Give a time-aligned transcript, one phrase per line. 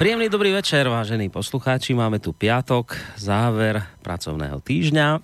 [0.00, 1.92] Príjemný dobrý večer, vážení poslucháči.
[1.92, 5.20] Máme tu piatok, záver pracovného týždňa.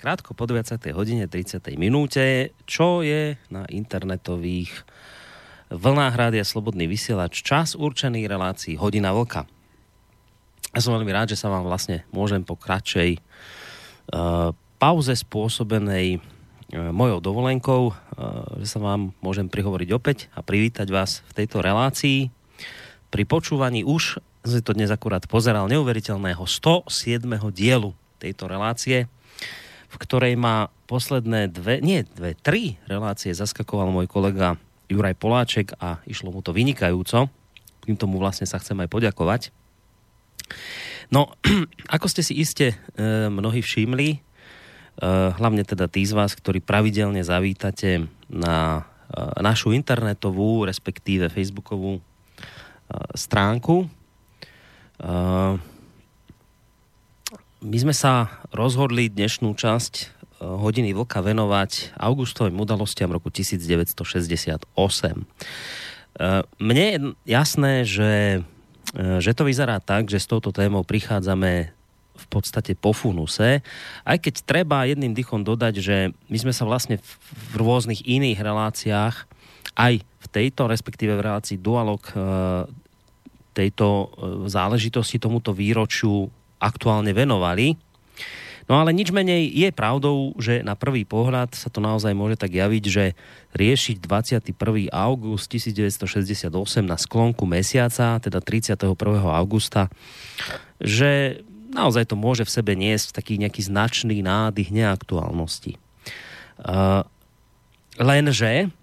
[0.00, 0.80] Krátko po 20.
[0.96, 1.60] hodine 30.
[1.76, 4.72] minúte, čo je na internetových
[5.68, 9.44] vlnách rádia Slobodný vysielač čas určený relácií Hodina Vlka.
[10.72, 16.88] Ja som veľmi rád, že sa vám vlastne môžem po kratšej uh, pauze spôsobenej uh,
[16.88, 17.94] mojou dovolenkou, uh,
[18.64, 22.32] že sa vám môžem prihovoriť opäť a privítať vás v tejto relácii
[23.10, 27.22] pri počúvaní už, si to dnes akurát pozeral, neuveriteľného 107.
[27.50, 29.10] dielu tejto relácie,
[29.86, 35.98] v ktorej má posledné dve, nie dve, tri relácie zaskakoval môj kolega Juraj Poláček a
[36.06, 37.26] išlo mu to vynikajúco.
[37.86, 39.42] Tým tomu vlastne sa chcem aj poďakovať.
[41.10, 41.34] No,
[41.94, 42.76] ako ste si iste e,
[43.30, 44.18] mnohí všimli, e,
[45.38, 52.02] hlavne teda tí z vás, ktorí pravidelne zavítate na e, našu internetovú, respektíve facebookovú
[53.14, 53.88] stránku.
[57.66, 63.96] My sme sa rozhodli dnešnú časť hodiny vlka venovať augustovým udalostiam roku 1968.
[66.60, 68.44] Mne je jasné, že,
[68.94, 71.72] že to vyzerá tak, že s touto témou prichádzame
[72.16, 73.60] v podstate po funuse,
[74.08, 75.96] aj keď treba jedným dychom dodať, že
[76.32, 76.96] my sme sa vlastne
[77.52, 79.28] v rôznych iných reláciách
[79.76, 82.14] aj v tejto, respektíve v relácii Dualog e,
[83.52, 84.06] tejto e,
[84.48, 87.76] záležitosti, tomuto výročiu aktuálne venovali.
[88.66, 92.50] No ale nič menej je pravdou, že na prvý pohľad sa to naozaj môže tak
[92.50, 93.04] javiť, že
[93.54, 94.90] riešiť 21.
[94.90, 96.50] august 1968
[96.82, 98.90] na sklonku mesiaca, teda 31.
[99.22, 99.86] augusta,
[100.82, 105.78] že naozaj to môže v sebe niesť taký nejaký značný nádych neaktuálnosti.
[106.58, 107.06] Uh,
[108.02, 108.74] lenže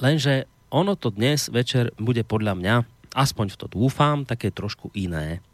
[0.00, 2.74] Lenže ono to dnes večer bude podľa mňa,
[3.12, 5.44] aspoň v to dúfam, také trošku iné.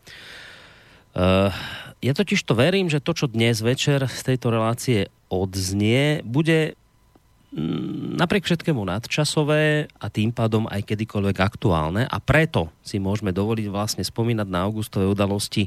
[1.18, 1.50] Uh,
[1.98, 6.78] ja totiž to verím, že to, čo dnes večer z tejto relácie odznie, bude
[7.50, 13.66] mm, napriek všetkému nadčasové a tým pádom aj kedykoľvek aktuálne a preto si môžeme dovoliť
[13.66, 15.66] vlastne spomínať na augustové udalosti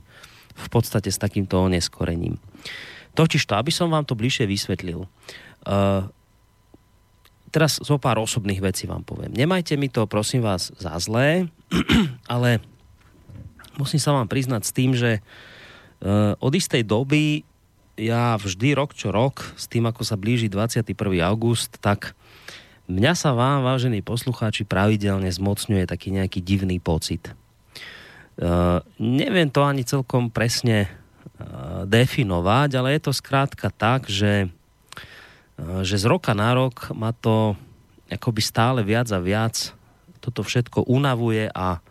[0.55, 2.39] v podstate s takýmto oneskorením.
[3.11, 5.03] Totiž to, aby som vám to bližšie vysvetlil.
[5.67, 6.07] Uh,
[7.51, 9.35] teraz zo pár osobných vecí vám poviem.
[9.35, 11.51] Nemajte mi to, prosím vás, za zlé,
[12.31, 12.63] ale
[13.75, 17.43] musím sa vám priznať s tým, že uh, od istej doby
[17.99, 20.95] ja vždy rok čo rok, s tým ako sa blíži 21.
[21.27, 22.15] august, tak
[22.87, 27.35] mňa sa vám, vážení poslucháči, pravidelne zmocňuje taký nejaký divný pocit.
[28.39, 34.49] Uh, neviem to ani celkom presne uh, definovať, ale je to skrátka tak, že
[35.59, 37.55] že z roka na rok ma to
[38.11, 39.75] akoby stále viac a viac
[40.21, 41.81] toto všetko unavuje a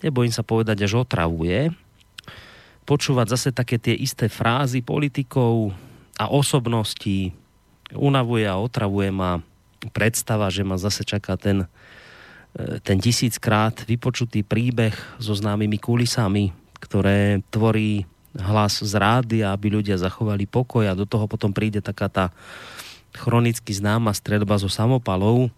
[0.00, 1.74] nebojím sa povedať, až otravuje.
[2.86, 5.74] Počúvať zase také tie isté frázy politikov
[6.14, 7.34] a osobností
[7.90, 9.42] unavuje a otravuje ma
[9.90, 11.66] predstava, že ma zase čaká ten,
[12.54, 18.06] eh, ten tisíckrát vypočutý príbeh so známymi kulisami, ktoré tvorí
[18.36, 22.24] hlas z rády, aby ľudia zachovali pokoj a do toho potom príde taká tá
[23.16, 25.48] chronicky známa stredba zo samopalov,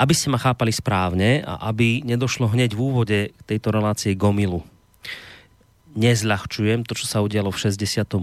[0.00, 4.66] aby ste ma chápali správne a aby nedošlo hneď v úvode tejto relácie gomilu.
[5.92, 8.16] Nezľahčujem to, čo sa udialo v 68.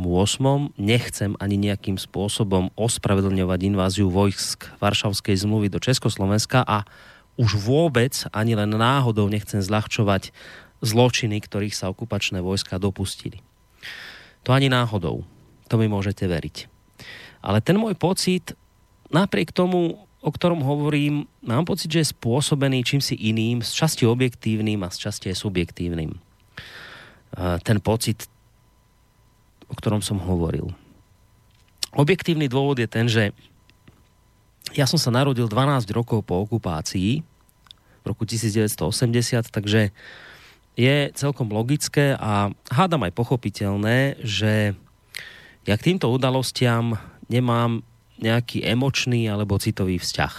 [0.81, 6.89] Nechcem ani nejakým spôsobom ospravedlňovať inváziu vojsk Varšavskej zmluvy do Československa a
[7.37, 10.33] už vôbec ani len náhodou nechcem zľahčovať
[10.81, 13.39] zločiny, ktorých sa okupačné vojska dopustili.
[14.43, 15.23] To ani náhodou.
[15.69, 16.68] To mi môžete veriť.
[17.39, 18.51] Ale ten môj pocit,
[19.09, 24.03] napriek tomu, o ktorom hovorím, mám pocit, že je spôsobený čím si iným, z časti
[24.03, 26.11] objektívnym a z časti aj subjektívnym.
[27.63, 28.27] Ten pocit,
[29.71, 30.67] o ktorom som hovoril.
[31.95, 33.31] Objektívny dôvod je ten, že
[34.75, 37.25] ja som sa narodil 12 rokov po okupácii
[37.99, 39.89] v roku 1980, takže
[40.77, 44.77] je celkom logické a hádam aj pochopiteľné, že
[45.65, 46.95] ja k týmto udalostiam
[47.29, 47.85] nemám
[48.19, 50.33] nejaký emočný alebo citový vzťah.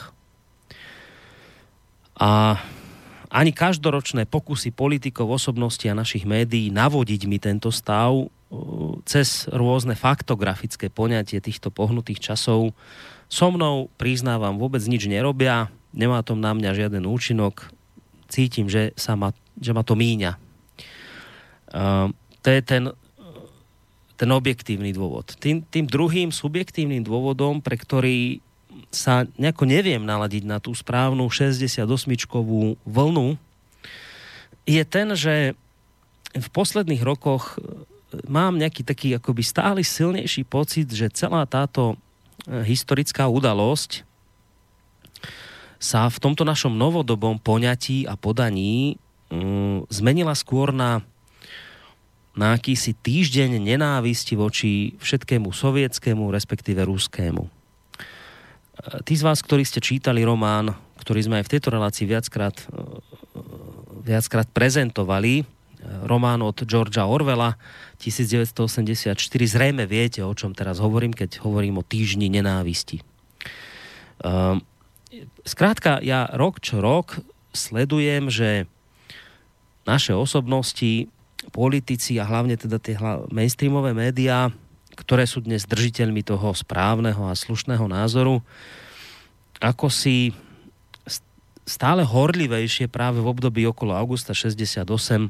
[2.21, 2.61] A
[3.31, 8.29] ani každoročné pokusy politikov, osobnosti a našich médií navodiť mi tento stav uh,
[9.07, 12.77] cez rôzne faktografické poňatie týchto pohnutých časov
[13.31, 17.71] so mnou, priznávam, vôbec nič nerobia, nemá to na mňa žiaden účinok,
[18.27, 20.35] cítim, že, sa ma, že ma to míňa.
[21.71, 22.11] Uh,
[22.43, 22.91] to je ten,
[24.21, 25.33] ten objektívny dôvod.
[25.41, 28.45] Tým, tým druhým subjektívnym dôvodom, pre ktorý
[28.93, 33.41] sa nejako neviem naladiť na tú správnu 68-čkovú vlnu,
[34.69, 35.57] je ten, že
[36.37, 37.73] v posledných rokoch e,
[38.29, 41.97] mám nejaký taký akoby stály silnejší pocit, že celá táto
[42.45, 44.05] e, historická udalosť
[45.81, 49.01] sa v tomto našom novodobom poňatí a podaní
[49.33, 51.01] um, zmenila skôr na,
[52.35, 57.51] na akýsi týždeň nenávisti voči všetkému sovietskému, respektíve ruskému.
[59.05, 60.73] Tí z vás, ktorí ste čítali román,
[61.03, 62.65] ktorý sme aj v tejto relácii viackrát, e,
[64.09, 65.45] viackrát prezentovali, e,
[66.09, 67.61] román od Georgia Orwella
[68.01, 73.05] 1984, zrejme viete, o čom teraz hovorím, keď hovorím o týždni nenávisti.
[75.49, 77.25] Skrátka, ja rok čo rok
[77.57, 78.69] sledujem, že
[79.89, 81.09] naše osobnosti,
[81.51, 82.97] politici a hlavne teda tie
[83.29, 84.49] mainstreamové médiá
[85.01, 88.45] ktoré sú dnes držiteľmi toho správneho a slušného názoru,
[89.57, 90.37] ako si
[91.65, 95.29] stále horlivejšie práve v období okolo augusta 68 e,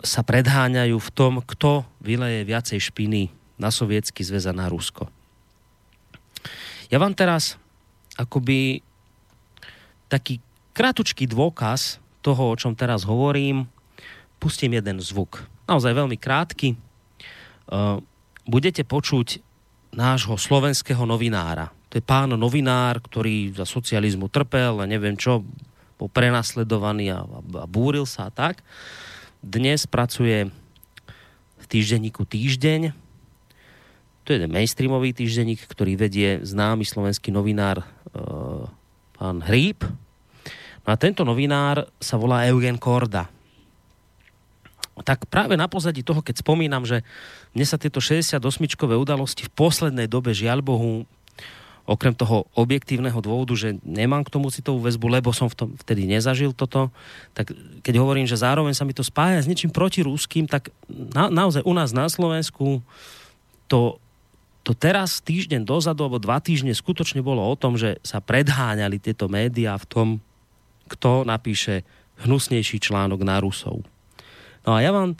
[0.00, 3.28] sa predháňajú v tom, kto vyleje viacej špiny
[3.60, 5.06] na sovietský zväz a na Rusko.
[6.88, 7.60] Ja vám teraz
[8.16, 8.80] akoby
[10.08, 10.40] taký
[10.74, 13.68] krátučký dôkaz toho, o čom teraz hovorím,
[14.44, 15.40] pustím jeden zvuk.
[15.64, 16.76] Naozaj veľmi krátky.
[16.76, 16.78] E,
[18.44, 19.40] budete počuť
[19.96, 21.72] nášho slovenského novinára.
[21.88, 25.40] To je pán novinár, ktorý za socializmu trpel a neviem čo,
[25.96, 28.60] bol prenasledovaný a, a búril sa a tak.
[29.40, 30.52] Dnes pracuje
[31.56, 32.92] v týždenníku Týždeň.
[34.24, 37.86] To je ten mainstreamový týždenník, ktorý vedie známy slovenský novinár e,
[39.16, 39.88] pán Hríb.
[40.84, 43.32] No a tento novinár sa volá Eugen Korda
[45.02, 47.02] tak práve na pozadí toho, keď spomínam, že
[47.50, 51.02] mne sa tieto 68-čkové udalosti v poslednej dobe, žiaľ Bohu,
[51.84, 56.08] okrem toho objektívneho dôvodu, že nemám k tomu citovú väzbu, lebo som v tom vtedy
[56.08, 56.88] nezažil toto,
[57.36, 57.52] tak
[57.84, 61.72] keď hovorím, že zároveň sa mi to spája s niečím protirúským, tak na, naozaj u
[61.76, 62.80] nás na Slovensku
[63.68, 64.00] to,
[64.64, 69.28] to teraz týždeň dozadu, alebo dva týždne skutočne bolo o tom, že sa predháňali tieto
[69.28, 70.08] médiá v tom,
[70.88, 71.84] kto napíše
[72.24, 73.84] hnusnejší článok na Rusov.
[74.64, 75.12] No a ja vám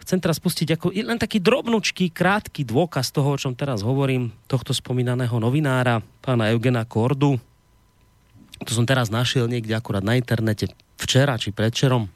[0.00, 4.72] chcem teraz pustiť ako len taký drobnučký, krátky dôkaz toho, o čom teraz hovorím, tohto
[4.72, 7.40] spomínaného novinára, pána Eugena Kordu.
[8.60, 10.68] To som teraz našiel niekde akurát na internete
[11.00, 12.12] včera či predčerom.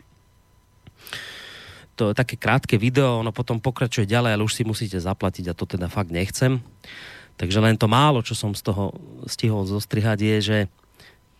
[1.94, 5.56] To je také krátke video, ono potom pokračuje ďalej, ale už si musíte zaplatiť a
[5.56, 6.58] to teda fakt nechcem.
[7.39, 8.94] Takže len to málo, čo som z toho
[9.31, 10.58] stihol zostrihať, je, že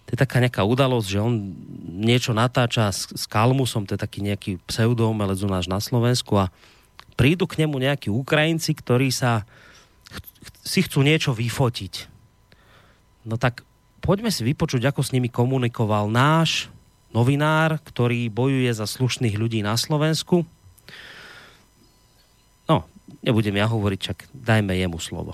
[0.05, 1.57] to je taká nejaká udalosť, že on
[1.97, 6.53] niečo natáča s, s Kalmusom, to je taký nejaký pseudoumelec u nás na Slovensku a
[7.17, 9.49] prídu k nemu nejakí Ukrajinci, ktorí sa
[10.13, 10.21] ch-
[10.61, 12.13] si chcú niečo vyfotiť.
[13.25, 13.65] No tak
[14.05, 16.69] poďme si vypočuť, ako s nimi komunikoval náš
[17.17, 20.45] novinár, ktorý bojuje za slušných ľudí na Slovensku.
[22.69, 22.85] No,
[23.25, 25.33] nebudem ja hovoriť, čak dajme jemu slovo.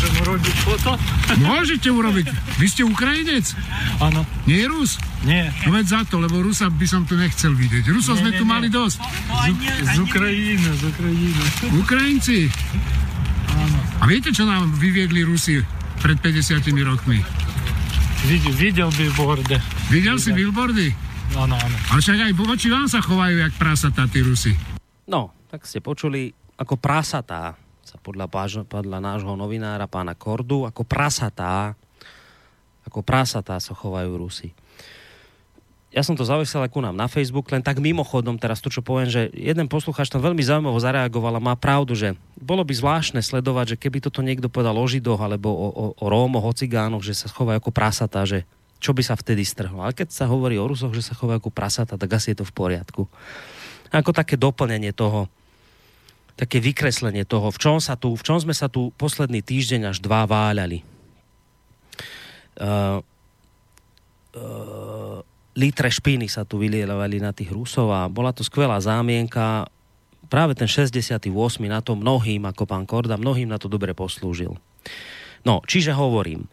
[0.00, 0.90] Môžem urobiť foto?
[1.44, 2.26] Môžete urobiť.
[2.56, 3.52] Vy ste Ukrajinec?
[4.00, 4.24] Áno.
[4.48, 4.96] Nie je Rus?
[5.28, 5.52] Nie.
[5.68, 7.84] No veď za to, lebo Rusa by som tu nechcel vidieť.
[7.92, 8.52] Rusov sme nie, tu nie.
[8.56, 8.96] mali dosť.
[8.96, 11.42] Z, z Ukrajiny, z Ukrajiny.
[11.84, 12.38] Ukrajinci.
[13.60, 13.78] Áno.
[14.00, 15.60] A viete, čo nám vyviedli Rusi
[16.00, 17.20] pred 50 rokmi?
[18.24, 19.60] Videl, videl billboardy.
[19.92, 20.96] Videl si billboardy?
[21.36, 21.76] Áno, áno.
[21.92, 24.56] Ale však aj voči vám sa chovajú jak prasatá tí Rusi.
[25.12, 27.52] No, tak ste počuli ako prasatá
[27.90, 28.30] sa podľa,
[28.70, 31.74] podľa nášho novinára pána Kordu, ako prasatá,
[32.86, 34.54] ako prasatá sa chovajú Rusy.
[35.90, 39.10] Ja som to zavesel ku nám na Facebook, len tak mimochodom teraz to, čo poviem,
[39.10, 43.74] že jeden poslucháč tam veľmi zaujímavo zareagoval a má pravdu, že bolo by zvláštne sledovať,
[43.74, 47.18] že keby toto niekto povedal o Židoch alebo o, o, o Rómoch, o Cigánoch, že
[47.18, 48.46] sa chovajú ako prasatá, že
[48.78, 49.82] čo by sa vtedy strhlo.
[49.82, 52.46] Ale keď sa hovorí o Rusoch, že sa chovajú ako prasatá, tak asi je to
[52.46, 53.10] v poriadku.
[53.90, 55.26] Ako také doplnenie toho,
[56.40, 60.00] také vykreslenie toho, v čom, sa tu, v čom sme sa tu posledný týždeň až
[60.00, 60.80] dva váľali.
[62.56, 63.04] Uh,
[64.40, 65.20] uh,
[65.52, 69.68] litre špiny sa tu vylielovali na tých Rusov a bola to skvelá zámienka.
[70.32, 71.28] Práve ten 68.
[71.68, 74.56] na to mnohým, ako pán Korda, mnohým na to dobre poslúžil.
[75.44, 76.48] No, čiže hovorím,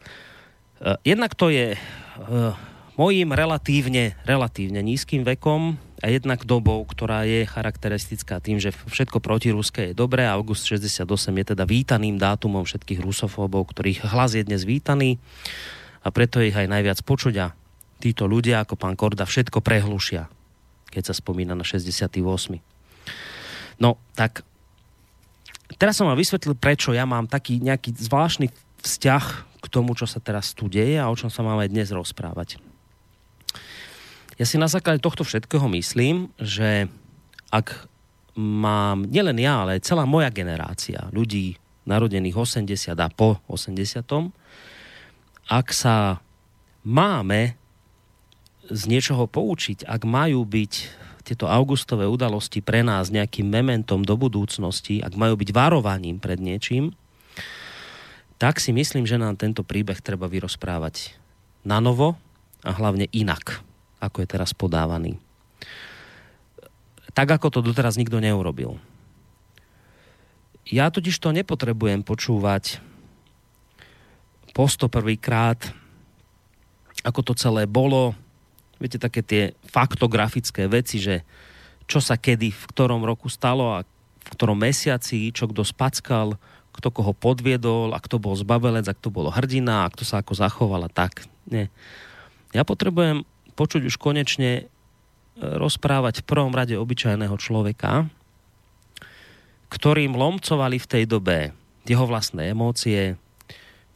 [0.84, 2.52] uh, jednak to je uh,
[3.00, 9.92] mojím relatívne, relatívne nízkym vekom a jednak dobou, ktorá je charakteristická tým, že všetko protiruské
[9.92, 10.30] je dobré.
[10.30, 15.18] August 68 je teda vítaným dátumom všetkých rusofóbov, ktorých hlas je dnes vítaný
[16.06, 17.48] a preto ich aj najviac počuť a
[17.98, 20.30] títo ľudia, ako pán Korda, všetko prehlušia,
[20.94, 22.22] keď sa spomína na 68.
[23.82, 24.46] No, tak
[25.82, 28.54] teraz som vám vysvetlil, prečo ja mám taký nejaký zvláštny
[28.86, 29.26] vzťah
[29.58, 32.62] k tomu, čo sa teraz tu deje a o čom sa máme dnes rozprávať.
[34.38, 36.86] Ja si na základe tohto všetkého myslím, že
[37.50, 37.90] ak
[38.38, 41.58] mám nielen ja, ale celá moja generácia ľudí
[41.90, 44.06] narodených 80 a po 80
[45.48, 46.20] ak sa
[46.84, 47.56] máme
[48.68, 50.74] z niečoho poučiť, ak majú byť
[51.24, 56.92] tieto augustové udalosti pre nás nejakým mementom do budúcnosti, ak majú byť varovaním pred niečím,
[58.38, 61.16] tak si myslím, že nám tento príbeh treba vyrozprávať
[61.64, 62.20] na novo
[62.64, 63.64] a hlavne inak,
[63.98, 65.18] ako je teraz podávaný.
[67.18, 68.78] Tak, ako to doteraz nikto neurobil.
[70.68, 72.84] Ja totiž to nepotrebujem počúvať
[74.52, 75.60] po 101 krát,
[77.02, 78.14] ako to celé bolo.
[78.78, 81.24] Viete, také tie faktografické veci, že
[81.88, 83.88] čo sa kedy, v ktorom roku stalo a
[84.28, 86.36] v ktorom mesiaci, čo kto spackal,
[86.76, 90.36] kto koho podviedol, a kto bol zbabelec, a kto bol hrdina, a kto sa ako
[90.36, 91.26] zachoval a tak.
[91.48, 91.72] Nie.
[92.52, 93.24] Ja potrebujem
[93.58, 94.64] počuť už konečne e,
[95.42, 98.06] rozprávať v prvom rade obyčajného človeka,
[99.74, 101.52] ktorým lomcovali v tej dobe
[101.90, 103.18] jeho vlastné emócie,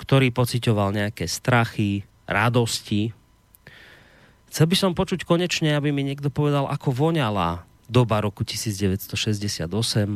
[0.02, 3.14] ktorý pocitoval nejaké strachy, radosti.
[4.50, 9.68] Chcel by som počuť konečne, aby mi niekto povedal, ako voňala doba roku 1968,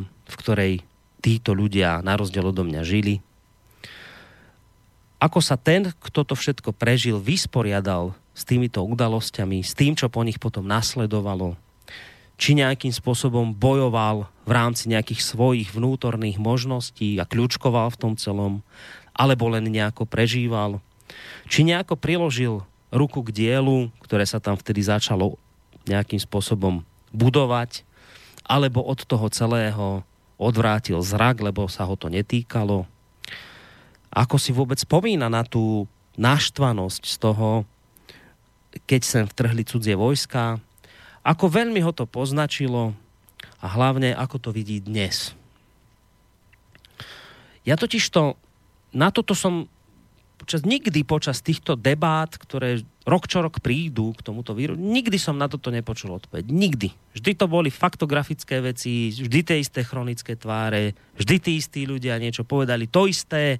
[0.10, 0.74] v ktorej
[1.20, 3.22] títo ľudia na rozdiel odo mňa žili.
[5.20, 10.20] Ako sa ten, kto to všetko prežil, vysporiadal s týmito udalosťami, s tým, čo po
[10.27, 11.56] nich potom nasledovalo,
[12.36, 18.60] či nejakým spôsobom bojoval v rámci nejakých svojich vnútorných možností a kľúčkoval v tom celom,
[19.15, 20.84] alebo len nejako prežíval,
[21.48, 25.39] či nejako priložil ruku k dielu, ktoré sa tam vtedy začalo
[25.88, 26.84] nejakým spôsobom
[27.15, 27.88] budovať,
[28.44, 30.04] alebo od toho celého
[30.36, 32.84] odvrátil zrak, lebo sa ho to netýkalo.
[34.12, 35.88] Ako si vôbec spomína na tú
[36.20, 37.63] naštvanosť z toho,
[38.84, 40.60] keď sem vtrhli cudzie vojska,
[41.24, 42.91] ako veľmi ho to poznačilo
[43.63, 45.32] a hlavne ako to vidí dnes.
[47.65, 48.38] Ja totiž to
[48.94, 49.67] na toto som
[50.38, 55.38] počas, nikdy počas týchto debát, ktoré rok čo rok prídu k tomuto víru, nikdy som
[55.38, 56.46] na toto nepočul odpoveď.
[56.46, 56.89] Nikdy.
[57.17, 62.46] Vždy to boli faktografické veci, vždy tie isté chronické tváre, vždy tí istí ľudia niečo
[62.46, 63.58] povedali, to isté,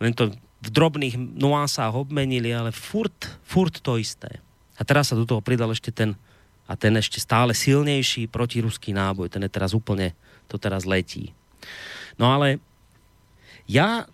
[0.00, 4.40] len to v drobných nuansách obmenili, ale furt, furt to isté.
[4.76, 6.16] A teraz sa do toho pridal ešte ten
[6.70, 10.14] a ten ešte stále silnejší protiruský náboj, ten je teraz úplne,
[10.46, 11.34] to teraz letí.
[12.14, 12.62] No ale
[13.66, 14.06] ja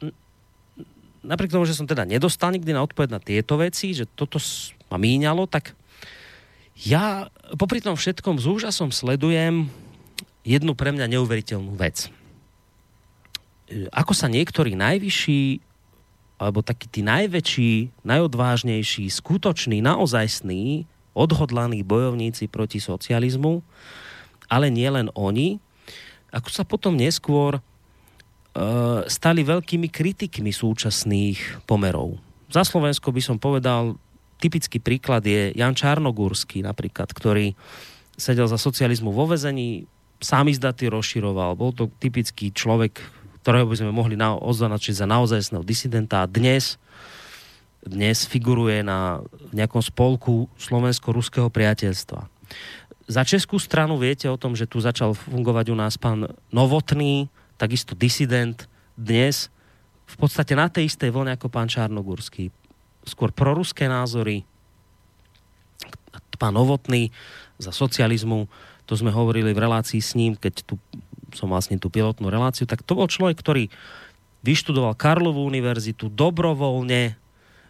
[1.21, 4.41] napriek tomu, že som teda nedostal nikdy na odpoveď na tieto veci, že toto
[4.89, 5.77] ma míňalo, tak
[6.81, 7.29] ja
[7.61, 9.69] popri tom všetkom s úžasom sledujem
[10.47, 12.09] jednu pre mňa neuveriteľnú vec.
[13.69, 15.66] E, ako sa niektorí najvyšší
[16.37, 20.85] alebo takí tí najväčší, najodvážnejší, skutoční, naozajstní,
[21.17, 23.65] odhodlaní bojovníci proti socializmu,
[24.53, 25.57] ale nielen oni,
[26.31, 27.65] ako sa potom neskôr
[28.57, 32.17] Eh, stali veľkými kritikmi súčasných pomerov.
[32.49, 34.01] Za Slovensko by som povedal,
[34.41, 37.53] typický príklad je Jan Čarnogórsky napríklad, ktorý
[38.17, 39.85] sedel za socializmu vo vezení,
[40.25, 42.97] sám izdaty rozširoval, bol to typický človek,
[43.47, 46.83] ktorého by sme mohli na, označiť za naozajstného disidenta a dnes
[47.87, 49.23] dnes figuruje na
[49.55, 52.27] nejakom spolku slovensko-ruského priateľstva.
[53.07, 57.95] Za českú stranu viete o tom, že tu začal fungovať u nás pán Novotný, takisto
[57.95, 58.67] disident,
[58.99, 59.47] dnes
[60.11, 62.51] v podstate na tej istej vlne ako pán Čarnogurský.
[63.07, 64.43] Skôr proruské názory,
[66.35, 67.15] pán Novotný
[67.63, 68.51] za socializmu,
[68.91, 70.75] to sme hovorili v relácii s ním, keď tu
[71.37, 73.69] som vlastne tú pilotnú reláciu, tak to bol človek, ktorý
[74.41, 77.21] vyštudoval Karlovú univerzitu dobrovoľne,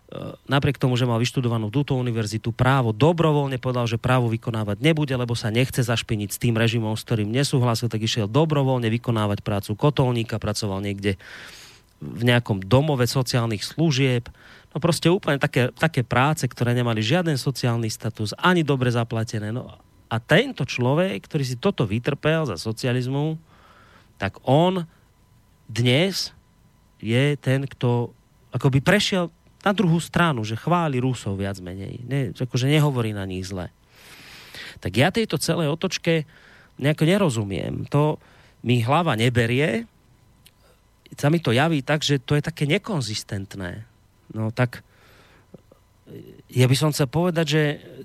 [0.07, 5.11] E, napriek tomu, že mal vyštudovanú túto univerzitu právo, dobrovoľne povedal, že právo vykonávať nebude,
[5.19, 9.75] lebo sa nechce zašpiniť s tým režimom, s ktorým nesúhlasil, tak išiel dobrovoľne vykonávať prácu
[9.75, 11.19] kotolníka, pracoval niekde
[11.99, 14.31] v nejakom domove sociálnych služieb.
[14.71, 19.51] No proste úplne také, také práce, ktoré nemali žiaden sociálny status, ani dobre zaplatené.
[19.51, 19.75] No
[20.07, 23.43] a tento človek, ktorý si toto vytrpel za socializmu,
[24.17, 24.89] tak on
[25.69, 26.33] dnes
[27.03, 28.13] je ten, kto
[28.55, 29.29] akoby prešiel
[29.67, 32.01] na druhú stranu, že chváli Rusov viac menej.
[32.07, 33.69] Ne, akože nehovorí na nich zle.
[34.79, 36.25] Tak ja tejto celej otočke
[36.79, 37.89] nejako nerozumiem.
[37.91, 38.23] To
[38.63, 39.89] mi hlava neberie,
[41.17, 43.87] sa mi to javí tak, že to je také nekonzistentné.
[44.35, 44.83] No tak
[46.47, 47.63] ja by som chcel povedať, že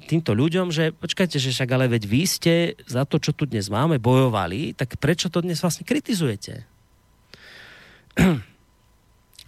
[0.09, 2.53] týmto ľuďom, že počkajte, že však ale veď vy ste
[2.89, 6.65] za to, čo tu dnes máme, bojovali, tak prečo to dnes vlastne kritizujete?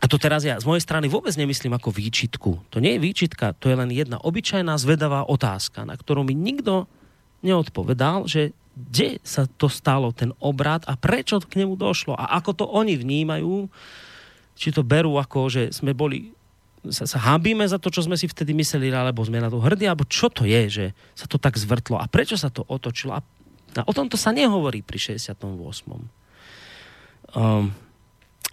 [0.04, 2.52] A to teraz ja z mojej strany vôbec nemyslím ako výčitku.
[2.76, 6.92] To nie je výčitka, to je len jedna obyčajná zvedavá otázka, na ktorú mi nikto
[7.40, 12.52] neodpovedal, že kde sa to stalo, ten obrad a prečo k nemu došlo a ako
[12.52, 13.72] to oni vnímajú,
[14.60, 16.36] či to berú ako, že sme boli
[16.92, 19.88] sa, sa hambíme za to, čo sme si vtedy mysleli, alebo sme na to hrdí,
[19.88, 20.86] alebo čo to je, že
[21.16, 23.16] sa to tak zvrtlo a prečo sa to otočilo.
[23.16, 23.22] A,
[23.80, 25.48] a o tomto sa nehovorí pri 68.
[27.34, 27.72] Um,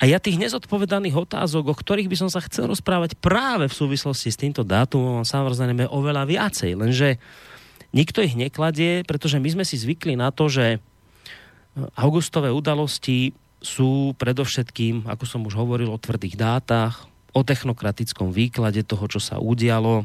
[0.01, 4.33] a ja tých nezodpovedaných otázok, o ktorých by som sa chcel rozprávať práve v súvislosti
[4.33, 7.21] s týmto dátumom, samozrejme oveľa viacej, lenže
[7.93, 10.79] nikto ich nekladie, pretože my sme si zvykli na to, že
[11.99, 19.05] augustové udalosti sú predovšetkým, ako som už hovoril, o tvrdých dátach, o technokratickom výklade toho,
[19.07, 20.03] čo sa udialo.
[20.03, 20.05] E,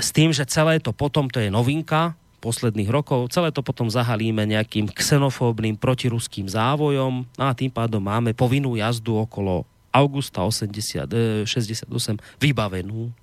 [0.00, 4.42] s tým, že celé to potom, to je novinka posledných rokov, celé to potom zahalíme
[4.42, 9.62] nejakým xenofóbnym protiruským závojom no a tým pádom máme povinnú jazdu okolo
[9.94, 13.14] augusta 80, 68 e, vybavenú.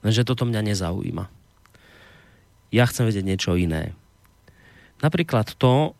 [0.00, 1.24] Lenže toto mňa nezaujíma.
[2.72, 3.92] Ja chcem vedieť niečo iné.
[5.04, 5.92] Napríklad to,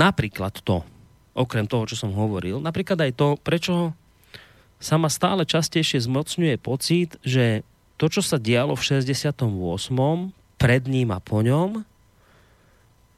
[0.00, 0.86] napríklad to,
[1.34, 2.62] okrem toho, čo som hovoril.
[2.62, 3.92] Napríklad aj to, prečo
[4.78, 7.66] sa ma stále častejšie zmocňuje pocit, že
[7.98, 9.42] to, čo sa dialo v 68.
[10.58, 11.82] pred ním a po ňom,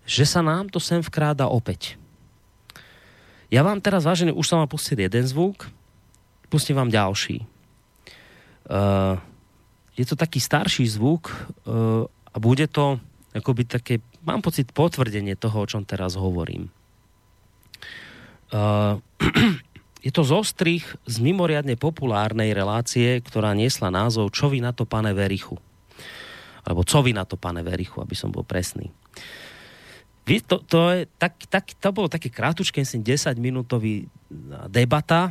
[0.09, 2.01] že sa nám to sem vkráda opäť.
[3.51, 5.71] Ja vám teraz, vážený, už som vám pustil jeden zvuk,
[6.51, 7.47] pustím vám ďalší.
[8.67, 9.19] Uh,
[9.95, 12.99] je to taký starší zvuk uh, a bude to
[13.37, 13.95] akoby také,
[14.27, 16.73] mám pocit, potvrdenie toho, o čom teraz hovorím.
[18.55, 19.03] Uh,
[20.07, 25.11] je to zostrich z mimoriadne populárnej relácie, ktorá niesla názov Čo vy na to, pane
[25.11, 25.59] Verichu?
[26.63, 28.91] Alebo Co vy na to, pane Verichu, aby som bol presný.
[30.27, 33.03] To, to, je, tak, tak, to bolo také krátučké, 10
[33.39, 34.11] minútový
[34.67, 35.31] debata,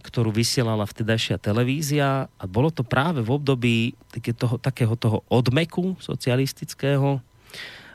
[0.00, 3.76] ktorú vysielala vtedajšia televízia a bolo to práve v období
[4.08, 7.20] také toho, takého toho odmeku socialistického.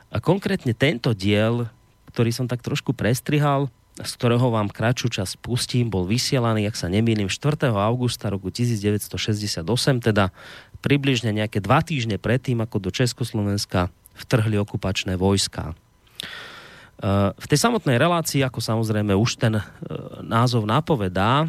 [0.06, 1.66] A konkrétne tento diel,
[2.14, 6.92] ktorý som tak trošku prestrihal, z ktorého vám kratšiu čas pustím, bol vysielaný, ak sa
[6.92, 7.72] nemýlim, 4.
[7.72, 9.64] augusta roku 1968,
[10.04, 10.36] teda
[10.84, 15.72] približne nejaké dva týždne predtým, ako do Československa vtrhli okupačné vojska.
[15.72, 15.74] E,
[17.32, 19.64] v tej samotnej relácii, ako samozrejme už ten e,
[20.20, 21.48] názov napovedá,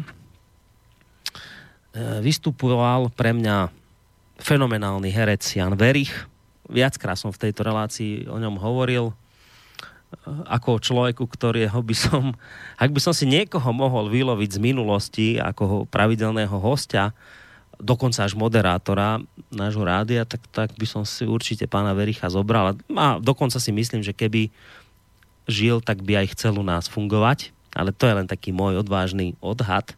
[2.24, 3.68] vystupoval pre mňa
[4.40, 6.12] fenomenálny herec Jan Verich.
[6.68, 9.12] Viackrát som v tejto relácii o ňom hovoril
[10.48, 12.32] ako človeku, ktorého by som,
[12.82, 17.12] ak by som si niekoho mohol vyloviť z minulosti ako pravidelného hostia,
[17.78, 19.22] dokonca až moderátora
[19.54, 22.74] nášho rádia, tak, tak by som si určite pána Vericha zobral.
[22.74, 24.50] A dokonca si myslím, že keby
[25.46, 27.54] žil, tak by aj chcel u nás fungovať.
[27.78, 29.94] Ale to je len taký môj odvážny odhad.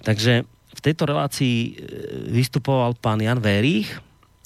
[0.00, 1.70] Takže v tejto relácii e,
[2.32, 3.90] vystupoval pán Jan Verich,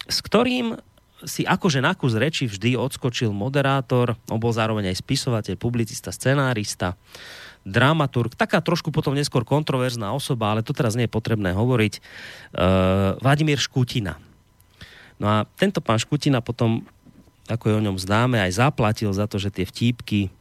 [0.09, 0.75] s ktorým
[1.23, 6.99] si akože na kus reči vždy odskočil moderátor, on bol zároveň aj spisovateľ, publicista, scenárista,
[7.63, 13.19] dramaturg, taká trošku potom neskôr kontroverzná osoba, ale to teraz nie je potrebné hovoriť, uh,
[13.23, 14.19] Vladimír Škutina.
[15.23, 16.83] No a tento pán Škutina potom,
[17.47, 20.35] ako je o ňom známe, aj zaplatil za to, že tie vtípky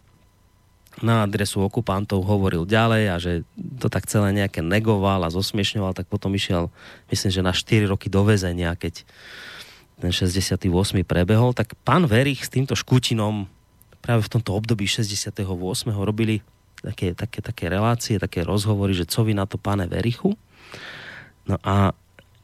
[0.99, 3.31] na adresu okupantov hovoril ďalej a že
[3.79, 6.67] to tak celé nejaké negoval a zosmiešňoval, tak potom išiel,
[7.07, 9.07] myslím, že na 4 roky do väzenia, keď
[10.01, 10.65] ten 68.
[11.05, 13.45] prebehol, tak pán Verich s týmto Škutinom
[14.01, 15.45] práve v tomto období 68.
[15.93, 16.41] robili
[16.81, 20.33] také, také, také relácie, také rozhovory, že co vy na to, páne Verichu.
[21.45, 21.93] No a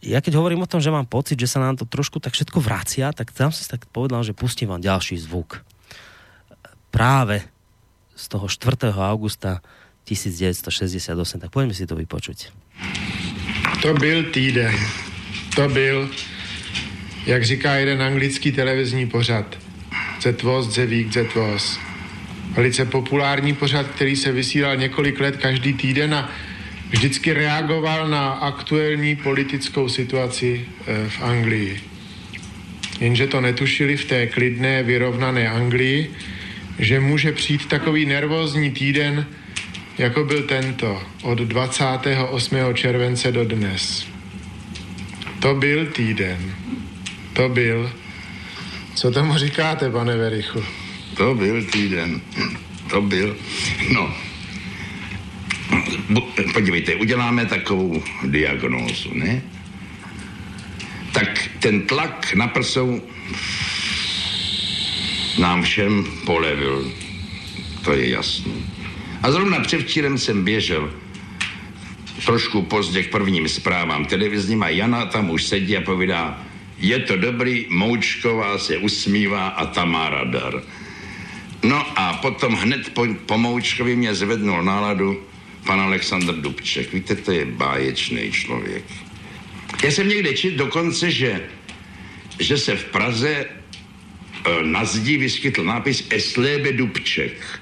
[0.05, 2.61] ja keď hovorím o tom, že mám pocit, že sa nám to trošku tak všetko
[2.61, 5.65] vracia, tak tam som si tak povedal, že pustím vám ďalší zvuk.
[6.93, 7.41] Práve
[8.13, 8.93] z toho 4.
[8.93, 9.65] augusta
[10.05, 11.41] 1968.
[11.41, 12.53] Tak poďme si to vypočuť.
[13.81, 14.73] To byl týden.
[15.57, 16.09] To byl
[17.27, 19.57] jak říká jeden anglický televizní pořad.
[20.77, 21.79] Week that was.
[22.55, 26.31] Velice populární pořad, který se vysílal několik let každý týden a
[26.89, 31.79] vždycky reagoval na aktuální politickou situaci eh, v Anglii.
[32.99, 36.11] Jenže to netušili v té klidné, vyrovnané Anglii,
[36.79, 39.25] že může přijít takový nervózní týden,
[39.97, 42.57] jako byl tento od 28.
[42.73, 44.07] července do dnes.
[45.39, 46.53] To byl týden.
[47.37, 47.91] To byl.
[48.95, 50.63] Co tomu říkáte, pane Verichu?
[51.17, 52.21] To byl týden.
[52.89, 53.37] To byl.
[53.93, 54.13] No.
[56.53, 59.41] Podívejte, uděláme takovou diagnózu, ne?
[61.11, 63.01] Tak ten tlak na prsou
[65.39, 66.91] nám všem polevil.
[67.83, 68.53] To je jasné.
[69.23, 70.93] A zrovna převčírem jsem běžel
[72.25, 76.46] trošku pozdě k prvním zprávám televizním a Jana tam už sedí a povídá,
[76.77, 80.61] je to dobrý, Moučková se usmívá a ta má radar.
[81.63, 85.23] No a potom hned po, po Moučkovi mě zvednul náladu
[85.65, 86.93] pan Aleksandr Dubček.
[86.93, 88.83] Víte, to je báječný člověk.
[89.83, 91.41] Já jsem někde čit dokonce, že,
[92.39, 93.47] že se v Praze e,
[94.63, 97.59] na zdi vyskytl nápis Eslebe Dubček.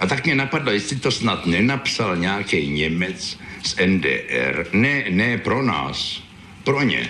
[0.00, 4.66] A tak mě napadlo, jestli to snad nenapsal nějaký Němec z NDR.
[4.72, 6.22] Ne, ne pro nás,
[6.64, 7.08] pro ně.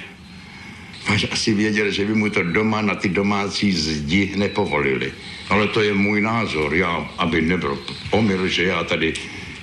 [1.09, 5.12] Až asi věděl, že by mu to doma na ty domácí zdi nepovolili.
[5.49, 6.75] Ale to je můj názor.
[6.75, 7.79] Já, aby nebyl
[8.11, 9.12] omyl, že já tady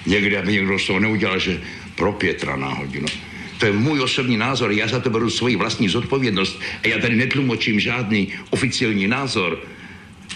[0.05, 1.61] někde, aby někdo z toho neudělal, že
[1.95, 3.07] pro Pětra náhodinu.
[3.57, 7.15] To je můj osobní názor, já za to beru svoji vlastní zodpovědnost a já tady
[7.15, 9.59] netlumočím žádný oficiální názor.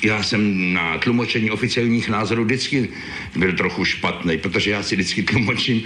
[0.02, 2.89] Já jsem na tlumočení oficiálních názorů vždycky
[3.36, 5.84] byl trochu špatný, protože já si vždycky tlumočím,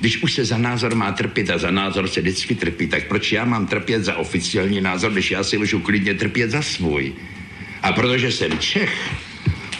[0.00, 3.32] když už se za názor má trpět a za názor se vždycky trpí, tak proč
[3.32, 7.12] já mám trpět za oficiální názor, když já si můžu klidně trpět za svůj.
[7.82, 9.10] A protože jsem Čech,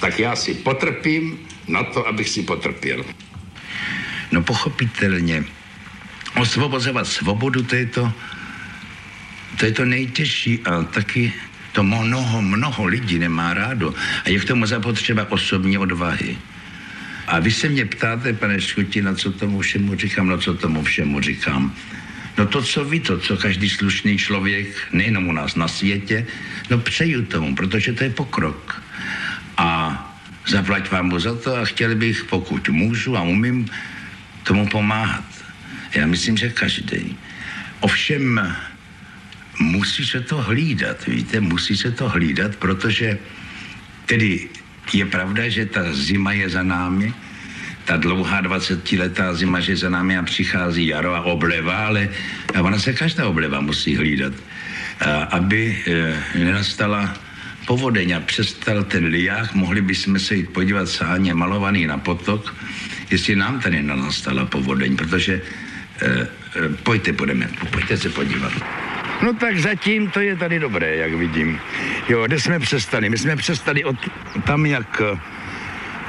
[0.01, 3.05] tak já si potrpím na to, abych si potrpěl.
[4.33, 5.45] No pochopitelně,
[6.41, 8.13] osvobozovat svobodu, to je to,
[9.59, 11.33] to je to nejtěžší a taky
[11.73, 16.39] to mnoho, mnoho lidí nemá rádo a je k tomu zapotřeba osobní odvahy.
[17.27, 21.21] A vy se mě ptáte, pane Škutina, co tomu všemu říkám, no co tomu všemu
[21.21, 21.75] říkám.
[22.39, 26.27] No to, co vy, to, co každý slušný člověk, nejenom u nás na světě,
[26.71, 28.83] no přeju tomu, protože to je pokrok.
[29.57, 29.99] A
[30.47, 33.71] zaplať vám mu za to a chtěl bych, pokud můžu a umím,
[34.43, 35.25] tomu pomáhat.
[35.95, 37.17] Já myslím, že každý.
[37.81, 38.57] Ovšem,
[39.61, 43.19] musí se to hlídat, víte, musí se to hlídat, protože
[44.07, 44.49] tedy
[44.93, 47.15] je pravda, že ta zima je za námi,
[47.85, 52.09] ta dlouhá 20-letá zima, že za námi a přichází jaro a obleva, ale
[52.61, 54.33] ona se každá obleva musí hlídat,
[55.31, 57.15] aby e, nenastala
[57.67, 62.55] povodeň a přestal ten liák, mohli bychom se jít podívat sáně malovaný na potok,
[63.11, 66.29] jestli nám tady nenastala povodeň, protože e, e,
[66.83, 68.53] pojďte, půjdeme, pojďte se podívat.
[69.25, 71.61] No tak zatím to je tady dobré, jak vidím.
[72.09, 73.11] Jo, kde jsme přestali?
[73.11, 73.97] My jsme přestali od
[74.45, 75.19] tam, jak eh,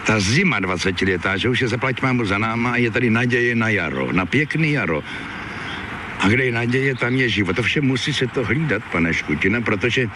[0.06, 3.56] ta zima 20 letá, že už je zaplať mámu za náma a je tady naděje
[3.56, 5.04] na jaro, na pěkný jaro.
[6.20, 7.56] A kde je naděje, tam je život.
[7.56, 10.08] To vše musí se to hlídat, pane Škutina, protože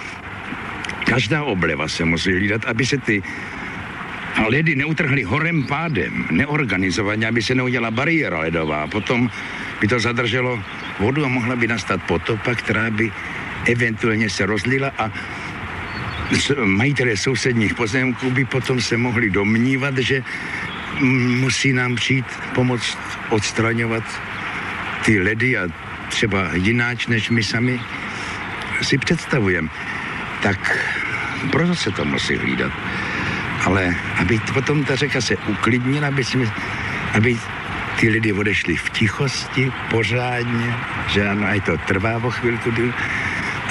[1.06, 3.24] každá obleva se musí hlídat, aby se ty
[4.48, 8.88] ledy neutrhly horem pádem, neorganizovaně, aby se neudělala bariéra ledová.
[8.88, 9.30] Potom
[9.80, 10.64] by to zadrželo
[11.00, 13.12] vodu a mohla by nastat potopa, která by
[13.66, 15.12] eventuálně se rozlila a
[16.66, 20.24] majitelé sousedních pozemků by potom se mohli domnívat, že
[21.40, 22.98] musí nám přijít pomoct
[23.30, 24.04] odstraňovat
[25.06, 25.68] ty ledy a
[26.10, 27.80] třeba jináč, než my sami
[28.82, 29.70] si představujeme.
[30.42, 30.60] Tak
[31.52, 32.72] proto se to musí hlídat.
[33.66, 36.52] Ale aby potom ta řeka se uklidnila, aby, jsme,
[37.14, 37.38] aby
[38.00, 40.76] ty lidi odešli v tichosti, pořádně,
[41.08, 42.72] že ano, aj to trvá o chvilku,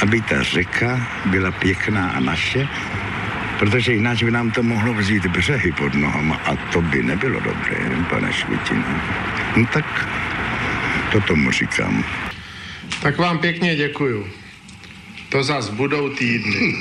[0.02, 2.68] aby ta řeka byla pěkná a naše,
[3.58, 7.76] protože jinak by nám to mohlo vzít břehy pod nohama a to by nebylo dobré,
[8.10, 8.92] pane Švitina.
[9.56, 10.08] No tak
[11.12, 12.04] to tomu říkám.
[13.02, 14.28] Tak vám pěkně děkuju.
[15.28, 16.74] To zas budou týdny.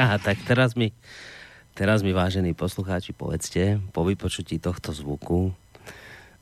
[0.00, 0.90] Aha, tak teraz mi
[1.82, 5.50] Teraz mi, vážení poslucháči, povedzte po vypočutí tohto zvuku,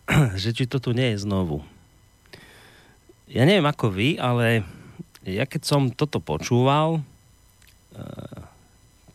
[0.36, 1.64] že či to tu nie je znovu.
[3.24, 4.68] Ja neviem ako vy, ale
[5.24, 8.36] ja keď som toto počúval, eh,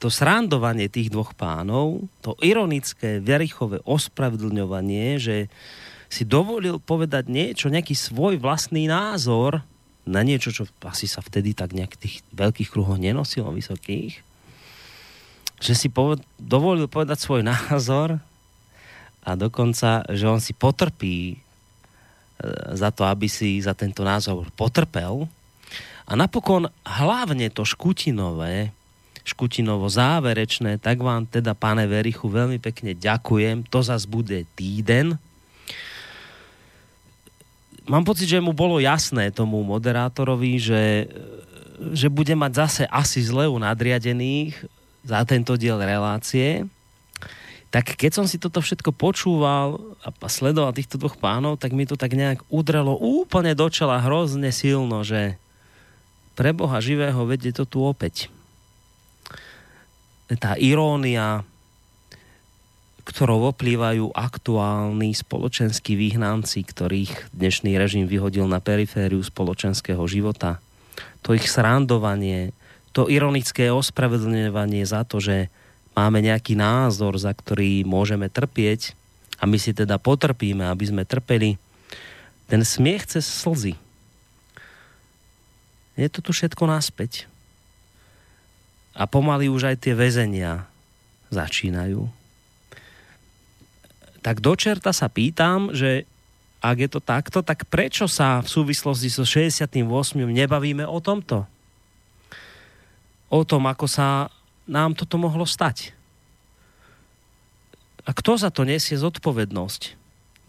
[0.02, 5.46] to srandovanie tých dvoch pánov, to ironické, verichové ospravedlňovanie, že
[6.10, 9.62] si dovolil povedať niečo, nejaký svoj vlastný názor
[10.10, 14.25] na niečo, čo asi sa vtedy tak nejak tých veľkých kruhoch nenosilo, vysokých,
[15.60, 18.20] že si poved, dovolil povedať svoj názor
[19.26, 21.36] a dokonca, že on si potrpí e,
[22.76, 25.26] za to, aby si za tento názor potrpel.
[26.06, 28.70] A napokon hlavne to škutinové,
[29.26, 33.66] Škutinovo záverečné, tak vám teda, pane Verichu, veľmi pekne ďakujem.
[33.74, 35.18] To zas bude týden.
[37.90, 41.10] Mám pocit, že mu bolo jasné tomu moderátorovi, že,
[41.98, 44.62] že bude mať zase asi zle u nadriadených
[45.06, 46.66] za tento diel relácie.
[47.70, 52.00] Tak keď som si toto všetko počúval a sledoval týchto dvoch pánov, tak mi to
[52.00, 55.38] tak nejak udrelo úplne do čela hrozne silno, že
[56.36, 58.32] pre Boha živého vedie to tu opäť.
[60.40, 61.46] Tá irónia,
[63.06, 70.58] ktorou oplývajú aktuálni spoločenskí vyhnanci, ktorých dnešný režim vyhodil na perifériu spoločenského života.
[71.22, 72.58] To ich srandovanie,
[72.96, 75.52] to ironické ospravedlňovanie za to, že
[75.92, 78.96] máme nejaký názor, za ktorý môžeme trpieť
[79.36, 81.60] a my si teda potrpíme, aby sme trpeli.
[82.48, 83.76] Ten smiech cez slzy.
[86.00, 87.28] Je to tu všetko naspäť.
[88.96, 90.64] A pomaly už aj tie väzenia
[91.36, 92.08] začínajú
[94.26, 96.10] tak dočerta sa pýtam, že
[96.58, 99.86] ak je to takto, tak prečo sa v súvislosti so 68.
[100.18, 101.46] nebavíme o tomto?
[103.30, 104.30] O tom, ako sa
[104.66, 105.94] nám toto mohlo stať.
[108.06, 109.82] A kto za to nesie zodpovednosť?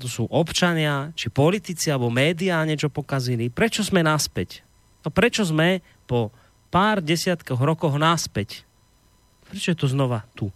[0.05, 3.49] To sú občania, či politici, alebo médiá niečo pokazili.
[3.49, 4.61] Prečo sme naspäť?
[5.01, 6.29] No prečo sme po
[6.69, 8.69] pár desiatkoch rokoch naspäť?
[9.49, 10.53] Prečo je to znova tu?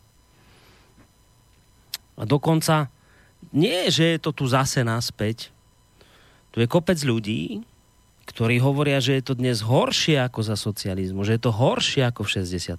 [2.20, 2.92] A dokonca
[3.48, 5.48] nie, že je to tu zase naspäť.
[6.52, 7.64] Tu je kopec ľudí,
[8.30, 12.22] ktorí hovoria, že je to dnes horšie ako za socializmu, že je to horšie ako
[12.22, 12.78] v 68.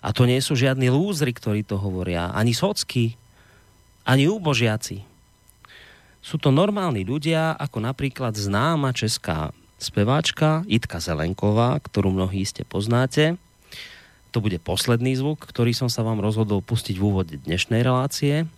[0.00, 3.20] A to nie sú žiadni lúzry, ktorí to hovoria, ani socky,
[4.08, 5.04] ani úbožiaci.
[6.24, 13.36] Sú to normálni ľudia, ako napríklad známa česká speváčka Itka Zelenková, ktorú mnohí ste poznáte.
[14.32, 18.48] To bude posledný zvuk, ktorý som sa vám rozhodol pustiť v úvode dnešnej relácie.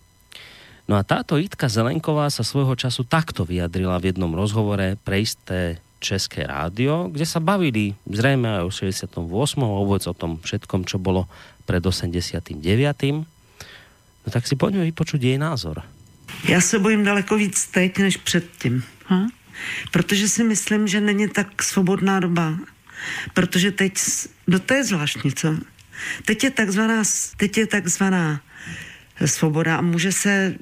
[0.89, 5.77] No a táto Itka Zelenková sa svojho času takto vyjadrila v jednom rozhovore pre isté
[6.01, 9.21] České rádio, kde sa bavili zrejme aj o 68.
[9.61, 11.29] a o tom všetkom, čo bolo
[11.69, 12.57] pred 89.
[14.25, 15.85] No tak si poďme vypočuť jej názor.
[16.49, 18.83] Já se bojím daleko víc teď, než předtím.
[19.91, 22.57] Protože si myslím, že není tak svobodná doba.
[23.33, 23.93] Protože teď,
[24.65, 25.57] to je zvláštní, co?
[26.25, 27.03] Teď je takzvaná,
[27.37, 28.41] teď je takzvaná
[29.25, 30.55] svoboda a může se,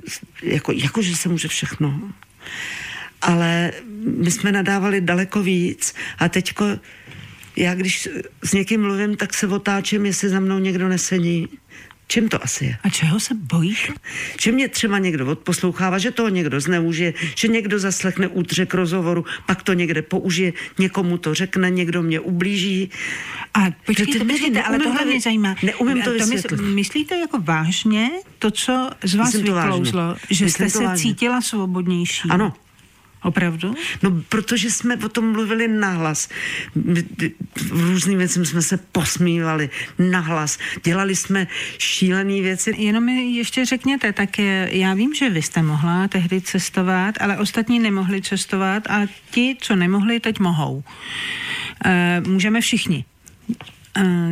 [0.44, 2.02] jako, jako že se může všechno.
[3.22, 3.72] Ale
[4.18, 6.66] my jsme nadávali daleko víc a teďko
[7.58, 8.10] já když
[8.44, 11.48] s někým mluvím, tak se otáčím, jestli za mnou někdo nesedí.
[12.08, 12.78] Čím to asi je?
[12.84, 13.92] A čeho se bojíš?
[14.42, 19.64] Že mě třeba někdo odposlouchává, že toho někdo zneužije, že někdo zaslechne útřek rozhovoru, pak
[19.64, 22.90] to někde použije, někomu to řekne, někdo mě ublíží.
[23.54, 25.56] A počkejte, počkejte, ale tohle mě zajímá.
[25.64, 26.62] Neumím to, vysvětlit.
[26.62, 31.02] Myslíte jako vážně to, co z vás vyklouzlo, že Myslím jste se vážně.
[31.04, 32.30] cítila svobodnější?
[32.30, 32.54] Ano,
[33.28, 33.76] Opravdu?
[34.04, 36.30] No, protože jsme o tom mluvili nahlas.
[37.70, 40.58] Různým věcem jsme se posmívali nahlas.
[40.84, 42.76] Dělali jsme šílené věci.
[42.78, 47.38] Jenom mi ještě řekněte, tak je, já vím, že vy jste mohla tehdy cestovat, ale
[47.38, 50.84] ostatní nemohli cestovat a ti, co nemohli, teď mohou.
[51.86, 53.06] E, můžeme všichni.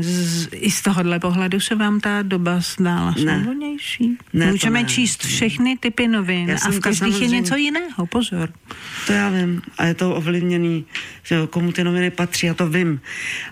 [0.02, 4.18] Z, I z tohohle pohledu se vám ta doba zdála svobodnější?
[4.34, 4.90] Ne, Můžeme ne.
[4.90, 8.50] číst všechny typy novin Já a v každých je něco jiného, pozor.
[9.08, 9.62] To já vím.
[9.78, 10.86] A je to ovlivněný,
[11.24, 13.02] že komu ty noviny patří, já to vím.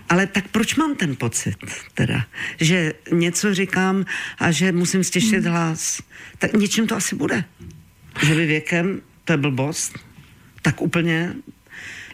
[0.08, 1.56] Ale tak proč mám ten pocit
[1.94, 2.24] teda?
[2.60, 4.04] Že něco říkám
[4.38, 6.02] a že musím stěšit hlas.
[6.38, 7.44] Tak něčím to asi bude.
[8.26, 9.98] Že vy věkem, to je blbost.
[10.62, 11.34] Tak úplně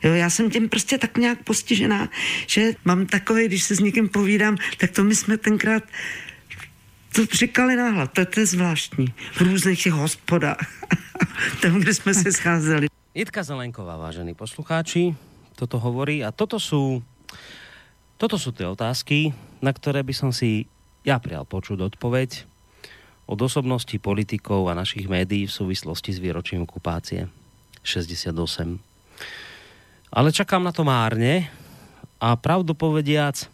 [0.02, 2.08] Jo, já jsem tím prostě tak nějak postižená,
[2.46, 5.84] že mám takové, když se s někým povídám, tak to my jsme tenkrát
[7.12, 9.06] to říkali náhle, to, to je zvláštní.
[9.32, 10.62] V různých těch hospodách,
[11.62, 12.86] tam, kde jsme se scházeli.
[13.14, 15.14] Jitka Zelenková, vážení poslucháči,
[15.58, 17.02] toto hovorí a toto sú,
[18.16, 20.70] toto sú tie otázky, na ktoré by som si
[21.02, 22.46] ja prial počuť odpoveď
[23.26, 27.26] od osobností politikov a našich médií v súvislosti s výročím okupácie
[27.82, 28.89] 68.
[30.10, 31.46] Ale čakám na to márne
[32.18, 33.46] a pravdu povediac,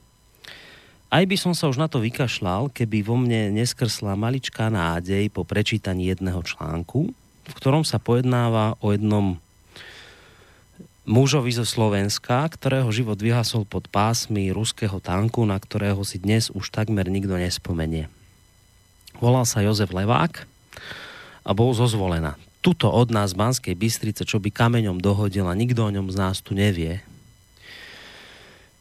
[1.12, 5.44] aj by som sa už na to vykašľal, keby vo mne neskrsla maličká nádej po
[5.44, 7.12] prečítaní jedného článku,
[7.46, 9.36] v ktorom sa pojednáva o jednom
[11.06, 16.72] mužovi zo Slovenska, ktorého život vyhasol pod pásmy ruského tanku, na ktorého si dnes už
[16.74, 18.10] takmer nikto nespomenie.
[19.20, 20.48] Volal sa Jozef Levák
[21.46, 22.34] a bol zozvolená.
[22.66, 26.18] Tuto od nás z Banskej Bystrice, čo by kameňom dohodil a nikto o ňom z
[26.18, 26.98] nás tu nevie.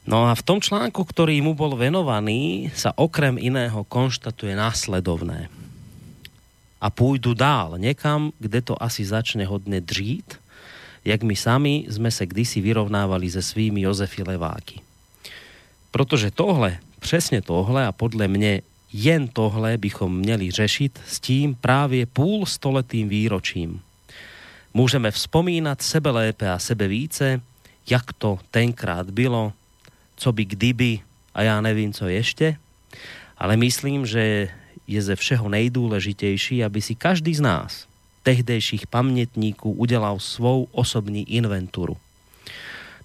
[0.10, 5.54] No a v tom článku, ktorý mu bol venovaný, sa okrem iného konštatuje následovné.
[6.82, 10.42] A pôjdu dál, niekam, kde to asi začne hodne dřít,
[11.06, 14.82] jak my sami sme sa kdysi vyrovnávali se svými Jozefy Leváky.
[15.94, 22.06] Protože tohle, přesně tohle a podle mne jen tohle bychom měli řešit s tím právě
[22.06, 23.82] půl stoletým výročím.
[24.74, 27.42] Můžeme vzpomínat sebe lépe a sebe více,
[27.90, 29.54] jak to tenkrát bylo,
[30.16, 31.00] co by kdyby
[31.34, 32.58] a já nevím, co ještě,
[33.38, 34.48] ale myslím, že
[34.88, 37.88] je ze všeho nejdůležitější, aby si každý z nás,
[38.24, 41.98] tehdejších pamětníků, udělal svou osobní inventuru.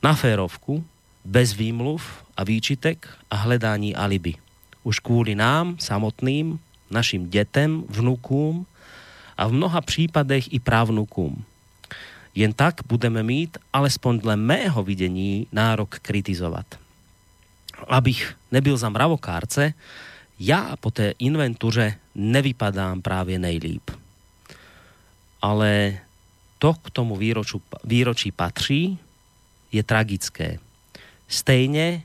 [0.03, 0.85] Na férovku,
[1.24, 2.03] bez výmluv
[2.37, 4.35] a výčitek a hledání alibi.
[4.83, 6.59] Už kvůli nám, samotným,
[6.90, 8.66] našim detem, vnukům
[9.37, 11.45] a v mnoha případech i právnukům.
[12.35, 16.66] Jen tak budeme mít, alespoň dle mého videní, nárok kritizovat.
[17.88, 19.75] Abych nebyl za mravokárce,
[20.40, 23.90] ja po té inventuře nevypadám právě nejlíp.
[25.43, 26.01] Ale
[26.59, 28.99] to k tomu výroču, výročí patří,
[29.73, 30.59] je tragické.
[31.29, 32.03] Stejně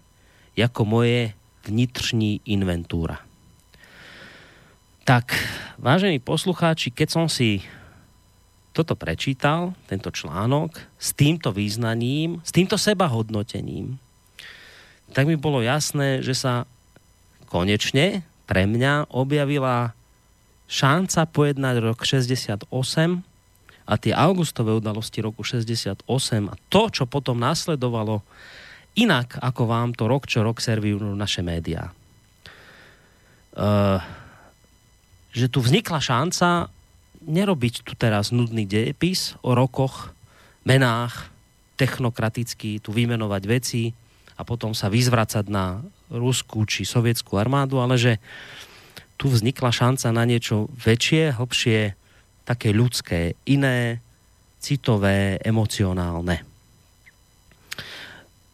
[0.56, 1.34] jako moje
[1.66, 3.20] vnitřní inventúra.
[5.06, 5.38] Tak,
[5.78, 7.62] vážení poslucháči, keď som si
[8.74, 14.02] toto prečítal, tento článok, s týmto význaním, s týmto sebahodnotením,
[15.14, 16.68] tak mi bolo jasné, že sa
[17.48, 19.96] konečne pre mňa objavila
[20.66, 22.68] šanca pojednať rok 68
[23.86, 26.04] a tie augustové udalosti roku 68
[26.50, 28.26] a to, čo potom nasledovalo,
[28.96, 31.92] inak ako vám to rok čo rok servírujú naše médiá.
[33.56, 34.04] Uh,
[35.32, 36.72] že tu vznikla šanca
[37.24, 40.16] nerobiť tu teraz nudný dejepis o rokoch,
[40.64, 41.32] menách,
[41.76, 43.84] technokraticky tu vymenovať veci
[44.36, 48.14] a potom sa vyzvracať na ruskú či sovietskú armádu, ale že
[49.16, 51.80] tu vznikla šanca na niečo väčšie, hlbšie,
[52.44, 54.04] také ľudské, iné,
[54.60, 56.55] citové, emocionálne.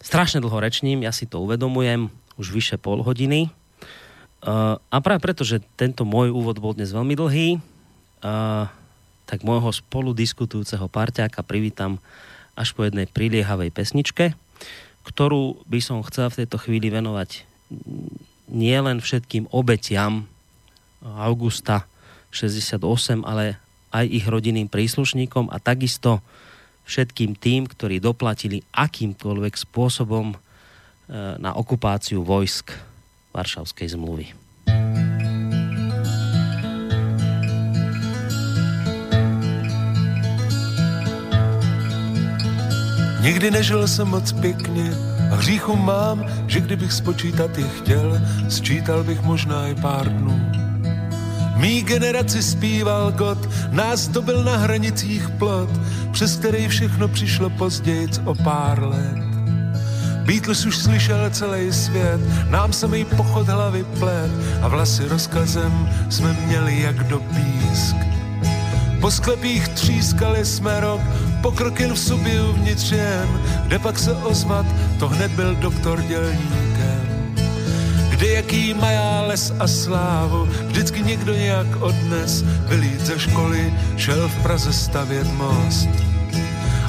[0.01, 3.53] Strašne dlho rečním, ja si to uvedomujem, už vyše pol hodiny.
[4.41, 7.61] Uh, a práve preto, že tento môj úvod bol dnes veľmi dlhý,
[8.25, 8.65] uh,
[9.29, 12.01] tak môjho spolu diskutujúceho parťáka privítam
[12.57, 14.33] až po jednej priliehavej pesničke
[15.01, 17.45] ktorú by som chcel v tejto chvíli venovať
[18.51, 20.29] nielen všetkým obetiam
[21.01, 21.89] augusta
[22.29, 23.57] 68, ale
[23.91, 26.21] aj ich rodinným príslušníkom a takisto
[26.91, 30.37] všetkým tým, ktorí doplatili akýmkoľvek spôsobom e,
[31.39, 32.75] na okupáciu vojsk
[33.31, 34.27] Varšavskej zmluvy.
[43.21, 44.91] Nikdy nežil jsem moc pěkně
[45.31, 50.60] a hříchu mám, že kdybych spočítat je chtěl, sčítal bych možná i pár dnů.
[51.61, 55.69] Mý generaci zpíval God, nás to byl na hranicích plot,
[56.11, 59.31] přes který všechno přišlo později o pár let.
[60.25, 66.33] Beatles už slyšel celý svět, nám se mi pochod hlavy plet a vlasy rozkazem jsme
[66.33, 67.95] měli jak do písk.
[69.01, 71.01] Po sklepích třískali jsme rok,
[71.41, 72.93] pokrokin v sobě uvnitř
[73.63, 74.65] kde pak se ozvat,
[74.99, 76.70] to hned byl doktor dělníkem.
[78.21, 84.43] Kde jaký mají les a slávu, vždycky někdo nějak odnes, vylít ze školy, šel v
[84.43, 85.89] Praze stavět most.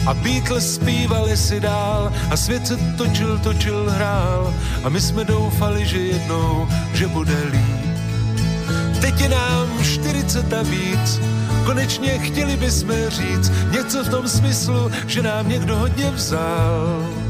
[0.07, 5.87] A Beatles zpívali si dál a svět se točil, točil, hrál a my jsme doufali,
[5.87, 7.97] že jednou, že bude líp.
[9.01, 11.21] Teď je nám 40 a víc,
[11.65, 17.22] Konečně chtěli bychom říct něco v tom smyslu, že nám někdo hodně vzal.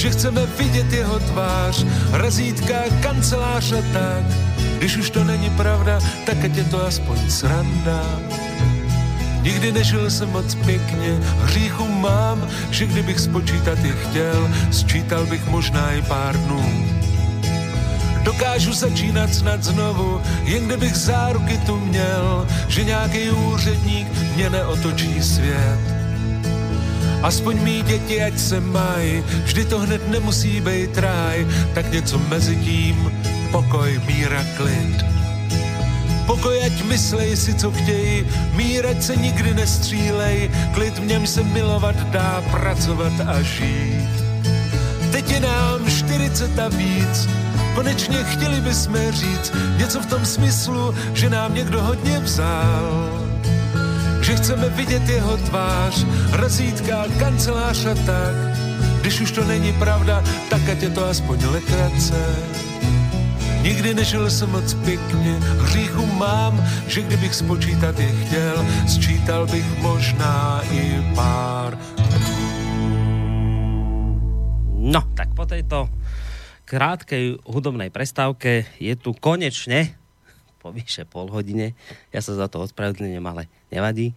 [0.00, 4.24] Že chceme vidět jeho tvář, razítka, kancelář a tak.
[4.78, 8.20] Když už to není pravda, tak ať je to aspoň sranda.
[9.42, 15.92] Nikdy nežil jsem moc pěkně, hříchu mám, že kdybych spočítat je chtěl, sčítal bych možná
[15.92, 16.88] i pár dnů
[18.22, 25.99] Dokážu začínat snad znovu, jen kdybych záruky tu měl, že nějaký úředník mě neotočí svět.
[27.22, 32.56] Aspoň mý děti, ať se mají, vždy to hned nemusí být ráj, tak něco mezi
[32.56, 33.12] tím,
[33.52, 35.04] pokoj, míra, klid.
[36.26, 41.42] Pokoj, ať myslej si, co chtějí, mír, ať se nikdy nestřílej, klid v něm se
[41.42, 44.10] milovat dá, pracovat a žít.
[45.12, 47.28] Teď je nám 40 a víc,
[47.74, 53.29] Konečně chtěli bychom říct něco v tom smyslu, že nám někdo hodně vzal.
[54.20, 58.36] Že chceme vidět jeho tvář, razítka, kancelář a tak.
[59.00, 62.20] Když už to není pravda, tak ať je to aspoň legrace.
[63.62, 68.56] Nikdy nežil jsem moc pěkně, hříchu mám, že kdybych spočítat je chtěl,
[68.88, 71.78] sčítal bych možná i pár.
[74.80, 75.92] No, tak po tejto
[76.64, 79.99] krátkej hudobnej prestávke je tu konečne
[80.60, 81.72] po vyše pol hodine.
[82.12, 84.12] Ja sa za to ospravedlňujem, ale nevadí.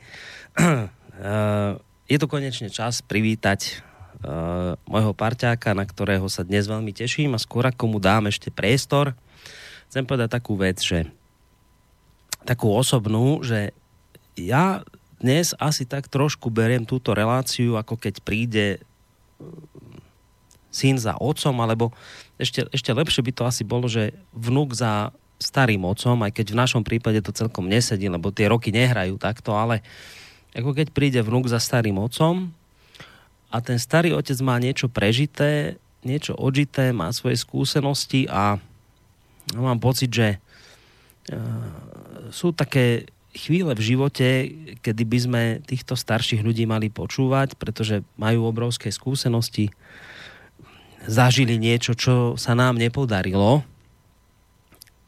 [1.13, 1.73] Eh,
[2.09, 3.85] je tu konečne čas privítať
[4.25, 8.49] uh, môjho parťáka, na ktorého sa dnes veľmi teším a skôr ako mu dám ešte
[8.49, 9.13] priestor,
[9.93, 11.05] chcem povedať takú vec, že
[12.49, 13.71] takú osobnú, že
[14.35, 14.81] ja
[15.21, 18.83] dnes asi tak trošku beriem túto reláciu, ako keď príde
[20.73, 21.95] syn za otcom, alebo
[22.35, 26.59] ešte, ešte lepšie by to asi bolo, že vnúk za starým otcom, aj keď v
[26.63, 29.83] našom prípade to celkom nesedí, lebo tie roky nehrajú takto, ale
[30.55, 32.49] ako keď príde vnúk za starým otcom
[33.51, 38.57] a ten starý otec má niečo prežité, niečo odžité, má svoje skúsenosti a
[39.55, 41.39] mám pocit, že uh,
[42.31, 44.27] sú také chvíle v živote,
[44.85, 49.73] kedy by sme týchto starších ľudí mali počúvať, pretože majú obrovské skúsenosti,
[51.09, 53.65] zažili niečo, čo sa nám nepodarilo.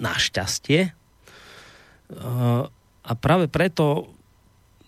[0.01, 0.91] Našťastie.
[3.05, 4.09] A práve preto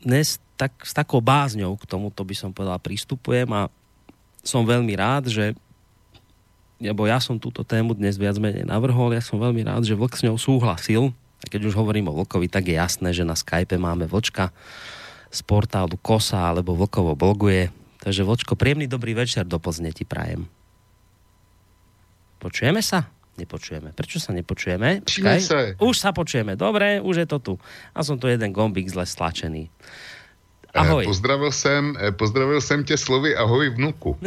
[0.02, 3.70] dnes tak, s takou bázňou k tomuto by som povedal pristupujem a
[4.42, 5.54] som veľmi rád, že
[6.78, 10.14] lebo ja som túto tému dnes viac menej navrhol, ja som veľmi rád, že Vlk
[10.14, 11.10] s ňou súhlasil.
[11.42, 14.54] A keď už hovorím o Vlkovi, tak je jasné, že na Skype máme Vlčka
[15.34, 17.74] z portálu Kosa alebo Vlkovo bloguje.
[18.02, 20.46] Takže Vlčko, príjemný dobrý večer do Plzne ti prajem.
[22.38, 23.10] Počujeme sa?
[23.38, 23.94] Nepočujeme.
[23.94, 25.06] Prečo sa nepočujeme?
[25.06, 25.78] Počkaj.
[25.78, 26.58] Už sa počujeme.
[26.58, 27.54] Dobre, už je to tu.
[27.94, 29.70] A som tu jeden gombík zle stlačený.
[30.74, 31.06] Eh, ahoj.
[31.06, 34.18] Pozdravil jsem, eh, pozdravil jsem tě slovy ahoj vnuku.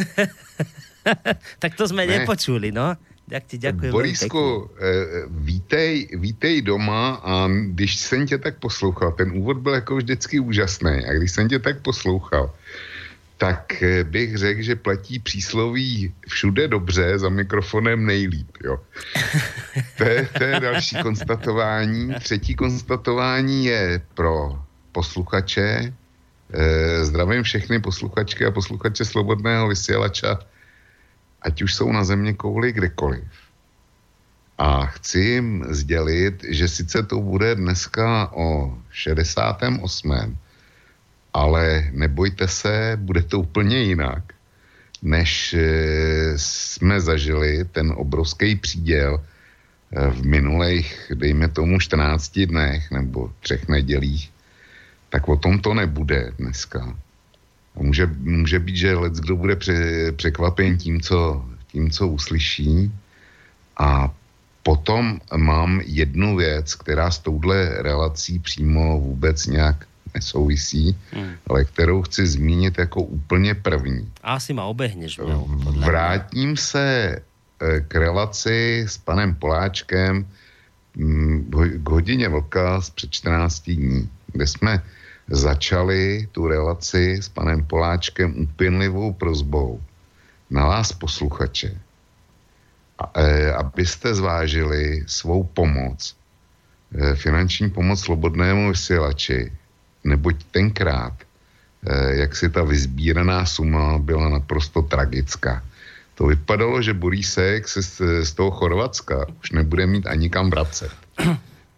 [1.58, 2.18] tak to jsme ne.
[2.18, 2.94] nepočuli, no.
[3.30, 3.90] Jak ti děkuji.
[3.90, 9.96] Borisku, eh, vítej, vítej doma a když jsem tě tak poslouchal, ten úvod byl jako
[9.96, 12.50] vždycky úžasný a když jsem tě tak poslouchal,
[13.40, 18.56] tak eh, bych řekl, že platí přísloví všude dobře, za mikrofonem nejlíp.
[18.64, 18.78] Jo.
[19.96, 22.14] To, je, to je další konstatování.
[22.20, 24.58] Třetí konstatování je pro
[24.92, 25.92] posluchače.
[26.52, 30.38] Eh, zdravím všechny posluchačky a posluchače Slobodného vysílača,
[31.42, 33.28] ať už jsou na země kouli kdekoliv.
[34.58, 39.80] A chci jim sdělit, že sice to bude dneska o 68
[41.34, 44.22] ale nebojte se, bude to úplně jinak,
[45.02, 53.32] než eh, jsme zažili ten obrovský příděl eh, v minulých, dejme tomu, 14 dnech nebo
[53.40, 54.30] třech nedělích,
[55.08, 56.96] tak o tom to nebude dneska.
[57.76, 62.92] A může, může být, že lec kdo bude pře, překvapen tím co, tím, co uslyší.
[63.78, 64.14] A
[64.62, 71.32] potom mám jednu věc, která s touhle relací přímo vůbec nějak nesouvisí, hmm.
[71.46, 74.12] ale kterou chci zmínit jako úplně první.
[74.22, 75.18] Asi ma obehneš.
[75.18, 75.46] No,
[75.78, 77.16] Vrátím se
[77.62, 80.26] eh, k relaci s panem Poláčkem
[80.96, 81.50] mm,
[81.82, 84.82] k hodině vlka z před 14 dní, kde jsme
[85.30, 89.80] začali tu relaci s panem Poláčkem úpěnlivou prozbou
[90.50, 91.78] na vás posluchače,
[92.98, 96.16] a, e, abyste zvážili svou pomoc,
[96.94, 99.52] e, finanční pomoc slobodnému vysílači
[100.04, 105.62] neboť tenkrát, eh, jak si ta vyzbíraná suma byla naprosto tragická.
[106.14, 107.82] To vypadalo, že Borísek se
[108.24, 110.92] z, toho Chorvatska už nebude mít ani kam vracet.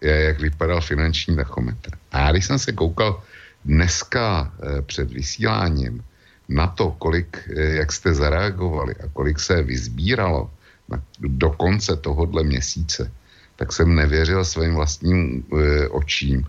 [0.03, 1.95] Jak vypadal finanční tachometr.
[2.13, 3.23] A já když jsem se koukal
[3.65, 6.03] dneska eh, před vysíláním
[6.49, 10.51] na to, kolik, eh, jak jste zareagovali a kolik se vyzbíralo
[10.91, 13.11] na, do konce tohohle měsíce,
[13.57, 16.47] tak jsem nevěřil svým vlastním e, očím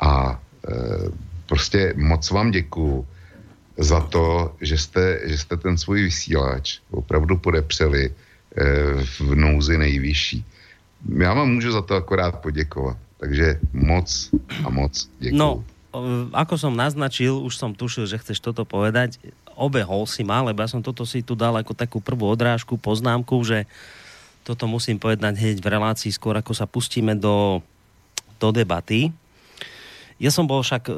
[0.00, 0.40] a
[1.46, 3.06] prostě moc vám děkuju
[3.78, 8.64] za to, že jste, že jste ten svůj vysílač opravdu podepřeli eh,
[9.18, 10.44] v nouzi nejvyšší.
[11.18, 12.96] Já vám můžu za to akorát poděkovat.
[13.18, 14.30] Takže moc
[14.64, 15.38] a moc děkuju.
[15.38, 15.64] No,
[16.36, 19.18] ako som naznačil, už som tušil, že chceš toto povedať.
[19.58, 23.34] Obehol si ma, lebo ja som toto si tu dal ako takú prvú odrážku, poznámku,
[23.42, 23.66] že
[24.46, 27.64] toto musím povedať hneď v relácii skôr, ako sa pustíme do,
[28.38, 29.10] do debaty.
[30.18, 30.94] Ja som bol však e,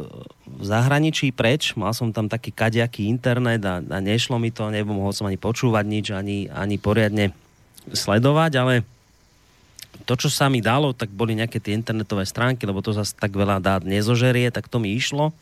[0.49, 5.13] v zahraničí preč, mal som tam taký kaďaký internet a, a nešlo mi to, nemohol
[5.13, 7.37] som ani počúvať nič, ani, ani poriadne
[7.93, 8.75] sledovať, ale
[10.09, 13.37] to, čo sa mi dalo, tak boli nejaké tie internetové stránky, lebo to zase tak
[13.37, 15.37] veľa dát nezožerie, tak to mi išlo.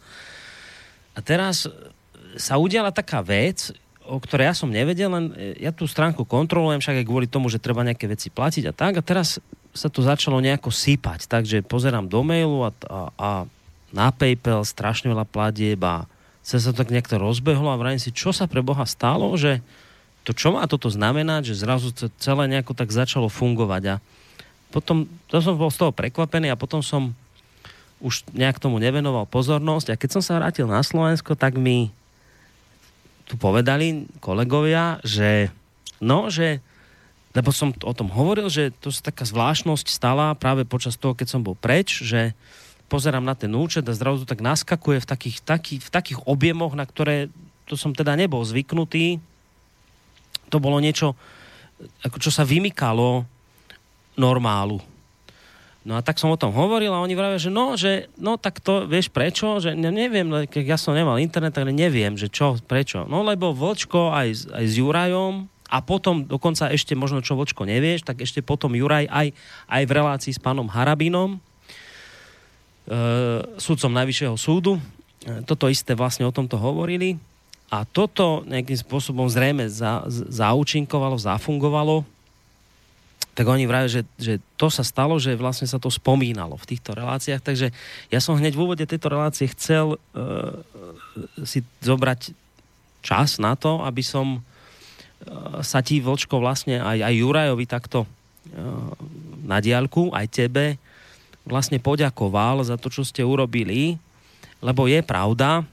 [1.15, 1.71] A teraz
[2.35, 3.71] sa udiala taká vec,
[4.09, 7.47] o ktoré ja som nevedel, len e, ja tú stránku kontrolujem, však aj kvôli tomu,
[7.47, 8.99] že treba nejaké veci platiť a tak.
[8.99, 9.39] A teraz
[9.71, 13.31] sa to začalo nejako sypať, takže pozerám do mailu a, a, a
[13.95, 16.05] na PayPal strašne veľa platieb a
[16.45, 19.61] sa sa tak nejak to rozbehlo a vrajím si, čo sa pre Boha stalo, že
[20.25, 24.05] to čo má toto znamenať, že zrazu to celé nejako tak začalo fungovať a
[24.69, 27.17] potom, to som bol z toho prekvapený a potom som
[28.05, 31.89] už nejak tomu nevenoval pozornosť a keď som sa vrátil na Slovensko, tak mi
[33.25, 35.53] tu povedali kolegovia, že
[36.01, 36.61] no, že
[37.37, 41.29] lebo som o tom hovoril, že to sa taká zvláštnosť stala práve počas toho, keď
[41.29, 42.33] som bol preč, že
[42.89, 46.89] pozerám na ten účet a zrazu tak naskakuje v takých, taký, v takých objemoch, na
[46.89, 47.29] ktoré
[47.69, 49.21] to som teda nebol zvyknutý.
[50.49, 51.13] To bolo niečo,
[52.01, 53.29] ako čo sa vymykalo
[54.17, 54.81] normálu.
[55.87, 58.61] No a tak som o tom hovoril a oni vravia, že no, že no tak
[58.61, 63.09] to vieš prečo, že ne, neviem, ja som nemal internet, ale neviem, že čo, prečo.
[63.09, 68.05] No lebo Vlčko aj, aj s Jurajom a potom dokonca ešte možno čo Vlčko nevieš,
[68.05, 69.33] tak ešte potom Juraj aj,
[69.65, 71.41] aj v relácii s pánom Harabinom,
[72.89, 72.97] e,
[73.61, 77.21] sudcom Najvyššieho súdu, e, toto isté vlastne o tomto hovorili.
[77.69, 82.01] A toto nejakým spôsobom zrejme za, zaučinkovalo, zafungovalo.
[83.37, 86.97] Tak oni vrajú, že, že to sa stalo, že vlastne sa to spomínalo v týchto
[86.97, 87.71] reláciách, takže
[88.09, 90.59] ja som hneď v úvode tejto relácie chcel uh,
[91.47, 92.35] si zobrať
[93.05, 98.91] čas na to, aby som uh, sa ti, Vlčko, vlastne aj, aj Jurajovi takto uh,
[99.47, 100.81] na diálku, aj tebe,
[101.49, 103.97] vlastne poďakoval za to, čo ste urobili,
[104.61, 105.65] lebo je pravda,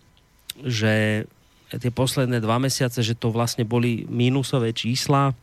[0.63, 1.27] že
[1.67, 5.35] tie posledné dva mesiace, že to vlastne boli mínusové čísla,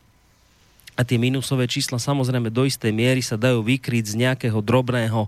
[0.93, 5.25] a tie minusové čísla samozrejme do istej miery sa dajú vykryť z nejakého drobného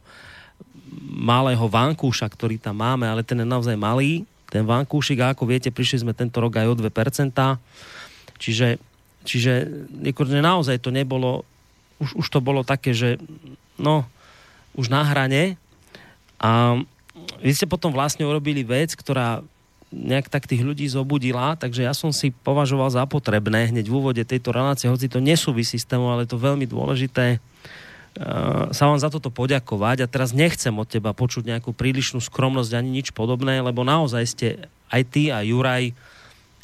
[1.09, 4.29] malého vankúša, ktorý tam máme, ale ten je naozaj malý.
[4.45, 7.33] Ten vankúšik, a ako viete, prišli sme tento rok aj o 2%.
[8.37, 8.77] Čiže,
[9.25, 9.53] čiže
[10.37, 11.41] naozaj to nebolo,
[11.97, 13.17] už, už to bolo také, že
[13.81, 14.05] no,
[14.75, 15.55] už na hrane.
[16.39, 16.79] A
[17.39, 19.41] vy ste potom vlastne urobili vec, ktorá
[19.95, 24.23] nejak tak tých ľudí zobudila, takže ja som si považoval za potrebné hneď v úvode
[24.27, 28.99] tejto relácie, hoci to nesúvisí s témou, ale je to veľmi dôležité, uh, sa vám
[28.99, 33.63] za toto poďakovať a teraz nechcem od teba počuť nejakú prílišnú skromnosť ani nič podobné,
[33.63, 34.47] lebo naozaj ste
[34.91, 35.95] aj ty a Juraj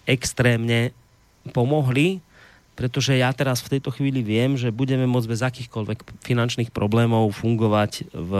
[0.03, 0.91] extrémne
[1.55, 2.20] pomohli,
[2.76, 8.09] pretože ja teraz v tejto chvíli viem, že budeme môcť bez akýchkoľvek finančných problémov fungovať
[8.15, 8.32] v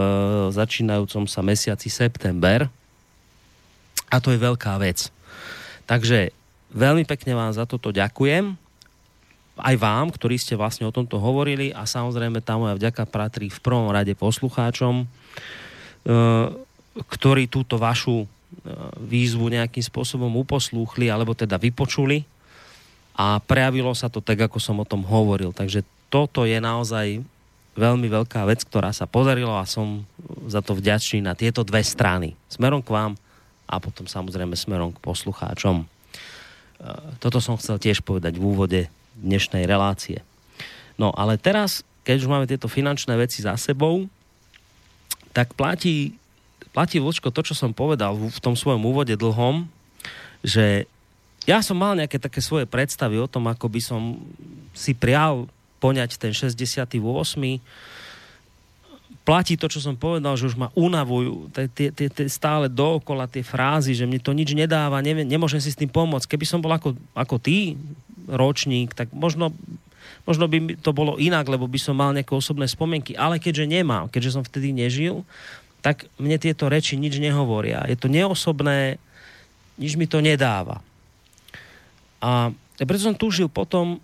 [0.50, 2.72] začínajúcom sa mesiaci september,
[4.12, 5.08] a to je veľká vec.
[5.88, 6.36] Takže
[6.76, 8.60] veľmi pekne vám za toto ďakujem.
[9.56, 13.60] Aj vám, ktorí ste vlastne o tomto hovorili a samozrejme tá moja vďaka patrí v
[13.64, 15.06] prvom rade poslucháčom, e,
[16.96, 18.26] ktorí túto vašu e,
[19.00, 22.24] výzvu nejakým spôsobom uposlúchli alebo teda vypočuli
[23.12, 25.52] a prejavilo sa to tak, ako som o tom hovoril.
[25.52, 27.20] Takže toto je naozaj
[27.72, 30.04] veľmi veľká vec, ktorá sa podarila a som
[30.48, 32.36] za to vďačný na tieto dve strany.
[32.52, 33.12] Smerom k vám
[33.64, 35.84] a potom samozrejme smerom k poslucháčom.
[35.84, 35.86] E,
[37.16, 38.80] toto som chcel tiež povedať v úvode
[39.16, 40.20] dnešnej relácie.
[41.00, 44.04] No ale teraz, keď už máme tieto finančné veci za sebou,
[45.32, 46.12] tak platí,
[46.76, 49.64] platí Vlčko to, čo som povedal v tom svojom úvode dlhom,
[50.44, 50.84] že
[51.48, 54.20] ja som mal nejaké také svoje predstavy o tom, ako by som
[54.72, 55.50] si prial
[55.82, 57.02] poňať ten 68
[59.22, 63.46] platí to, čo som povedal, že už ma unavujú tie, tie, tie stále dookola tie
[63.46, 66.26] frázy, že mne to nič nedáva, neviem, nemôžem si s tým pomôcť.
[66.26, 67.78] Keby som bol ako, ako ty,
[68.26, 69.54] ročník, tak možno,
[70.26, 73.14] možno by to bolo inak, lebo by som mal nejaké osobné spomienky.
[73.14, 75.22] Ale keďže nemám, keďže som vtedy nežil,
[75.82, 77.86] tak mne tieto reči nič nehovoria.
[77.86, 78.98] Je to neosobné,
[79.78, 80.82] nič mi to nedáva.
[82.22, 83.98] A preto som túžil potom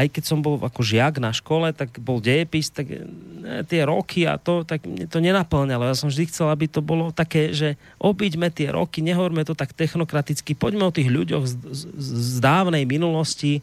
[0.00, 4.24] aj keď som bol ako žiak na škole, tak bol dejepis, tak ne, tie roky
[4.24, 5.84] a to, tak mne to nenaplňalo.
[5.84, 9.76] Ja som vždy chcel, aby to bolo také, že obiďme tie roky, nehovorme to tak
[9.76, 13.60] technokraticky, poďme o tých ľuďoch z, z, z dávnej minulosti,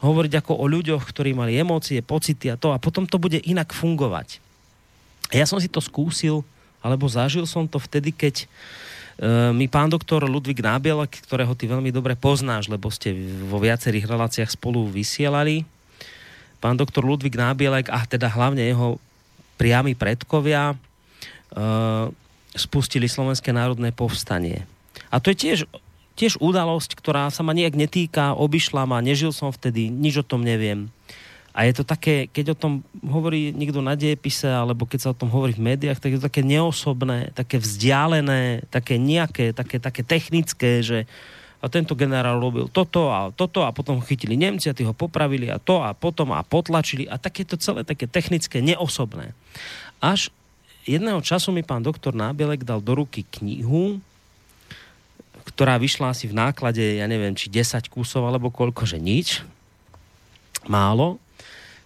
[0.00, 3.70] hovoriť ako o ľuďoch, ktorí mali emócie, pocity a to a potom to bude inak
[3.76, 4.40] fungovať.
[5.36, 6.42] Ja som si to skúsil,
[6.82, 8.81] alebo zažil som to vtedy, keď uh, E,
[9.54, 13.14] mi pán doktor Ludvík Nábielek, ktorého ty veľmi dobre poznáš, lebo ste
[13.46, 15.62] vo viacerých reláciách spolu vysielali.
[16.58, 18.98] Pán doktor Ludvík Nábielek a teda hlavne jeho
[19.62, 20.76] priami predkovia e,
[22.58, 24.66] spustili Slovenské národné povstanie.
[25.06, 25.58] A to je tiež,
[26.18, 30.42] tiež udalosť, ktorá sa ma nejak netýka, obišla ma, nežil som vtedy, nič o tom
[30.42, 30.90] neviem.
[31.52, 32.72] A je to také, keď o tom
[33.04, 36.28] hovorí niekto na diepise, alebo keď sa o tom hovorí v médiách, tak je to
[36.32, 41.04] také neosobné, také vzdialené, také nejaké, také, také technické, že
[41.62, 45.46] a tento generál robil toto a toto a potom chytili Nemci a tí ho popravili
[45.46, 49.30] a to a potom a potlačili a takéto celé také technické, neosobné.
[50.02, 50.34] Až
[50.82, 54.02] jedného času mi pán doktor Nábielek dal do ruky knihu,
[55.54, 59.46] ktorá vyšla asi v náklade, ja neviem, či 10 kusov alebo koľko, že nič,
[60.66, 61.22] málo,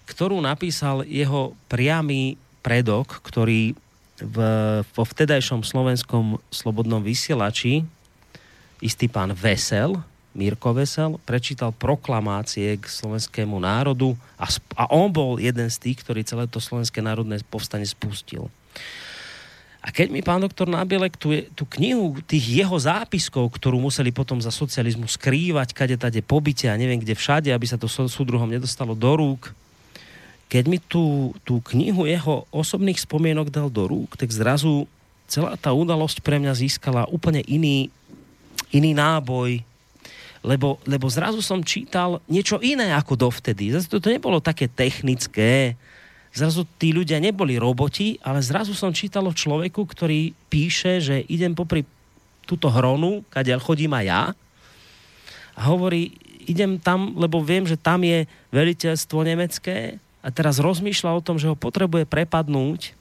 [0.07, 3.75] ktorú napísal jeho priamy predok, ktorý
[4.17, 4.37] v,
[4.81, 7.85] vo vtedajšom slovenskom slobodnom vysielači
[8.81, 10.01] istý pán Vesel,
[10.37, 14.45] Mirko Vesel, prečítal proklamácie k slovenskému národu a,
[14.77, 18.53] a on bol jeden z tých, ktorý celé to slovenské národné povstanie spustil.
[19.87, 24.43] A keď mi pán doktor Nábielek tú, tú knihu tých jeho zápiskov, ktorú museli potom
[24.43, 28.99] za socializmu skrývať, kade tade pobyte a neviem kde všade, aby sa to súdruhom nedostalo
[28.99, 29.55] do rúk,
[30.47, 34.86] keď mi tú, tú knihu jeho osobných spomienok dal do rúk, tak zrazu
[35.26, 37.90] celá tá udalosť pre mňa získala úplne iný,
[38.70, 39.59] iný náboj,
[40.47, 43.74] lebo, lebo zrazu som čítal niečo iné ako dovtedy.
[43.74, 45.74] Zase to, to nebolo také technické,
[46.30, 51.59] zrazu tí ľudia neboli roboti, ale zrazu som čítal o človeku, ktorý píše, že idem
[51.59, 51.82] popri
[52.47, 54.22] túto hronu, kadiaľ chodím aj ja
[55.59, 56.14] a hovorí,
[56.47, 61.47] idem tam, lebo viem, že tam je veliteľstvo nemecké a teraz rozmýšľa o tom, že
[61.47, 62.99] ho potrebuje prepadnúť,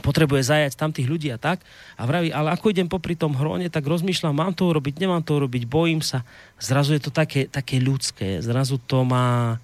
[0.00, 1.60] potrebuje zajať tam tých ľudí a tak
[2.00, 5.36] a vraví, ale ako idem popri tom hrone, tak rozmýšľam, mám to urobiť, nemám to
[5.36, 6.24] urobiť, bojím sa.
[6.56, 9.60] Zrazu je to také, také ľudské, zrazu to má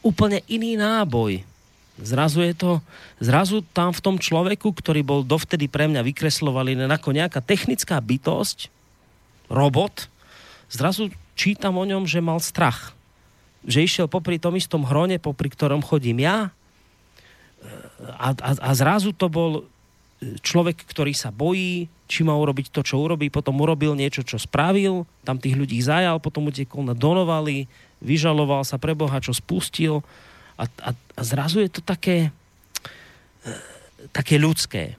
[0.00, 1.44] úplne iný náboj.
[2.00, 2.72] Zrazu je to,
[3.20, 8.72] zrazu tam v tom človeku, ktorý bol dovtedy pre mňa vykreslovaný ako nejaká technická bytosť,
[9.52, 10.08] robot,
[10.72, 12.93] zrazu čítam o ňom, že mal strach.
[13.64, 16.52] Že išiel popri tom istom hrone, popri ktorom chodím ja.
[18.20, 19.64] A, a, a zrazu to bol
[20.44, 25.04] človek, ktorý sa bojí, či má urobiť to, čo urobí, potom urobil niečo, čo spravil,
[25.24, 27.68] tam tých ľudí zajal, potom utekol na Donovali,
[28.00, 30.00] vyžaloval sa pre Boha, čo spustil
[30.56, 32.32] a, a, a zrazu je to také
[34.12, 34.96] také ľudské.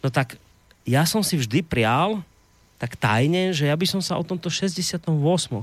[0.00, 0.36] No tak
[0.84, 2.20] ja som si vždy prial
[2.78, 5.08] tak tajne, že ja by som sa o tomto 68.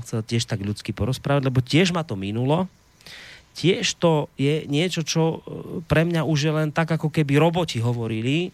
[0.02, 2.66] chcel tiež tak ľudsky porozprávať, lebo tiež ma to minulo.
[3.52, 5.38] Tiež to je niečo, čo e,
[5.84, 8.48] pre mňa už je len tak, ako keby roboti hovorili,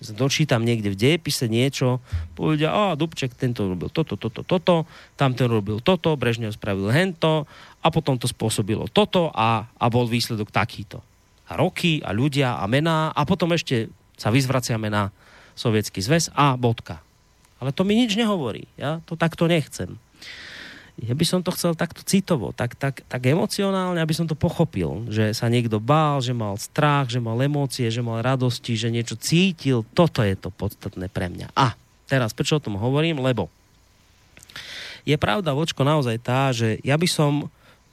[0.00, 2.00] dočítam niekde v dejepise niečo,
[2.32, 7.44] povedia, a Dubček, tento robil toto, toto, toto, tamten robil toto, Brežnev spravil hento
[7.84, 11.04] a potom to spôsobilo toto a, a bol výsledok takýto.
[11.52, 15.12] A roky a ľudia a mená a potom ešte sa vyzvraciame na
[15.52, 17.04] sovietský zväz a bodka.
[17.60, 18.64] Ale to mi nič nehovorí.
[18.80, 20.00] Ja to takto nechcem
[21.00, 25.08] ja by som to chcel takto citovo, tak, tak, tak emocionálne, aby som to pochopil,
[25.08, 29.16] že sa niekto bál, že mal strach, že mal emócie, že mal radosti, že niečo
[29.16, 29.86] cítil.
[29.96, 31.56] Toto je to podstatné pre mňa.
[31.56, 31.72] A
[32.04, 33.24] teraz, prečo o tom hovorím?
[33.24, 33.48] Lebo
[35.08, 37.48] je pravda, vočko, naozaj tá, že ja by som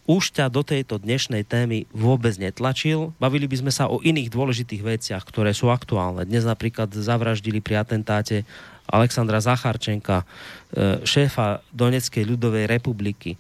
[0.07, 3.11] už ťa do tejto dnešnej témy vôbec netlačil.
[3.19, 6.23] Bavili by sme sa o iných dôležitých veciach, ktoré sú aktuálne.
[6.23, 8.47] Dnes napríklad zavraždili pri atentáte
[8.87, 10.25] Alexandra Zacharčenka, e,
[11.03, 13.35] šéfa Doneckej ľudovej republiky.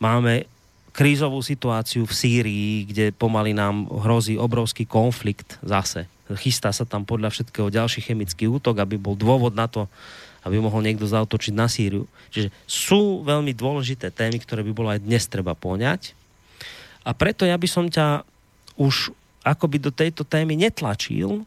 [0.00, 0.48] Máme
[0.96, 6.08] krízovú situáciu v Sýrii, kde pomaly nám hrozí obrovský konflikt zase.
[6.40, 9.84] Chystá sa tam podľa všetkého ďalší chemický útok, aby bol dôvod na to,
[10.42, 12.08] aby mohol niekto zautočiť na Sýriu.
[12.32, 16.16] Čiže sú veľmi dôležité témy, ktoré by bolo aj dnes treba poňať.
[17.06, 18.24] A preto ja by som ťa
[18.80, 19.12] už
[19.46, 21.44] akoby do tejto témy netlačil,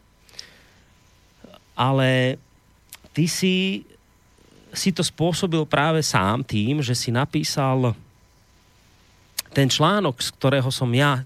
[1.75, 2.39] ale
[3.13, 3.85] ty si,
[4.73, 7.93] si to spôsobil práve sám tým, že si napísal
[9.49, 11.25] ten článok, z ktorého som ja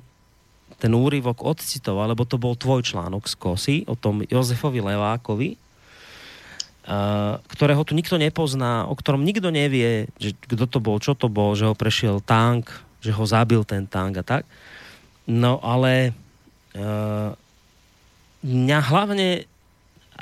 [0.80, 5.50] ten úryvok odcitoval, lebo to bol tvoj článok z Kosy o tom Jozefovi Levákovi,
[6.84, 11.32] Uh, ktorého tu nikto nepozná, o ktorom nikto nevie, že kto to bol, čo to
[11.32, 12.68] bol, že ho prešiel tank,
[13.00, 14.44] že ho zabil ten tank a tak.
[15.24, 16.12] No ale
[16.76, 17.32] uh,
[18.44, 19.48] mňa hlavne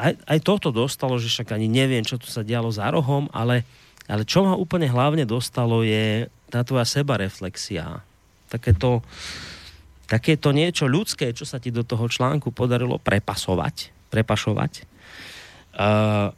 [0.02, 3.62] aj, aj toto dostalo, že však ani neviem, čo tu sa dialo za rohom, ale,
[4.10, 8.02] ale čo ma úplne hlavne dostalo je tá tvoja sebareflexia.
[8.49, 9.06] Takéto,
[10.10, 14.89] takéto niečo ľudské, čo sa ti do toho článku podarilo prepasovať, prepašovať.
[15.78, 16.34] Uh,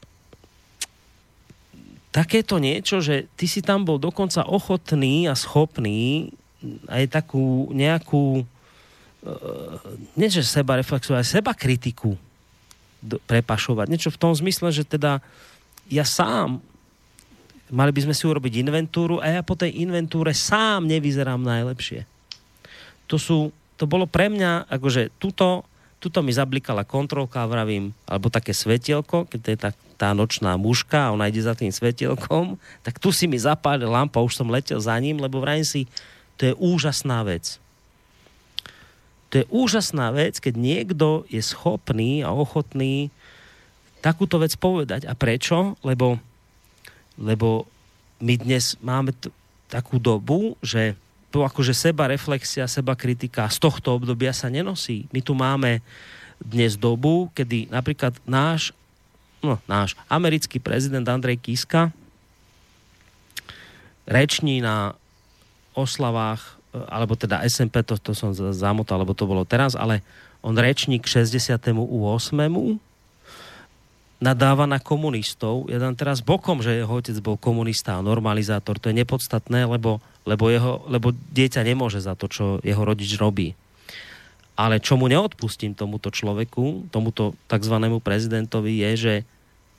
[2.11, 6.30] takéto niečo, že ty si tam bol dokonca ochotný a schopný
[6.91, 9.80] aj takú nejakú uh,
[10.20, 12.14] nie že seba reflexu, ale seba kritiku
[13.27, 13.85] prepašovať.
[13.91, 15.19] Niečo v tom zmysle, že teda
[15.91, 16.63] ja sám
[17.73, 22.05] mali by sme si urobiť inventúru a ja po tej inventúre sám nevyzerám najlepšie.
[23.09, 23.49] To sú,
[23.81, 25.65] to bolo pre mňa, akože tuto,
[25.97, 31.09] tuto mi zablikala kontrolka, vravím, alebo také svetielko, keď to je tá, tá nočná muška
[31.09, 34.77] a ona ide za tým svetielkom, tak tu si mi zapálil lampa, už som letel
[34.77, 35.89] za ním, lebo vravím si,
[36.37, 37.62] to je úžasná vec.
[39.34, 43.09] To je úžasná vec, keď niekto je schopný a ochotný
[44.05, 45.09] takúto vec povedať.
[45.09, 45.73] A prečo?
[45.81, 46.21] Lebo,
[47.17, 47.65] lebo
[48.21, 49.34] my dnes máme t-
[49.73, 50.93] takú dobu, že
[51.34, 55.09] to akože seba reflexia, seba kritika z tohto obdobia sa nenosí.
[55.09, 55.81] My tu máme
[56.38, 58.69] dnes dobu, kedy napríklad náš,
[59.41, 61.89] no, náš americký prezident Andrej Kiska
[64.05, 64.93] reční na
[65.73, 70.01] oslavách, alebo teda SMP, to, to som zamotal, alebo to bolo teraz, ale
[70.41, 71.78] on rečník 68
[74.24, 75.67] nadáva na komunistov.
[75.67, 78.80] Ja dám teraz bokom, že jeho otec bol komunista a normalizátor.
[78.80, 83.51] To je nepodstatné, lebo, lebo, jeho, lebo dieťa nemôže za to, čo jeho rodič robí.
[84.55, 87.76] Ale čo mu neodpustím tomuto človeku, tomuto tzv.
[87.99, 89.13] prezidentovi, je, že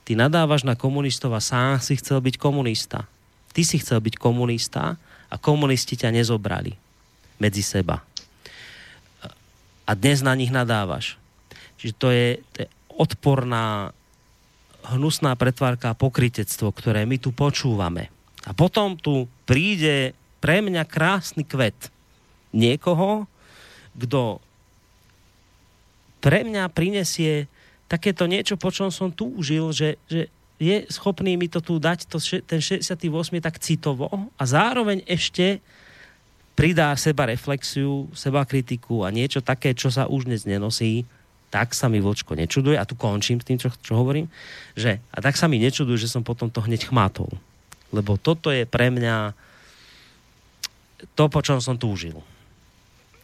[0.05, 3.09] ty nadávaš na komunistov a sám si chcel byť komunista.
[3.55, 4.99] Ty si chcel byť komunista
[5.31, 6.84] a komunisti ťa nezobrali
[7.41, 8.01] medzi seba.
[9.85, 11.19] A dnes na nich nadávaš.
[11.77, 13.93] Čiže to je, to je odporná
[14.85, 18.09] hnusná pretvárka a pokritectvo, ktoré my tu počúvame.
[18.45, 21.89] A potom tu príde pre mňa krásny kvet
[22.53, 23.25] niekoho,
[23.97, 24.37] kto
[26.21, 27.49] pre mňa prinesie
[27.85, 32.17] takéto niečo, po čom som túžil, že, že je schopný mi to tu dať, to,
[32.45, 32.97] ten 68
[33.43, 34.09] tak citovo
[34.39, 35.59] a zároveň ešte
[36.55, 41.05] pridá seba reflexiu, seba kritiku a niečo také, čo sa už dnes nenosí
[41.55, 44.27] tak sa mi vočko nečuduje, a tu končím s tým, čo, čo hovorím,
[44.75, 47.31] že a tak sa mi nečuduje, že som potom to hneď chmátol.
[47.95, 49.31] Lebo toto je pre mňa
[51.15, 52.19] to, po čom som túžil.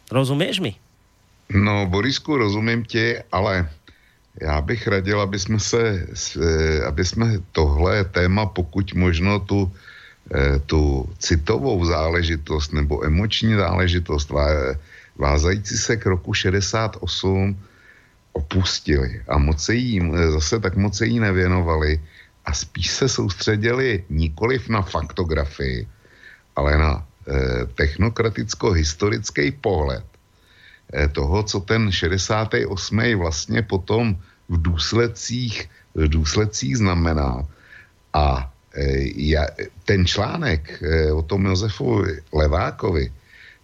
[0.08, 0.80] Rozumieš mi?
[1.52, 3.68] No, Borisku, rozumím ti, ale
[4.40, 6.08] já bych radil, aby jsme se,
[6.88, 9.72] aby jsme tohle téma, pokud možno tu,
[10.66, 14.32] tu citovou záležitost nebo emoční záležitost
[15.16, 17.58] vázající se k roku 68
[18.34, 22.00] opustili a moc se jí, zase tak moc se jí nevěnovali
[22.46, 25.88] a spíš se soustředili nikoliv na faktografii,
[26.56, 30.06] ale na eh, technokraticko-historický pohled
[30.94, 33.18] eh, toho, co ten 68.
[33.18, 34.18] vlastně potom
[34.50, 37.48] v důsledcích, v důsledcích znamená.
[38.14, 38.51] A
[39.16, 39.48] ja,
[39.86, 42.04] ten článek eh, o tom Josefu
[42.34, 43.12] Levákovi,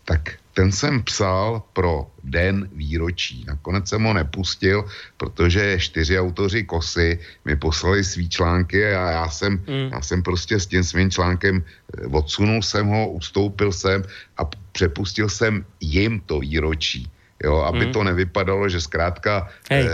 [0.05, 3.45] tak ten jsem psal pro den výročí.
[3.47, 4.85] Nakonec jsem ho nepustil,
[5.17, 9.89] protože čtyři autoři Kosy mi poslali svý články a já jsem, mm.
[9.91, 14.03] já jsem prostě s tím svým článkem eh, odsunul jsem ho, ustoupil jsem
[14.37, 17.11] a přepustil jsem jim to výročí.
[17.43, 17.91] Jo, aby mm.
[17.93, 19.85] to nevypadalo, že zkrátka e,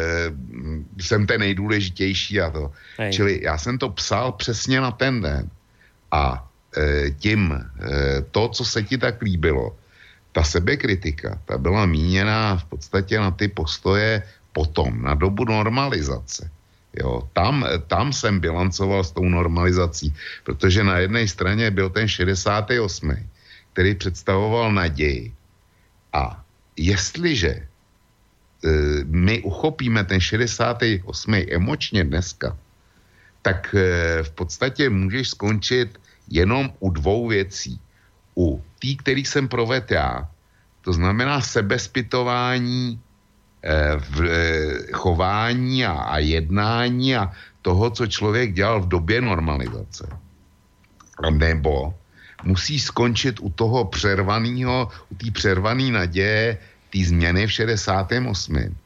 [1.00, 2.72] jsem ten nejdůležitější a to.
[2.98, 3.12] Hej.
[3.12, 5.50] Čili já jsem to psal přesně na ten den
[6.12, 7.66] a e, tím e,
[8.32, 9.76] to, co se ti tak líbilo,
[10.32, 14.24] ta sebekritika, ta byla míněná v podstatě na ty postoje
[14.54, 16.50] potom, na dobu normalizace.
[16.94, 20.14] Jo, tam, tam jsem bilancoval s tou normalizací,
[20.44, 23.18] protože na jedné straně byl ten 68.,
[23.74, 25.34] který představoval naději.
[26.14, 26.43] A
[26.78, 27.66] jestliže e,
[29.06, 31.34] my uchopíme ten 68.
[31.52, 32.58] emočně dneska,
[33.42, 36.00] tak e, v podstatě můžeš skončit
[36.30, 37.80] jenom u dvou věcí
[38.38, 40.30] u tý, který jsem provedl já,
[40.82, 43.00] to znamená sebespytování
[43.64, 44.18] eh, v
[44.92, 50.10] chování a, a jednání a toho, co člověk dělal v době normalizace.
[51.32, 51.96] Nebo
[52.44, 56.58] musí skončit u toho přervaného, u té přervané naděje,
[56.90, 58.78] té změny v 68.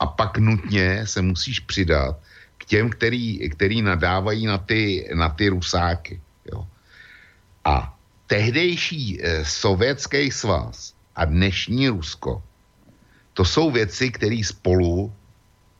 [0.00, 2.16] A pak nutně se musíš přidat
[2.58, 6.20] k těm, který, který nadávají na ty, na ty rusáky.
[6.52, 6.66] Jo.
[7.64, 12.42] A tehdejší eh, sovětský svaz a dnešní Rusko,
[13.34, 15.12] to jsou věci, které spolu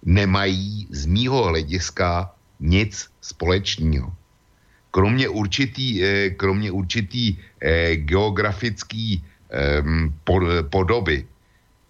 [0.05, 4.13] nemají z mýho hlediska nic společného.
[4.95, 9.25] Kromě určitý, eh, kromě určitý eh, geografický
[10.71, 11.27] podoby.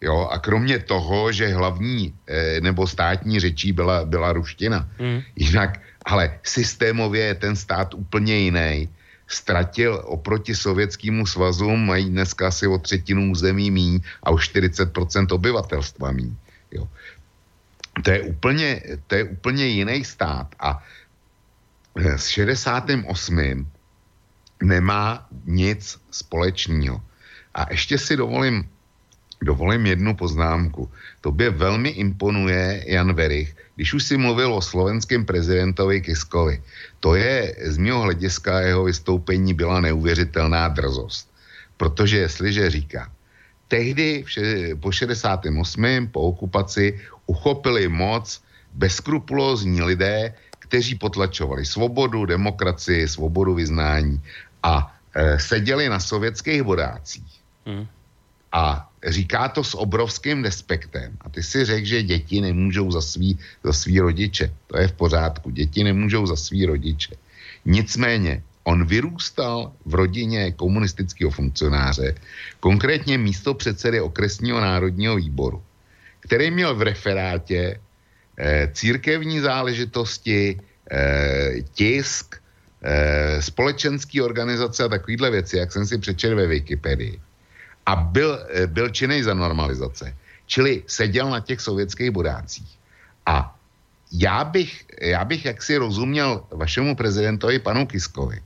[0.05, 4.89] Jo, a kromě toho, že hlavní eh, nebo státní řečí byla, byla ruština.
[5.01, 5.21] Mm.
[5.37, 8.89] Jinak, ale systémově je ten stát úplně jiný
[9.29, 14.89] ztratil oproti Sovětskému svazu, mají dneska asi o třetinu území míň a o 40%
[15.33, 16.37] obyvatelstva míň.
[16.73, 16.89] Jo.
[18.05, 18.69] To, je úplně,
[19.07, 20.85] to je úplně jiný stát a
[21.95, 23.07] s 68.
[24.63, 27.03] nemá nic společného.
[27.55, 28.69] A ještě si dovolím
[29.45, 30.91] dovolím jednu poznámku.
[31.21, 36.63] Tobě velmi imponuje Jan Verich, když už si mluvil o slovenském prezidentovi Kiskovi.
[37.01, 41.29] To je z mého hlediska jeho vystoupení byla neuvěřitelná drzost.
[41.77, 43.13] Protože jestliže říká,
[43.69, 44.25] tehdy
[44.81, 46.09] po 68.
[46.09, 48.43] po okupaci uchopili moc
[48.73, 50.35] bezkrupulózní lidé,
[50.75, 54.19] kteří potlačovali svobodu, demokracii, svobodu vyznání
[54.63, 57.31] a e, seděli na sovětských vodácích.
[57.67, 57.87] Hmm.
[58.53, 61.15] A říká to s obrovským respektem.
[61.21, 64.51] A ty si řekl, že děti nemůžou za svý, za svý rodiče.
[64.67, 65.51] To je v pořádku.
[65.55, 67.15] Děti nemůžou za svý rodiče.
[67.65, 72.19] Nicméně, on vyrůstal v rodině komunistického funkcionáře,
[72.61, 75.63] konkrétně místo předsedy okresního národního výboru,
[76.21, 77.79] který měl v referátě
[78.73, 80.61] církevní záležitosti,
[80.91, 82.37] eh, tisk,
[82.83, 87.21] eh, společenské organizace a takovéhle věci, jak jsem si přečetl ve Wikipedii
[87.87, 90.17] a byl, byl činný za normalizace.
[90.47, 92.79] Čili seděl na těch sovětských bodácích.
[93.27, 93.57] A
[94.13, 98.41] já bych, já bych jaksi rozuměl vašemu prezidentovi panu Kiskovi,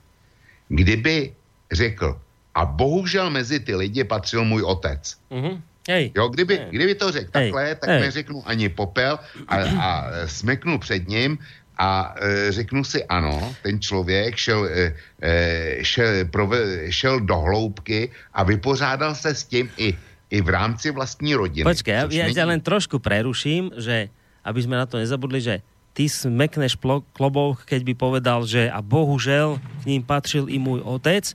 [0.68, 1.32] kdyby
[1.72, 2.20] řekl,
[2.54, 5.16] a bohužel mezi ty lidi patřil můj otec.
[5.30, 5.62] Mm-hmm.
[5.88, 6.12] Hej.
[6.12, 6.66] Jo, kdyby, Hej.
[6.70, 8.00] kdyby to řekl takhle, tak Hej.
[8.00, 9.18] neřeknu ani popel
[9.48, 9.88] a, a
[10.28, 11.38] smeknu před ním
[11.78, 18.10] a e, řeknu si ano, ten člověk šel, e, e, šel, prove, šel do hloubky
[18.34, 19.94] a vypořádal se s tím i,
[20.30, 21.64] i v rámci vlastní rodiny.
[21.64, 24.12] Počkaj, ja, ja ťa len trošku preruším, že
[24.44, 25.54] aby sme na to nezabudli, že
[25.96, 30.82] ty smekneš plo- klobouk, keď by povedal, že a bohužel k ním patril i môj
[30.84, 31.32] otec.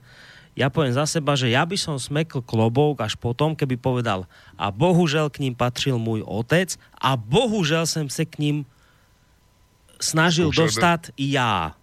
[0.54, 4.70] Ja poviem za seba, že ja by som smekl klobouk až potom, keby povedal a
[4.70, 8.58] bohužel k ním patril môj otec a bohužel som sa k ním
[9.98, 11.74] snažil by- dostať i ja.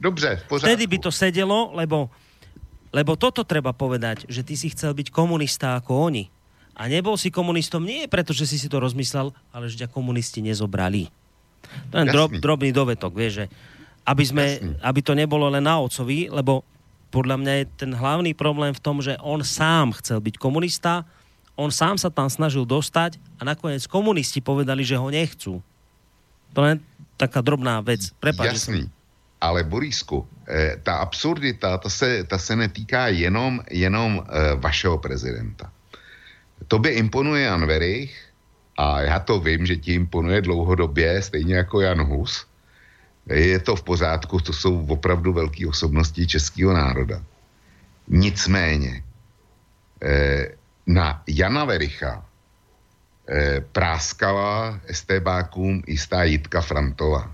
[0.00, 0.66] Dobře, pořádku.
[0.68, 2.10] Vtedy by to sedelo, lebo,
[2.92, 6.28] lebo toto treba povedať, že ty si chcel byť komunista ako oni.
[6.74, 10.42] A nebol si komunistom nie preto, že si si to rozmyslel, ale že ťa komunisti
[10.42, 11.06] nezobrali.
[11.94, 13.46] To je drob, drobný dovetok, vieš, že
[14.04, 14.44] aby, sme,
[14.82, 16.66] aby to nebolo len na ocovi, lebo
[17.14, 21.06] podľa mňa je ten hlavný problém v tom, že on sám chcel byť komunista,
[21.54, 25.62] on sám sa tam snažil dostať a nakoniec komunisti povedali, že ho nechcú.
[26.50, 26.82] To je
[27.14, 28.10] taká drobná vec.
[28.18, 28.90] Prepáč, Jasný.
[29.38, 35.70] Ale Borisku, eh, ta absurdita, ta se, ta se netýká jenom, jenom eh, vašeho prezidenta.
[36.66, 38.14] Tobě imponuje Jan Verich
[38.76, 42.46] a já to vím, že ti imponuje dlouhodobě, stejně jako Jan Hus.
[43.26, 47.22] Je to v pořádku, to jsou opravdu velké osobnosti českého národa.
[48.08, 49.02] Nicméně,
[50.02, 50.48] eh,
[50.86, 52.24] na Jana Vericha
[53.28, 57.32] eh, práskala estébákům jistá Jitka Frantová.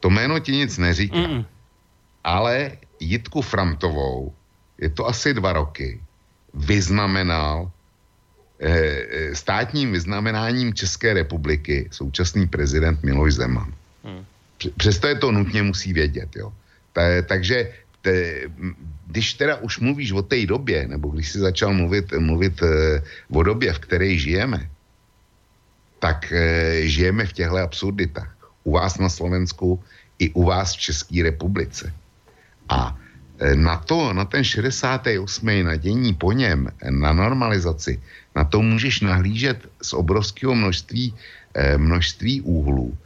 [0.00, 1.16] To jméno ti nic neříká.
[1.16, 1.44] Mm-mm.
[2.24, 4.34] Ale Jitku Framtovou,
[4.78, 6.00] je to asi dva roky,
[6.54, 7.70] vyznamenal
[8.60, 13.74] eh, státním vyznamenáním České republiky současný prezident Miloš Zeman.
[14.04, 14.24] Hmm.
[14.62, 16.52] Pře- Přesto je to nutně musí vědět, jo.
[16.92, 18.46] Ta, takže te,
[19.06, 23.02] když teda už mluvíš o té době, nebo když jsi začal mluvit, mluvit eh,
[23.34, 24.70] o době, v které žijeme,
[25.98, 28.30] tak eh, žijeme v těchto absurditách.
[28.62, 29.82] U vás na Slovensku
[30.18, 31.90] i u vás v České republice.
[32.70, 32.94] A
[33.42, 35.18] eh, na to, na ten 68.
[35.66, 37.98] na dění po něm, na normalizaci,
[38.38, 41.14] na to můžeš nahlížet z obrovského množství,
[41.76, 42.96] množství úhlů.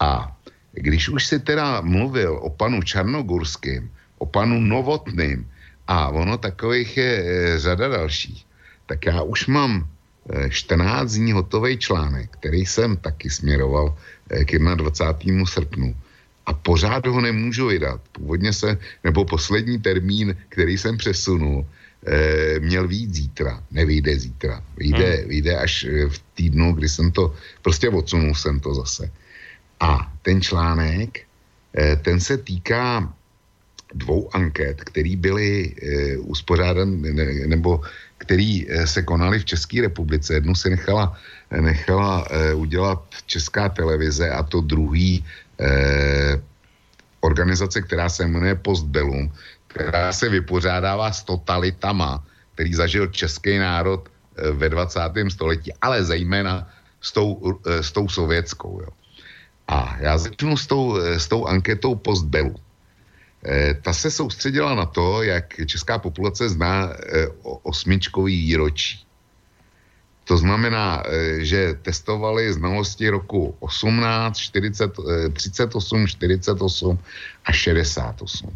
[0.00, 0.33] A
[0.74, 5.46] když už si teda mluvil o panu Čarnogurském, o panu Novotným
[5.86, 8.46] a ono takových je eh, řada dalších,
[8.86, 9.86] tak já už mám
[10.30, 13.96] eh, 14 dní hotový článek, který jsem taky směroval
[14.30, 15.46] eh, k 21.
[15.46, 15.94] srpnu
[16.46, 18.00] a pořád ho nemůžu vydat.
[18.12, 21.66] Původně se, nebo poslední termín, který jsem přesunul,
[22.06, 23.62] eh, měl výjít zítra.
[23.70, 24.62] Nevyjde zítra.
[24.76, 25.28] Vyjde, Hmm.
[25.28, 29.10] vyjde až v týdnu, kdy jsem to, prostě odsunul jsem to zase.
[29.80, 31.20] A ten článek,
[31.74, 33.12] eh, ten se týká
[33.94, 37.80] dvou anket, které byly e, uspořádané, ne, nebo
[38.18, 40.34] který e, se konaly v České republice.
[40.34, 41.14] Jednu si nechala,
[41.54, 45.24] nechala udělat Česká televize a to druhý
[47.20, 49.30] organizace, která se jmenuje Postbellum,
[49.66, 52.18] která se vypořádává s totalitama,
[52.54, 55.00] který zažil český národ ve 20.
[55.30, 56.66] století, ale zejména
[57.00, 58.82] s tou, s tou sovětskou.
[58.82, 58.90] Jo.
[59.68, 62.56] A já začnu s tou, e, s tou anketou Postbellum.
[63.44, 69.04] Eh, ta se soustředila na to, jak česká populace zná eh, o- osmičkový výročí.
[70.24, 76.98] To znamená, eh, že testovali znalosti roku 18, 40, eh, 38, 48
[77.44, 78.48] a 68.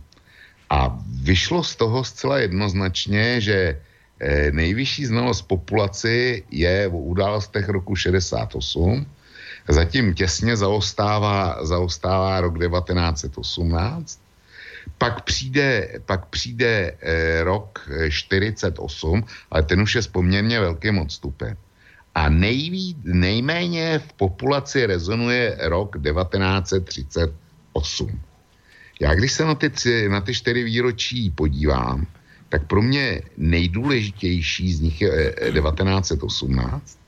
[0.70, 3.80] A vyšlo z toho zcela jednoznačně, že
[4.20, 9.06] eh, nejvyšší znalost populaci je o událostech roku 68,
[9.68, 14.20] zatím těsně zaostává, zaostává rok 1918,
[14.98, 20.98] pak přijde, pak přijde eh, rok eh, 48, ale ten už je s poměrně velkým
[20.98, 21.56] odstupem.
[22.14, 28.20] A nejví, nejméně v populaci rezonuje rok 1938.
[29.00, 29.70] Já když se na ty,
[30.08, 32.06] na ty čtyři výročí podívám,
[32.48, 36.98] tak pro mě nejdůležitější z nich je eh, 1918,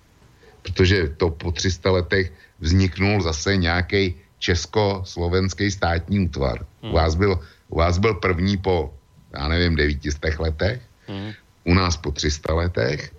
[0.62, 6.66] protože to po 300 letech vzniknul zase nějaký československý státní útvar.
[6.90, 8.94] U vás byl, u vás byl první po,
[9.32, 10.80] já nevím, 900 letech,
[11.64, 13.12] u nás po 300 letech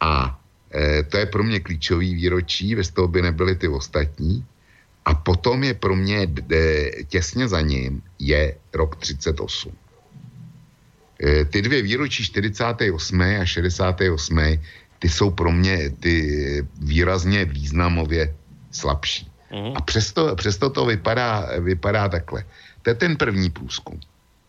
[0.00, 0.38] a
[0.74, 4.44] e, to je pro mě klíčový výročí, bez toho by nebyly ty ostatní.
[5.04, 9.72] A potom je pro mě d- těsně za ním je rok 38.
[11.22, 13.20] E, ty dvě výročí 48.
[13.20, 14.38] a 68.
[14.98, 16.14] ty jsou pro mě ty
[16.80, 18.34] výrazně významově
[18.72, 19.30] slabší.
[19.74, 22.44] A přesto, přesto to vypadá, vypadá takhle.
[22.82, 24.00] To je ten první průzkum.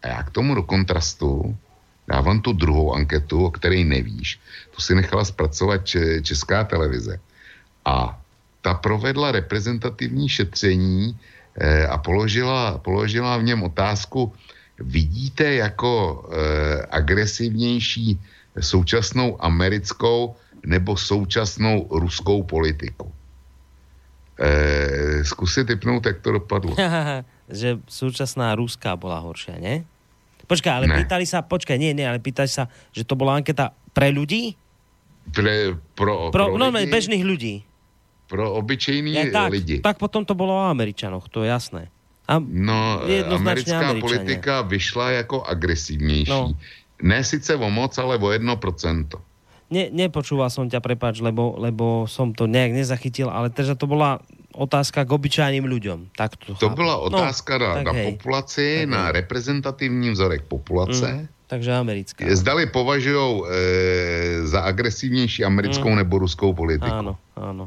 [0.04, 1.58] A já k tomu do kontrastu
[2.08, 4.40] dávám tu druhou anketu, o které nevíš.
[4.76, 7.20] Tu si nechala zpracovat če- Česká televize.
[7.86, 8.20] A
[8.62, 11.20] ta provedla reprezentativní šetření
[11.60, 14.34] eh, a položila, položila v něm otázku,
[14.80, 18.20] vidíte jako eh, agresivnější
[18.60, 23.12] současnou americkou nebo současnou ruskou politiku?
[24.36, 26.74] Eh, zkusit typnout, jak to dopadlo.
[27.54, 29.86] že súčasná Ruská bola horšia, nie?
[30.44, 30.98] Počkaj, ale Ne.
[30.98, 34.58] pýtali sa, počkaj, nie, nie, ale pýtali sa, že to bola anketa pre ľudí?
[35.26, 37.56] Pre, pro, Pro, pro, no, lidi, bežných ľudí.
[38.26, 39.78] pro obyčejný Ja, tak, lidi.
[39.80, 41.84] tak potom to bolo o Američanoch, to je jasné.
[42.26, 43.38] A No, jednoznačne
[43.70, 44.02] americká Američania.
[44.02, 46.32] politika vyšla jako agresivnější.
[46.32, 46.58] No.
[47.04, 49.22] Ne sice o moc, ale o jedno procento.
[49.74, 54.22] Ne, nepočúval som ťa, prepáč, lebo, lebo som to nejak nezachytil, ale teda to bola
[54.54, 56.14] otázka k obyčajným ľuďom.
[56.14, 56.78] Tak to, To chápem.
[56.78, 58.06] byla otázka no, na, na hej.
[58.14, 59.12] populaci, Tak na hej.
[59.18, 61.08] reprezentativní vzorek populace.
[61.10, 62.22] Mm, takže americká.
[62.30, 63.54] Zdali považují e,
[64.46, 65.96] za agresivnější americkou Mm.
[66.06, 66.94] nebo ruskou politiku.
[66.94, 67.66] Áno, áno.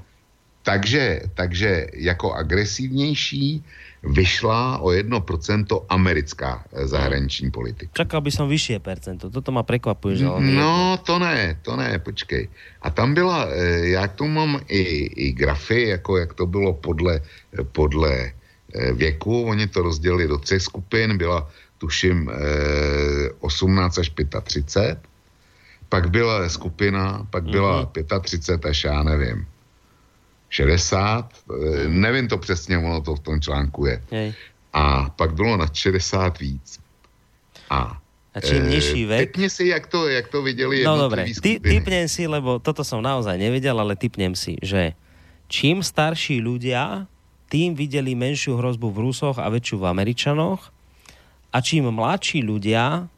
[0.63, 3.63] Takže, takže jako agresivnější
[4.07, 7.91] vyšla o 1% americká eh, zahraniční politika.
[7.95, 9.31] Čakal by som vyššie percento.
[9.31, 12.49] Toto ma prekvapuje, že No, to ne, to ne, počkej.
[12.83, 14.83] A tam byla, eh, já tomu mám i,
[15.29, 17.21] i grafy, jako jak to bylo podle,
[17.73, 19.43] podle eh, věku.
[19.43, 24.11] Oni to rozdělili do třech skupin, byla tuším eh, 18 až
[24.43, 24.99] 35,
[25.89, 27.87] pak byla skupina, pak byla
[28.23, 29.47] 35 až já nevím,
[30.49, 34.03] 60, eh, nevím to přesně, ono to v tom článku je.
[34.11, 34.34] Hej.
[34.72, 36.78] A pak bylo na 60 víc.
[37.70, 37.99] A
[38.36, 39.32] A čím nižší vek...
[39.32, 43.01] Typni si, jak to, jak to viděli No dobre, ty, typnem si, lebo toto som
[43.01, 44.92] naozaj nevedel, ale typnem si, že
[45.49, 47.09] čím starší ľudia,
[47.49, 50.68] tým videli menšiu hrozbu v Rusoch a väčšiu v Američanoch
[51.49, 53.09] a čím mladší ľudia,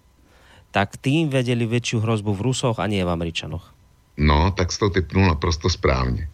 [0.70, 3.74] tak tým vedeli väčšiu hrozbu v Rusoch a nie v Američanoch.
[4.22, 6.28] No, tak jsi to typnul naprosto správně.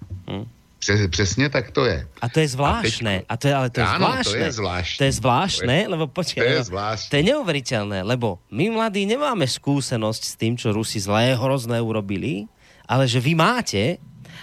[0.85, 2.05] Přes, přesně tak to je.
[2.20, 3.24] A to je zvláštne.
[3.24, 4.37] A, to je, ale to je Áno, to zvláštne.
[4.45, 4.99] je zvláštne.
[5.01, 7.09] To je zvláštne, To je- lebo počkaj, to je zvláštne.
[7.09, 12.45] to je neuveriteľné, lebo my mladí nemáme skúsenosť s tým, čo Rusi zlé, hrozné urobili,
[12.85, 13.97] ale že vy máte,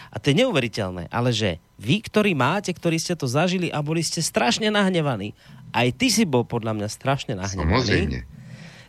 [0.10, 4.02] a to je neuveriteľné, ale že vy, ktorí máte, ktorí ste to zažili a boli
[4.02, 5.38] ste strašne nahnevaní,
[5.70, 8.22] aj ty si bol podľa mňa strašne nahnevaný, Samozřejmě.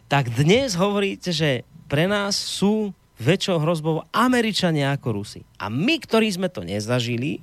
[0.08, 5.46] tak dnes hovoríte, že pre nás sú väčšou hrozbou Američania ako Rusi.
[5.62, 7.38] A my, ktorí sme to nezažili,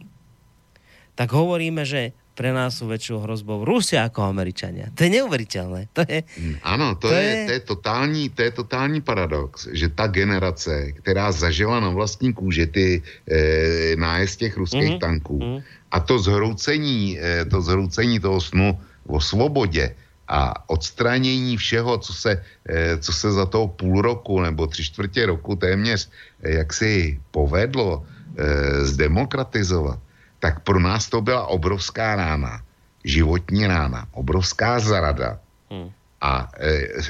[1.16, 4.88] tak hovoríme, že pre nás sú väčšou hrozbou Rusia ako Američania.
[4.96, 5.92] To je neuveriteľné.
[5.92, 6.24] To je...
[6.64, 10.92] Ano, to, To je, je- to, je totální, to je totální paradox, že ta generace,
[11.04, 15.60] která zažila na vlastní kůži ty e, nájezd těch ruských Mhm, tanků mhm.
[15.92, 19.96] a to zhroucení, e, to zhroucení toho snu o svobodě
[20.30, 25.26] a odstranění všeho, co se, e, co se za toho půl roku nebo tři čtvrtě
[25.26, 26.10] roku téměř
[26.44, 30.00] e, jak si povedlo e, zdemokratizovat,
[30.40, 32.62] tak pro nás to byla obrovská rána,
[33.04, 35.40] životní rána, obrovská zarada.
[35.74, 35.90] Hm.
[36.22, 36.52] A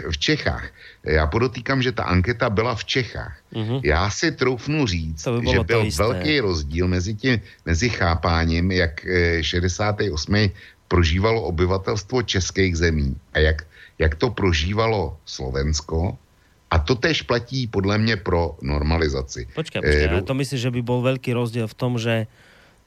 [0.09, 0.69] v Čechách,
[1.03, 3.37] já podotýkám, že ta anketa byla v Čechách.
[3.51, 3.81] Mhm.
[3.83, 6.03] Já si troufnu říct, by že byl jisté.
[6.03, 10.49] velký rozdíl mezi, tím, mezi chápáním, jak e, 68.
[10.89, 13.63] prožívalo obyvatelstvo českých zemí a jak,
[14.01, 16.17] jak to prožívalo Slovensko.
[16.69, 19.47] A to tež platí podle mě pro normalizaci.
[19.55, 22.27] Počkaj, E, počkaj, do- ale to myslíš, že by bol veľký rozdiel v tom, že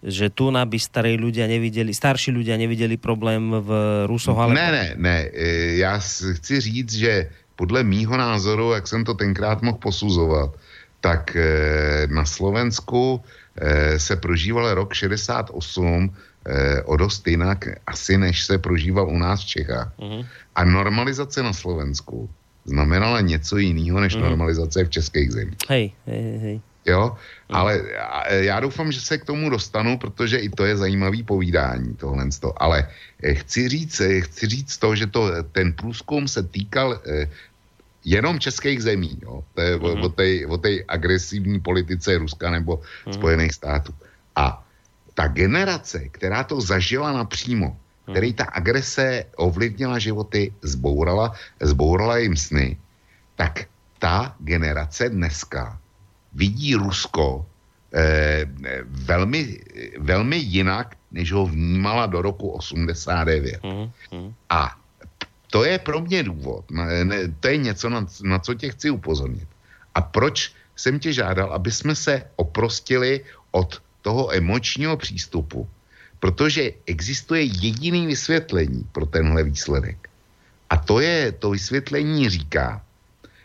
[0.02, 3.70] že tu na by starí ľudia nevideli, starší ľudia nevideli problém v
[4.10, 4.50] Rusoch, ale...
[4.50, 5.18] Ne, ne, ne.
[5.30, 5.46] e,
[5.78, 10.58] Já chci říct, že podle mýho názoru, jak jsem to tenkrát mohl posuzovat,
[11.00, 13.22] tak eh, na Slovensku
[13.54, 16.10] eh, se prožíval rok 68
[16.46, 19.92] eh, o dost jinak asi než se prožíval u nás v Čechách.
[19.98, 20.26] Mhm.
[20.54, 22.30] A normalizace na Slovensku
[22.64, 24.24] znamenala něco jiného než Mhm.
[24.24, 25.58] normalizace v českých zemích.
[25.68, 26.60] Hej, hej, hej.
[26.86, 27.14] Jo,
[27.48, 27.80] ale
[28.10, 32.26] a- já doufám, že se k tomu dostanu, protože i to je zajímavý povídání, tohle.
[32.56, 32.88] Ale
[33.22, 37.30] eh, chci říct, eh, chci říct to, že to, ten průzkum se týkal eh,
[38.04, 39.44] jenom českých zemí, jo.
[39.54, 43.94] To je o, o, tej, o tej agresivní politice Ruska nebo Spojených států.
[44.36, 44.64] A
[45.14, 47.76] ta generace, která to zažila napřímo,
[48.10, 52.76] který ta agrese ovlivnila životy, zbourala, zbourala jim sny,
[53.36, 53.64] tak
[53.98, 55.78] ta generace dneska
[56.32, 57.46] vidí Rusko
[57.94, 58.46] eh,
[58.86, 59.60] velmi,
[59.98, 63.60] velmi jinak, než ho vnímala do roku 89.
[64.50, 64.76] A
[65.52, 66.70] to je pro mě důvod.
[66.70, 69.48] Ne, ne, to je něco, na, na co tě chci upozornit.
[69.94, 75.68] A proč jsem tě žádal, aby jsme se oprostili od toho emočního přístupu.
[76.20, 80.08] Protože existuje jediný vysvětlení pro tenhle výsledek.
[80.70, 82.82] A to je, to vysvětlení říká,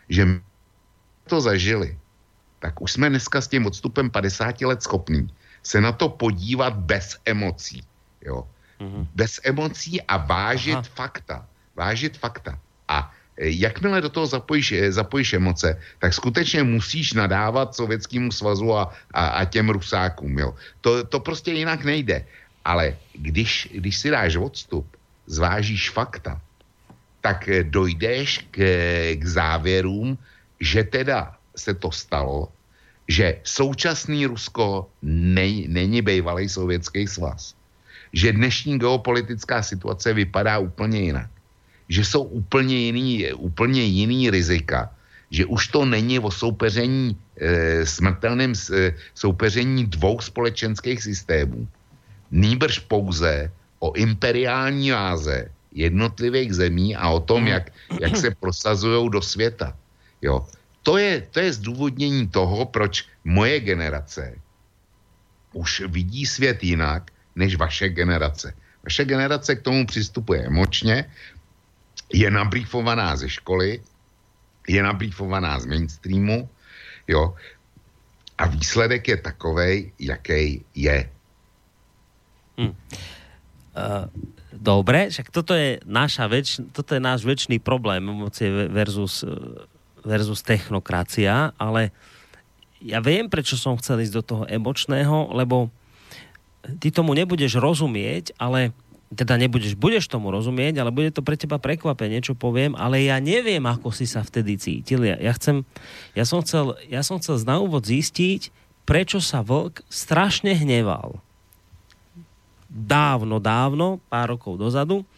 [0.08, 0.40] že my
[1.26, 1.98] to zažili,
[2.58, 5.30] tak už jsme dneska s tím odstupem 50 let schopní
[5.62, 7.84] se na to podívat bez emocí.
[8.22, 8.48] Jo?
[9.14, 10.88] Bez emocí a vážit Aha.
[10.94, 11.46] fakta.
[11.76, 12.58] Vážit fakta.
[12.88, 18.92] A jakmile do toho zapojíš, e, zapojíš emoce, tak skutečně musíš nadávat Sovětskému svazu a,
[19.14, 20.38] a, a těm Rusákům.
[20.38, 20.54] Jo?
[20.80, 22.24] To, to prostě jinak nejde.
[22.64, 24.86] Ale když, když si dáš odstup,
[25.26, 26.40] zvážíš fakta,
[27.20, 28.58] tak eh, dojdeš k,
[29.14, 30.18] k závěrům,
[30.60, 32.48] že teda se to stalo,
[33.08, 37.54] že současný Rusko nej, není bývalý sovětský svaz.
[38.12, 41.30] Že dnešní geopolitická situace vypadá úplně jinak.
[41.88, 44.90] Že jsou úplně jiný, úplně jiný rizika.
[45.30, 51.68] Že už to není o soupeření, e, smrtelném e, soupeření dvou společenských systémů.
[52.30, 59.22] Nýbrž pouze o imperiální váze jednotlivých zemí a o tom, jak, jak se prosazují do
[59.22, 59.76] světa.
[60.22, 60.46] Jo.
[60.82, 64.34] To je, to je zdůvodnění toho, proč moje generace
[65.52, 68.54] už vidí svět jinak než vaše generace.
[68.84, 71.04] Vaše generace k tomu přistupuje emočně,
[72.08, 73.80] je nabrýfovaná ze školy,
[74.68, 76.48] je nabrýfovaná z mainstreamu,
[77.08, 77.36] jo,
[78.38, 80.98] a výsledek je takovej, jaký je.
[82.58, 84.06] Uh,
[84.54, 89.30] dobre, však toto je, naša väč, toto je náš väčší problém, emócie versus, eh,
[90.02, 91.90] versus technokracia, ale
[92.78, 95.70] ja viem, prečo som chcel ísť do toho emočného, lebo
[96.78, 98.70] ty tomu nebudeš rozumieť, ale
[99.08, 103.16] teda nebudeš, budeš tomu rozumieť, ale bude to pre teba prekvapenie, niečo poviem, ale ja
[103.18, 105.00] neviem, ako si sa vtedy cítil.
[105.08, 105.64] Ja, ja, chcem,
[106.12, 108.52] ja, som chcel, ja som chcel na úvod zistiť,
[108.84, 111.20] prečo sa vlk strašne hneval
[112.68, 115.08] dávno, dávno, pár rokov dozadu,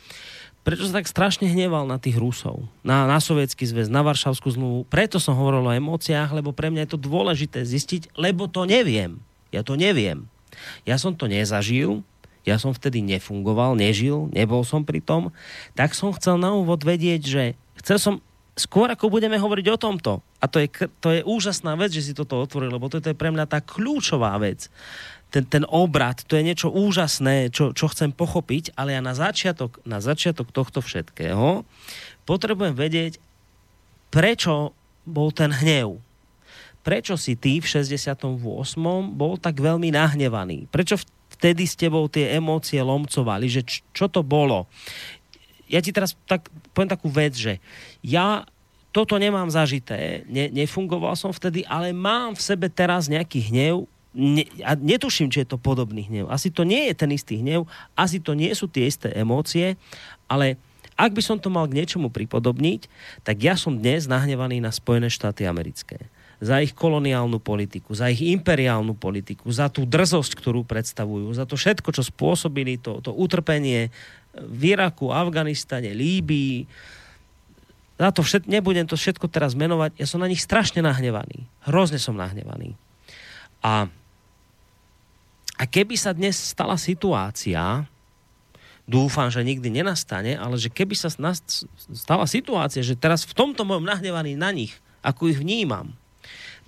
[0.63, 4.81] prečo sa tak strašne hneval na tých Rusov, na, na Sovietský zväz, na Varšavskú zmluvu.
[4.87, 9.19] Preto som hovoril o emóciách, lebo pre mňa je to dôležité zistiť, lebo to neviem.
[9.51, 10.31] Ja to neviem.
[10.87, 12.07] Ja som to nezažil,
[12.45, 15.35] ja som vtedy nefungoval, nežil, nebol som pri tom,
[15.77, 17.43] tak som chcel na úvod vedieť, že
[17.81, 18.15] chcel som
[18.57, 20.69] skôr ako budeme hovoriť o tomto, a to je,
[21.01, 24.37] to je úžasná vec, že si toto otvoril, lebo toto je pre mňa tá kľúčová
[24.41, 24.69] vec
[25.31, 29.79] ten, ten obrad, to je niečo úžasné, čo, čo chcem pochopiť, ale ja na začiatok,
[29.87, 31.63] na začiatok tohto všetkého
[32.27, 33.23] potrebujem vedieť,
[34.11, 34.75] prečo
[35.07, 36.03] bol ten hnev.
[36.83, 38.19] Prečo si ty v 68.
[39.15, 40.67] bol tak veľmi nahnevaný?
[40.73, 40.99] Prečo
[41.41, 43.49] vtedy s tebou tie emócie lomcovali?
[43.49, 44.69] Že č, čo to bolo?
[45.73, 47.57] Ja ti teraz tak, poviem takú vec, že
[48.05, 48.45] ja
[48.93, 54.45] toto nemám zažité, ne, nefungoval som vtedy, ale mám v sebe teraz nejaký hnev, ne,
[54.67, 56.27] a netuším, či je to podobný hnev.
[56.27, 59.79] Asi to nie je ten istý hnev, asi to nie sú tie isté emócie,
[60.27, 60.59] ale
[60.99, 62.91] ak by som to mal k niečomu pripodobniť,
[63.25, 66.11] tak ja som dnes nahnevaný na Spojené štáty americké.
[66.41, 71.61] Za ich koloniálnu politiku, za ich imperiálnu politiku, za tú drzosť, ktorú predstavujú, za to
[71.61, 73.93] všetko, čo spôsobili, to, to utrpenie
[74.33, 76.65] v Iraku, Afganistane, Líbii,
[78.01, 81.45] za to všetko, nebudem to všetko teraz menovať, ja som na nich strašne nahnevaný.
[81.69, 82.73] Hrozne som nahnevaný.
[83.61, 83.93] A
[85.61, 87.85] a keby sa dnes stala situácia,
[88.89, 91.13] dúfam, že nikdy nenastane, ale že keby sa
[91.93, 94.73] stala situácia, že teraz v tomto mojom nahnevaní na nich,
[95.05, 95.93] ako ich vnímam,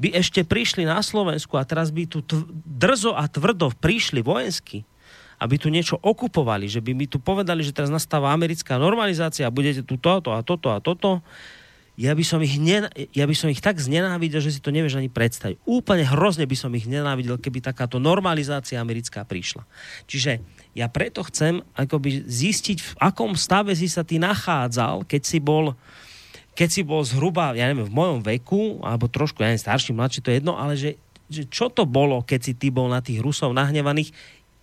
[0.02, 2.26] by ešte prišli na Slovensku a teraz by tu
[2.66, 4.82] drzo a tvrdo prišli vojensky,
[5.38, 9.54] aby tu niečo okupovali, že by mi tu povedali, že teraz nastáva americká normalizácia a
[9.54, 11.22] budete tu toto a toto a toto,
[11.92, 14.96] ja by som ich, nen, ja by som ich tak znenávidel, že si to nevieš
[14.96, 15.60] ani predstaviť.
[15.68, 19.68] Úplne hrozne by som ich nenávidel, keby takáto normalizácia americká prišla.
[20.08, 20.40] Čiže
[20.72, 25.76] ja preto chcem akoby zistiť, v akom stave si sa ty nachádzal, keď si bol
[26.52, 30.20] keď si bol zhruba, ja neviem, v mojom veku, alebo trošku, ja neviem, starší, mladší,
[30.20, 31.00] to je jedno, ale že,
[31.32, 34.12] že čo to bolo, keď si ty bol na tých Rusov nahnevaných,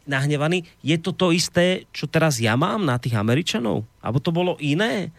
[0.10, 3.86] nahnevaný, je to to isté, čo teraz ja mám na tých Američanov?
[4.02, 5.14] Alebo to bolo iné?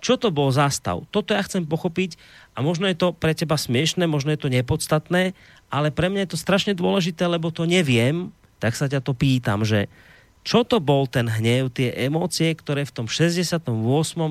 [0.00, 1.04] Čo to bol zastav?
[1.12, 2.16] Toto ja chcem pochopiť
[2.56, 5.36] a možno je to pre teba smiešne, možno je to nepodstatné,
[5.68, 9.60] ale pre mňa je to strašne dôležité, lebo to neviem, tak sa ťa to pýtam,
[9.64, 9.92] že
[10.40, 13.68] čo to bol ten hnev, tie emócie, ktoré v tom 68.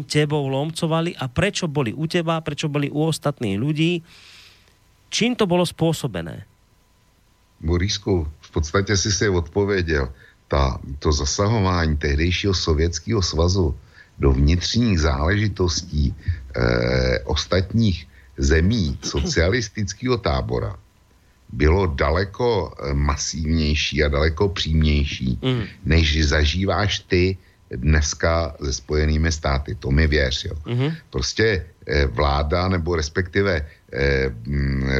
[0.09, 4.01] tebou lomcovali a prečo boli u teba, prečo boli u ostatných ľudí,
[5.13, 6.49] čím to bolo spôsobené?
[7.61, 10.09] Borisku, v podstatě si si odpověděl.
[10.47, 13.77] Ta, to zasahování tehdejšího sovětského svazu
[14.19, 18.07] do vnitřních záležitostí eh, ostatních
[18.37, 20.75] zemí socialistického tábora
[21.49, 25.63] bylo daleko eh, masivnější a daleko přímější, mm.
[25.85, 27.37] než zažíváš ty
[27.69, 29.75] dneska se spojenými státy.
[29.75, 30.45] To mi věř.
[30.45, 30.55] Jo.
[30.65, 30.91] Mm.
[31.09, 34.31] Prostě eh, vláda nebo respektive eh,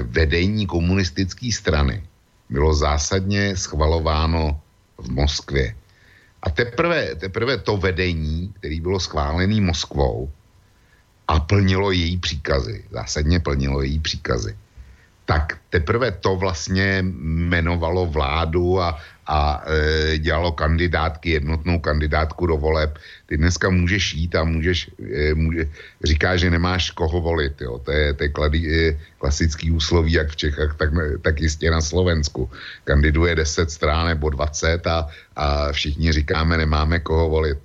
[0.04, 2.04] vedení komunistické strany
[2.50, 4.62] bylo zásadně schvalováno
[4.98, 5.76] v Moskvě.
[6.44, 10.32] A teprve, teprve to vedení, který bylo schválený Moskvou
[11.28, 14.58] a plnilo její příkazy, zásadně plnilo její příkazy,
[15.30, 18.98] tak teprve to vlastně jmenovalo vládu a,
[19.28, 22.98] a e, dělalo kandidátky, jednotnou kandidátku do voleb.
[23.30, 25.70] Ty dneska můžeš jít a můžeš, e, může,
[26.04, 27.62] říká, že nemáš koho volit.
[27.62, 27.78] Jo.
[27.78, 30.90] To je, to je kladi, e, klasický úsloví, jak v Čechách, tak,
[31.22, 32.50] tak jistě na Slovensku.
[32.90, 37.58] Kandiduje 10 strán nebo 20 a, a všichni říkáme, nemáme koho volit.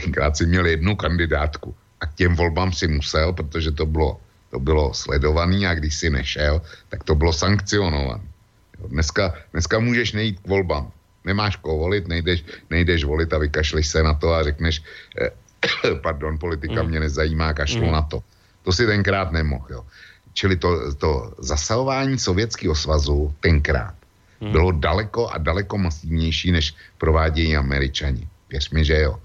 [0.00, 4.16] Tenkrát si měl jednu kandidátku a k těm volbám si musel, protože to bylo
[4.52, 6.60] to bylo sledovaný a když si nešel,
[6.92, 8.22] tak to bylo sankcionované.
[8.92, 10.92] Dneska, dneska můžeš nejít k volbám.
[11.24, 14.82] Nemáš koho volit, nejdeš, nejdeš volit a vykašleš se na to a řekneš,
[15.16, 15.30] eh,
[16.04, 16.88] pardon, politika mm.
[16.88, 17.92] mě nezajímá, kašlu mm.
[17.92, 18.20] na to.
[18.62, 19.66] To si tenkrát nemohl.
[19.70, 19.82] Jo.
[20.32, 23.94] Čili to, to zasahování Sovětského svazu tenkrát
[24.40, 24.52] mm.
[24.52, 28.28] bylo daleko a daleko masivnější, než provádějí američani.
[28.50, 29.16] Věř mi, že jo.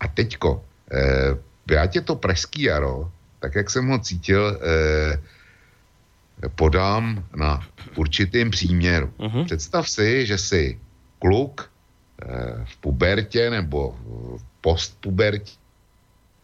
[0.00, 0.60] A teďko,
[0.92, 1.32] eh,
[1.70, 3.08] já tě to pražský jaro
[3.40, 5.18] tak jak jsem ho cítil, eh,
[6.54, 9.12] podám na určitým příměru.
[9.18, 9.44] Uh-huh.
[9.44, 10.80] Představ si, že si
[11.18, 11.70] kluk
[12.22, 13.96] eh, v pubertě nebo
[14.36, 15.52] v postpubertě,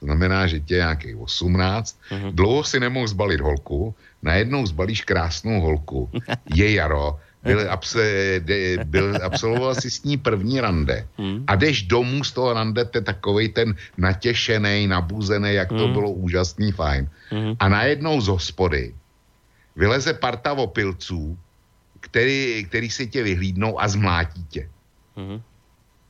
[0.01, 2.33] to znamená, že tě je nějakých 18, uh-huh.
[2.35, 6.11] dlouho si nemohl zbalit holku, najednou zbalíš krásnou holku,
[6.55, 8.03] je jaro, byl, abse,
[8.45, 11.45] de, byl, absolvoval si s ní první rande hmm.
[11.47, 15.93] a jdeš domů z toho rande, te takovej ten natěšený, nabuzený, jak to hmm.
[15.93, 17.11] bylo úžasný, fajn.
[17.31, 17.55] Hmm.
[17.59, 18.95] A najednou z hospody
[19.77, 21.39] vyleze parta opilců,
[22.01, 24.69] který, který si tě vyhlídnou a zmlátí tě.
[25.17, 25.43] Hmm.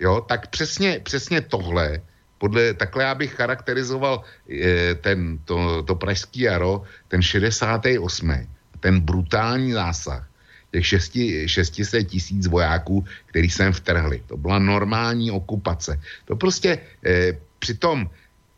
[0.00, 2.00] Jo, tak přesně, přesně tohle,
[2.38, 8.46] podle, takhle já bych charakterizoval e, ten, to, to pražský jaro, ten 68.
[8.80, 10.31] Ten brutální zásah
[10.73, 10.86] těch
[11.47, 14.23] 600 tisíc vojáků, který sem vtrhli.
[14.27, 16.01] To byla normální okupace.
[16.24, 18.09] To prostě eh, přitom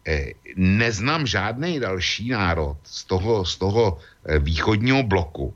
[0.07, 5.55] eh, neznám žádný další národ z toho, z toho eh, východního bloku,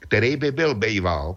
[0.00, 1.36] který by byl bejval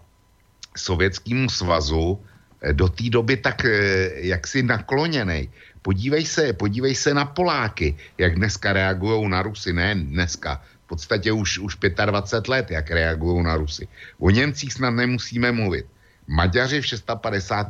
[0.76, 2.20] Sovětskému svazu
[2.60, 5.48] eh, do té doby tak eh, jaksi nakloněný.
[5.82, 11.32] Podívej se, podívej se na Poláky, jak dneska reagují na Rusy, ne dneska, v podstatě
[11.32, 11.76] už, už
[12.06, 13.88] 25 let, jak reagují na Rusy.
[14.18, 15.86] O Němcích snad nemusíme mluvit.
[16.26, 17.66] Maďaři v 650.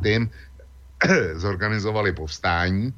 [1.35, 2.93] zorganizovali povstání,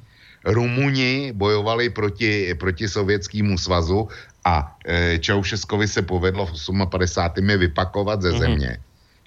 [0.45, 4.07] Rumuni bojovali proti, proti Sovětskému svazu
[4.45, 6.55] a e, Čaušeskovi se povedlo v
[6.89, 7.49] 58.
[7.49, 8.39] je vypakovat ze mhm.
[8.39, 8.77] země.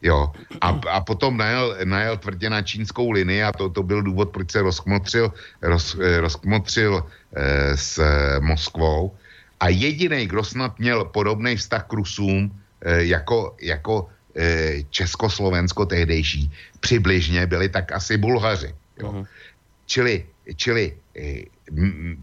[0.02, 0.32] Jo.
[0.60, 4.50] A, a potom najel, najel tvrdě na čínskou linii a to, to byl důvod, proč
[4.50, 5.32] se rozkmotřil,
[5.62, 7.04] roz, e, rozkmotřil
[7.36, 8.00] e, s
[8.40, 9.12] Moskvou
[9.62, 12.50] a jediný, kdo snad měl podobný vztah k Rusům
[12.82, 18.74] e, jako, jako e, Československo tehdejší, přibližně byli tak asi Bulhaři.
[18.98, 19.12] Jo.
[19.12, 19.26] Uh-huh.
[19.86, 20.26] Čili,
[20.56, 22.18] čili e, m,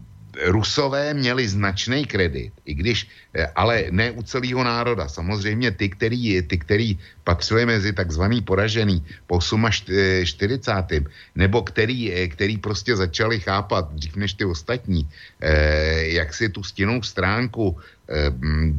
[0.46, 5.08] Rusové měli značný kredit, i když, eh, ale ne u celého národa.
[5.08, 11.06] Samozřejmě ty, který, ty, který patřili mezi takzvaný poražený po 48.
[11.34, 15.08] nebo který, eh, který prostě začali chápat dřív než ty ostatní,
[15.40, 17.78] eh, jak si tu stěnou stránku,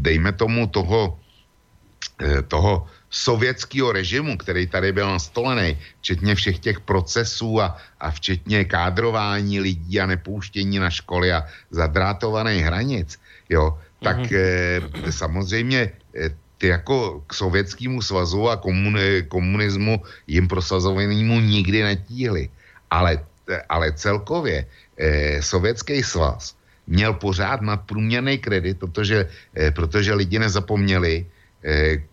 [0.03, 1.15] dejme tomu toho,
[2.51, 9.59] toho sovětského režimu, který tady byl nastolený, včetně všech těch procesů a, a včetně kádrování
[9.59, 13.19] lidí a nepouštění na školy a zadrátovaných hranic,
[13.49, 15.05] jo, tak mm-hmm.
[15.05, 22.49] eh, samozřejmě eh, ty jako k sovětskému svazu a komun- komunismu jim prosazovanému nikdy netíhli.
[22.89, 23.19] Ale,
[23.49, 24.65] eh, ale celkově
[24.97, 26.55] eh, sovětský svaz
[26.87, 31.25] měl pořád nadprůměrný kredit, protože, eh, protože lidi nezapomněli,
[31.63, 32.03] eh,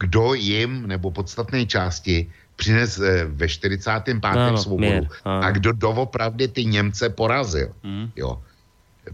[0.00, 4.20] kdo jim nebo podstatné části přines eh, ve 45.
[4.24, 7.72] Áno, svobodu a kdo doopravdy ty Němce porazil.
[7.84, 8.12] Mm.
[8.16, 8.40] Jo.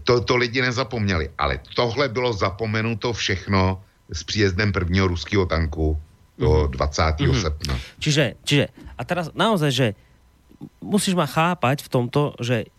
[0.03, 3.81] To, to lidi nezapomněli, ale tohle bylo zapomenuto všechno
[4.11, 5.99] s příjezdem prvního ruského tanku
[6.37, 7.19] do 20.
[7.19, 7.33] Mhm.
[7.33, 7.73] srpna.
[7.99, 8.65] Čiže, čiže,
[8.97, 9.87] a teraz naozaj, že
[10.81, 12.69] musíš ma chápať v tomto, že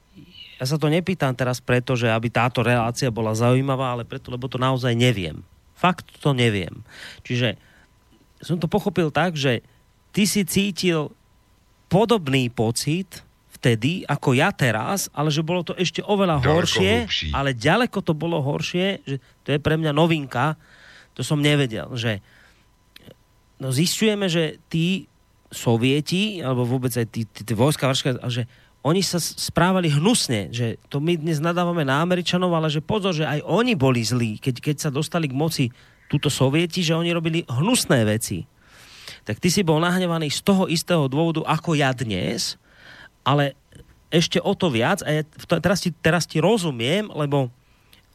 [0.59, 4.51] ja sa to nepýtam teraz preto, že aby táto relácia bola zaujímavá, ale preto, lebo
[4.51, 5.43] to naozaj neviem.
[5.79, 6.83] Fakt to neviem.
[7.23, 7.59] Čiže
[8.43, 9.60] som to pochopil tak, že
[10.15, 11.10] ty si cítil
[11.89, 13.24] podobný pocit
[13.59, 17.28] vtedy, ako ja teraz, ale že bolo to ešte oveľa Ďaleko horšie, hlbší.
[17.35, 20.55] ale ďaleko to bolo horšie, že to je pre mňa novinka,
[21.19, 22.23] to som nevedel, že
[23.59, 25.10] no zistujeme, že tí
[25.51, 28.47] sovieti, alebo vôbec aj tí, tí, tí vojska, vrška, že
[28.86, 33.27] oni sa správali hnusne, že to my dnes nadávame na Američanov, ale že pozor, že
[33.27, 35.65] aj oni boli zlí, keď, keď sa dostali k moci
[36.09, 38.49] túto sovieti, že oni robili hnusné veci.
[39.29, 42.57] Tak ty si bol nahnevaný z toho istého dôvodu, ako ja dnes,
[43.21, 43.53] ale
[44.09, 45.23] ešte o to viac, a ja
[45.61, 47.53] teraz, ti, teraz ti rozumiem, lebo,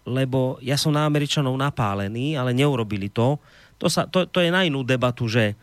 [0.10, 3.38] lebo ja som na Američanov napálený, ale neurobili to.
[3.78, 5.53] To, sa, to, to je na inú debatu, že,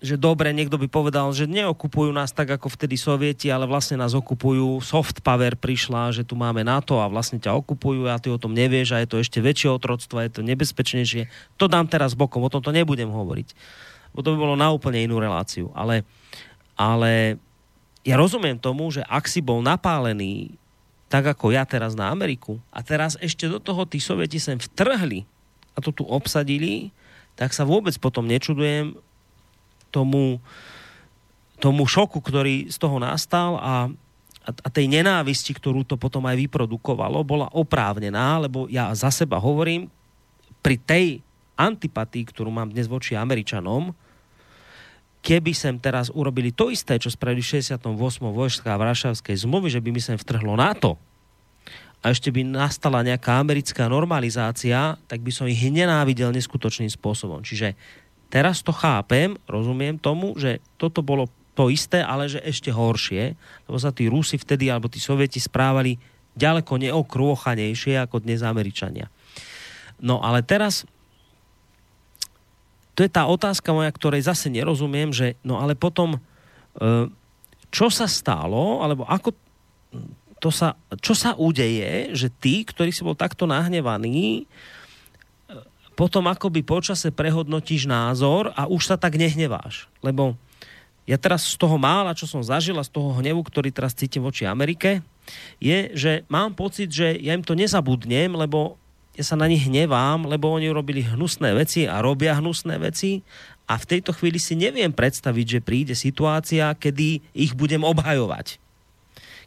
[0.00, 4.16] že dobre, niekto by povedal, že neokupujú nás tak ako vtedy sovieti, ale vlastne nás
[4.16, 8.40] okupujú, soft power prišla, že tu máme NATO a vlastne ťa okupujú a ty o
[8.40, 11.28] tom nevieš a je to ešte väčšie otroctvo, je to nebezpečnejšie.
[11.60, 13.52] To dám teraz bokom, o tom to nebudem hovoriť.
[14.16, 15.68] Bo to by bolo na úplne inú reláciu.
[15.76, 16.08] Ale,
[16.80, 17.36] ale
[18.00, 20.56] ja rozumiem tomu, že ak si bol napálený
[21.10, 25.26] tak ako ja teraz na Ameriku a teraz ešte do toho tí sovieti sem vtrhli
[25.74, 26.94] a to tu obsadili,
[27.34, 28.94] tak sa vôbec potom nečudujem
[29.90, 30.38] tomu,
[31.58, 33.90] tomu šoku, ktorý z toho nastal a,
[34.46, 39.90] a, tej nenávisti, ktorú to potom aj vyprodukovalo, bola oprávnená, lebo ja za seba hovorím,
[40.60, 41.06] pri tej
[41.60, 43.92] antipatii, ktorú mám dnes voči Američanom,
[45.20, 47.84] keby sem teraz urobili to isté, čo spravili v 68.
[48.24, 50.96] vojská Varšavskej zmluvy, že by mi sem vtrhlo NATO
[52.00, 57.44] a ešte by nastala nejaká americká normalizácia, tak by som ich nenávidel neskutočným spôsobom.
[57.44, 57.76] Čiže
[58.30, 61.26] teraz to chápem, rozumiem tomu, že toto bolo
[61.58, 63.36] to isté, ale že ešte horšie,
[63.66, 65.98] lebo sa tí Rusi vtedy, alebo tí Sovieti správali
[66.38, 69.10] ďaleko neokrôchanejšie ako dnes Američania.
[70.00, 70.88] No ale teraz
[72.94, 76.20] to je tá otázka moja, ktorej zase nerozumiem, že no ale potom e,
[77.70, 79.34] čo sa stalo, alebo ako
[80.40, 84.44] to sa, čo sa udeje, že ty, ktorý si bol takto nahnevaný, e,
[86.00, 89.84] potom akoby počase prehodnotíš názor a už sa tak nehneváš.
[90.00, 90.32] Lebo
[91.04, 94.24] ja teraz z toho mála, čo som zažil a z toho hnevu, ktorý teraz cítim
[94.24, 95.04] voči Amerike,
[95.60, 98.80] je, že mám pocit, že ja im to nezabudnem, lebo
[99.12, 103.20] ja sa na nich hnevám, lebo oni urobili hnusné veci a robia hnusné veci
[103.68, 108.56] a v tejto chvíli si neviem predstaviť, že príde situácia, kedy ich budem obhajovať.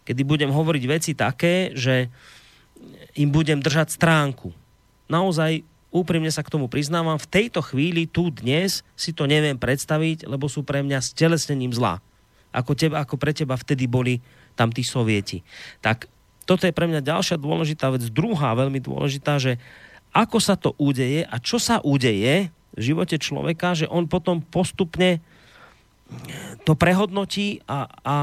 [0.06, 2.14] Kedy budem hovoriť veci také, že
[3.18, 4.54] im budem držať stránku.
[5.10, 10.26] Naozaj úprimne sa k tomu priznávam, v tejto chvíli, tu dnes, si to neviem predstaviť,
[10.26, 12.02] lebo sú pre mňa stelesnením zla.
[12.50, 14.18] Ako, teba, ako pre teba vtedy boli
[14.58, 15.46] tam tí sovieti.
[15.86, 16.10] Tak
[16.50, 18.10] toto je pre mňa ďalšia dôležitá vec.
[18.10, 19.62] Druhá veľmi dôležitá, že
[20.14, 25.22] ako sa to udeje a čo sa udeje v živote človeka, že on potom postupne
[26.68, 28.18] to prehodnotí a, a,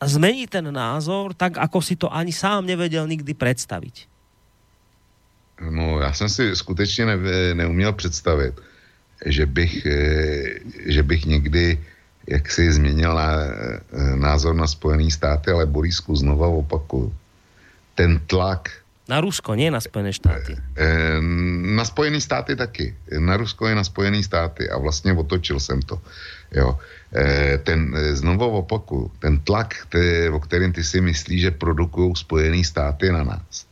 [0.00, 4.13] a zmení ten názor tak, ako si to ani sám nevedel nikdy predstaviť.
[5.60, 7.16] No, já jsem si skutečně ne,
[7.54, 8.54] neuměl představit,
[9.26, 10.44] že bych, eh,
[10.86, 11.78] že bych někdy
[12.28, 17.12] jak si změnil na, eh, názor na Spojené státy, ale Borisku znova opakuju.
[17.94, 18.70] Ten tlak
[19.04, 20.56] Na Rusko, nie na Spojené štáty.
[20.56, 21.20] eh,
[21.76, 22.96] na Spojené státy taky.
[23.20, 26.00] Na Rusko je na Spojené státy a vlastně otočil jsem to.
[26.56, 26.78] Jo.
[27.62, 33.12] Ten, znovu opakuju, ten tlak, který, o kterém ty si myslíš, že produkují Spojené státy
[33.12, 33.66] na nás,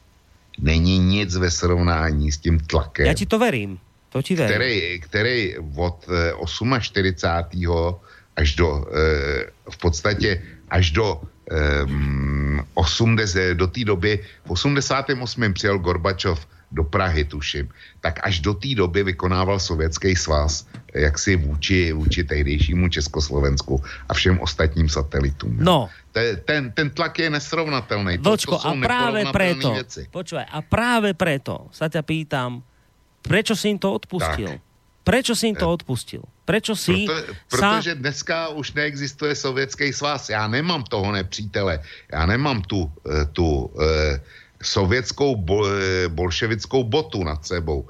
[0.59, 3.79] není nic ve srovnání s tím tlakem Ja ti to verím.
[4.13, 4.55] To ti verím.
[4.55, 7.55] který, který od eh, 48.
[8.37, 10.43] až do eh, v podstatě
[10.73, 11.21] až do
[11.85, 15.53] um, 80, do té doby v 88.
[15.53, 17.69] přijel Gorbačov do Prahy, tuším,
[18.01, 24.41] tak až do té doby vykonával Sovětský svaz jaksi vůči, vůči tehdejšímu Československu a všem
[24.41, 25.57] ostatním satelitům.
[25.61, 25.89] No.
[26.13, 28.19] Ten, ten, ten tlak je nesrovnatelný.
[28.19, 30.09] Vlčko, to, to a práve preto, Věci.
[30.13, 32.61] počúvaj, a práve preto sa ťa pýtam,
[33.25, 34.61] prečo si im to odpustil?
[34.61, 34.71] Tak.
[35.03, 36.23] Prečo si im to odpustil?
[36.47, 37.81] Prečo si Proto, sa...
[37.81, 40.31] protože dneska už neexistuje sovětský svaz.
[40.31, 41.83] Já nemám toho nepřítele.
[42.13, 44.21] Já nemám tu, eh, tu eh,
[44.63, 47.89] sovětskou bo, eh, bolševickou botu nad sebou.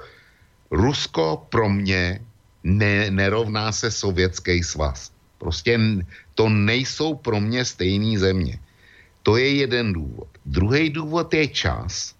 [0.70, 2.20] Rusko pro mě
[2.64, 5.10] ne, nerovná se sovětský svaz.
[5.38, 5.78] Prostě
[6.34, 8.58] to nejsou pro mě stejné země.
[9.22, 10.28] To je jeden důvod.
[10.46, 12.14] Druhý důvod je čas.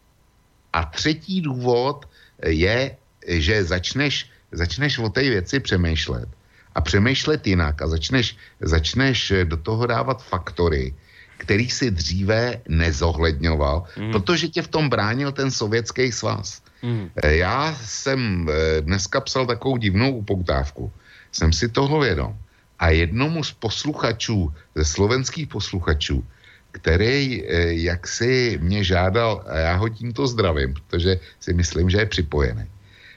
[0.73, 2.09] A třetí důvod
[2.47, 2.97] je,
[3.27, 6.29] že začneš, začneš o té věci přemýšlet
[6.75, 10.95] a přemýšlet jinak a začneš, začneš do toho dávat faktory,
[11.43, 14.13] který si dříve nezohledňoval, mm.
[14.15, 16.63] protože tě v tom bránil ten sovětský svaz.
[16.83, 17.11] Mm.
[17.19, 20.87] Já jsem eh, dneska psal takovou divnou upoutávku.
[21.35, 22.39] Jsem si toho vědom.
[22.79, 26.23] A jednomu z posluchačů, ze slovenských posluchačů,
[26.71, 31.99] který eh, jak si mě žádal, a já ho tímto zdravím, protože si myslím, že
[31.99, 32.67] je připojený,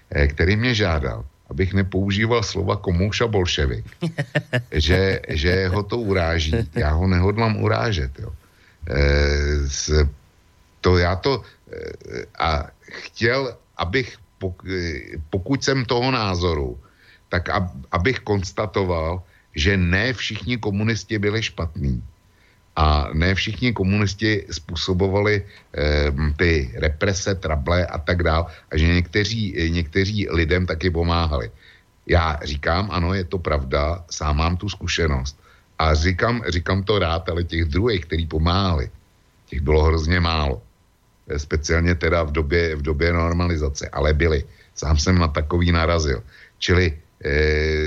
[0.10, 3.86] který mě žádal, abych nepoužíval slova komouš a bolševik,
[4.72, 6.54] že, že ho to uráží.
[6.76, 8.12] Já ho nehodlám urážet.
[8.20, 8.34] Jo.
[8.90, 10.08] Eh, s-
[10.82, 14.18] to já to eh, a chtěl, abych,
[14.70, 15.00] eh,
[15.30, 16.80] pokud jsem toho názoru,
[17.30, 19.22] tak ab, abych konstatoval,
[19.56, 22.04] že ne všichni komunisti byli špatní.
[22.76, 28.48] A ne všichni komunisti způsobovali eh, ty represe, trable a tak dál.
[28.72, 31.52] A že někteří, někteří lidem taky pomáhali.
[32.08, 35.40] Já říkám, ano, je to pravda, sám mám tu zkušenost.
[35.80, 38.90] A říkám, říkám to rád, ale těch druhých, kteří pomáhali,
[39.46, 40.62] těch bylo hrozně málo.
[41.28, 44.44] Eh, Speciálně teda v době, v době normalizace, ale byli.
[44.76, 46.24] Sám jsem na takový narazil.
[46.60, 47.05] Čili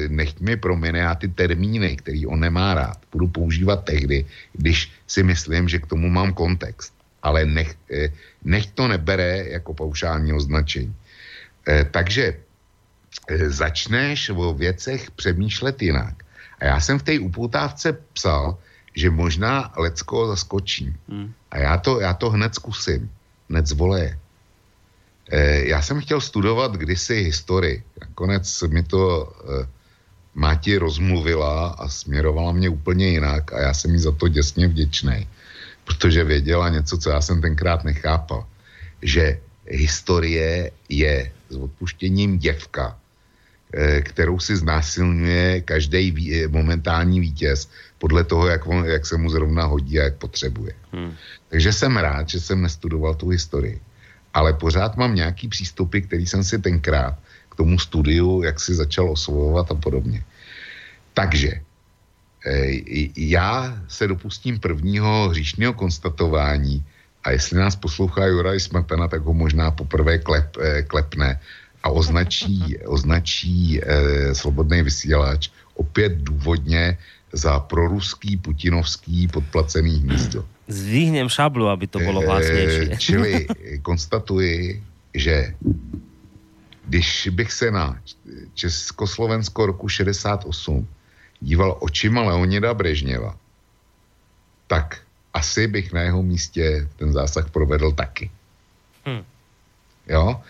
[0.09, 5.23] nechť mi promine, já ty termíny, který on nemá rád, budu používat tehdy, když si
[5.23, 6.95] myslím, že k tomu mám kontext.
[7.23, 8.11] Ale nech, eh,
[8.45, 10.95] nech to nebere jako paušální označení.
[11.69, 16.15] Eh, takže eh, začneš o věcech přemýšlet jinak.
[16.59, 18.59] A já jsem v té upoutávce psal,
[18.95, 20.95] že možná Lecko zaskočí.
[21.09, 21.35] Hmm.
[21.51, 23.11] A já to, já to hned zkusím.
[23.51, 24.11] Hned z voleje.
[24.15, 24.28] Eh,
[25.69, 27.83] já jsem chtěl studovat kdysi historii.
[28.01, 29.33] Nakonec mi to
[29.63, 29.69] eh,
[30.35, 35.29] Máti rozmluvila a směrovala mě úplně jinak a já jsem jí za to děsně vděčný,
[35.85, 38.47] protože věděla něco, co já jsem tenkrát nechápal.
[39.03, 42.99] Že historie je s odpuštěním děvka,
[43.75, 46.15] eh, kterou si znásilňuje každý
[46.49, 47.69] momentální vítěz
[47.99, 50.73] podle toho, jak, on, jak se mu zrovna hodí a jak potřebuje.
[50.93, 51.13] Hmm.
[51.49, 53.81] Takže jsem rád, že jsem nestudoval tu historii.
[54.39, 57.19] Ale pořád mám nějaký přístupy, který jsem si tenkrát
[57.51, 60.23] k tomu studiu, jak si začal osvojovat a podobně.
[61.15, 61.51] Takže
[62.47, 62.71] eh,
[63.19, 66.87] já se dopustím prvního hříšného konstatování
[67.25, 71.41] a jestli nás poslouchá Juraj Smetana, tak ho možná poprvé klep, eh, klepne
[71.83, 76.99] a označí, označí eh, svobodný vysílač opět důvodně
[77.35, 80.47] za proruský, putinovský podplacený hnízdo.
[80.69, 82.97] Zvihnem šablu, aby to bolo Eh, hlasnejšie.
[83.01, 83.31] Čili
[83.83, 84.85] konstatuji,
[85.15, 85.57] že
[86.89, 88.01] když bych se na
[88.55, 90.89] Československo roku 68
[91.41, 93.37] díval očima Leonida Brežněva,
[94.67, 95.01] tak
[95.35, 98.31] asi bych na jeho místě ten zásah provedl taky.
[99.09, 99.25] Hm.
[100.09, 100.41] Jo?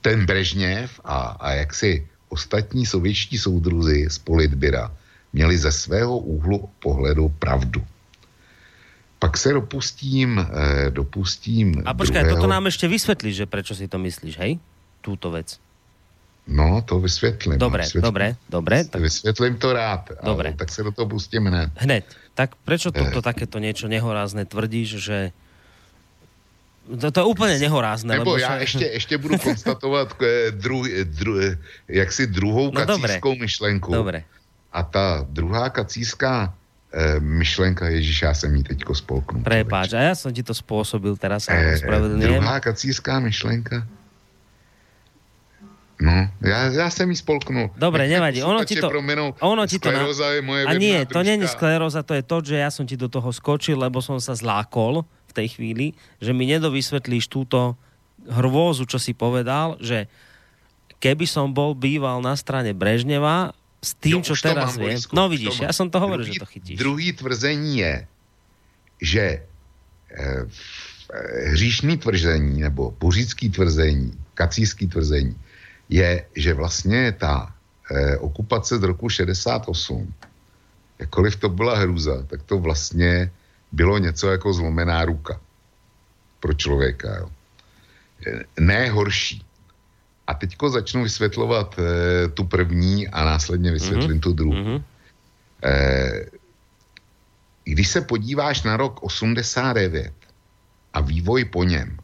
[0.00, 4.92] Ten Brežněv a, a jaksi ostatní sovětští soudruzi z Politbyra
[5.32, 7.84] měli ze svého úhlu pohledu pravdu.
[9.22, 12.42] Pak se dopustím, eh, dopustím A počkaj, druhého...
[12.42, 14.58] toto nám ešte vysvetlíš, že prečo si to myslíš, hej?
[14.98, 15.62] Túto vec.
[16.50, 17.54] No, to vysvětlím.
[17.54, 18.76] Dobre, vysvětlím, dobre, dobre.
[18.84, 20.48] Tak, Vysvětlím to rád, Dobre.
[20.50, 21.70] ale tak se do toho pustím hned.
[21.78, 22.02] hneď.
[22.34, 22.98] Tak prečo Eh.
[22.98, 25.30] toto takéto niečo nehorázne tvrdíš, že...
[26.98, 28.18] To, to je úplne nehorázne.
[28.18, 31.58] Nebo lebo já sa- ještě, ještě budu konstatovat eh, dru, dru, eh,
[31.88, 33.06] jaksi druhou No, dobre.
[33.22, 33.94] kacířskou myšlenku.
[33.94, 34.24] Dobre.
[34.72, 36.61] A ta druhá kacířská eh,
[37.20, 39.42] myšlenka, Ježíš, já jsem jí teďko spolknul.
[39.42, 42.36] Prepáč, a ja som ti to spôsobil, teraz sa ospravedlňujem.
[42.36, 43.88] druhá kacířská myšlenka.
[46.02, 47.70] No, já, já jsem jí spolknul.
[47.78, 48.42] Dobre, nevadí.
[48.42, 50.02] Ono ti to, Prominou, ono ti to na...
[50.34, 51.56] je moje A nie, to není družka.
[51.56, 55.06] skleróza, to je to, že ja som ti do toho skočil, lebo som sa zlákol
[55.30, 57.78] v tej chvíli, že mi nedovysvetlíš túto
[58.26, 60.10] hrôzu, čo si povedal, že
[60.98, 64.94] keby som bol býval na strane Brežneva, s tým, Jo, čo teraz viem.
[65.10, 66.76] No vidíš, ja som to hovoril, druhý, že to chytíš.
[66.78, 67.94] Druhý tvrzení je,
[69.02, 69.24] že
[70.14, 70.42] eh,
[71.50, 75.34] hříšný tvrzení nebo pořícký tvrzení, kacířský tvrzení,
[75.90, 77.50] je, že vlastně ta
[77.90, 80.14] eh, okupace z roku 68,
[80.98, 83.30] jakkoliv to byla hrůza, tak to vlastně
[83.72, 85.40] bylo něco jako zlomená ruka
[86.40, 87.18] pro člověka.
[87.18, 87.28] Jo.
[88.26, 89.42] Eh, Ne horší.
[90.32, 94.64] A teďko začnu vysvětlovat eh, tu první a následně vysvětlím tu druhou.
[94.64, 94.84] Mhm.
[95.60, 96.24] Eh,
[97.64, 100.12] když se podíváš na rok 89
[100.96, 102.00] a vývoj po něm,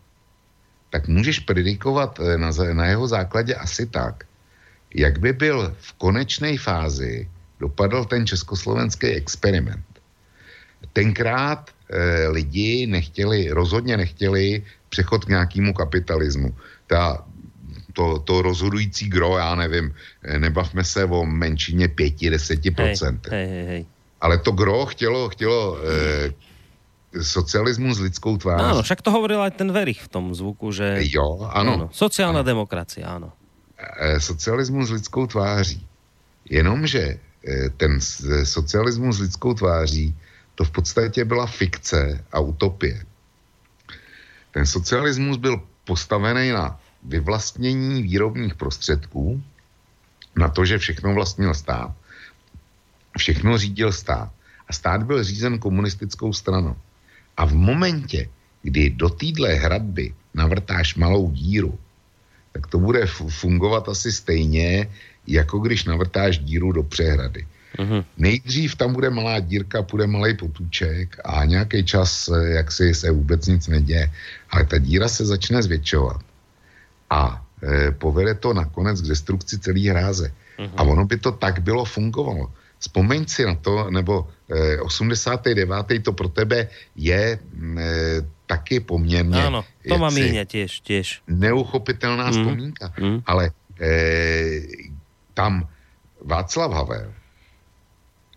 [0.93, 4.29] tak můžeš predikovat eh, na, na jeho základě asi tak,
[4.95, 7.25] jak by byl v konečné fázi
[7.61, 9.89] dopadl ten československý experiment.
[10.93, 16.53] Tenkrát eh, lidi nechtěli, rozhodně nechtěli přechod k nějakému kapitalismu.
[16.87, 17.25] Ta,
[17.99, 19.91] to, to rozhodující gro, já nevím,
[20.23, 23.19] eh, nebavme se o menšině 5-10%.
[23.31, 23.83] Hej, hej, hej.
[24.21, 26.31] Ale to gro chtělo, chtělo eh,
[27.23, 28.71] socialismus s lidskou tváří.
[28.71, 31.03] Áno, však to hovoril aj ten Verich v tom zvuku, že...
[31.11, 31.91] Jo, ano.
[31.91, 33.35] Sociálna demokracia, áno.
[33.79, 35.83] eh, socialismus s lidskou tváří.
[36.47, 37.99] Jenomže eh, ten
[38.45, 40.15] socialismus s lidskou tváří,
[40.55, 43.03] to v podstatě byla fikce a utopie.
[44.55, 49.43] Ten socialismus byl postavený na vyvlastnění výrobních prostředků,
[50.37, 51.93] na to, že všechno vlastnil stát,
[53.19, 54.31] všechno řídil stát.
[54.69, 56.77] A stát byl řízen komunistickou stranou.
[57.37, 58.29] A v momentě,
[58.63, 61.79] kdy do týdle hradby navrtáš malou díru,
[62.53, 64.91] tak to bude fu- fungovat asi stejně,
[65.27, 67.47] jako když navrtáš díru do přehrady.
[67.79, 68.05] Mhm.
[68.17, 73.11] Nejdřív tam bude malá dírka, bude malý potůček a nějaký čas, eh, jak si se
[73.11, 74.13] vůbec nic neděje.
[74.51, 76.21] Ale ta díra se začne zvětšovat.
[77.11, 80.33] A e, povede to nakonec k destrukci celé hráze.
[80.77, 82.51] A ono by to tak bylo fungovalo.
[82.79, 85.55] Vzpomeň si na to, nebo e, 89.
[86.03, 87.41] to pro tebe je e,
[88.47, 91.07] taky poměrně Áno, to jaksi míňa tiež, tiež.
[91.29, 92.33] neuchopitelná Mm.
[92.33, 92.87] vzpomínka.
[93.01, 93.19] Mm.
[93.27, 93.91] Ale e,
[95.35, 95.69] tam
[96.25, 97.13] Václav Havel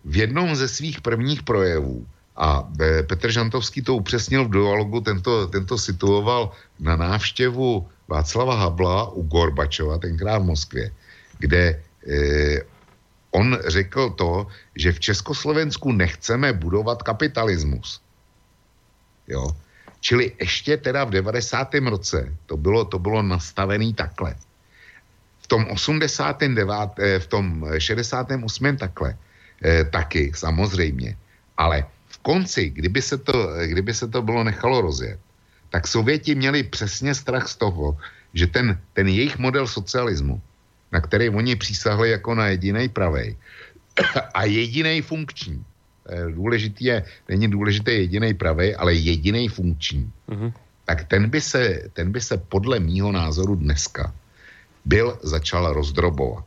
[0.04, 5.46] v jednom ze svých prvních projevů a e, Petr Žantovský to upřesnil v dialogu, tento,
[5.46, 6.50] tento situoval
[6.80, 10.92] na návštěvu Václava Havla u Gorbačova, tenkrát v Moskvě,
[11.38, 12.60] kde e,
[13.32, 18.00] on řekl to, že v Československu nechceme budovat kapitalismus.
[19.28, 19.56] Jo.
[20.00, 21.74] Čili ještě teda v 90.
[21.88, 24.34] roce to bylo, to bylo nastavený takhle.
[25.40, 26.98] V tom 89.
[26.98, 28.76] eh, v tom eh, 68.
[28.76, 29.16] takhle
[29.64, 31.16] eh, taky samozřejmě.
[31.56, 35.20] Ale v konci, kdyby se to, eh, kdyby se to bylo nechalo rozjet,
[35.72, 37.96] tak Sověti měli přesně strach z toho,
[38.36, 40.40] že ten, ten jejich model socialismu,
[40.92, 43.36] na který oni přísahli jako na jediný pravej
[44.34, 45.64] a jediný funkční,
[46.34, 50.52] důležitý je, není důležité jediný pravej, ale jediný funkční, Mhm.
[50.84, 54.12] tak ten by, se, ten by se podle mýho názoru dneska
[54.84, 56.44] byl začal rozdrobovat.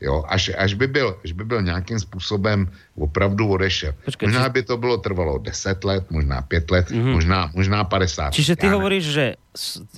[0.00, 3.92] Jo, až, až, by byl, až by byl nějakým způsobem opravdu odešel.
[4.04, 7.10] Počkej, možná či- by to bylo trvalo 10 let, možná 5 let, Mhm.
[7.12, 8.32] možná, možná 50.
[8.32, 9.26] Čiže ty hovoríš, že,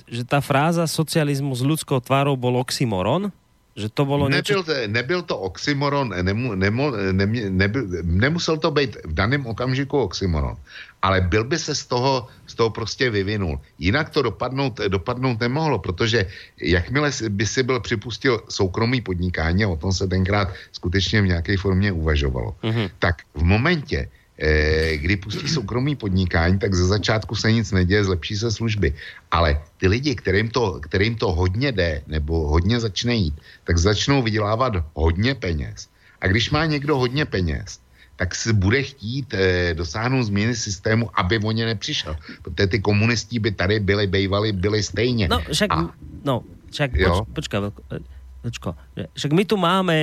[0.07, 3.31] že tá fráza socializmus s ľudskou tvárou bol oxymoron?
[3.73, 4.53] Že to bolo niečo...
[4.53, 6.83] Nebyl, to, nebyl to oxymoron, nemu, nemu,
[7.15, 10.59] nemě, nebyl, nemusel to být v daném okamžiku oxymoron,
[11.03, 13.59] ale byl by se z toho, z toho prostě vyvinul.
[13.79, 16.25] Jinak to dopadnout, dopadnout nemohlo, protože
[16.61, 21.91] jakmile by si byl připustil soukromý podnikání, o tom se tenkrát skutečně v nějaké formě
[21.91, 22.87] uvažovalo, Mhm.
[22.99, 24.07] tak v momentě,
[24.39, 28.95] eh, kdy pustí soukromý podnikání, tak ze začátku se nic neděje, zlepší se služby.
[29.31, 33.35] Ale ty lidi, kterým to, kterým to hodně jde, nebo hodně začne jít,
[33.67, 35.91] tak začnou vydělávat hodně peněz.
[36.23, 37.82] A když má někdo hodně peněz,
[38.15, 42.15] tak si bude chtít eh, dosáhnout změny systému, aby o ně nepřišel.
[42.41, 45.27] Protože ty komunisti by tady byli, bejvali, byli stejně.
[45.27, 45.89] No, však, A,
[46.23, 47.25] no, však Jo.
[47.25, 47.59] poč, počkaj,
[47.91, 47.97] e,
[48.41, 49.97] počko, že- však my tu máme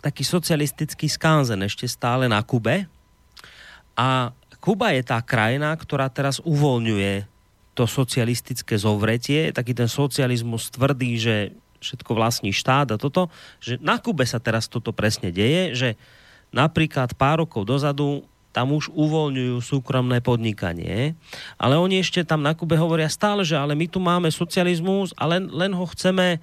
[0.00, 2.88] taký socialistický skanzen ešte stále na Kube
[3.98, 7.24] a Kuba je tá krajina, ktorá teraz uvoľňuje
[7.72, 11.36] to socialistické zovretie, taký ten socializmus tvrdý, že
[11.80, 15.88] všetko vlastní štát a toto, že na Kube sa teraz toto presne deje, že
[16.50, 21.14] napríklad pár rokov dozadu tam už uvoľňujú súkromné podnikanie,
[21.54, 25.30] ale oni ešte tam na Kube hovoria stále, že ale my tu máme socializmus a
[25.30, 26.42] len, len ho chceme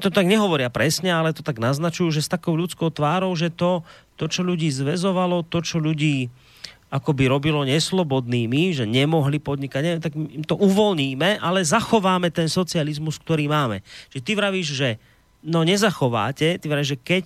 [0.00, 3.84] to tak nehovoria presne, ale to tak naznačujú, že s takou ľudskou tvárou, že to,
[4.16, 6.32] to čo ľudí zväzovalo, to, čo ľudí
[6.88, 13.20] akoby robilo neslobodnými, že nemohli podnikať, neviem, tak im to uvoľníme, ale zachováme ten socializmus,
[13.20, 13.84] ktorý máme.
[14.08, 14.88] Že ty vravíš, že
[15.44, 17.24] no nezachováte, ty vravíš, že keď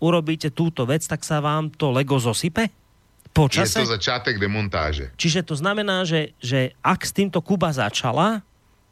[0.00, 2.68] urobíte túto vec, tak sa vám to Lego zosype?
[2.68, 3.84] je Počase?
[3.84, 5.12] to začátek demontáže.
[5.20, 8.40] Čiže to znamená, že, že ak s týmto Kuba začala,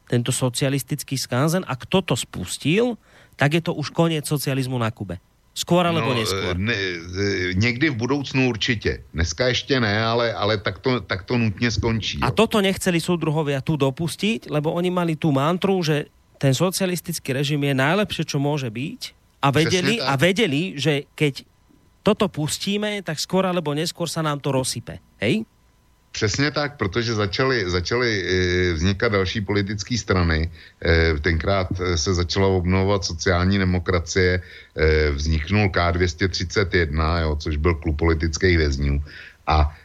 [0.05, 2.93] tento socialistický skanzen a kto to spustil,
[3.33, 5.17] tak je to už koniec socializmu na Kube.
[5.55, 6.53] Skôr alebo no, neskôr?
[6.59, 9.01] Ne, e, někdy v budoucnu určitě.
[9.13, 12.19] Dneska ještě ne, ale, ale tak, to, tak to nutně skončí.
[12.21, 12.35] A jo.
[12.35, 17.71] toto nechceli súdruhovia tu dopustiť, lebo oni mali tú mantru, že ten socialistický režim je
[17.71, 19.14] najlepšie, čo môže byť
[19.45, 21.45] a vedeli, a vedeli že keď
[22.01, 24.97] toto pustíme, tak skôr alebo neskôr sa nám to rozsype.
[25.21, 25.45] Hej?
[26.15, 30.47] Přesně tak, protože začaly, začaly e, vznikat další politické strany.
[30.47, 34.41] E, tenkrát e, se začala obnovovat sociální demokracie,
[35.11, 39.03] vzniknul K231, jo, což byl klub politických vězňů.
[39.47, 39.75] A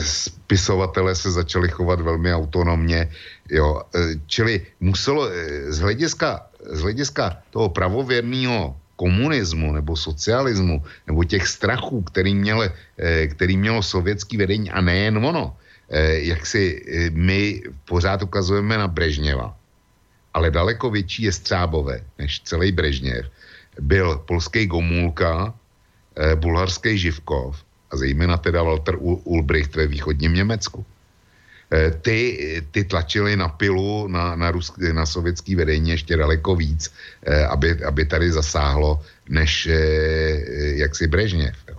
[0.00, 3.10] spisovatele se začali chovat velmi autonomně.
[3.50, 3.82] Jo.
[4.26, 5.28] Čili muselo
[5.68, 13.26] z hlediska, z hlediska toho pravověrného komunismu nebo socialismu nebo těch strachů, který, měle, eh,
[13.26, 15.56] který mělo sovětský vedení a nejen ono,
[15.90, 19.56] eh, jak si eh, my pořád ukazujeme na Brežněva,
[20.34, 23.26] ale daleko větší je Střábové než celý Brežněv.
[23.80, 25.54] Byl polský Gomulka,
[26.38, 27.58] bulharský Živkov
[27.90, 30.86] a zejména teda Walter Ulbricht ve východním Německu
[32.00, 36.92] ty, ty tlačili na pilu na, na, rusk, na sovětský vedení ještě daleko víc,
[37.48, 39.68] aby, aby tady zasáhlo, než
[40.74, 41.56] jak si Brežněv.
[41.68, 41.76] Jo.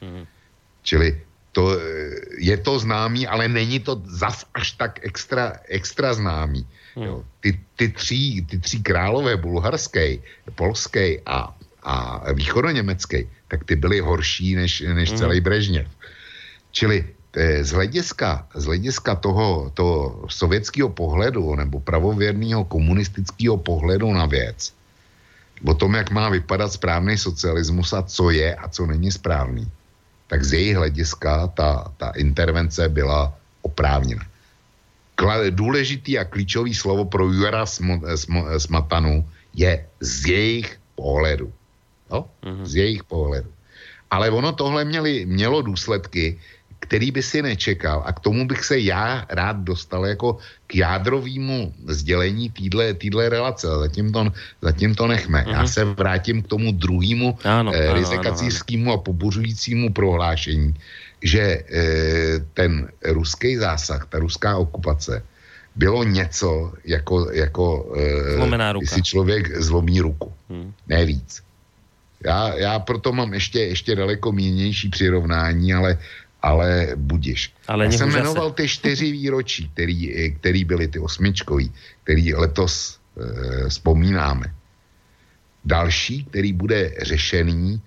[0.00, 0.26] Mm.
[0.82, 1.20] Čili
[1.52, 1.78] to,
[2.38, 6.66] je to známý, ale není to zas až tak extra, extra známý.
[6.96, 7.02] Mm.
[7.02, 7.24] Jo.
[7.40, 10.22] Ty, ty, tří, ty tří králové, bulharský,
[10.54, 15.16] polský a, a východoněmecký, tak ty byly horší než, než mm.
[15.16, 15.86] celý Brežněv.
[16.70, 24.72] Čili z hlediska, z hlediska toho, toho sovětského pohledu nebo pravověrného komunistického pohledu na věc,
[25.64, 29.68] o tom, jak má vypadat správný socialismus a co je a co není správný,
[30.26, 34.24] tak z jejich hlediska ta, ta intervence byla oprávněna.
[35.14, 41.52] Kla, důležitý a klíčový slovo pro Jura Sm, Sm, Smatanu je z jejich pohledu.
[42.10, 42.28] No?
[42.42, 42.64] Mm-hmm.
[42.64, 43.48] Z jejich pohledu.
[44.10, 46.38] Ale ono tohle měli, mělo důsledky,
[46.80, 51.74] který by si nečekal a k tomu bych se já rád dostal jako k jádrovému
[51.88, 52.52] sdělení
[52.98, 53.66] týdle relace.
[53.66, 54.32] Zatím to,
[54.62, 55.42] zatím to nechme.
[55.42, 55.52] Mm-hmm.
[55.52, 60.74] Já se vrátím k tomu druhému eh, rizikacískému a pobuřujícímu prohlášení,
[61.22, 65.22] že eh, ten ruský zásah, ta ruská okupace,
[65.76, 67.66] bylo něco jako, jako
[68.82, 70.32] eh, si člověk zlomí ruku.
[70.48, 70.72] Mm.
[70.88, 71.42] Ne víc.
[72.24, 75.98] Já, já proto mám ještě, ještě daleko mínější přirovnání, ale
[76.46, 77.50] ale budiš.
[77.66, 81.72] Ale Já jsem jmenoval ty čtyři výročí, který, který byly ty osmičkový,
[82.06, 84.54] který letos e, vzpomínáme.
[85.64, 87.82] Další, který bude řešený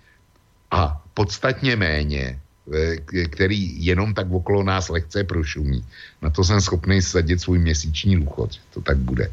[0.72, 5.80] a podstatně méně, e, který jenom tak okolo nás lehce prošumí.
[6.20, 9.32] Na to jsem schopný sadit svůj měsíční důchod, to tak bude.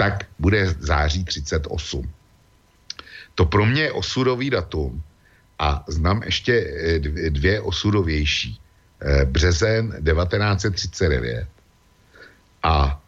[0.00, 1.68] Tak bude září 38.
[3.36, 5.02] To pro mě je osudový datum,
[5.62, 6.54] a znám ještě
[7.28, 8.58] dvě osudovější.
[9.24, 11.46] Březen 1939
[12.62, 13.02] a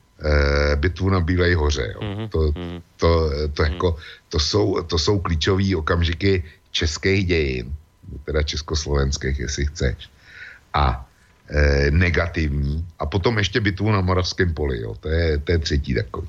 [0.77, 1.95] bitvu na Bílej hoře.
[1.95, 2.01] Jo.
[2.01, 2.29] Mm-hmm.
[2.29, 2.53] To,
[2.97, 3.97] to, to, jako,
[4.29, 7.77] to, jsou, to jsou klíčové okamžiky českých dějin,
[8.25, 10.11] teda československých, jestli chceš.
[10.75, 11.07] A
[11.51, 12.87] e, negativní.
[12.99, 14.81] A potom ještě bitvu na Moravském poli.
[14.81, 14.95] Jo.
[15.01, 16.29] To, je, to je třetí takový.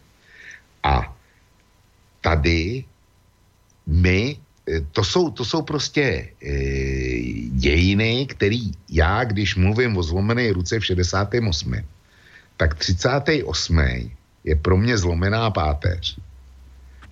[0.84, 1.18] A
[2.22, 2.84] tady
[3.86, 4.38] my
[4.92, 6.54] to jsou, to jsou prostě e,
[7.50, 11.76] dějiny, který já, když mluvím o zlomené ruce v 68.
[12.58, 13.80] tak 38.
[14.44, 16.18] je pro mě zlomená páteř.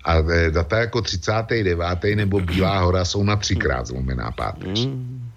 [0.04, 1.78] A e, data jako 39.
[2.14, 4.86] nebo Bílá hora jsou na třikrát zlomená páteř.
[4.86, 5.30] Mm.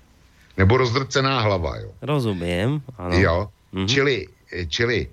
[0.57, 1.91] Nebo rozdrcená hlava, jo.
[2.02, 3.19] Rozumím, ano.
[3.19, 3.88] Jo, mm-hmm.
[3.88, 4.27] čili,
[4.68, 5.07] čili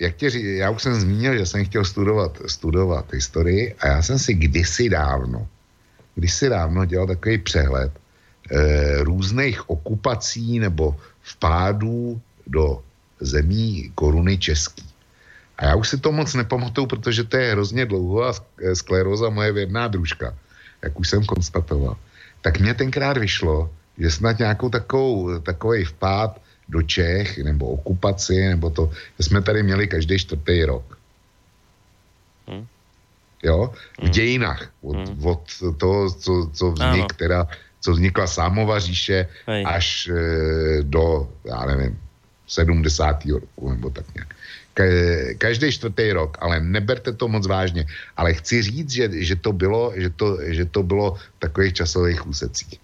[0.00, 4.02] jak tě ří, já už jsem zmínil, že jsem chtěl studovat, studovat historii a já
[4.02, 5.46] jsem si kdysi dávno
[6.18, 7.98] když si dávno dělal takový přehled e,
[9.06, 12.82] různých okupací nebo vpádů do
[13.20, 14.82] zemí koruny český.
[15.58, 18.34] A já už si to moc nepamatuju, protože to je hrozně dlouho a
[18.74, 20.34] skleróza moje věrná družka,
[20.82, 21.96] jak už jsem konstatoval.
[22.42, 28.70] Tak mně tenkrát vyšlo, že snad nějakou takovou, takový vpád do Čech, nebo okupaci, nebo
[28.70, 30.98] to, že jsme tady měli každý čtvrtý rok.
[32.46, 32.66] Hmm
[33.42, 34.10] jo, v hmm.
[34.10, 35.26] dějinách od, hmm.
[35.26, 35.42] od
[35.76, 37.46] toho, co, co vznik, teda,
[37.80, 39.64] co vznikla Sámova říše Hej.
[39.66, 40.12] až e,
[40.82, 41.98] do, já nevím,
[42.46, 43.24] 70.
[43.24, 44.34] roku nebo tak nějak.
[45.38, 47.86] Každý čtvrtý rok, ale neberte to moc vážně.
[48.16, 52.26] Ale chci říct, že, že, to, bylo, že, to, že to bylo v takových časových
[52.26, 52.78] úsecích.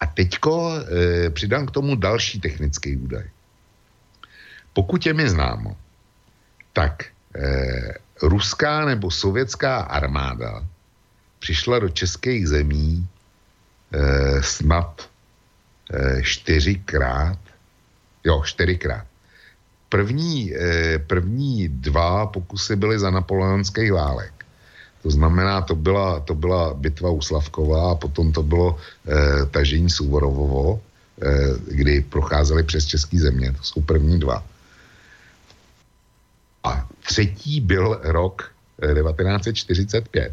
[0.00, 3.24] A teďko e, přidám k tomu další technický údaj.
[4.72, 5.76] Pokud je mi známo,
[6.72, 7.04] tak
[8.22, 10.64] ruská nebo sovětská armáda
[11.38, 13.06] přišla do českých zemí
[13.92, 15.08] eh, snad
[15.92, 17.38] eh, čtyřikrát,
[18.24, 19.06] jo, čtyřikrát.
[19.88, 24.38] První, eh, první dva pokusy byly za napoleonských válek.
[25.02, 29.90] To znamená, to byla, to byla bitva u Slavkova a potom to bylo eh, tažení
[29.90, 30.80] Suvorovovo,
[31.22, 33.52] eh, kdy procházeli přes české země.
[33.52, 34.44] To jsou první dva.
[37.08, 38.52] Třetí byl rok
[38.82, 40.32] eh, 1945.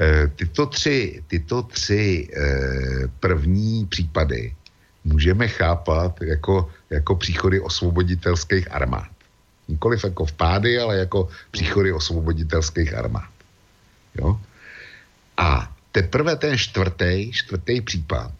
[0.00, 4.54] Eh, Tyto tři, tyto tři eh, první případy
[5.04, 9.08] můžeme chápat jako, jako příchody osvoboditelských armád.
[9.68, 13.30] Nikoliv jako vpády, ale jako příchody osvoboditelských armád.
[14.18, 14.40] Jo?
[15.36, 18.32] A teprve ten čtvrtý, čtvrtý případ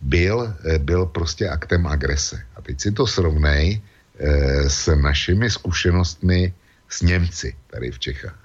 [0.00, 2.40] byl, eh, byl prostě aktem agrese.
[2.56, 3.80] A teď si to srovnej
[4.18, 6.61] eh, s našimi zkušenostmi
[6.92, 8.38] s Němci tady v Čechách.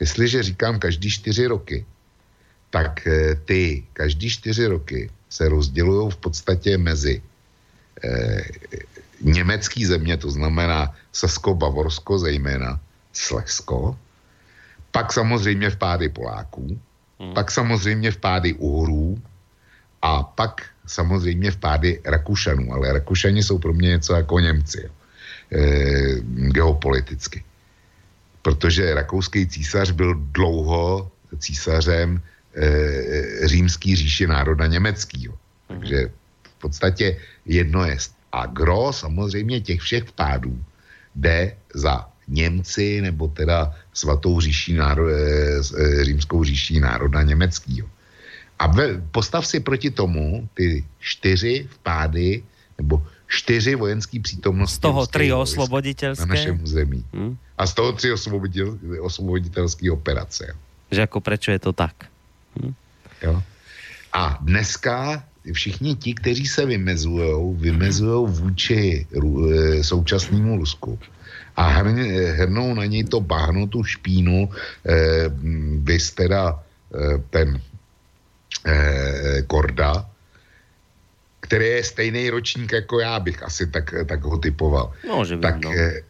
[0.00, 1.86] Jestliže říkám každý čtyři roky,
[2.70, 7.22] tak eh, ty každý čtyři roky se rozdělují v podstatě mezi
[8.04, 8.44] eh,
[9.22, 12.80] německý země, to znamená Sasko, Bavorsko zejména,
[13.12, 13.98] Slezsko,
[14.90, 16.80] pak samozřejmě vpády Poláků,
[17.20, 17.34] hmm.
[17.34, 19.22] pak samozřejmě vpády Uhrů
[20.02, 24.90] a pak samozřejmě vpády Rakušanů, ale Rakušani jsou pro mě něco jako Němci, jo,
[26.52, 27.44] geopoliticky.
[28.42, 32.20] Protože rakouský císař byl dlouho císařem
[32.54, 35.34] e, římský říše národa německého.
[35.68, 35.80] Hmm.
[35.80, 36.10] Takže
[36.42, 37.16] v podstatě
[37.46, 37.96] jedno je.
[38.32, 40.64] A gro samozřejmě těch všech vpádů
[41.14, 47.88] jde za Němci nebo teda svatou říší náro, e, římskou říší národa německého.
[48.58, 52.42] A ve, postav si proti tomu ty čtyři vpády
[52.78, 54.76] nebo čtyři vojenský přítomnosti.
[54.76, 56.26] Z toho tři osvoboditelské.
[56.26, 57.04] Na našem území.
[57.12, 57.36] Hmm.
[57.58, 60.56] A z toho tři osvoboditel, osvoboditelské operace.
[60.90, 61.94] Že jako prečo je to tak?
[62.60, 62.74] Hmm.
[63.22, 63.42] Jo.
[64.12, 70.98] A dneska všichni ti, kteří se vymezují, vymezují vůči e, současnému Rusku
[71.56, 71.68] a
[72.34, 74.50] hrnou na něj to bahno, tu špínu,
[74.86, 75.30] eh,
[75.78, 76.58] vys teda
[76.94, 77.60] eh, ten
[78.66, 80.10] eh, Korda,
[81.44, 84.96] který je stejný ročník jako já bych asi tak, tak ho typoval.
[85.04, 85.68] No, že tak, no.
[85.76, 86.00] Eh,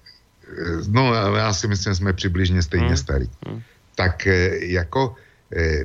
[0.88, 2.96] no, já si myslím, že jsme přibližně stejně hmm.
[2.96, 3.28] starý.
[3.46, 3.62] Hmm.
[3.94, 5.18] Tak eh, jako
[5.50, 5.84] eh,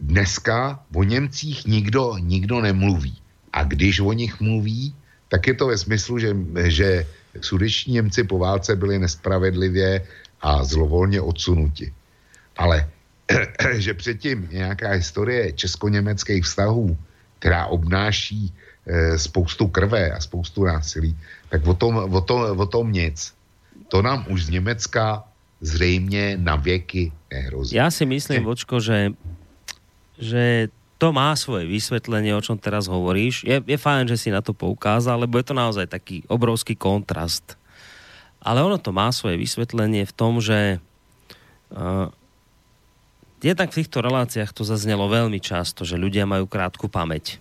[0.00, 3.14] dneska o Němcích nikdo, nikdo nemluví.
[3.52, 4.94] A když o nich mluví,
[5.30, 6.34] tak je to ve smyslu, že,
[6.66, 7.06] že
[7.40, 10.02] sudeční Němci po válce byli nespravedlivě
[10.42, 11.94] a zlovolně odsunuti.
[12.58, 12.90] Ale
[13.78, 16.98] že předtím nějaká historie česko-německých vztahů,
[17.40, 18.52] která obnáší
[18.86, 21.16] e, spoustu krve a spoustu násilí,
[21.48, 23.16] tak o tom, o, tom, o tom nic.
[23.88, 25.24] To nám už z Německa
[25.60, 27.76] zřejmě na věky nehrozí.
[27.76, 29.12] Já si myslím, Vočko, že,
[30.20, 30.68] že
[31.00, 33.40] to má svoje vysvetlenie, o čom teraz hovoríš.
[33.48, 37.56] Je, je fajn, že si na to poukázal, lebo je to naozaj taký obrovský kontrast.
[38.40, 40.76] Ale ono to má svoje vysvetlenie v tom, že
[41.72, 42.12] uh,
[43.40, 47.40] jednak v týchto reláciách to zaznelo veľmi často, že ľudia majú krátku pamäť.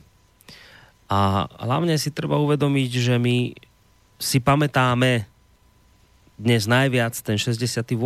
[1.09, 3.51] A hlavne si treba uvedomiť, že my
[4.19, 5.25] si pamätáme
[6.39, 7.99] dnes najviac ten 68.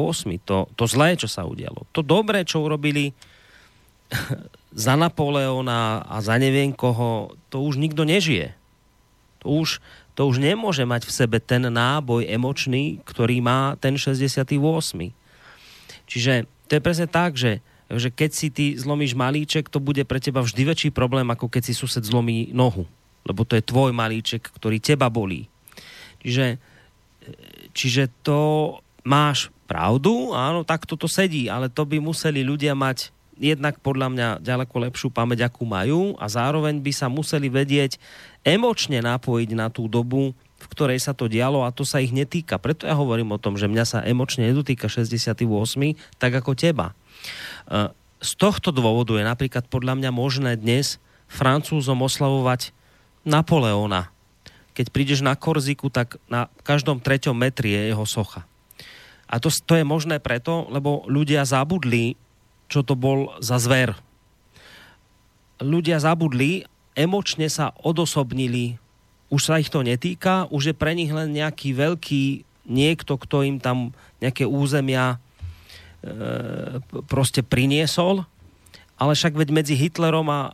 [0.49, 1.85] To, to zlé, čo sa udialo.
[1.93, 3.13] To dobré, čo urobili
[4.73, 8.57] za Napoleona a za neviem koho, to už nikto nežije.
[9.45, 9.83] To už,
[10.17, 14.57] to už nemôže mať v sebe ten náboj emočný, ktorý má ten 68.
[16.09, 17.61] Čiže to je presne tak, že,
[17.91, 21.71] že keď si ty zlomíš malíček, to bude pre teba vždy väčší problém, ako keď
[21.71, 22.87] si sused zlomí nohu.
[23.23, 25.47] Lebo to je tvoj malíček, ktorý teba bolí.
[26.23, 26.59] Čiže,
[27.75, 28.39] čiže to
[29.03, 34.27] máš pravdu, áno, tak toto sedí, ale to by museli ľudia mať jednak podľa mňa
[34.45, 37.97] ďaleko lepšiu pamäť, akú majú a zároveň by sa museli vedieť
[38.45, 42.61] emočne napojiť na tú dobu, v ktorej sa to dialo a to sa ich netýka.
[42.61, 45.43] Preto ja hovorím o tom, že mňa sa emočne nedotýka 68,
[46.21, 46.95] tak ako teba.
[47.23, 47.91] E,
[48.23, 52.75] z tohto dôvodu je napríklad podľa mňa možné dnes Francúzom oslavovať
[53.23, 54.11] Napoleona.
[54.73, 58.45] Keď prídeš na Korziku, tak na každom treťom metri je jeho socha.
[59.29, 62.19] A to, to je možné preto, lebo ľudia zabudli
[62.73, 63.93] čo to bol za zver.
[65.61, 66.65] Ľudia zabudli,
[66.97, 68.81] emočne sa odosobnili,
[69.29, 72.23] už sa ich to netýka, už je pre nich len nejaký veľký
[72.65, 75.21] niekto, kto im tam nejaké územia
[77.07, 78.27] proste priniesol,
[78.99, 80.51] ale však veď medzi Hitlerom a,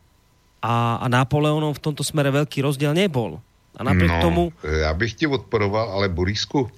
[0.61, 3.41] a, a Napoleonom v tomto smere veľký rozdiel nebol.
[3.77, 4.43] A napriek no, tomu...
[4.63, 6.69] Já bych ti odporoval, ale Borisku,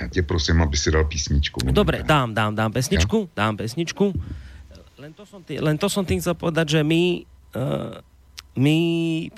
[0.00, 1.60] Já tě prosím, aby si dal písničku.
[1.70, 4.10] Dobre, dám, dám, dám pesničku, dám pesničku.
[4.98, 7.22] Len to som, tý, len to som tým chcel povedať, že my,
[7.54, 8.02] uh,
[8.58, 8.78] my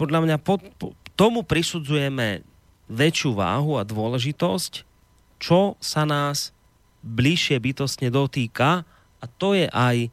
[0.00, 2.40] podľa mňa pod, po, tomu prisudzujeme
[2.88, 4.72] väčšiu váhu a dôležitosť,
[5.36, 6.55] čo sa nás
[7.06, 8.82] bližšie bytostne dotýka
[9.22, 10.10] a to je aj,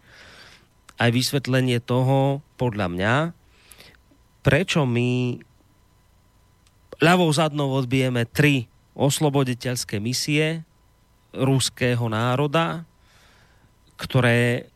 [1.01, 3.15] aj vysvetlenie toho, podľa mňa,
[4.45, 5.41] prečo my
[7.01, 10.61] ľavou zadnou odbijeme tri osloboditeľské misie
[11.33, 12.85] ruského národa,
[13.97, 14.69] ktoré,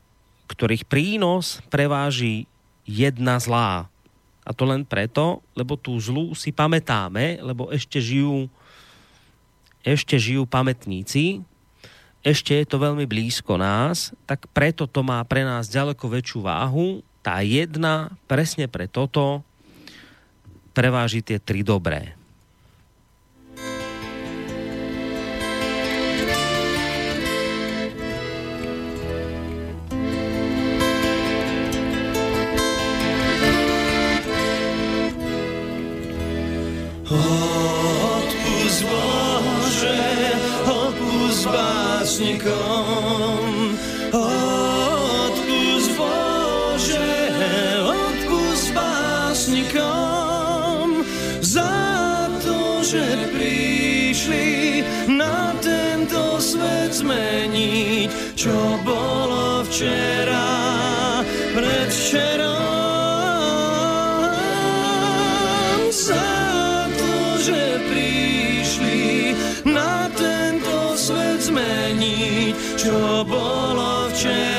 [0.49, 2.49] ktorých prínos preváži
[2.89, 3.85] jedna zlá.
[4.47, 8.49] A to len preto, lebo tú zlú si pamätáme, lebo ešte žijú
[9.87, 11.39] ešte žijú pamätníci,
[12.25, 17.01] ešte je to veľmi blízko nás, tak preto to má pre nás ďaleko väčšiu váhu.
[17.21, 19.43] Tá jedna, presne pre toto,
[20.71, 22.17] preváži tie tri dobré.
[37.07, 37.56] Odpust
[42.17, 43.77] básnikom.
[44.09, 47.29] Odpust Bože,
[47.85, 49.85] odpust básnikom.
[51.41, 53.05] Za to, že
[53.37, 54.81] prišli
[55.13, 61.21] na tento svet zmeniť, čo bolo včera,
[61.53, 62.46] predvčerom.
[72.87, 74.56] Čo bolo včera,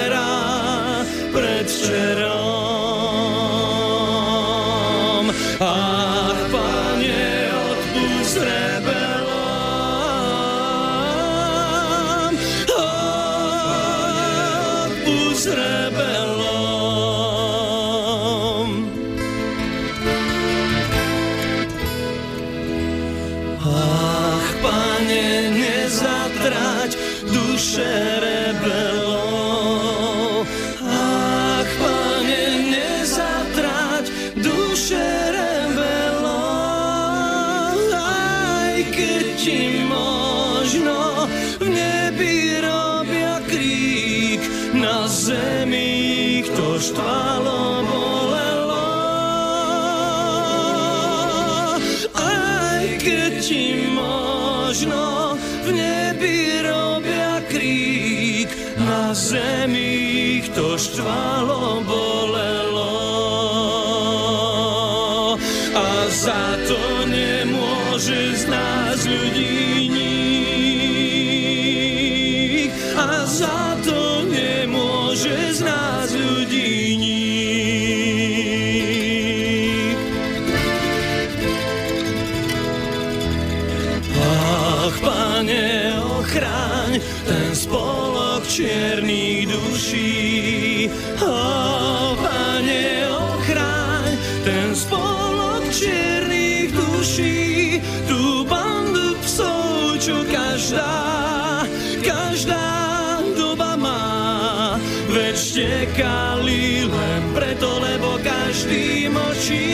[105.99, 109.66] štekali len preto, lebo každý močí.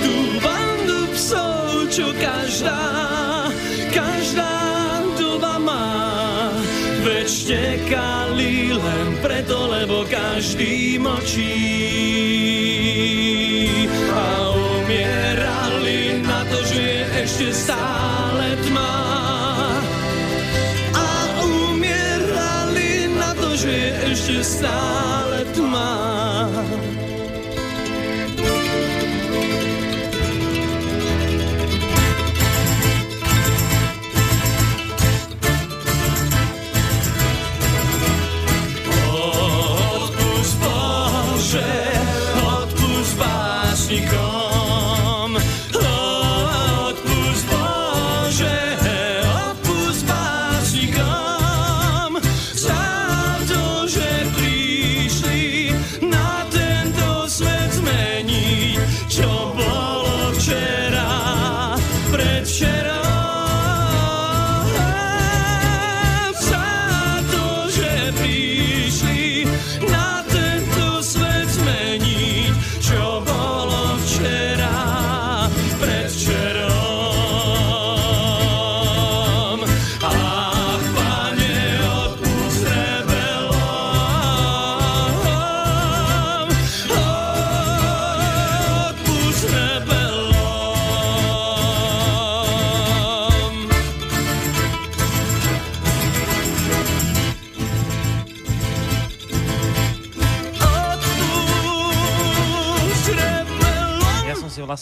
[0.00, 2.80] Tú bandu psov, čo každá,
[3.92, 4.56] každá
[5.20, 5.92] doba má.
[7.04, 11.52] Veď štekali len preto, lebo každý močí.
[14.16, 14.28] A
[14.80, 17.93] umierali na to, že je ešte stále
[24.24, 26.13] ešte stále tma.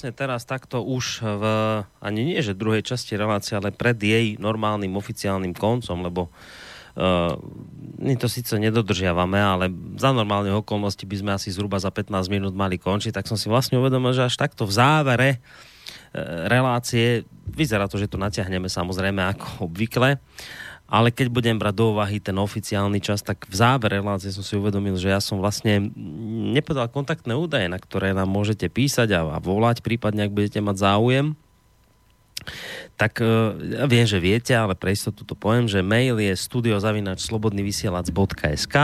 [0.03, 1.45] Vlastne teraz takto už v,
[2.03, 6.27] ani nie že druhej časti relácie, ale pred jej normálnym oficiálnym koncom, lebo
[6.93, 7.41] Uh,
[8.05, 12.53] my to síce nedodržiavame, ale za normálne okolnosti by sme asi zhruba za 15 minút
[12.53, 17.89] mali končiť, tak som si vlastne uvedomil, že až takto v závere uh, relácie, vyzerá
[17.89, 20.21] to, že to natiahneme samozrejme ako obvykle,
[20.93, 24.61] ale keď budem brať do úvahy ten oficiálny čas, tak v závere relácie som si
[24.61, 25.89] uvedomil, že ja som vlastne
[26.53, 31.33] nepovedal kontaktné údaje, na ktoré nám môžete písať a, volať, prípadne ak budete mať záujem.
[33.01, 38.77] Tak uh, ja viem, že viete, ale pre istotu to poviem, že mail je studiozavinačslobodnyvysielac.sk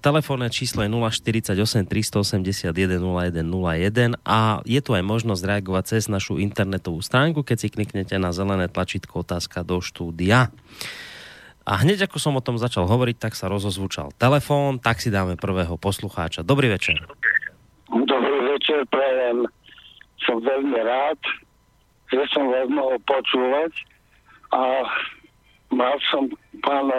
[0.00, 7.04] Telefónne číslo je 048 381 0101 a je tu aj možnosť reagovať cez našu internetovú
[7.04, 10.48] stránku, keď si kliknete na zelené tlačítko otázka do štúdia.
[11.68, 15.36] A hneď ako som o tom začal hovoriť, tak sa rozozvučal telefón, tak si dáme
[15.36, 16.40] prvého poslucháča.
[16.42, 16.96] Dobrý večer.
[17.92, 19.44] Dobrý večer, prajem.
[20.24, 21.20] Som veľmi rád,
[22.08, 23.72] že som vás mohol počúvať
[24.48, 24.60] a
[25.72, 26.28] mal som
[26.62, 26.98] pána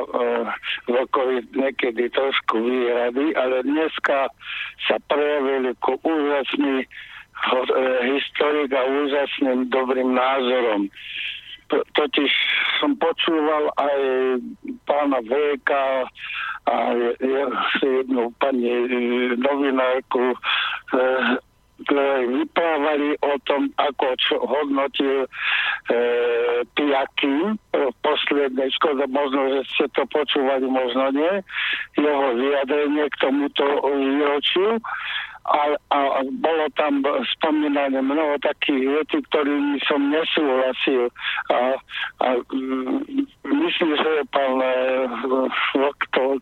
[0.89, 4.27] Vlkovi niekedy trošku výhrady, ale dneska
[4.89, 6.87] sa prejavili ku úžasný uh,
[8.03, 10.89] historik a úžasným dobrým názorom.
[11.71, 12.31] Totiž
[12.77, 13.99] som počúval aj
[14.85, 16.05] pána Veka
[16.63, 16.75] a
[17.81, 18.85] jednu pani e,
[19.35, 21.33] novinárku uh,
[22.29, 24.15] vyprávali o tom, ako
[24.45, 25.29] hodnotil e,
[26.75, 31.33] Piaky v poslednej škole, možno, že ste to počúvali, možno nie,
[31.99, 34.79] jeho vyjadrenie k tomuto výročiu.
[35.43, 37.03] A, a bolo tam
[37.35, 41.11] spomínané mnoho takých vety, ktorými som nesúhlasil.
[41.51, 41.75] A,
[42.23, 44.55] a mm, myslím, že pán
[45.75, 46.39] Vlk to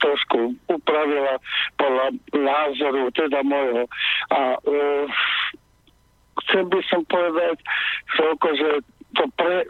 [0.00, 1.36] trošku upravila
[1.76, 3.84] podľa názoru, teda môjho.
[4.32, 4.78] A e,
[6.44, 7.56] chcel by som povedať,
[8.16, 8.70] toľko, že
[9.18, 9.68] to pre, e,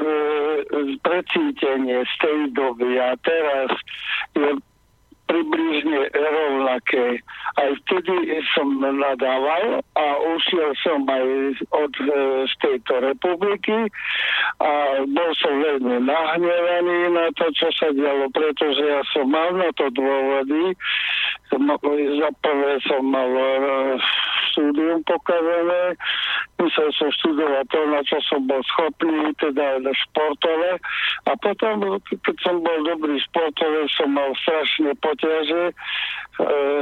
[1.00, 3.70] precítenie z tej doby a teraz
[4.36, 4.50] je
[5.30, 7.22] približne rovnaké.
[7.54, 10.04] Aj vtedy som nadával a
[10.34, 11.26] ušiel som aj
[11.70, 12.06] od e,
[12.50, 13.86] z tejto republiky
[14.58, 19.70] a bol som veľmi nahnevaný na to, čo sa dialo, pretože ja som mal na
[19.78, 20.74] to dôvody.
[22.18, 23.46] Za prvé som mal e,
[24.50, 25.94] štúdium pokazané,
[26.60, 30.76] musel som študovať to, na čo som bol schopný, teda športové.
[31.24, 35.74] A potom, keď som bol dobrý športové, som mal strašne poď súťaže e,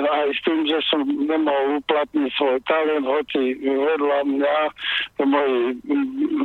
[0.07, 4.57] aj s tým, že som nemohol uplatniť svoj talent, hoci vedľa mňa
[5.27, 5.63] moji,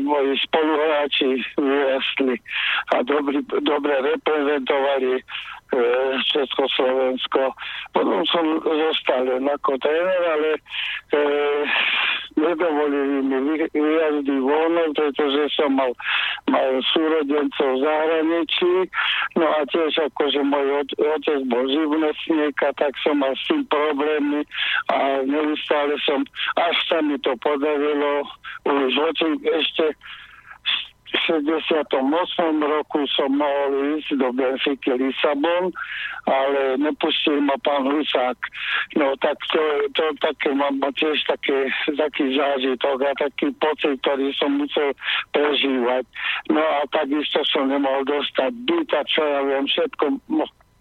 [0.04, 2.36] moji spoluhráči vyrastli
[2.94, 5.22] a dobri, dobre reprezentovali
[6.30, 7.54] Československo.
[7.94, 10.62] Potom som zostal len ako tréner, ale e,
[12.38, 13.38] nedovolili mi
[13.70, 15.92] vyjazdy voľno, pretože som mal,
[16.50, 18.74] mal súrodencov v zahraničí,
[19.38, 24.42] no a tiež akože môj otec bol živnostník a tak som mal s tým problémy
[24.90, 26.26] a neustále som,
[26.58, 28.26] až sa mi to podarilo,
[28.66, 28.92] už
[29.44, 29.94] ešte
[31.14, 31.94] 68.
[32.58, 35.70] roku som mohol ísť do Benfiky Lisabon,
[36.26, 38.38] ale nepustil ma pán Husák.
[38.98, 39.62] No tak to,
[39.94, 44.98] to také mám tiež také, taký zážitok a taký pocit, ktorý som musel
[45.38, 46.04] prežívať.
[46.50, 50.06] No a takisto som nemohol dostať byt a čo ja viem, všetko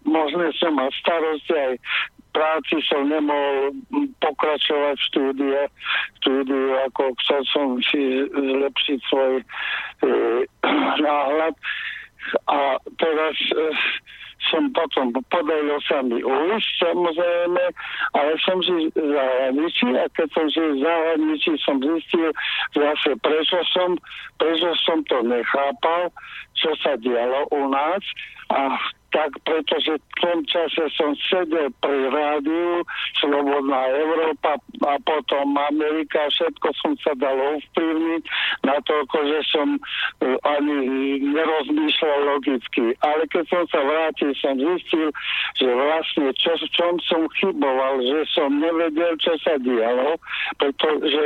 [0.03, 1.73] možné som mal starosti aj
[2.33, 3.77] práci som nemohol
[4.19, 5.59] pokračovať v štúdie,
[6.21, 9.45] štúdiu, ako chcel som si zlepšiť svoj e,
[11.05, 11.55] náhľad.
[12.49, 13.55] A teraz e,
[14.51, 17.63] som potom, podarilo sa mi ujsť samozrejme,
[18.17, 22.29] ale som si v zahraničí a keď som si v zahraničí som zistil
[22.75, 23.95] zase prečo som,
[24.41, 26.11] prečo som to nechápal,
[26.59, 28.03] čo sa dialo u nás
[28.51, 28.75] a
[29.13, 32.81] tak pretože v tom čase som sedel pri rádiu
[33.21, 34.57] Slobodná Európa
[34.89, 38.23] a potom Amerika, všetko som sa dal ovplyvniť
[38.65, 39.79] na to, že som e,
[40.41, 40.77] ani
[41.29, 42.97] nerozmýšľal logicky.
[43.05, 45.13] Ale keď som sa vrátil, som zistil,
[45.61, 50.17] že vlastne čo, čom som chyboval, že som nevedel, čo sa dialo,
[50.57, 51.23] pretože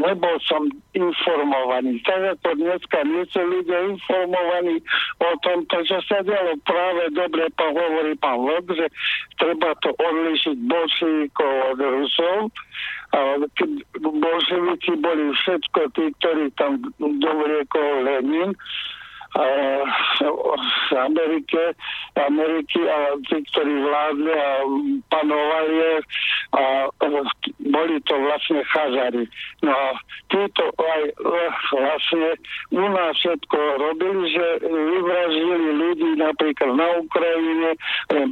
[0.00, 0.66] nebol som
[0.96, 2.00] informovaný.
[2.08, 4.80] Tak ako dneska nie sú ľudia informovaní
[5.20, 6.56] o tom, čo sa dialo.
[6.64, 8.86] Práve dobre hovorí pán Vlk, že
[9.36, 12.36] treba to odlišiť bolševikov od Rusov.
[13.10, 13.42] A
[13.98, 18.54] bolševici boli všetko tí, ktorí tam dovriekol Lenin,
[19.30, 21.62] z Amerike,
[22.18, 24.52] Ameriky a tí, ktorí vládli a
[25.06, 26.02] panovali
[26.50, 26.90] a
[27.62, 29.24] boli títo vlastne chazari.
[29.62, 29.88] No a
[30.34, 32.30] títo aj eh, vlastne
[32.74, 37.70] u nás všetko robili, že vyvraždili ľudí napríklad na Ukrajine,
[38.10, 38.26] eh,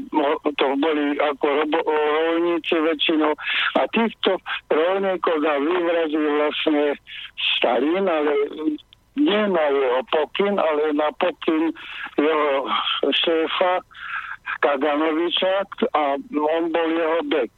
[0.58, 3.38] to boli ako robo, rolníci väčšinou
[3.78, 6.98] a týchto rolníkov dá vyvraždil vlastne
[7.38, 8.34] Stalin, ale
[9.18, 11.74] nie na jeho pokyn, ale na pokyn
[12.16, 12.50] jeho
[13.12, 13.82] šéfa
[14.58, 17.52] Kaganoviča a on bol jeho bek.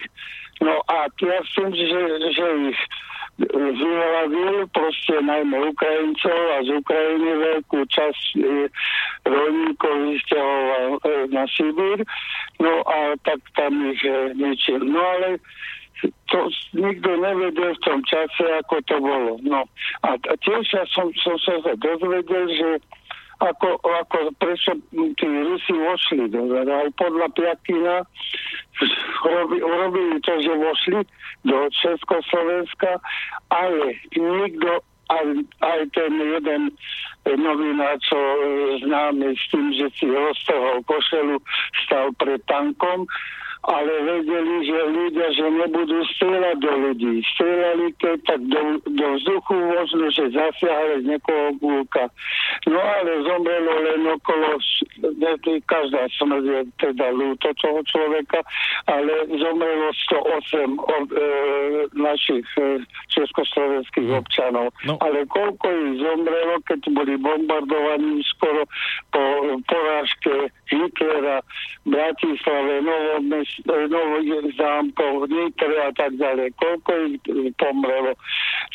[0.60, 2.02] No a ja si že,
[2.36, 2.80] že ich
[3.48, 8.68] vyhľadil proste najmä Ukrajincov a z Ukrajiny veľkú časť e,
[9.24, 11.00] rolníkov vysťahoval e,
[11.32, 12.04] na Sibír,
[12.60, 14.84] no a tak tam ich e, ničil.
[14.84, 15.40] No ale
[16.02, 16.38] to
[16.72, 19.32] nikto nevedel v tom čase, ako to bolo.
[19.44, 19.66] No
[20.06, 22.70] a, a tiež ja som, som sa dozvedel, že
[23.40, 28.04] ako, ako prečo tí Rusi vošli do Aj podľa Piatina
[29.64, 31.00] urobili to, že vošli
[31.48, 33.00] do Československa,
[33.48, 35.26] ale nikto aj,
[35.64, 36.62] aj ten jeden
[37.26, 38.18] novinár, čo
[38.84, 41.36] známy s tým, že si roztrhol košelu,
[41.88, 43.08] stal pred tankom,
[43.60, 47.14] ale vedeli, že ľudia, že nebudú strieľať do ľudí.
[47.36, 52.08] Strieľali keď tak do, do vzduchu možno, že zasiahli z niekoho gulka.
[52.64, 54.56] No ale zomrelo len okolo,
[55.68, 58.40] každá smrť je teda ľúto toho človeka,
[58.88, 61.20] ale zomrelo 108 od, e,
[61.92, 62.80] našich e,
[63.12, 64.18] československých mm.
[64.24, 64.72] občanov.
[64.88, 64.96] No.
[65.04, 68.64] Ale koľko ich zomrelo, keď boli bombardovaní skoro
[69.12, 69.22] po
[69.68, 71.42] porážke Hitlera
[71.84, 72.80] Bratislave,
[73.90, 76.54] nových zámkov, Nitre a tak ďalej.
[76.56, 77.18] Koľko ich
[77.58, 78.14] pomrelo.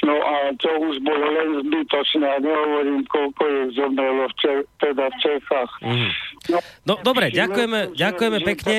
[0.04, 2.26] No a to už bolo len zbytočné.
[2.28, 5.72] A nehovorím, koľko ich zomrelo v Če- teda v Čechách.
[5.82, 6.10] Mm.
[6.52, 8.78] No, no dobre, ďakujeme, ďakujeme pekne.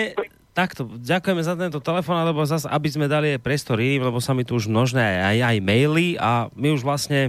[0.56, 4.32] Takto, ďakujeme za tento telefón, alebo zase, aby sme dali aj priestor iným, lebo sa
[4.32, 7.28] mi tu už množné aj, aj, aj maily a my už vlastne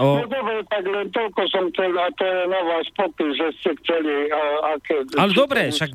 [0.00, 0.04] O...
[0.16, 3.70] No dobre, tak len toľko som chcel, a to je na vás popis, že ste
[3.84, 4.42] chceli, a,
[4.76, 4.96] aké...
[5.16, 5.90] Ale dobre, však...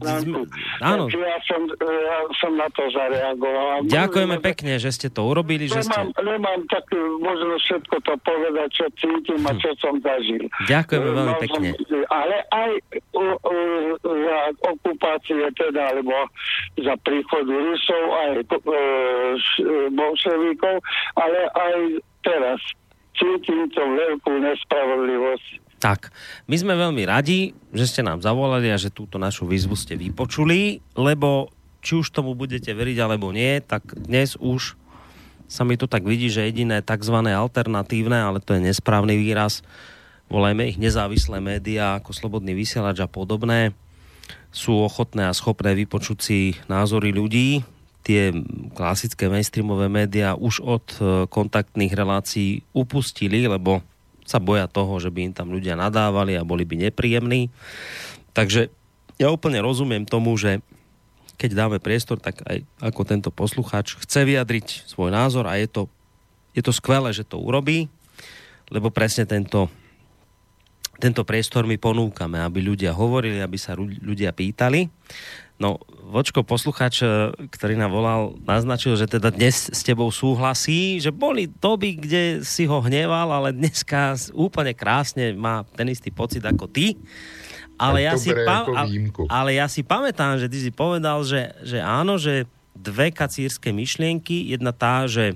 [0.82, 1.06] Áno.
[1.10, 3.86] ja som, ja som na to zareagoval.
[3.86, 6.00] Ďakujeme možno, pekne, že ste to urobili, nemám, že ste...
[6.22, 6.86] Nemám tak
[7.22, 10.46] možno všetko to povedať, čo cítim a čo som zažil.
[10.70, 11.70] Ďakujeme veľmi Mal pekne.
[11.76, 12.72] Som, ale aj
[13.16, 13.58] u, u,
[14.04, 16.16] za okupácie teda, alebo
[16.80, 18.46] za príchod Rusov, aj e,
[19.96, 20.76] bolševikov,
[21.16, 21.76] ale aj
[22.22, 22.60] teraz
[23.16, 25.50] cítim to veľkú nespravodlivosť.
[25.82, 26.14] Tak,
[26.46, 30.78] my sme veľmi radi, že ste nám zavolali a že túto našu výzvu ste vypočuli,
[30.94, 31.50] lebo
[31.82, 34.78] či už tomu budete veriť alebo nie, tak dnes už
[35.50, 37.18] sa mi to tak vidí, že jediné tzv.
[37.18, 39.66] alternatívne, ale to je nesprávny výraz,
[40.32, 43.76] volajme ich nezávislé médiá ako Slobodný vysielač a podobné,
[44.54, 46.40] sú ochotné a schopné vypočuť si
[46.72, 47.66] názory ľudí,
[48.02, 48.34] tie
[48.74, 51.00] klasické mainstreamové médiá už od e,
[51.30, 53.86] kontaktných relácií upustili, lebo
[54.26, 57.54] sa boja toho, že by im tam ľudia nadávali a boli by nepríjemní.
[58.32, 58.72] Takže
[59.22, 60.64] ja úplne rozumiem tomu, že
[61.42, 65.82] keď dáme priestor, tak aj ako tento poslucháč chce vyjadriť svoj názor a je to,
[66.54, 67.90] je to skvelé, že to urobí,
[68.70, 69.66] lebo presne tento,
[71.02, 74.86] tento priestor my ponúkame, aby ľudia hovorili, aby sa ľudia pýtali.
[75.62, 75.78] No,
[76.10, 81.46] Vočko, posluchač, e, ktorý nám volal, naznačil, že teda dnes s tebou súhlasí, že boli
[81.46, 86.98] doby, kde si ho hneval, ale dneska úplne krásne má ten istý pocit ako ty.
[87.78, 88.66] Ale ja, si pa-
[89.30, 94.54] ale ja si pamätám, že ty si povedal, že, že áno, že dve kacírske myšlienky.
[94.54, 95.34] Jedna tá, že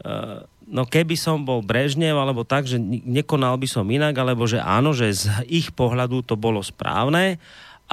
[0.00, 4.64] uh, no keby som bol Brežnev, alebo tak, že nekonal by som inak, alebo že
[4.64, 7.36] áno, že z ich pohľadu to bolo správne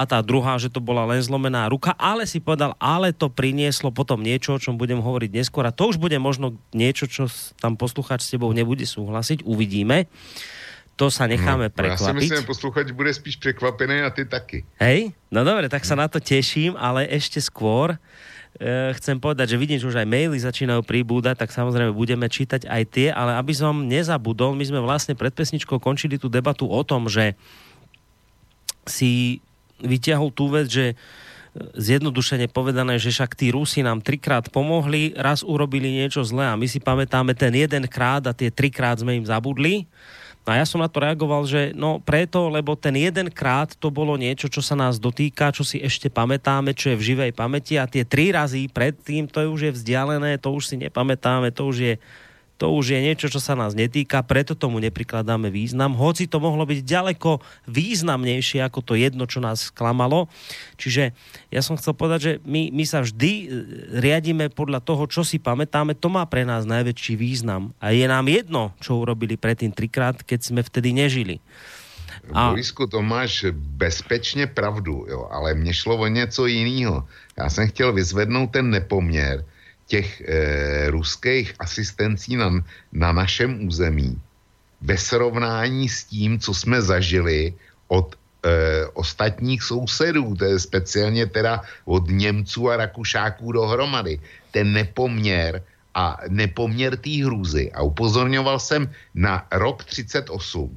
[0.00, 3.92] a tá druhá, že to bola len zlomená ruka, ale si povedal, ale to prinieslo
[3.92, 7.28] potom niečo, o čom budem hovoriť neskôr a to už bude možno niečo, čo
[7.60, 10.08] tam posluchač s tebou nebude súhlasiť, uvidíme.
[10.96, 12.00] To sa necháme no, prekvapiť.
[12.00, 14.64] Ja si myslím, posluchač bude spíš prekvapený a ty taky.
[14.80, 17.96] Hej, no dobre, tak sa na to teším, ale ešte skôr
[18.56, 22.68] e, chcem povedať, že vidím, že už aj maily začínajú pribúdať, tak samozrejme budeme čítať
[22.68, 26.80] aj tie, ale aby som nezabudol, my sme vlastne pred pesničkou končili tú debatu o
[26.84, 27.36] tom, že
[28.88, 29.40] si
[29.82, 30.94] vyťahol tú vec, že e,
[31.76, 36.66] zjednodušene povedané, že však tí Rusi nám trikrát pomohli, raz urobili niečo zlé a my
[36.68, 39.88] si pamätáme ten jeden krát a tie trikrát sme im zabudli.
[40.40, 43.92] No a ja som na to reagoval, že no preto, lebo ten jeden krát to
[43.92, 47.76] bolo niečo, čo sa nás dotýka, čo si ešte pamätáme, čo je v živej pamäti
[47.76, 51.76] a tie tri razy predtým, to už je vzdialené, to už si nepamätáme, to už
[51.76, 51.94] je
[52.60, 56.68] to už je niečo, čo sa nás netýka, preto tomu neprikladáme význam, hoci to mohlo
[56.68, 60.28] byť ďaleko významnejšie ako to jedno, čo nás sklamalo.
[60.76, 61.16] Čiže
[61.48, 63.44] ja som chcel povedať, že my, my sa vždy e,
[63.96, 67.72] riadíme podľa toho, čo si pamätáme, to má pre nás najväčší význam.
[67.80, 71.40] A je nám jedno, čo urobili predtým trikrát, keď sme vtedy nežili.
[72.36, 72.52] A...
[72.52, 77.08] Borisku, to máš bezpečně pravdu, jo, ale mně šlo o něco jiného.
[77.38, 79.44] Já jsem chtěl vyzvednout ten nepoměr
[79.90, 82.62] těch e, ruských asistencí na,
[82.94, 84.14] na našem území
[84.80, 87.52] ve srovnání s tím, co jsme zažili
[87.90, 94.22] od e, ostatních sousedů, to je speciálně teda od Němců a Rakušáků dohromady.
[94.54, 95.62] Ten nepoměr
[95.94, 97.74] a nepoměr té hrůzy.
[97.74, 100.30] A upozorňoval jsem na rok 38,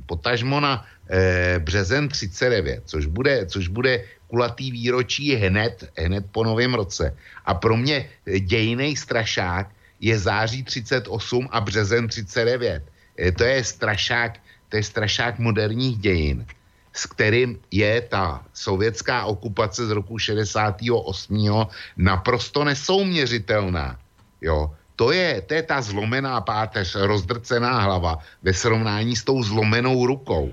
[0.10, 4.03] potažmo na e, březen 39, což bude, což bude
[4.34, 7.14] kulatý výročí hned, hned po novém roce.
[7.45, 9.69] A pro mě dějiný strašák
[10.01, 11.05] je září 38
[11.53, 12.81] a březen 39.
[13.14, 14.41] E, to je strašák,
[14.73, 16.49] to je strašák moderních dějin,
[16.97, 20.81] s kterým je ta sovětská okupace z roku 68.
[21.93, 24.01] naprosto nesouměřitelná.
[24.41, 30.10] Jo, to je, to je ta zlomená páteř, rozdrcená hlava ve srovnání s tou zlomenou
[30.10, 30.49] rukou,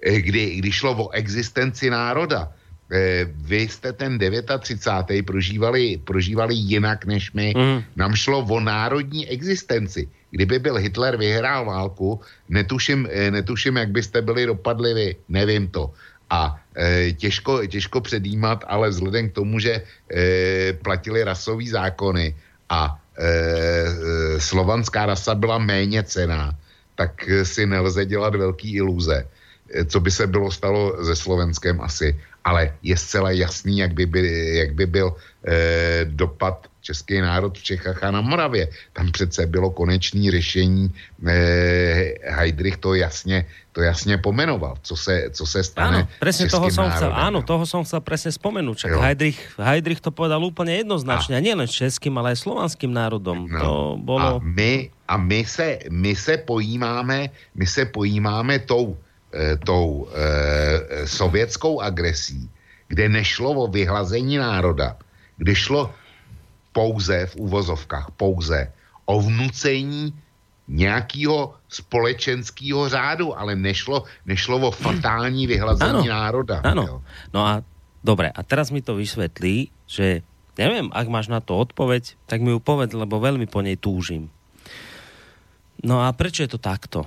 [0.00, 2.56] eh, kdy, kdy šlo o existenci národa.
[2.92, 5.22] Eh, vy jste ten 39.
[5.22, 7.54] prožívali, prožívali jinak než my.
[7.56, 7.82] Mm.
[7.96, 10.08] Nám šlo o národní existenci.
[10.30, 15.16] Kdyby byl Hitler vyhrál válku, netuším, eh, netuším jak byste byli dopadli vy.
[15.28, 15.90] Nevím to.
[16.30, 22.34] A e, těžko, těžko předjímat, ale vzhledem k tomu, že e, platili rasové zákony
[22.68, 26.50] a e, slovanská rasa byla méně cená,
[26.94, 29.28] tak si nelze dělat velký iluze,
[29.70, 32.18] e, co by se bylo stalo se Slovenskem asi.
[32.46, 34.20] Ale je zcela jasný, jak by, by,
[34.56, 38.70] jak by byl e, dopad český národ v Čechách a na Moravě.
[38.94, 40.94] Tam přece bylo konečné řešení.
[41.26, 41.34] E,
[42.22, 46.86] Heidrich to jasně, to jasně pomenoval, co se, co se stane áno, presne toho som
[46.88, 48.76] chcel, áno, toho som chcel presne spomenúť.
[48.86, 53.50] Čak Heidrich, Heidrich to povedal úplne jednoznačne, a, a nielen českým, ale aj slovanským národom.
[53.50, 54.38] No, to bolo...
[54.38, 58.96] A my, a my se, my se pojímáme, my se pojímáme tou,
[59.64, 62.50] tou e, sovětskou agresí,
[62.88, 64.96] kde nešlo o vyhlazení národa,
[65.36, 65.92] kde šlo
[66.72, 68.72] pouze v úvozovkách, pouze
[69.04, 70.12] o vnucení
[70.68, 76.60] nějakého společenského řádu, ale nešlo, nešlo o fatální vyhlazení ano, národa.
[76.66, 77.02] Áno.
[77.30, 77.62] No a
[78.02, 80.26] dobre, a teraz mi to vysvetlí, že
[80.58, 84.26] neviem, ak máš na to odpoveď, tak mi ju povedz, lebo veľmi po nej túžim.
[85.86, 87.06] No a prečo je to takto?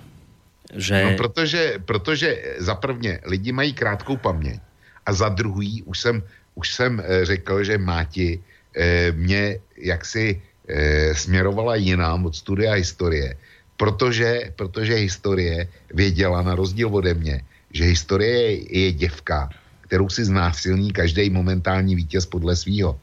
[0.76, 1.04] Že...
[1.04, 4.62] No protože, protože za prvně lidi mají krátkou paměť
[5.06, 6.24] a za druhý už jsem,
[6.56, 8.40] už jsem eh, řekl, že Máti
[8.76, 13.36] eh, mě jaksi eh, směrovala jinam od studia historie
[13.80, 17.42] protože, protože historie věděla na rozdíl ode mě,
[17.72, 19.50] že historie je, je děvka,
[19.88, 23.00] kterou si znásilní každý momentální vítěz podle svýho.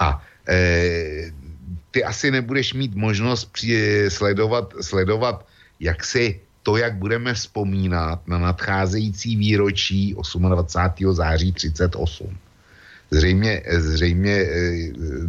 [0.00, 1.28] A e,
[1.90, 5.44] ty asi nebudeš mít možnost při, sledovat, sledovat,
[5.80, 11.14] jak si to, jak budeme vzpomínat na nadcházející výročí 28.
[11.16, 12.36] září 38.
[13.10, 14.46] Zřejmě, zřejmě e,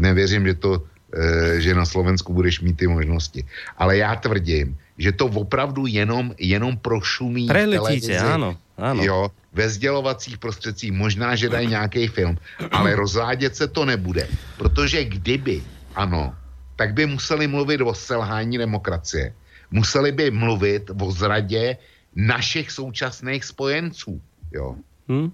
[0.03, 3.41] nevěřím, že to Eh, že na Slovensku budeš mít ty možnosti.
[3.77, 9.01] Ale já tvrdím, že to opravdu jenom, jenom prošumí Preletíte, áno, áno.
[9.01, 12.37] Jo, ve sdělovacích prostředcích, možná, že dají nějaký film,
[12.71, 14.29] ale rozvádět se to nebude.
[14.61, 15.65] Protože kdyby,
[15.97, 16.37] ano,
[16.77, 19.33] tak by museli mluvit o selhání demokracie.
[19.71, 21.77] Museli by mluvit o zradě
[22.15, 24.21] našich současných spojenců.
[24.51, 24.75] Jo.
[25.07, 25.31] Hmm?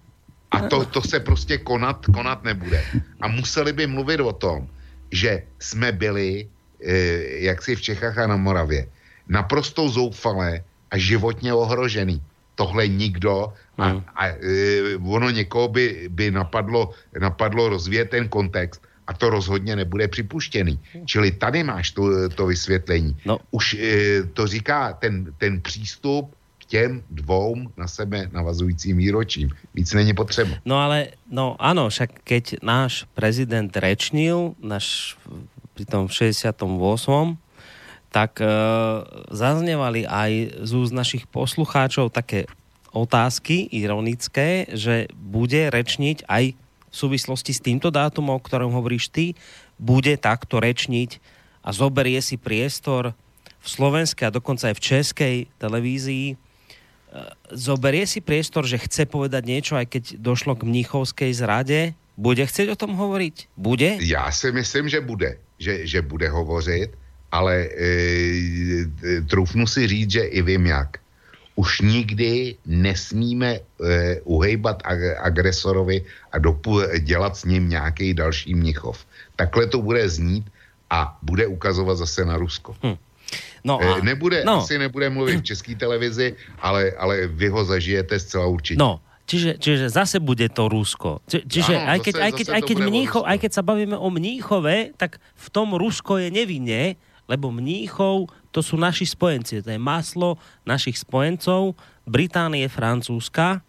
[0.51, 2.83] A to, to se prostě konat, konat nebude.
[3.21, 4.67] A museli by mluvit o tom,
[5.11, 6.47] že jsme byli,
[6.83, 6.93] e,
[7.45, 8.87] jaksi v Čechách a na Moravě,
[9.27, 12.21] naprosto zoufalé a životně ohrožený.
[12.55, 14.03] Tohle nikdo a, hmm.
[14.15, 14.35] a e,
[14.95, 20.79] ono někoho by, by napadlo, napadlo rozvíjet ten kontext a to rozhodně nebude připuštěný.
[21.05, 23.17] Čili tady máš to, to vysvětlení.
[23.25, 23.37] No.
[23.51, 26.35] Už e, to říká ten, ten přístup
[26.67, 29.49] těm dvou na sebe navazujícím výročím.
[29.73, 30.57] Víc není potřeba.
[30.65, 35.13] No ale, no áno, však keď náš prezident rečnil, náš
[35.77, 36.57] pri tom 68
[38.09, 38.47] tak e,
[39.27, 42.47] zaznevali aj z úst našich poslucháčov také
[42.95, 46.55] otázky ironické, že bude rečniť aj
[46.95, 49.35] v súvislosti s týmto dátumom, o ktorom hovoríš ty,
[49.75, 51.19] bude takto rečniť
[51.59, 53.11] a zoberie si priestor
[53.59, 56.39] v slovenskej a dokonca aj v českej televízii
[57.51, 61.79] zoberie si priestor, že chce povedať niečo, aj keď došlo k mnichovskej zrade?
[62.15, 63.51] Bude chcieť o tom hovoriť?
[63.59, 63.99] Bude?
[63.99, 65.39] Já si myslím, že bude.
[65.59, 66.91] Že, že bude hovořit,
[67.31, 70.99] ale e, troufnu si říct, že i vím jak.
[71.55, 73.59] Už nikdy nesmíme e,
[74.23, 79.05] uhejbat ag- agresorovi a dopu, dělat s ním nějaký další mnichov.
[79.35, 80.45] Takhle to bude znít
[80.89, 82.75] a bude ukazovat zase na Rusko.
[82.83, 82.95] Hm.
[83.63, 84.61] No E, a, nebude, no.
[84.61, 88.77] asi nebude mluvit v české televizi, ale, ale vy ho zažijete zcela určitě.
[88.79, 91.25] No, čiže, čiže zase bude to Rusko.
[91.25, 93.19] Či, čiže Áno, aj, keď, zase- aj, keď, aj, keď Rusku.
[93.25, 96.93] aj keď sa bavíme o Mníchove, tak v tom Rusko je nevinne,
[97.25, 99.59] lebo Mníchov to sú naši spojenci.
[99.59, 101.75] To je maslo našich spojencov,
[102.07, 103.59] Británie, Francúzska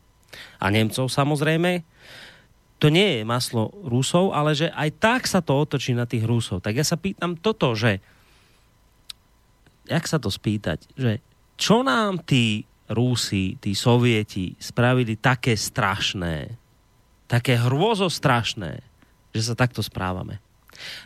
[0.62, 1.82] a Nemcov samozrejme.
[2.78, 6.62] To nie je maslo Rusov, ale že aj tak sa to otočí na tých Rusov.
[6.62, 7.98] Tak ja sa pýtam toto, že
[9.90, 11.18] jak sa to spýtať, že
[11.58, 16.54] čo nám tí Rusi, tí Sovieti spravili také strašné,
[17.26, 18.78] také hrôzo strašné,
[19.34, 20.45] že sa takto správame.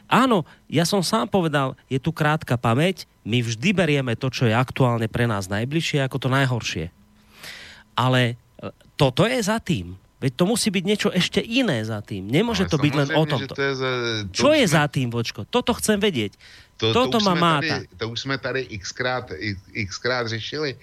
[0.06, 4.54] Áno, ja som sám povedal, je tu krátka pamäť, my vždy berieme to, čo je
[4.56, 6.88] aktuálne pre nás najbližšie, ako to najhoršie.
[7.94, 8.34] Ale e,
[8.96, 9.98] toto je za tým.
[10.20, 12.28] Veď to musí byť niečo ešte iné za tým.
[12.28, 13.52] Nemôže Ale to byť len o tomto.
[13.56, 13.90] to je za,
[14.28, 15.40] to Čo je jsme- za tým, Vočko?
[15.48, 16.36] Toto chcem vedieť.
[16.76, 17.84] To, Toto už ma máta.
[17.84, 19.32] Tady, to už jsme tady xkrát,
[19.88, 20.76] xkrát řešili.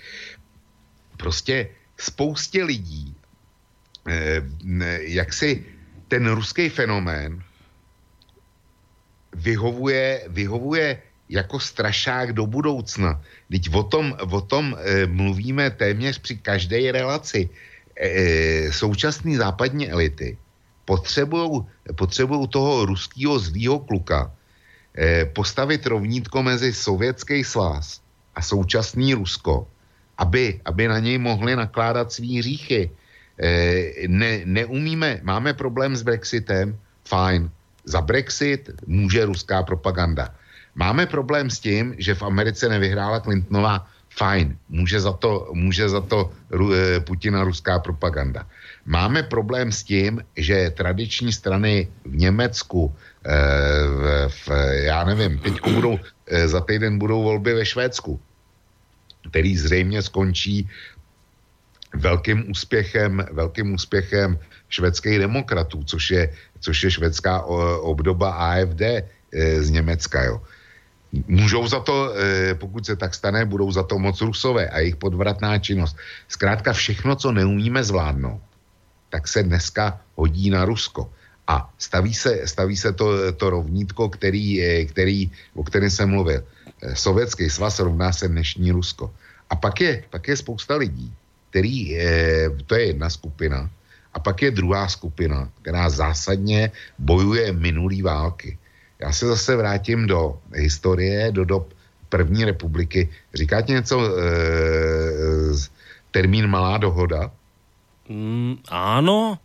[1.18, 3.14] Prostě spoustě lidí,
[4.10, 4.42] eh,
[5.02, 5.66] jak si
[6.08, 7.42] ten ruský fenomén
[9.38, 13.22] vyhovuje, vyhovuje jako strašák do budoucna.
[13.52, 17.50] Teď o tom, o tom eh, mluvíme téměř při každé relaci.
[17.98, 20.38] Eh, současné západní elity
[21.96, 24.32] potřebují toho ruského zlýho kluka,
[24.98, 28.02] eh, postavit rovnítko mezi sovětský svaz
[28.36, 29.68] a současný Rusko,
[30.18, 32.90] aby, aby na něj mohli nakládat svý hříchy.
[33.38, 37.50] Eh, ne, neumíme, máme problém s Brexitem, fajn,
[37.88, 40.36] za Brexit může ruská propaganda.
[40.76, 43.88] Máme problém s tím, že v Americe nevyhrála Clintonová,
[44.18, 48.46] fajn, může za to, může za to eh, Putina ruská propaganda.
[48.86, 52.94] Máme problém s tím, že tradiční strany v Německu,
[53.26, 53.32] eh,
[53.88, 54.48] v, v,
[54.90, 58.20] já nevím, teď budou, eh, za týden budou volby ve Švédsku,
[59.30, 60.70] který zřejmě skončí
[61.98, 66.24] velkým úspěchem, velkým úspěchem švédských demokratů, což je,
[66.60, 67.42] což je švédská
[67.82, 69.04] obdoba AFD e,
[69.62, 70.24] z Německa.
[70.24, 70.42] Jo.
[71.28, 74.96] Můžou za to, e, pokud se tak stane, budou za to moc rusové a jejich
[74.96, 75.98] podvratná činnost.
[76.28, 78.42] Zkrátka všechno, co neumíme zvládnout,
[79.10, 81.10] tak se dneska hodí na Rusko.
[81.48, 86.44] A staví se, staví se to, to rovnítko, který, eh, který, o kterém jsem mluvil.
[86.94, 89.16] Sovětský svaz rovná se dnešní Rusko.
[89.50, 91.14] A pak je, pak je spousta lidí,
[91.58, 93.66] který, eh, to je jedna skupina,
[94.14, 96.72] a pak je druhá skupina, která zásadně
[97.02, 98.58] bojuje minulý války.
[99.02, 101.74] Já se zase vrátím do historie, do dob
[102.10, 103.10] první republiky.
[103.34, 103.98] Říkáte něco,
[105.52, 105.70] z-
[106.12, 107.30] termín malá dohoda?
[108.10, 109.38] Mm, áno,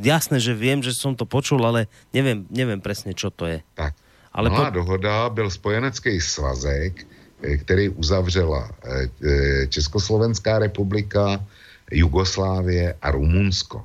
[0.00, 3.58] jasné, že viem, že som to počul, ale neviem, neviem presne, čo to je.
[3.74, 3.92] Tak.
[4.32, 7.02] Ale Malá po- dohoda byl spojenecký svazek,
[7.56, 11.44] který uzavřela eh, eh, Československá republika,
[11.90, 13.84] Jugoslávie a Rumunsko.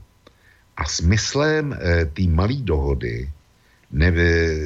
[0.77, 1.77] A smyslem
[2.13, 3.29] té malé dohody
[3.91, 4.11] ne,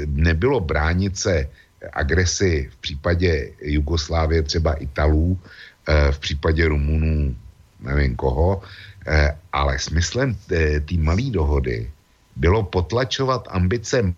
[0.08, 1.50] nebylo bránit se
[1.94, 5.40] agresi v případě Jugoslávie třeba Italů,
[5.88, 7.36] eh, v případě Rumunů
[7.80, 8.62] nevím koho,
[9.08, 10.36] eh, ale smyslem
[10.86, 11.92] té malé dohody
[12.36, 14.14] bylo potlačovat ambice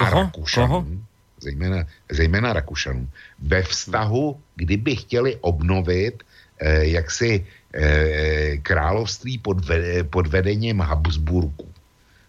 [0.00, 0.10] a?
[0.10, 1.02] Rakušanů,
[1.40, 3.08] zejména, zejména Rakušanů,
[3.38, 6.22] ve vztahu, kdyby chtěli obnovit
[6.58, 11.72] eh, jaksi eh, království pod, ve, pod vedením Habsburků.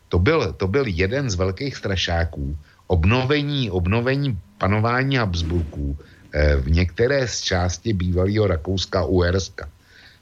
[0.09, 2.57] To byl, to byl jeden z velkých strašáků
[2.87, 5.97] obnovení, obnovení panování Habsburků
[6.33, 9.69] eh, v některé z části bývalého Rakouska Uherska.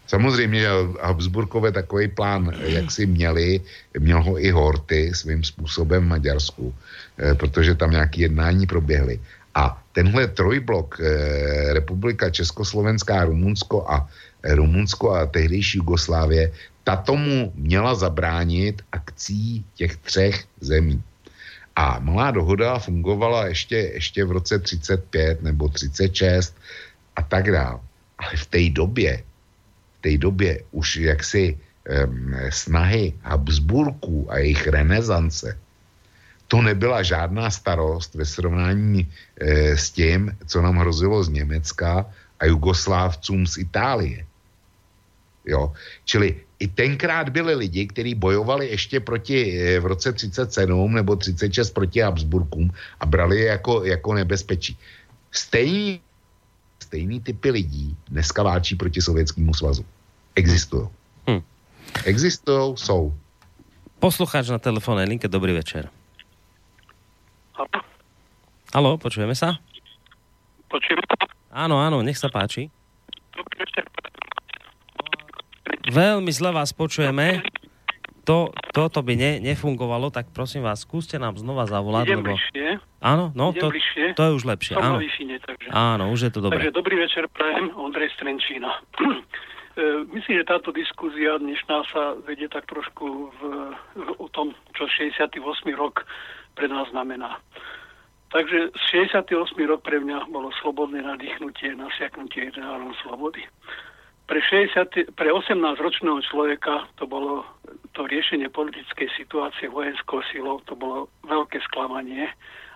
[0.07, 0.68] Samozřejmě,
[1.02, 3.61] Habsburkové takový plán, jak si měli,
[3.99, 6.73] měl ho i Horty svým způsobem v Maďarsku,
[7.18, 9.19] eh, protože tam nějaké jednání proběhly.
[9.56, 14.07] A tenhle trojblok, eh, republika Československá, Rumunsko a
[14.44, 16.52] eh, Rumunsko a tehdejší Jugoslávie,
[16.86, 21.02] ta tomu měla zabránit akcí těch třech zemí.
[21.76, 26.56] A malá dohoda fungovala ještě, ještě v roce 35 nebo 36
[27.15, 27.80] a tak dále.
[28.18, 29.23] Ale v té době,
[30.06, 31.57] té době už jaksi
[32.49, 35.57] snahy Habsburků a jejich renesance,
[36.48, 42.06] to nebyla žádná starost ve srovnání e, s tím, co nám hrozilo z Německa
[42.40, 44.26] a Jugoslávcům z Itálie.
[45.45, 45.73] Jo.
[46.06, 51.69] Čili i tenkrát byli lidi, kteří bojovali ještě proti eh, v roce 37 nebo 36
[51.69, 54.77] proti Habsburkům a brali je jako, jako nebezpečí.
[55.32, 56.02] Stejný,
[56.80, 59.86] stejný typy lidí dneska váčí proti Sovětskému svazu.
[60.35, 60.87] Existují.
[61.29, 61.41] Hm.
[62.05, 63.13] Existují, jsou.
[63.99, 65.89] Poslucháč na telefónnej linke, dobrý večer.
[68.75, 69.55] Halo, počujeme sa?
[70.67, 71.01] Počujeme
[71.55, 72.67] Áno, áno, nech sa páči.
[75.87, 77.39] Veľmi zle vás počujeme.
[78.27, 82.11] To, toto by ne, nefungovalo, tak prosím vás, skúste nám znova zavolať.
[82.11, 82.35] Idem lebo...
[82.35, 82.67] bližšie.
[82.99, 84.05] Áno, no, Idem to, bližšie.
[84.17, 84.73] to je už lepšie.
[84.75, 84.97] Som Áno.
[84.97, 85.67] na Wi-Fi, takže.
[85.71, 86.57] áno, už je to dobré.
[86.59, 88.83] Takže dobrý večer prajem, Ondrej Strenčína.
[89.76, 93.39] E, Myslím, že táto diskuzia dnešná sa vedie tak trošku v,
[93.99, 95.43] v, o tom, čo 68.
[95.76, 96.07] rok
[96.56, 97.43] pre nás znamená.
[98.31, 99.35] Takže 68.
[99.68, 103.43] rok pre mňa bolo slobodné nadýchnutie, nasiaknutie ideálom slobody.
[104.26, 107.45] Pre, 60, pre 18-ročného človeka to bolo
[107.93, 112.31] to riešenie politickej situácie vojenskou silou, to bolo veľké sklamanie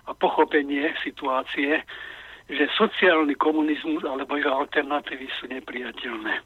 [0.06, 1.82] a pochopenie situácie,
[2.46, 6.38] že sociálny komunizmus alebo jeho alternatívy sú nepriateľné.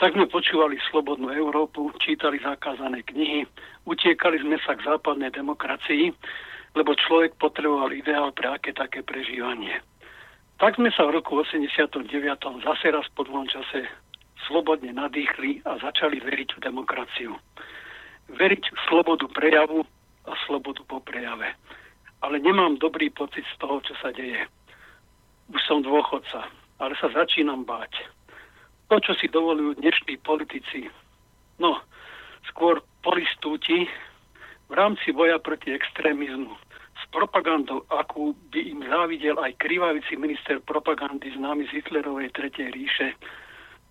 [0.00, 3.44] Tak sme počúvali Slobodnú Európu, čítali zakázané knihy,
[3.84, 6.08] utiekali sme sa k západnej demokracii,
[6.72, 9.76] lebo človek potreboval ideál pre aké také prežívanie.
[10.56, 12.08] Tak sme sa v roku 89.
[12.64, 13.92] zase raz po dvom čase
[14.48, 17.36] slobodne nadýchli a začali veriť v demokraciu.
[18.32, 19.84] Veriť v slobodu prejavu
[20.24, 21.52] a slobodu po prejave.
[22.24, 24.48] Ale nemám dobrý pocit z toho, čo sa deje.
[25.52, 26.48] Už som dôchodca,
[26.80, 28.19] ale sa začínam báť
[28.90, 30.90] to, čo si dovolujú dnešní politici,
[31.62, 31.78] no,
[32.50, 33.86] skôr polistúti
[34.66, 36.50] v rámci boja proti extrémizmu
[36.98, 43.14] s propagandou, akú by im závidel aj krivavici minister propagandy známy z Hitlerovej Tretej ríše,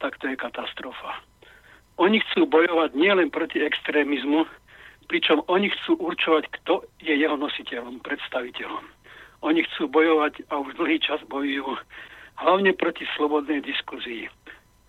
[0.03, 1.23] tak to je katastrofa.
[1.95, 4.43] Oni chcú bojovať nielen proti extrémizmu,
[5.07, 8.83] pričom oni chcú určovať, kto je jeho nositeľom, predstaviteľom.
[9.47, 11.79] Oni chcú bojovať a už dlhý čas bojujú
[12.39, 14.27] hlavne proti slobodnej diskuzii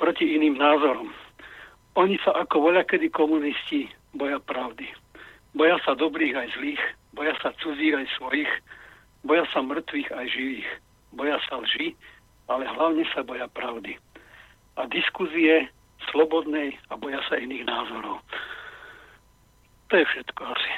[0.01, 1.13] proti iným názorom.
[2.01, 4.89] Oni sa ako voľakedy komunisti boja pravdy.
[5.53, 6.83] Boja sa dobrých aj zlých,
[7.13, 8.49] boja sa cudzích aj svojich,
[9.29, 10.71] boja sa mŕtvych aj živých.
[11.11, 11.93] Boja sa lži,
[12.47, 13.99] ale hlavne sa boja pravdy.
[14.79, 15.69] A diskuzie
[16.09, 18.23] slobodnej a boja sa iných názorov.
[19.91, 20.73] To je všetko asi.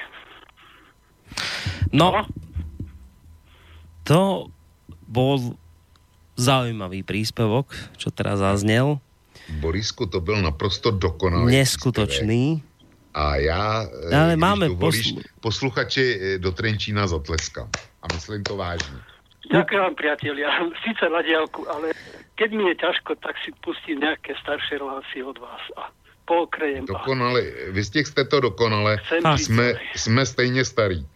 [1.92, 2.24] No,
[4.08, 4.48] to
[5.04, 5.36] bol
[6.40, 7.68] zaujímavý príspevok,
[8.00, 9.04] čo teraz zaznel.
[9.48, 11.56] Borisku, to byl naprosto dokonalý.
[11.56, 12.62] Neskutočný.
[13.14, 17.68] A já, eh, Ale máme dovolíš, poslu- posluchači eh, do Trenčína zatleskám.
[18.02, 18.98] A myslím to vážně.
[19.52, 20.48] Ďakujem vám, priatelia.
[20.86, 21.92] Síce na diálku, ale
[22.40, 25.92] keď mi je ťažko, tak si pustím nejaké staršie relácie od vás a
[26.24, 26.86] pookrejem.
[26.88, 27.42] Dokonale,
[27.74, 28.96] vystihl jste to dokonale.
[29.04, 29.66] Chcem A byť jsme,
[29.96, 31.06] jsme stejně starí.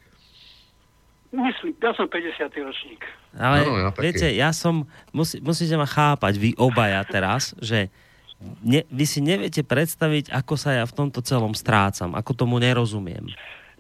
[1.33, 2.49] myslím, ja som 50.
[2.65, 3.03] ročník.
[3.37, 4.03] Ale Áno, ja taký.
[4.09, 7.93] viete, ja som, musí, musíte ma chápať, vy obaja teraz, že
[8.41, 13.33] ne, vy si neviete predstaviť, ako sa ja v tomto celom strácam, ako tomu nerozumiem.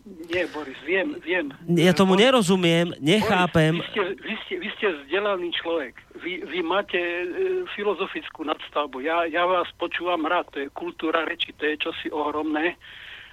[0.06, 1.50] Nie, Boris, viem, viem.
[1.66, 3.82] Ja tomu nerozumiem, nechápem.
[3.82, 5.98] Vy ste, vy ste, vy ste vzdelaný človek.
[6.22, 7.26] Vy, vy máte e,
[7.74, 9.02] filozofickú nadstavbu.
[9.02, 10.46] Ja, ja vás počúvam rád.
[10.54, 12.78] To je kultúra reči, to je čosi ohromné.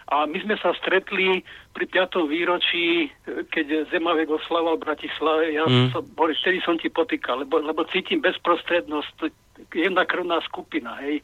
[0.10, 1.46] A my sme sa stretli
[1.78, 2.26] pri 5.
[2.26, 3.10] výročí, e,
[3.54, 5.54] keď Zemavek oslavoval v Bratislave.
[5.54, 5.94] Ja Mm.
[5.94, 9.30] som, Boris, vtedy som ti potýkal, lebo, lebo cítim bezprostrednosť.
[9.74, 11.22] Jedna krvná skupina, hej.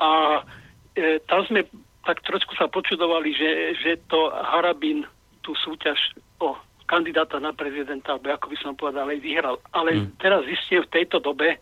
[0.00, 0.40] A
[0.96, 1.68] e, tam sme
[2.02, 5.06] tak trošku sa počudovali, že, že to Harabin
[5.42, 5.98] tú súťaž
[6.42, 9.56] o kandidáta na prezidenta, alebo ako by som povedal, aj vyhral.
[9.72, 10.06] Ale Mm.
[10.18, 11.56] teraz zistím v tejto dobe,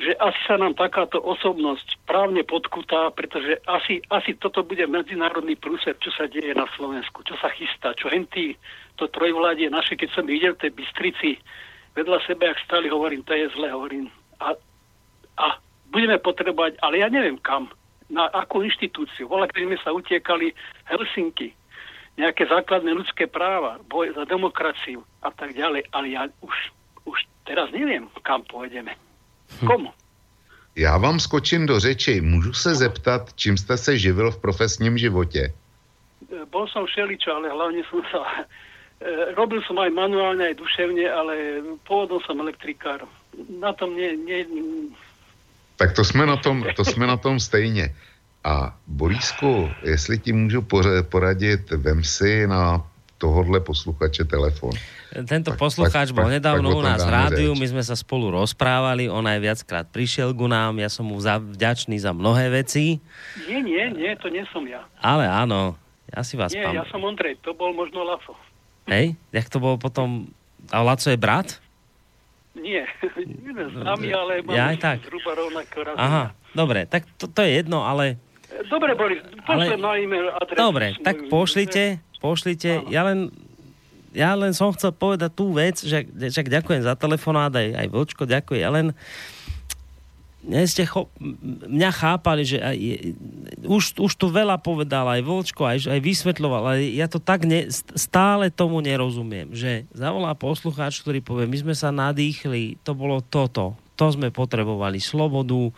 [0.00, 5.94] že asi sa nám takáto osobnosť právne podkutá, pretože asi, asi toto bude medzinárodný prúser,
[6.00, 8.56] čo sa deje na Slovensku, čo sa chystá, čo hentý
[8.96, 11.30] to trojvládie naše, keď som videl v tej Bystrici,
[11.92, 14.08] vedľa sebe, ak stali, hovorím, to je zle, hovorím.
[14.40, 14.56] A,
[15.36, 15.60] a
[15.92, 17.68] budeme potrebovať, ale ja neviem kam,
[18.12, 19.28] na akú inštitúciu.
[19.28, 20.52] Voľa, keď sme sa utiekali
[20.84, 21.56] Helsinky,
[22.20, 26.56] nejaké základné ľudské práva, boj za demokraciu a tak ďalej, ale ja už,
[27.08, 27.18] už
[27.48, 28.92] teraz neviem, kam pôjdeme.
[29.64, 29.92] Komu?
[30.76, 32.20] Já vám skočím do řeči.
[32.20, 35.52] Můžu se zeptat, čím jste se živil v profesním životě?
[36.32, 38.48] E, Bol som všeličo, ale hlavne som sa...
[39.04, 41.34] e, Robil som aj manuálne, aj duševne, ale
[41.84, 43.04] pôvodom som elektrikár.
[43.60, 44.16] Na tom nie...
[44.16, 44.48] nie
[45.82, 47.90] Tak to jsme na tom, to jsme na tom stejně.
[48.44, 50.62] A Borísku, jestli ti můžu
[51.10, 52.86] poradit, vem si na
[53.18, 54.70] tohodle posluchače telefon.
[55.26, 58.32] Tento poslucháč bol pak- nedávno pak o u nás v rádiu, my sme sa spolu
[58.34, 62.98] rozprávali, on aj viackrát prišiel ku nám, ja som mu za, vďačný za mnohé veci,
[63.46, 64.82] Nie, nie, nie, to nie som ja.
[64.98, 65.76] ale áno,
[66.10, 66.90] ja si vás Nie, ja pam...
[66.90, 68.34] som Ondrej, to bol možno Laco.
[68.88, 70.32] Hej, jak to bolo potom...
[70.72, 71.62] A Laco je brat?
[72.52, 72.84] Nie,
[73.16, 74.96] nie sme známi, ale No, Ja máme aj tak.
[75.02, 75.96] zhruba rovnako raz.
[75.96, 78.20] Aha, dobre, tak to, to je jedno, ale...
[78.68, 80.60] Dobre, Boris, pošlem na e-mail adresu.
[80.60, 81.84] Dobre, tak pošlite,
[82.20, 82.84] pošlite.
[82.92, 83.32] Ja len,
[84.12, 88.28] ja len som chcel povedať tú vec, že, že ďakujem za telefonát, aj, aj Vlčko
[88.28, 88.92] ďakuje, ja len
[90.66, 91.10] ste cho-
[91.70, 92.76] mňa chápali, že aj,
[93.62, 97.70] už, už tu veľa povedal aj Vlčko, aj, aj vysvetľoval, ale ja to tak ne,
[97.70, 103.22] st- stále tomu nerozumiem, že zavolá poslucháč, ktorý povie, my sme sa nadýchli, to bolo
[103.22, 105.70] toto, to sme potrebovali, slobodu,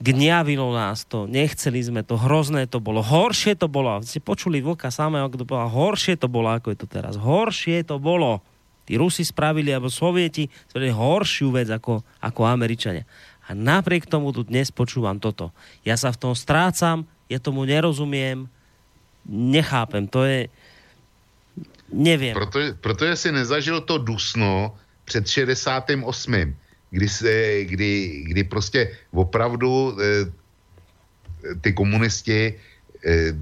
[0.00, 4.88] gňavilo nás to, nechceli sme to, hrozné to bolo, horšie to bolo, ste počuli Vlka
[4.88, 8.40] samého, kto povedal, horšie to bolo, ako je to teraz, horšie to bolo.
[8.88, 13.06] Tí Rusi spravili, alebo Sovieti spravili horšiu vec ako, ako Američania.
[13.50, 15.50] A napriek tomu tu dnes počúvam toto.
[15.82, 18.46] Ja sa v tom strácam, ja tomu nerozumiem,
[19.26, 20.46] nechápem, to je...
[21.90, 22.38] Neviem.
[22.38, 26.06] Protože, protože si nezažil to dusno před 68.
[26.90, 30.30] Kdy, se, kdy, kdy prostě opravdu eh,
[31.60, 32.54] ty komunisti
[33.04, 33.32] eh,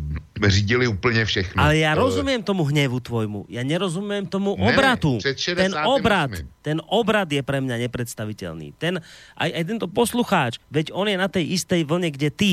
[0.49, 1.59] řídili úplně všechno.
[1.63, 3.51] Ale ja To- rozumiem tomu hnevu tvojmu.
[3.51, 5.19] Ja nerozumiem tomu Ne, obratu.
[5.19, 5.83] ten 68.
[5.91, 6.31] obrad,
[6.63, 8.73] ten obrad je pre mňa nepredstaviteľný.
[8.79, 9.03] Ten,
[9.35, 12.53] aj, aj tento poslucháč, veď on je na tej istej vlne, kde ty.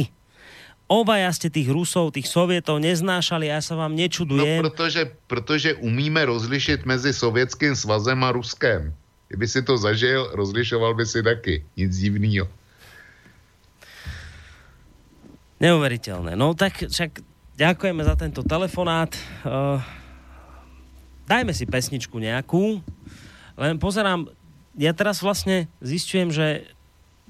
[0.86, 4.61] Obaja ste tých Rusov, tých Sovietov neznášali, ja sa vám No, nečudujem.
[4.61, 8.94] protože, protože umíme rozlišit mezi Sovětským svazem a Ruskem.
[9.27, 11.65] Kdyby si to zažil, rozlišoval by si taky.
[11.77, 12.45] Nic divného.
[15.60, 16.36] Neuveriteľné.
[16.36, 17.23] No tak však
[17.56, 19.11] ďakujeme za tento telefonát.
[19.48, 19.80] Uh,
[21.26, 22.84] dajme si pesničku nejakú.
[23.56, 24.27] Len pozerám,
[24.76, 26.68] ja teraz vlastne zistujem, že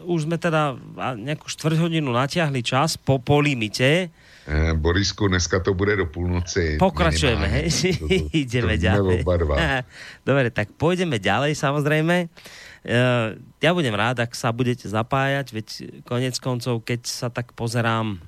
[0.01, 0.75] už sme teda
[1.15, 4.11] nejakú štvrť hodinu natiahli čas po, po limite.
[4.45, 6.75] Eh, Borisku, dneska to bude do půlnoci.
[6.77, 7.65] Pokračujeme, hej?
[8.35, 9.23] Ideme ďalej.
[10.27, 12.27] Dobre, tak pôjdeme ďalej samozrejme.
[12.85, 13.27] Eh,
[13.65, 15.67] Ja budem rád, ak sa budete zapájať, veď
[16.05, 18.21] konec koncov, keď sa tak pozerám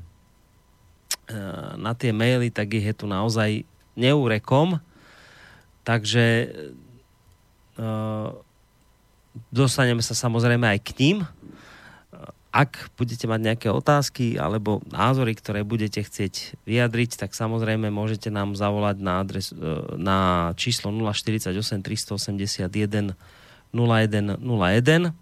[1.30, 3.62] eh, na tie maily, tak ich je tu naozaj
[3.94, 4.82] neúrekom.
[5.86, 6.26] Takže
[7.78, 8.30] eh,
[9.54, 11.18] dostaneme sa samozrejme aj k ním.
[12.50, 18.58] Ak budete mať nejaké otázky alebo názory, ktoré budete chcieť vyjadriť, tak samozrejme môžete nám
[18.58, 19.62] zavolať na, adres, e,
[19.94, 21.54] na číslo 048
[21.86, 23.14] 381
[23.78, 25.14] 0101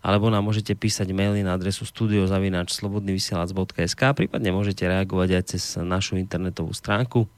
[0.00, 6.72] alebo nám môžete písať maily na adresu studiozavináčslobodnyvysielac.sk prípadne môžete reagovať aj cez našu internetovú
[6.72, 7.28] stránku.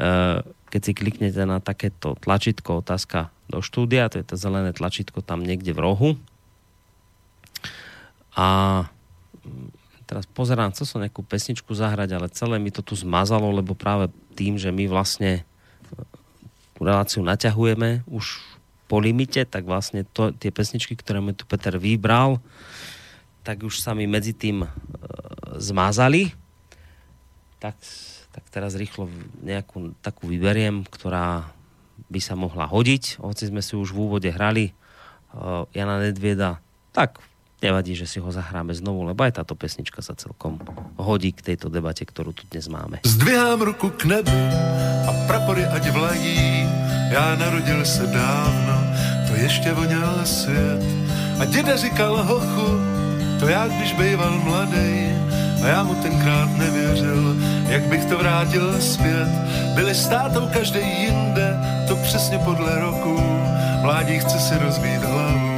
[0.00, 0.40] E,
[0.72, 5.38] Keď si kliknete na takéto tlačítko otázka do štúdia, to je to zelené tlačítko tam
[5.44, 6.18] niekde v rohu,
[8.36, 8.48] a
[9.40, 9.72] mm,
[10.04, 14.12] teraz pozerám, chcel som nejakú pesničku zahrať, ale celé mi to tu zmazalo, lebo práve
[14.36, 15.42] tým, že my vlastne e,
[16.76, 18.44] reláciu naťahujeme už
[18.86, 22.38] po limite, tak vlastne to, tie pesničky, ktoré mi tu Peter vybral,
[23.42, 24.68] tak už sa mi medzi tým e,
[25.58, 26.34] zmazali.
[27.58, 27.76] Tak,
[28.30, 29.10] tak teraz rýchlo
[29.42, 31.50] nejakú takú vyberiem, ktorá
[32.06, 33.22] by sa mohla hodiť.
[33.22, 34.76] Hoci sme si už v úvode hrali
[35.32, 36.60] uh, Jana Nedvieda,
[36.92, 37.18] tak
[37.64, 40.60] nevadí, že si ho zahráme znovu, lebo aj táto pesnička sa celkom
[41.00, 43.00] hodí k tejto debate, ktorú tu dnes máme.
[43.02, 44.40] Zdvihám ruku k nebi
[45.08, 46.36] a prapory ať vlají.
[47.10, 48.80] Já narodil se dávno,
[49.28, 50.80] to ještě voněl svět.
[51.40, 52.80] A děda říkal hochu,
[53.40, 55.14] to já když bejval mladej.
[55.64, 57.36] A já mu tenkrát nevěřil,
[57.68, 59.28] jak bych to vrátil zpět.
[59.74, 61.56] Byli s tátou každý jinde,
[61.88, 63.20] to přesně podle roku.
[63.82, 65.56] Mládí chce si rozbít hlavu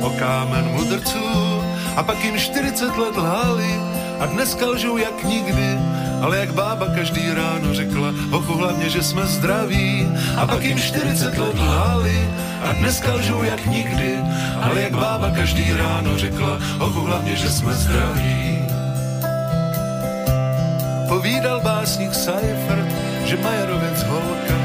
[0.00, 1.62] o kámen mudrců.
[1.96, 3.80] A pak jim 40 let lhali
[4.20, 5.78] a dneska lžou jak nikdy.
[6.22, 10.08] Ale jak bába každý ráno řekla, hochu hlavně, že jsme zdraví.
[10.36, 12.28] A pak jim 40 let lhali
[12.62, 14.18] a dneska lžou jak nikdy.
[14.62, 18.58] Ale jak bába každý ráno řekla, hochu hlavně, že jsme zdraví.
[21.08, 22.88] Povídal básník Seifert,
[23.24, 24.58] že Majerovec holka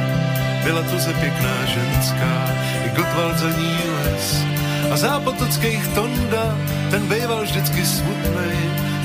[0.64, 2.50] byla to ze pěkná ženská,
[2.86, 4.44] i Gottwald za ní les.
[4.92, 6.58] A zápotockých Tonda,
[6.92, 8.58] ten bejval vždycky smutnej,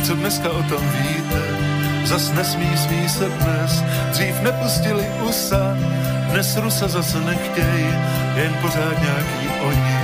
[0.04, 1.67] co dneska o tom víte.
[2.08, 5.76] Zas nesmí, smí se dnes, dřív nepustili USA,
[6.30, 7.86] dnes Rusa zase nechtěj,
[8.36, 9.98] jen pořád nějaký oni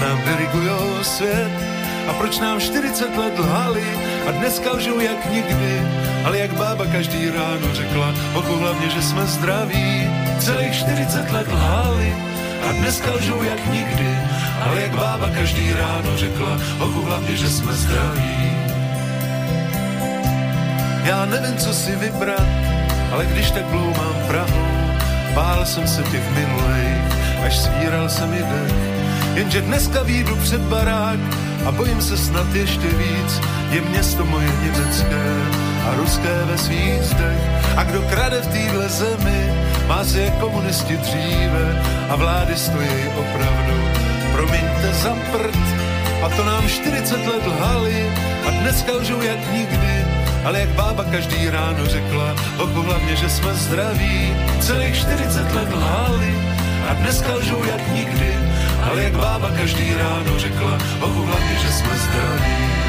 [0.00, 1.50] nám dirigujou svět.
[2.08, 3.84] A proč nám 40 let lhali
[4.28, 5.82] a dneska lžou jak nikdy,
[6.24, 10.10] ale jak bába každý ráno řekla, oku hlavně, že jsme zdraví.
[10.38, 12.14] celých 40 let lhali
[12.68, 14.18] a dneska lžou jak nikdy,
[14.60, 18.65] ale jak bába každý ráno řekla, hochu hlavně, že jsme zdraví.
[21.06, 22.46] Já nevím, co si vybrat,
[23.12, 24.66] ale když tak bloumám Prahu,
[25.34, 27.02] bál jsem se těch minulých,
[27.46, 28.74] až svíral jsem mi dech.
[29.34, 31.18] Jenže dneska výjdu před barák
[31.66, 35.26] a bojím se snad ještě víc, je město moje německé
[35.90, 37.42] a ruské ve svých zdech.
[37.76, 39.52] A kdo krade v téhle zemi,
[39.86, 43.88] má si je komunisti dříve a vlády stojí opravdu.
[44.32, 45.58] Promiňte za prd,
[46.24, 48.10] a to nám 40 let lhali
[48.46, 50.15] a dneska lžou jak nikdy.
[50.46, 54.36] Ale jak bába každý ráno řekla, oku hlavně, že jsme zdraví.
[54.60, 56.34] Celých 40 let lhali
[56.88, 58.34] a dneska lžou jak nikdy.
[58.90, 62.85] Ale jak bába každý ráno řekla, oku hlavně, že jsme zdraví.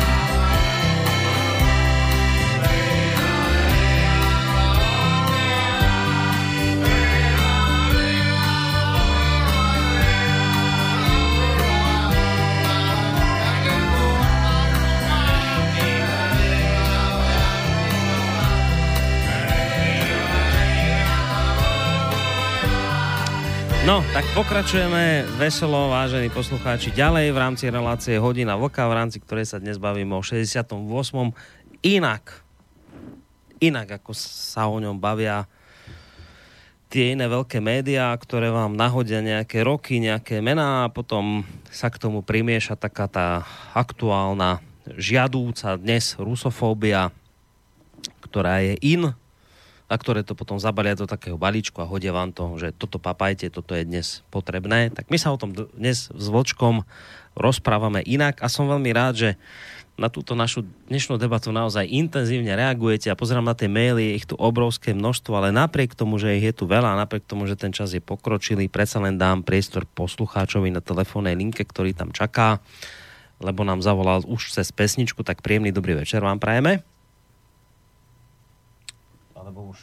[23.88, 29.47] No, tak pokračujeme veselo, vážení poslucháči, ďalej v rámci relácie Hodina Vlka, v rámci ktorej
[29.47, 30.76] sa dnes bavíme o 68.
[31.88, 32.43] Inak,
[33.64, 35.47] inak ako sa o ňom bavia
[36.91, 41.95] tie iné veľké médiá, ktoré vám nahodia nejaké roky, nejaké mená a potom sa k
[41.95, 44.59] tomu primieša taká tá aktuálna
[44.99, 47.15] žiadúca dnes rusofóbia,
[48.19, 49.15] ktorá je in,
[49.88, 53.47] a ktoré to potom zabalia do takého balíčku a hodia vám to, že toto papajte,
[53.47, 54.91] toto je dnes potrebné.
[54.91, 56.84] Tak my sa o tom dnes s Vlčkom
[57.39, 59.30] rozprávame inak a som veľmi rád, že
[59.97, 60.61] na túto našu
[60.91, 65.34] dnešnú debatu naozaj intenzívne reagujete a pozerám na tie maily, je ich tu obrovské množstvo,
[65.34, 68.69] ale napriek tomu, že ich je tu veľa, napriek tomu, že ten čas je pokročilý,
[68.69, 72.62] predsa len dám priestor poslucháčovi na telefónnej linke, ktorý tam čaká,
[73.41, 76.86] lebo nám zavolal už cez pesničku, tak príjemný dobrý večer vám prajeme
[79.47, 79.79] alebo už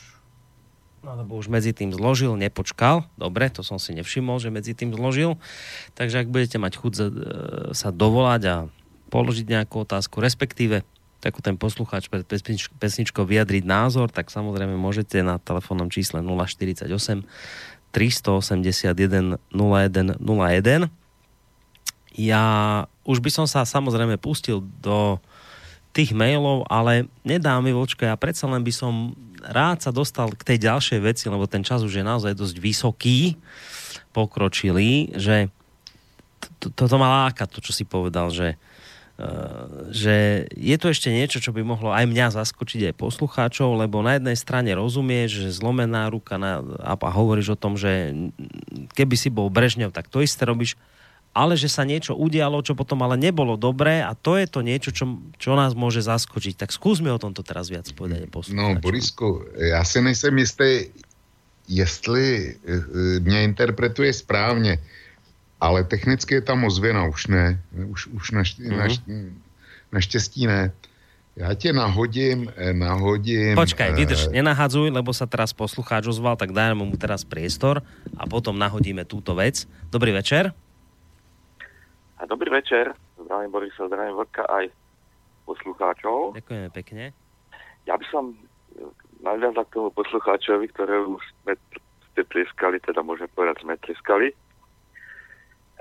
[1.15, 3.07] alebo už medzi tým zložil, nepočkal.
[3.15, 5.39] Dobre, to som si nevšimol, že medzi tým zložil.
[5.95, 6.93] Takže ak budete mať chuť
[7.71, 8.57] sa dovolať a
[9.15, 10.83] položiť nejakú otázku, respektíve
[11.23, 12.27] takú ten poslucháč pred
[12.83, 16.91] pesničkou vyjadriť názor, tak samozrejme môžete na telefónnom čísle 048
[17.95, 20.91] 381 0101.
[22.19, 22.45] Ja
[23.07, 25.23] už by som sa samozrejme pustil do
[25.95, 29.15] tých mailov, ale nedá mi, Vočka, ja predsa len by som
[29.51, 33.37] rád sa dostal k tej ďalšej veci, lebo ten čas už je naozaj dosť vysoký,
[34.15, 35.51] pokročilý, že
[36.63, 38.57] toto to, to ma láka, to, čo si povedal, že,
[39.19, 44.01] uh, že je to ešte niečo, čo by mohlo aj mňa zaskočiť aj poslucháčov, lebo
[44.01, 48.15] na jednej strane rozumieš, že zlomená ruka na, a, a hovoríš o tom, že
[48.95, 50.79] keby si bol Brežňov, tak to isté robíš,
[51.35, 54.95] ale že sa niečo udialo, čo potom ale nebolo dobré a to je to niečo,
[54.95, 56.55] čo, čo nás môže zaskočiť.
[56.55, 58.31] Tak skúsme o tomto teraz viac povedať.
[58.55, 60.87] No, Borisku, já si nejsem jistý,
[61.69, 64.79] jestli uh, mě interpretuje správně,
[65.61, 67.61] ale technicky je tam ozvěna, už ne.
[67.73, 68.77] Už, už našť, mm-hmm.
[68.79, 68.95] naš,
[69.93, 70.73] naštěstí ne.
[71.37, 73.59] Já tě nahodím, eh, nahodím...
[73.59, 77.83] Počkaj, vydrž, nenahadzuj, lebo sa teraz poslucháč ozval, tak dajme mu teraz priestor
[78.15, 79.67] a potom nahodíme túto vec.
[79.91, 80.55] Dobrý večer.
[82.25, 82.89] A dobrý večer,
[83.21, 84.73] zdravím Borisa, zdravím Vlka aj
[85.45, 86.33] poslucháčov.
[86.33, 87.13] Ďakujeme pekne.
[87.85, 88.33] Ja by som
[89.21, 91.53] nadviazal k tomu poslucháčovi, ktorého sme
[91.85, 94.33] ste plieskali, teda môžem povedať, sme plieskali.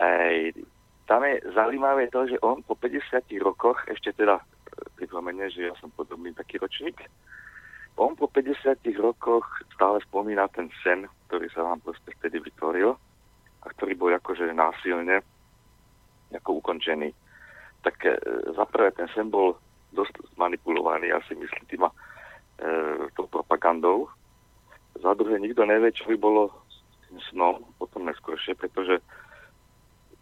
[0.03, 0.67] Ej,
[1.07, 4.43] tam je zaujímavé to, že on po 50 rokoch, ešte teda
[4.99, 7.07] pripomenie, že ja som podobný taký ročník,
[7.95, 12.99] on po 50 rokoch stále spomína ten sen, ktorý sa vám proste vtedy vytvoril
[13.63, 15.23] a ktorý bol akože násilne
[16.37, 17.13] ako ukončený.
[17.83, 18.15] Tak e,
[18.55, 19.59] zaprvé ten sen bol
[19.93, 21.91] dosť zmanipulovaný, ja si myslím, tým e,
[23.13, 24.09] tou propagandou.
[24.97, 26.53] Za druhé, nikto nevie, čo by bolo
[27.09, 29.01] tým snom potom neskôršie, pretože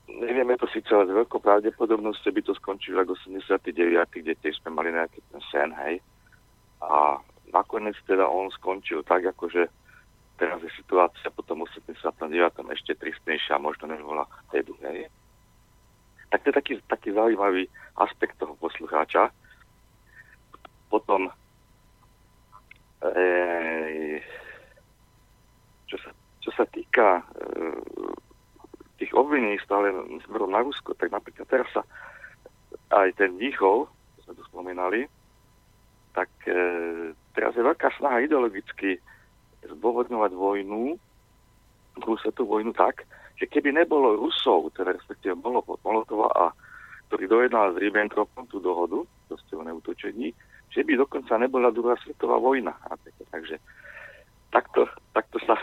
[0.07, 3.72] nevieme to síce, ale s veľkou pravdepodobnosťou by to skončilo ako 89,
[4.11, 6.03] kde tiež sme mali nejaký ten sen, hej.
[6.83, 7.19] A
[7.56, 9.72] nakoniec teda on skončil tak, akože
[10.35, 12.17] teraz je situácia potom 89.
[12.73, 15.07] ešte tristnejšia, možno než bola vtedy, hej
[16.32, 17.68] tak to je taký, taký zaujímavý
[18.00, 19.30] aspekt toho poslucháča.
[20.88, 21.27] Potom
[23.03, 23.22] e,
[25.92, 27.24] čo, sa, čo sa týka e,
[29.03, 29.92] tých obvinení stále
[30.24, 31.84] smerom na Rusko, tak napríklad teraz sa
[32.95, 33.92] aj ten Mníchov,
[34.24, 35.08] sme tu spomínali,
[36.16, 39.00] tak e, teraz je veľká snaha ideologicky
[39.68, 40.95] zdôvodňovať vojnu
[42.00, 43.03] druhú svetovú vojnu tak,
[43.42, 45.34] že keby nebolo Rusov, teda respektíve
[45.82, 46.45] Molotova a
[47.10, 50.30] ktorý dojednal s Ribbentropom tú dohodu, to ste o neutočení,
[50.70, 52.78] že by dokonca nebola druhá svetová vojna.
[53.34, 53.58] Takže
[54.53, 54.86] takto,
[55.18, 55.58] takto sa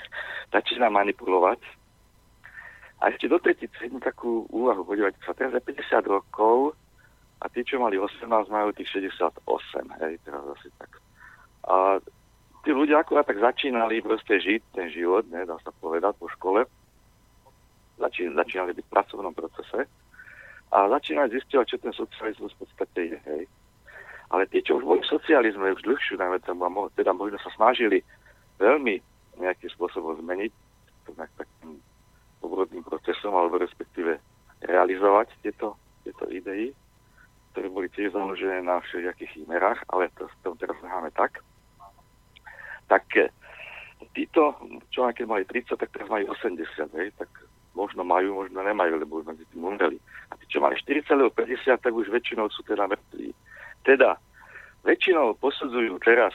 [0.54, 1.58] začína manipulovať.
[3.02, 6.78] A ešte do tretice jednu takú úvahu, podívajte sa, teraz je 50 rokov
[7.42, 9.42] a tí, čo mali 18, majú tých 68,
[10.06, 11.02] hej, teraz asi tak.
[11.66, 11.98] A
[12.62, 16.64] tí ľudia akurát tak začínali proste žiť ten život, ne, dá sa povedať, po škole.
[17.94, 19.86] Začí, začínali byť v pracovnom procese
[20.74, 23.44] a začínali zistiť, čo ten socializmus v podstate je, hej.
[24.34, 26.66] Ale tí, čo už boli v socializme už dlhšiu, najmä tomu,
[26.98, 28.02] teda možno sa snažili
[28.58, 28.98] veľmi
[29.38, 30.50] nejakým spôsobom zmeniť,
[31.06, 31.78] to takým
[32.42, 34.18] obrodným procesom, alebo respektíve
[34.66, 36.74] realizovať tieto, tieto idei,
[37.54, 41.38] ktoré boli tiež založené na všelijakých chimerách, ale to, to teraz necháme tak
[42.86, 43.28] tak eh,
[44.12, 44.54] títo,
[44.92, 47.30] čo aj keď mali 30, tak teraz majú 80, hej, tak
[47.74, 49.98] možno majú, možno nemajú, lebo už medzi tým umreli.
[50.30, 53.34] A tí, čo mali 40 alebo 50, tak už väčšinou sú teda mŕtvi.
[53.82, 54.16] Teda,
[54.86, 56.32] väčšinou posudzujú teraz,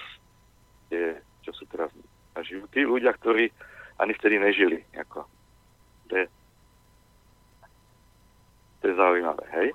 [0.92, 1.16] je,
[1.48, 1.90] čo sú teraz
[2.36, 3.50] a žijú tí ľudia, ktorí
[4.00, 4.80] ani vtedy nežili.
[4.96, 5.26] Ako.
[6.08, 6.26] To, je,
[8.80, 9.70] to je zaujímavé, hej?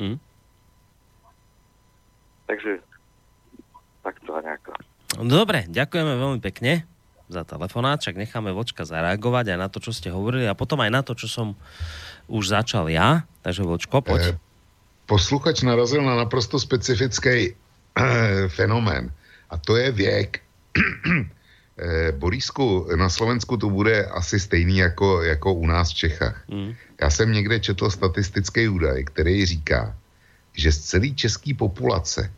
[0.00, 0.18] Mm.
[2.50, 2.82] Takže
[4.02, 4.72] takto nejako.
[5.22, 6.91] Dobre, ďakujeme veľmi pekne
[7.32, 10.90] za telefonát, však necháme Vočka zareagovať aj na to, čo ste hovorili a potom aj
[10.92, 11.56] na to, čo som
[12.28, 13.24] už začal ja.
[13.42, 14.36] Takže Vočko, poď.
[14.36, 14.38] Eh,
[15.08, 19.10] posluchač narazil na naprosto specifický eh, fenomén
[19.50, 20.40] a to je věk.
[21.76, 26.44] eh, Borisku, na Slovensku to bude asi stejný jako, jako u nás v Čechách.
[26.48, 26.74] Mm.
[27.00, 29.96] Já jsem někde četl statistický údaj, který říká,
[30.52, 32.32] že z celé české populace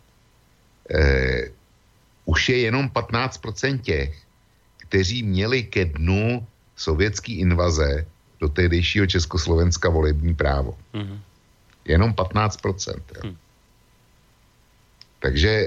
[0.90, 1.50] eh,
[2.24, 4.23] už je jenom 15% těch,
[4.94, 6.46] kteří měli ke dnu
[6.78, 8.06] sovětské invaze
[8.38, 10.78] do tehdejšího Československa volební právo.
[10.94, 11.18] Mm-hmm.
[11.82, 12.94] Jenom 15%.
[12.94, 13.20] Jo.
[13.26, 13.36] Mm.
[15.18, 15.66] Takže e,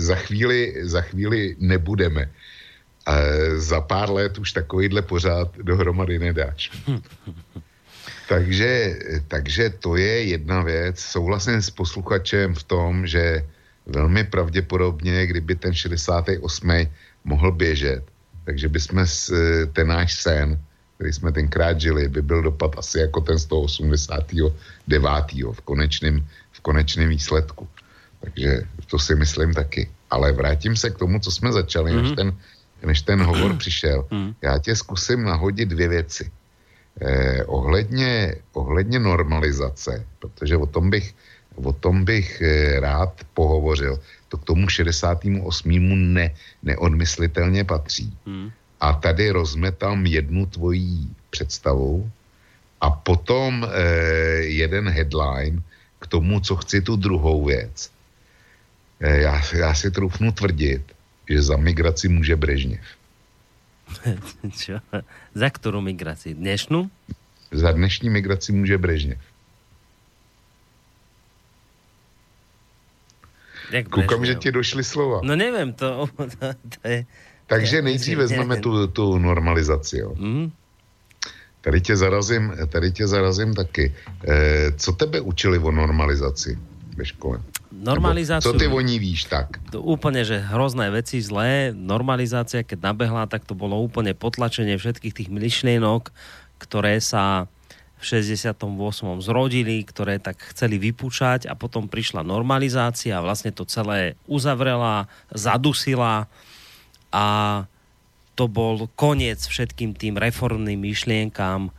[0.00, 2.32] za, chvíli, za chvíli nebudeme.
[3.04, 3.12] A
[3.60, 6.72] za pár let už takovýhle pořád dohromady nedáš.
[8.32, 8.96] takže,
[9.28, 10.96] takže to je jedna věc.
[11.00, 13.44] Souhlasím s posluchačem v tom, že
[13.86, 16.40] velmi pravděpodobně, kdyby ten 68.
[17.24, 18.08] mohl běžet,
[18.48, 19.04] takže bychom
[19.76, 20.56] ten náš sen,
[20.96, 25.12] který jsme tenkrát žili, by byl dopad asi jako ten z toho 89.
[25.52, 27.68] v konečném, v konečném výsledku.
[28.20, 29.92] Takže to si myslím taky.
[30.10, 32.02] Ale vrátím se k tomu, co jsme začali, mm-hmm.
[32.02, 32.16] než, mhm.
[32.16, 32.28] ten,
[32.88, 34.08] než ten hovor přišel.
[34.08, 34.34] Mm-hmm.
[34.42, 36.30] Já tě zkusím nahodit dvě věci.
[37.00, 41.14] Eh, ohledně, ohledně normalizace, protože o tom bych
[41.64, 44.00] o tom bych eh, rád pohovořil.
[44.28, 46.12] To k tomu 68.
[46.14, 48.16] Ne, neodmyslitelně patří.
[48.26, 48.50] Hmm.
[48.80, 52.10] A tady rozmetám jednu tvojí představu
[52.80, 53.70] a potom eh,
[54.44, 55.62] jeden headline
[55.98, 57.90] k tomu, co chci tu druhou věc.
[59.00, 60.82] Eh, já, já si trufnu tvrdit,
[61.28, 62.80] že za migraci může Brežněv.
[64.58, 64.80] Čo?
[65.34, 66.34] Za kterou migraci?
[66.34, 66.90] Dnešnou?
[67.50, 69.18] Za dnešní migraci může Brežněv.
[73.70, 75.20] Jak Koukám, že ti došly slova.
[75.22, 76.24] No nevím, to, to,
[76.74, 77.04] to je...
[77.48, 79.98] Takže nejdřív vezmeme tu, tu normalizaci.
[79.98, 80.12] Jo.
[80.16, 80.52] Mm.
[81.60, 83.94] Tady tě zarazím, tady tě zarazím taky.
[84.28, 86.58] E, co tebe učili o normalizaci
[86.96, 87.40] ve škole?
[87.72, 88.52] Normalizáciu...
[88.52, 89.60] Co ty o ní víš tak?
[89.70, 91.70] To úplne, že hrozné veci, zlé.
[91.76, 96.10] Normalizácia, keď nabehla, tak to bolo úplne potlačenie všetkých tých myšlienok,
[96.58, 97.46] ktoré sa
[97.98, 98.54] v 68.
[99.18, 106.30] zrodili, ktoré tak chceli vypúčať a potom prišla normalizácia a vlastne to celé uzavrela, zadusila
[107.10, 107.26] a
[108.38, 111.70] to bol koniec všetkým tým reformným myšlienkám, e,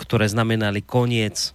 [0.00, 1.52] ktoré znamenali koniec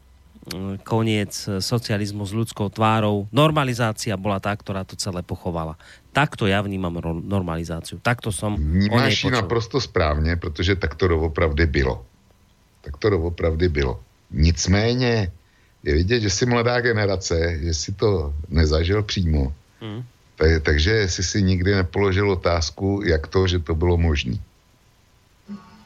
[0.53, 3.25] e, koniec socializmu s ľudskou tvárou.
[3.33, 5.73] Normalizácia bola tá, ktorá to celé pochovala.
[6.13, 7.97] Takto ja vnímam normalizáciu.
[7.97, 12.05] Takto som Vnímáš ji naprosto správně, protože tak to doopravdy bylo
[12.81, 13.99] tak to opravdu bylo.
[14.31, 15.31] Nicméně
[15.83, 19.53] je vidět, že jsi mladá generace, že si to nezažil přímo.
[19.81, 20.03] Hmm.
[20.35, 24.37] Tak, takže jsi si nikdy nepoložil otázku, jak to, že to bylo možné.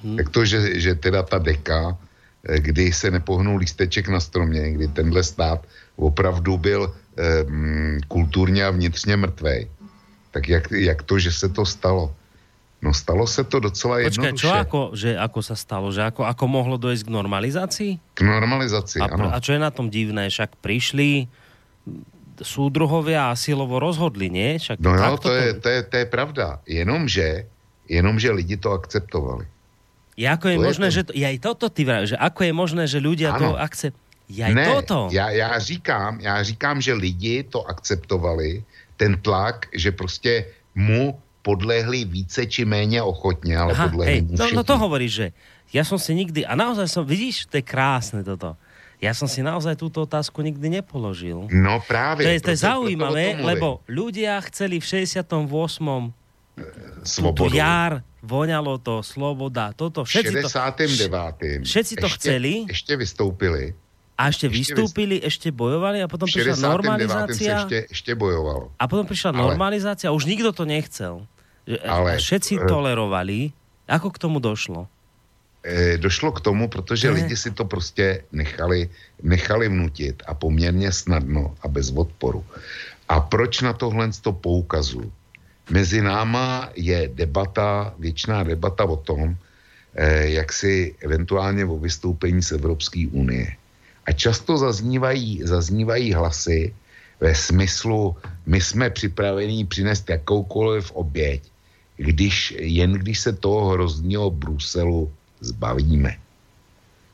[0.04, 0.18] Hmm.
[0.18, 1.98] Jak to, že, že teda ta deka,
[2.50, 7.46] eh, kdy se nepohnul lísteček na stromě, kdy tenhle stát opravdu byl eh,
[8.08, 9.70] kulturně a vnitřně mrtvej.
[10.32, 12.16] Tak jak, jak to, že se to stalo?
[12.82, 14.42] No stalo sa to docela Počkaj, jednoduše.
[14.42, 15.94] čo ako, že ako sa stalo?
[15.94, 17.92] Že ako, ako mohlo dojsť k normalizácii?
[18.18, 20.34] K normalizácii, a, A čo je na tom divné?
[20.34, 21.30] Však prišli
[22.42, 24.58] súdruhovia a silovo rozhodli, nie?
[24.58, 26.58] Však no jo, to, to, je, to, je, to je pravda.
[26.66, 27.46] Jenomže
[27.92, 29.44] jenomže lidi to akceptovali.
[30.16, 30.96] Je ako je To je možné, to.
[30.96, 33.60] že to, je aj toto ty vravíš, že ako je možné, že ľudia to Áno.
[33.60, 34.00] akcept...
[34.32, 35.12] Je aj ne, toto.
[35.12, 38.64] Já, já, říkám, já říkám, že lidi to akceptovali,
[38.96, 40.46] ten tlak, že prostě
[40.76, 45.28] mu podlehli více či méně ochotně, ale Aha, podlehli hej, no, no to hovoríš, že
[45.72, 48.60] ja som si nikdy, a naozaj som, vidíš, to je krásne toto.
[49.02, 51.50] Ja som si naozaj túto otázku nikdy nepoložil.
[51.50, 52.28] No právě.
[52.28, 53.46] To je, to je zaujímavé, mluvím.
[53.50, 55.32] lebo ľudia chceli v 68.
[55.32, 57.56] túto Svobodu.
[57.56, 61.66] jar, voňalo to, sloboda, toto, V všetci to, 69.
[61.66, 62.54] všetci to ještě, chceli.
[62.70, 63.74] Ještě vystoupili.
[64.22, 66.62] A ešte ešte vystúpili, ešte bojovali a potom prišla 69.
[66.62, 67.54] se normalizácia.
[67.58, 68.72] ještě, ještě bojovalo.
[68.80, 71.26] A potom prišla Ale- normalizácia, už nikto to nechcel.
[71.66, 73.50] Že- Ale, všetci eh, tolerovali.
[73.90, 74.86] Ako k tomu došlo?
[75.66, 77.14] Eh, došlo k tomu, protože Ne.
[77.22, 78.90] lidi si to prostě nechali,
[79.24, 82.46] nechali vnutit a poměrně snadno a bez odporu.
[83.10, 85.12] A proč na tohle to poukazu?
[85.70, 89.36] Mezi náma je debata, věčná debata o tom,
[89.96, 93.56] eh, jak si eventuálně o vystoupení z Evropské unie.
[94.12, 96.76] A často zaznívají, zaznívají hlasy
[97.20, 98.16] ve smyslu,
[98.46, 101.42] my jsme připraveni přinést jakoukoliv oběť,
[101.96, 105.08] když, jen když se toho hrozného Bruselu
[105.40, 106.20] zbavíme.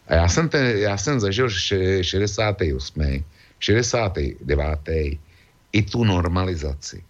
[0.07, 3.23] A já jsem, ten, já jsem zažil še- 68.
[3.59, 5.21] 69.
[5.71, 7.03] i tu normalizaci.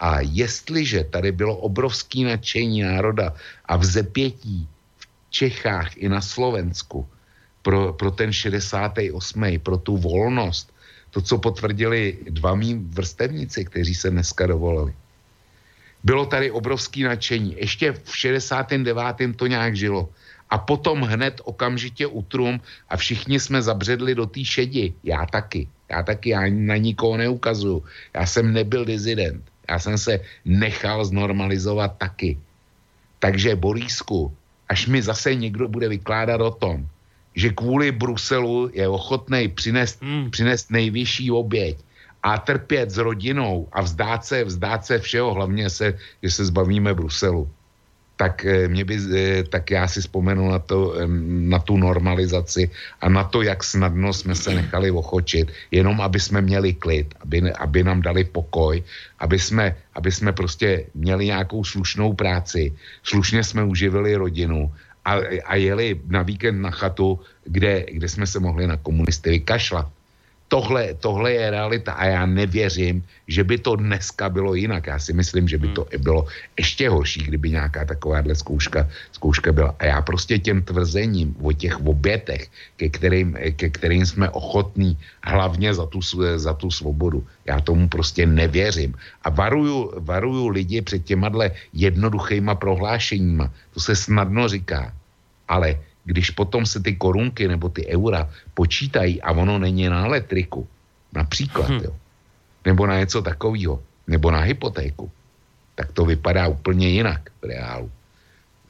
[0.00, 3.32] A jestliže tady bylo obrovský nadšení národa
[3.64, 4.68] a vzepětí
[5.00, 7.08] v Čechách i na Slovensku
[7.68, 9.12] pro, pro ten 68.
[9.60, 10.72] pro tu volnost,
[11.12, 14.96] to, co potvrdili dva mý vrstevníci, kteří se dneska dovolili.
[16.00, 17.60] Bylo tady obrovský nadšení.
[17.60, 19.36] Ještě v 69.
[19.36, 20.08] to nějak žilo.
[20.48, 22.56] A potom hned okamžitě utrum
[22.88, 24.96] a všichni jsme zabředli do té šedi.
[25.04, 25.68] Já taky.
[25.92, 27.84] Já taky, já na nikoho neukazuju.
[28.16, 29.44] Já jsem nebyl dizident.
[29.68, 32.40] Já jsem se nechal znormalizovat taky.
[33.20, 34.32] Takže Borísku,
[34.68, 36.88] až mi zase někdo bude vykládat o tom,
[37.38, 40.30] že kvůli Bruselu je ochotný přinést, mm.
[40.30, 41.78] přinést nejvyšší oběť
[42.22, 46.90] a trpět s rodinou a vzdát se, vzdát se všeho, hlavně se, že se zbavíme
[46.98, 47.46] Bruselu.
[48.18, 50.98] Tak, eh, mě by, eh, tak já si vzpomenu na, to,
[51.46, 56.42] na tu normalizaci a na to, jak snadno jsme se nechali ochočit, jenom aby jsme
[56.42, 58.82] měli klid, aby, aby nám dali pokoj,
[59.22, 62.74] aby jsme, aby jsme prostě měli nějakou slušnou práci,
[63.06, 64.74] slušně jsme uživili rodinu
[65.08, 69.88] a, a jeli na víkend na chatu, kde, kde jsme se mohli na komunisty vykašlat.
[70.48, 74.86] Tohle, tohle je realita a já nevěřím, že by to dneska bylo jinak.
[74.86, 79.52] Já si myslím, že by to i bylo ještě horší, kdyby nějaká takováhle zkouška, zkouška
[79.52, 79.76] byla.
[79.78, 85.74] A já prostě těm tvrzením o těch obětech, ke kterým, ke kterým jsme ochotní hlavně
[85.74, 86.00] za tu,
[86.36, 88.94] za tu svobodu, já tomu prostě nevěřím.
[89.22, 91.28] A varuju, varuju lidi před těma
[91.72, 93.52] jednoduchýma prohlášeníma.
[93.74, 94.92] To se snadno říká.
[95.48, 95.76] Ale
[96.08, 98.24] když potom se ty korunky nebo ty eura
[98.56, 100.64] počítají a ono není na elektriku,
[101.12, 101.92] například, jo,
[102.64, 105.12] nebo na něco takového, nebo na hypotéku,
[105.76, 107.90] tak to vypadá úplně jinak v reálu.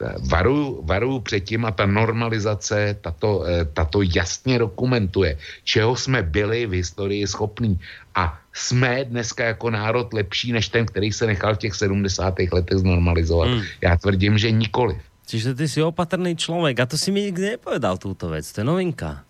[0.03, 6.23] Eh, Varuju, varuju před tím a ta normalizace, tato, eh, tato jasně dokumentuje, čeho jsme
[6.23, 7.79] byli v historii schopní.
[8.15, 12.51] A jsme dneska jako národ lepší než ten, který se nechal v těch 70.
[12.51, 13.47] letech znormalizovat.
[13.47, 13.63] Hmm.
[13.79, 15.08] Já tvrdím, že nikoliv.
[15.29, 18.65] Čiže ty si opatrný človek a to si mi nikdy nepovedal túto vec, to je
[18.65, 19.21] novinka.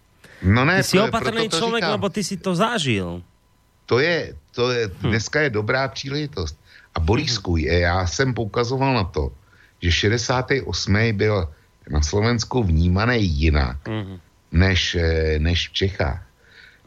[0.47, 1.95] No ne, ty si opatrný to človek, říkám.
[1.99, 3.19] lebo ty si to zažil.
[3.85, 6.55] To je, to je, dneska je dobrá příležitost.
[6.95, 9.35] A Borísku, je, já jsem poukazoval na to,
[9.83, 10.63] že 68.
[11.17, 11.51] byl
[11.89, 13.77] na Slovensku vnímaný jinak,
[14.51, 16.23] než, eh, než v Čechách.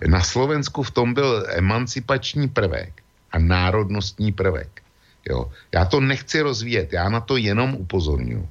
[0.06, 4.82] Na Slovensku v tom byl emancipační prvek a národnostní prvek.
[5.28, 5.52] Jo.
[5.72, 8.48] Já to nechci rozvíjet, já na to jenom upozorňuji.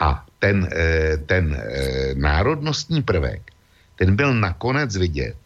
[0.00, 3.52] A ten, eh, ten eh, národnostní prvek,
[3.96, 5.36] ten byl nakonec vidět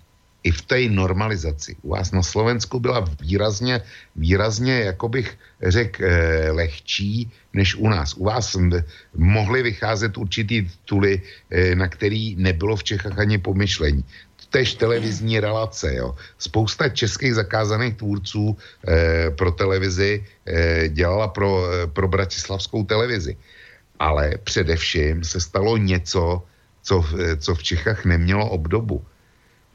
[0.43, 1.77] i v té normalizaci.
[1.83, 3.81] U vás na Slovensku byla výrazně,
[4.17, 8.15] výrazně, jako bych řekl, eh, lehčí než u nás.
[8.15, 14.05] U vás m- mohly vycházet určitý tituly, eh, na který nebylo v Čechách ani pomyšlení.
[14.51, 16.15] Tež televizní relace, jo.
[16.39, 18.57] Spousta českých zakázaných tvůrců
[18.89, 23.37] eh, pro televizi eh, dělala pro, eh, pro bratislavskou televizi.
[24.01, 26.43] Ale především se stalo něco,
[26.83, 29.05] co, v- co v Čechách nemělo obdobu.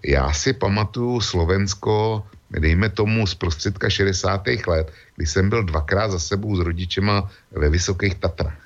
[0.06, 4.66] Já si pamatuju Slovensko, dejme tomu z prostředka 60.
[4.68, 8.66] let, kdy jsem byl dvakrát za sebou s rodičema ve Vysokých Tatrách.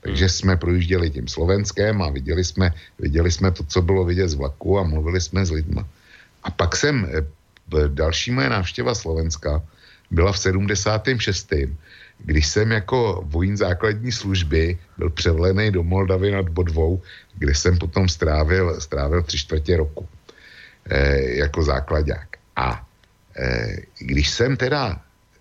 [0.00, 4.34] Takže jsme projížděli tím Slovenskem a viděli jsme, viděli jsme to, co bylo vidět z
[4.34, 5.84] vlaku a mluvili jsme s lidma.
[6.42, 7.24] A pak jsem, eh,
[7.88, 9.62] další moje návštěva Slovenska
[10.10, 11.76] byla v 76.
[12.24, 17.02] Když jsem jako vojín základní služby byl převlený do Moldavy nad Bodvou,
[17.38, 20.08] kde jsem potom strávil, strávil tři čtvrtě roku
[20.90, 22.28] e, jako základák.
[22.56, 22.86] A
[23.36, 25.00] e, když jsem teda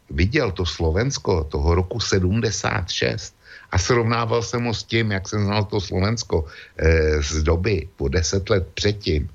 [0.09, 3.35] viděl to Slovensko toho roku 76
[3.71, 6.45] a srovnával jsem ho s tím, jak jsem znal to Slovensko
[6.77, 9.29] e, z doby po deset let předtím,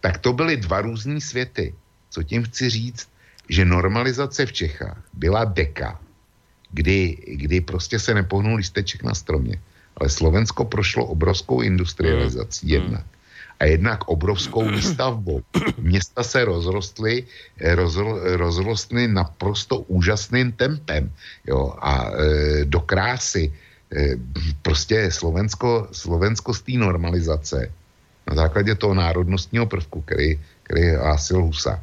[0.00, 1.74] tak to byly dva různý světy.
[2.10, 3.08] Co tím chci říct?
[3.48, 6.00] Že normalizace v Čechách byla deka,
[6.74, 9.62] kdy, kdy prostě se nepohnul listeček na stromě.
[9.96, 13.06] Ale Slovensko prošlo obrovskou industrializací jednak
[13.60, 15.42] a jednak obrovskou výstavbou.
[15.78, 17.24] Města se rozrostly,
[17.60, 21.12] rozro, rozrostly naprosto úžasným tempem
[21.46, 23.52] jo, a e, do krásy.
[23.94, 24.18] E,
[24.62, 27.70] prostě Slovensko, Slovensko z té normalizace
[28.26, 31.82] na základě toho národnostního prvku, který, který hlásil Husák,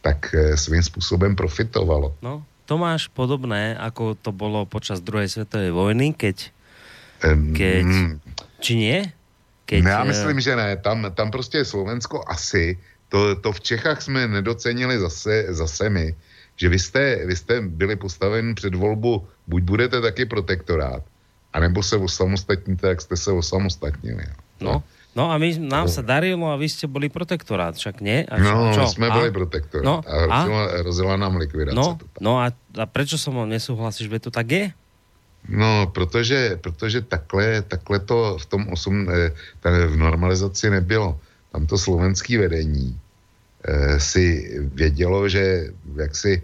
[0.00, 2.14] tak svým způsobem profitovalo.
[2.22, 6.50] No, to máš podobné, ako to bolo počas druhej svetovej vojny, keď,
[7.54, 8.18] keď Mm,
[8.60, 8.98] či nie?
[9.66, 10.76] Keď, ne, já eh, myslím, že ne.
[10.76, 12.78] Tam, tam prostě Slovensko asi,
[13.08, 16.14] to, to v Čechách jsme nedocenili zase, zase my,
[16.56, 21.02] že vy jste, vy jste byli postaveni před volbu, buď budete taky protektorát,
[21.52, 24.24] anebo se osamostatníte, jak jste se osamostatnili.
[24.60, 24.82] No, no
[25.32, 28.28] a my, nám sa darilo a vy ste boli protektorát, však nie?
[28.28, 28.84] A No, čo?
[28.84, 29.14] my jsme a?
[29.16, 30.38] byli protektorát No, a, a?
[30.44, 31.72] hrozila, hrozila nám likvidace.
[31.72, 34.66] No, no a, a prečo som vám nesúhlasíš, že to tak je?
[35.48, 39.32] No, protože, protože takhle, takhle to v tom osm, eh,
[39.64, 41.16] ta- v normalizaci nebylo.
[41.52, 42.92] Tam to slovenský vedení
[43.64, 46.42] eh, si vědělo, že jaksi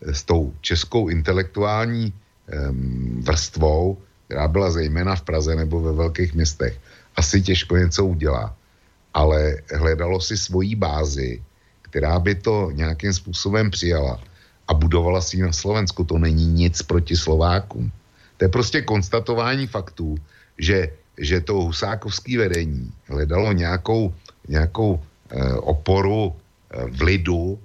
[0.00, 2.12] s tou českou intelektuální
[2.48, 6.78] em, vrstvou, která byla zejména v Praze nebo ve velkých městech,
[7.16, 8.56] asi těžko něco udělá.
[9.14, 11.42] Ale hledalo si svoji bázi,
[11.82, 14.20] která by to nějakým způsobem přijala
[14.68, 16.04] a budovala si ji na Slovensku.
[16.04, 17.92] To není nic proti Slovákům.
[18.36, 20.16] To je prostě konstatování faktů,
[20.58, 24.14] že, že to husákovské vedení hledalo nějakou,
[24.48, 24.98] nějakou
[25.30, 27.58] eh, oporu eh, v lidu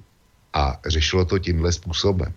[0.54, 2.34] a řešilo to tímhle způsobem.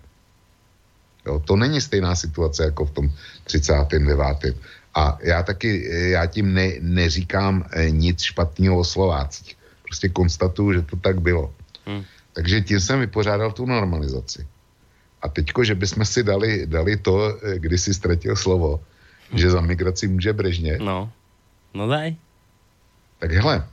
[1.25, 3.05] Jo, to není stejná situace jako v tom
[3.43, 4.57] 39.
[4.93, 9.57] A já taky, já tím ne, neříkám eh, nic špatného o Slovácích.
[9.83, 11.53] Prostě konstatuju, že to tak bylo.
[11.85, 12.03] Hmm.
[12.33, 14.47] Takže tím jsem vypořádal tu normalizaci.
[15.21, 18.83] A teďko, že bychom si dali, dali to, eh, kdy si ztratil slovo,
[19.33, 20.77] že za migraci může Brežně.
[20.77, 21.11] No,
[21.73, 22.15] no daj.
[23.19, 23.65] Tak hele,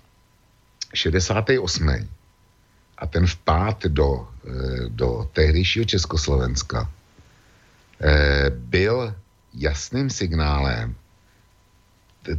[0.95, 2.09] 68.
[2.99, 6.91] a ten vpád do, eh, do tehdejšího Československa
[8.49, 9.15] byl
[9.53, 10.97] jasným signálem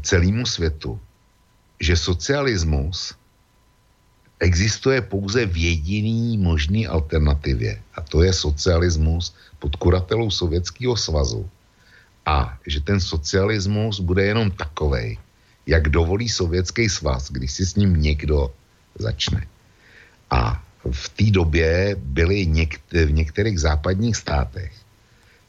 [0.01, 0.99] celému světu,
[1.79, 3.15] že socialismus
[4.39, 11.49] existuje pouze v jediný možný alternativě a to je socialismus pod kuratelou Sovětského svazu
[12.25, 15.17] a že ten socialismus bude jenom takovej,
[15.65, 18.53] jak dovolí Sovětský svaz, když si s ním někdo
[18.99, 19.47] začne.
[20.29, 24.80] A v té době byly něk- v některých západních státech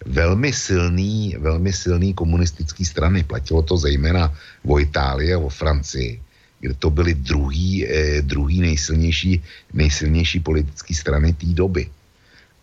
[0.06, 3.24] velmi silný, velmi silný komunistický strany.
[3.24, 4.34] Platilo to zejména
[4.66, 6.20] o Itálii a o Francii,
[6.60, 11.90] kde to byly druhý, eh, druhý nejsilnější, nejsilnější politické strany té doby.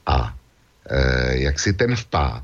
[0.06, 0.36] A
[0.90, 2.44] eh, jak si ten vpád,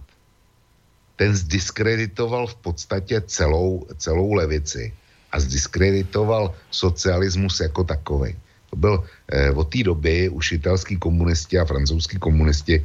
[1.16, 4.94] ten zdiskreditoval v podstatě celou, celou levici
[5.32, 8.36] a zdiskreditoval socialismus jako takový.
[8.70, 12.84] To byl eh, od té doby už italský komunisti a francouzský komunisti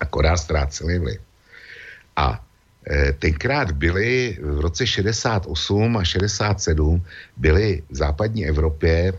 [0.00, 1.20] akorát ztráceli vliv.
[2.16, 2.44] A
[2.90, 7.04] e, tenkrát byly v roce 68 a 67
[7.36, 9.12] byly v západní Evropě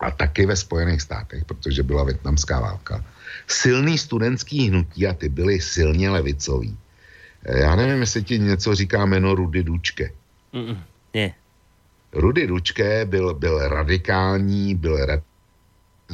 [0.00, 3.04] a taky ve Spojených státech, protože byla větnamská válka,
[3.46, 6.76] silný studentský hnutí a ty byly silně levicový.
[7.44, 10.12] E, já nevím, jestli ti něco říká jméno Rudy Dučke.
[10.54, 10.78] Mm-mm,
[11.14, 11.34] nie.
[12.12, 15.32] Rudy Dučke byl, byl radikální, byl radikální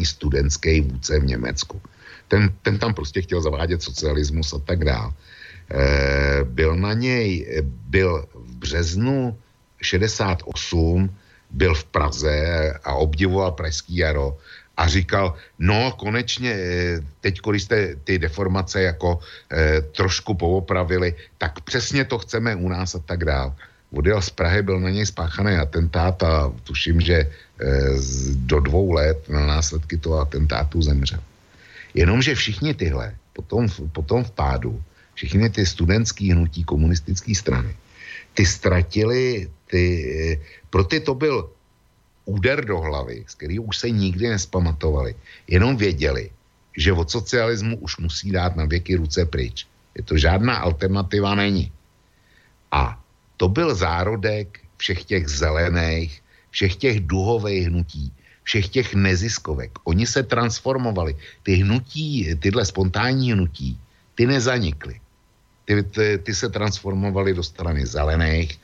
[0.04, 1.80] studentský vůdce v Německu.
[2.28, 5.12] Ten, ten tam prostě chtěl zavádět socialismus a tak dále.
[5.70, 9.38] E, byl na něj, byl v březnu
[9.82, 11.14] 68,
[11.50, 12.38] byl v Praze
[12.84, 14.36] a obdivoval Pražský jaro
[14.78, 19.18] a říkal, no konečně eh, teď, když jste ty deformace jako
[19.52, 23.52] e, trošku poopravili, tak přesně to chceme u nás a tak dále
[23.90, 27.28] odjel z Prahy, byl na něj spáchaný atentát a tuším, že e,
[28.34, 31.20] do dvou let na následky toho atentátu zemřel.
[31.94, 34.82] Jenomže všichni tyhle, potom, potom v pádu,
[35.14, 37.76] všichni ty studentský hnutí komunistické strany,
[38.34, 41.50] ty ztratili, ty, pro ty to byl
[42.24, 45.14] úder do hlavy, z který už se nikdy nespamatovali.
[45.48, 46.30] Jenom věděli,
[46.76, 49.66] že od socialismu už musí dát na věky ruce pryč.
[49.94, 51.72] Je to žádná alternativa není.
[52.70, 53.00] A
[53.36, 58.12] to byl zárodek všech těch zelených, všech těch duhových hnutí,
[58.48, 59.76] všech těch neziskovek.
[59.84, 61.12] Oni se transformovali.
[61.44, 63.76] Ty hnutí, tyhle spontánní hnutí,
[64.16, 64.96] ty nezanikly.
[65.68, 68.56] Ty, ty, ty se transformovaly do strany zelených,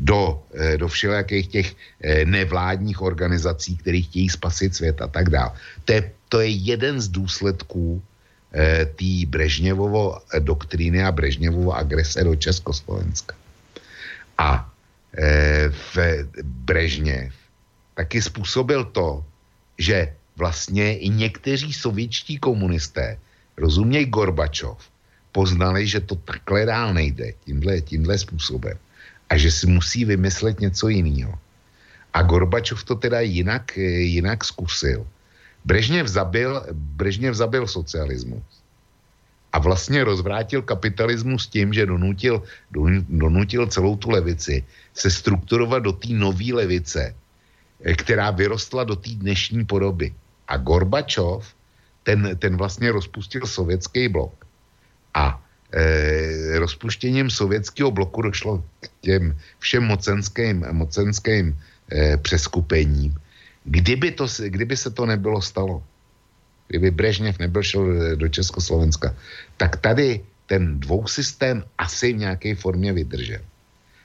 [0.00, 1.68] do, eh, do všelijakých těch
[2.00, 5.52] eh, nevládních organizací, které chtějí spasit svět a tak dále.
[5.84, 12.32] To je, to je jeden z důsledků eh, té Brežněvovo doktríny a Brežněvovo agrese do
[12.40, 13.36] Československa.
[14.40, 14.68] A
[15.72, 15.96] v
[16.44, 17.32] Brežněv
[17.96, 19.24] taky způsobil to,
[19.80, 23.18] že vlastně i někteří sovětští komunisté,
[23.56, 24.78] rozuměj Gorbačov,
[25.32, 28.76] poznali, že to takhle dál nejde, tímhle, tímhle způsobem
[29.28, 31.34] a že si musí vymyslet něco jiného.
[32.12, 35.06] A Gorbačov to teda jinak, jinak zkusil.
[35.64, 38.44] Brežněv zabil, Brežněv zabil socialismus.
[39.52, 42.42] A vlastně rozvrátil kapitalismus tím, že donutil,
[43.08, 47.25] donutil celou tu levici se strukturovat do té nové levice, eh,
[47.96, 50.14] která vyrostla do té dnešní podoby.
[50.48, 51.54] A Gorbačov,
[52.02, 54.46] ten, ten vlastně rozpustil sovětský blok.
[55.14, 61.58] A e, rozpuštěním sovětského bloku došlo k těm všem mocenským, mocenským
[61.92, 63.14] e, přeskupením.
[63.64, 65.82] Kdyby, to, kdyby se to nebylo stalo,
[66.68, 69.14] kdyby Brežněv nebyl šel do Československa,
[69.56, 73.40] tak tady ten dvousystém asi v nějaké formě vydržel.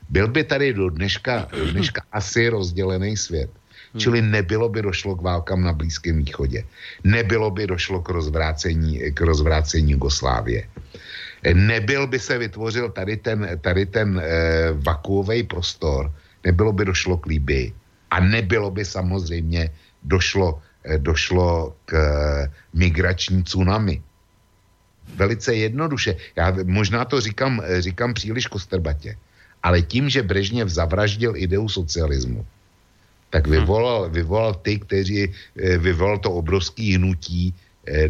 [0.10, 3.50] Byl by tady do dneška, do dneška asi rozdělený svět.
[3.98, 6.64] Čili nebylo by došlo k válkám na Blízkém východě.
[7.04, 10.68] Nebylo by došlo k rozvrácení, k rozvrácení Jugoslávie
[11.54, 14.24] nebyl by se vytvořil tady ten, tady ten e,
[14.74, 16.14] vakuový prostor,
[16.46, 17.74] nebylo by došlo k Líbii
[18.12, 19.70] a nebylo by samozřejmě
[20.04, 24.02] došlo, e, došlo k e, migrační tsunami.
[25.16, 26.16] Velice jednoduše.
[26.36, 29.18] Já možná to říkám, říkám příliš kostrbatě,
[29.64, 32.46] ale tím, že Brežněv zavraždil ideu socialismu,
[33.32, 33.52] tak hm.
[33.52, 37.56] vyvolal, vyvolal ty, kteří vyvolal to obrovské hnutí,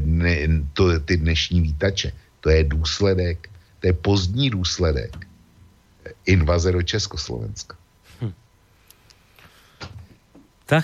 [0.03, 0.35] ne,
[0.73, 2.11] to, ty dnešní výtače.
[2.41, 5.13] To je důsledek, to je pozdní důsledek
[6.25, 7.77] invaze do Československa.
[8.21, 8.33] Hm.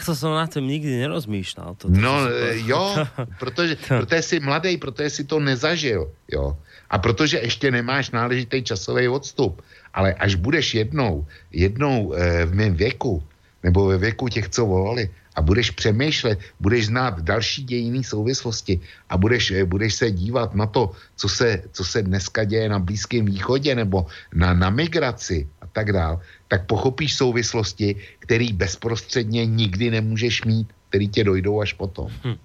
[0.06, 1.76] to jsem na tom nikdy nerozmýšlel.
[1.78, 2.70] To, no si...
[2.70, 2.96] jo,
[3.40, 6.58] protože, protože jsi mladý, protože jsi to nezažil, jo.
[6.90, 9.62] A protože ještě nemáš náležitý časový odstup,
[9.94, 13.24] ale až budeš jednou, jednou e, v mém věku,
[13.68, 18.80] nebo ve věku těch, co volali, a budeš přemýšlet, budeš znát další dějiny souvislosti
[19.10, 22.80] a budeš, eh, budeš se dívat na to, co se, co se dneska děje na
[22.80, 29.92] Blízkém východě nebo na, na migraci a tak dál, tak pochopíš souvislosti, který bezprostředně nikdy
[30.02, 32.10] nemůžeš mít, který tě dojdou až potom.
[32.24, 32.40] Hm.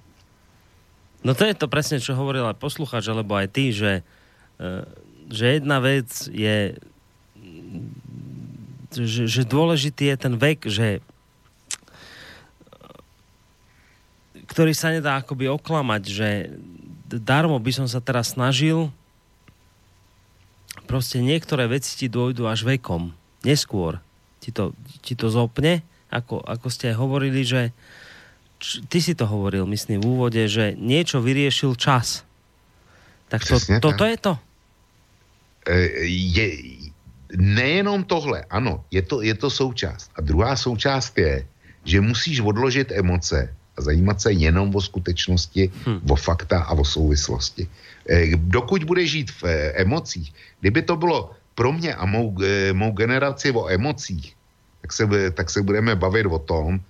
[1.23, 4.02] No to je to presne, čo hovoril aj posluchač, alebo aj ty, že,
[4.59, 4.84] eh,
[5.31, 6.75] že jedna vec je
[8.92, 11.01] že, že dôležitý je ten vek, že
[14.53, 16.29] ktorý sa nedá akoby oklamať, že
[17.09, 18.93] darmo by som sa teraz snažil,
[20.85, 23.17] proste niektoré veci ti dôjdu až vekom.
[23.41, 23.97] Neskôr
[24.45, 25.81] ti to, ti to zopne,
[26.13, 27.73] ako, ako ste aj hovorili, že
[28.61, 32.27] č, ty si to hovoril, myslím, v úvode, že niečo vyriešil čas.
[33.33, 34.33] Tak to, toto je to?
[35.65, 36.47] E, je,
[37.33, 40.13] nejenom tohle, ano, je to, je to součást.
[40.13, 41.47] A druhá součást je,
[41.87, 43.49] že musíš odložit emoce
[43.83, 46.01] zajímat se jenom o skutečnosti, hmm.
[46.11, 47.69] o fakta a o souvislosti.
[48.09, 52.73] Eh, dokud bude žít v eh, emocích, kdyby to bylo pro mě a mou, eh,
[52.73, 54.35] mou generaci o emocích,
[54.81, 56.81] tak se, tak se budeme bavit o tom,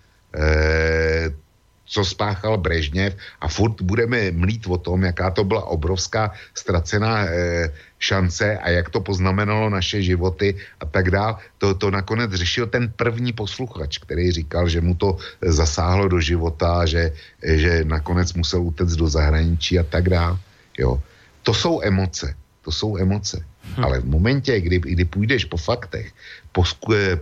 [1.92, 7.68] co spáchal Brežněv a furt budeme mlít o tom, jaká to byla obrovská ztracená e,
[8.00, 11.36] šance a jak to poznamenalo naše životy a tak dále.
[11.60, 16.88] To, to nakonec řešil ten první posluchač, který říkal, že mu to zasáhlo do života,
[16.88, 17.12] že,
[17.44, 20.40] že nakonec musel utéct do zahraničí a tak dále.
[20.80, 20.96] Jo.
[21.44, 22.34] To jsou emoce.
[22.64, 23.44] To jsou emoce.
[23.76, 23.84] Hm.
[23.84, 26.08] Ale v momentě, kdy, kdy půjdeš po faktech,
[26.52, 26.64] po,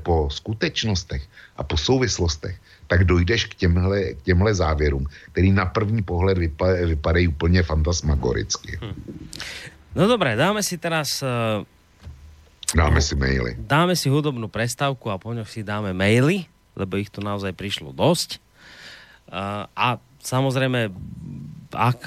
[0.03, 1.23] po skutečnostech
[1.57, 2.57] a po souvislostech,
[2.91, 8.79] tak dojdeš k těmhle, k těmhle závěrům, který na první pohled vypa, vypadají úplně fantasmagoricky.
[8.83, 9.29] Hm.
[9.95, 11.23] No dobré, dáme si teraz...
[11.23, 11.63] Uh,
[12.75, 13.55] dáme si maily.
[13.59, 18.43] Dáme si hudobnú prestávku a po si dáme maily, lebo ich tu naozaj prišlo dosť.
[19.31, 20.91] Uh, a samozrejme,
[21.71, 21.99] ak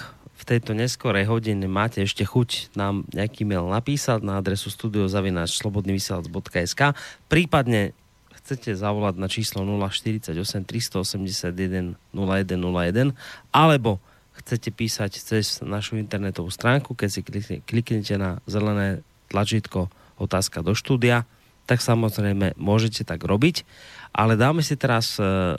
[0.44, 6.92] v tejto neskorej hodine máte ešte chuť nám nejaký mail napísať na adresu studiozavináč.slobodnyvysielac.sk
[7.32, 7.96] prípadne
[8.44, 13.16] chcete zavolať na číslo 048 381 0101
[13.56, 14.04] alebo
[14.44, 17.22] chcete písať cez našu internetovú stránku, keď si
[17.64, 19.00] kliknete na zelené
[19.32, 19.88] tlačítko
[20.20, 21.24] otázka do štúdia,
[21.64, 23.64] tak samozrejme môžete tak robiť.
[24.12, 25.56] Ale dáme si teraz e,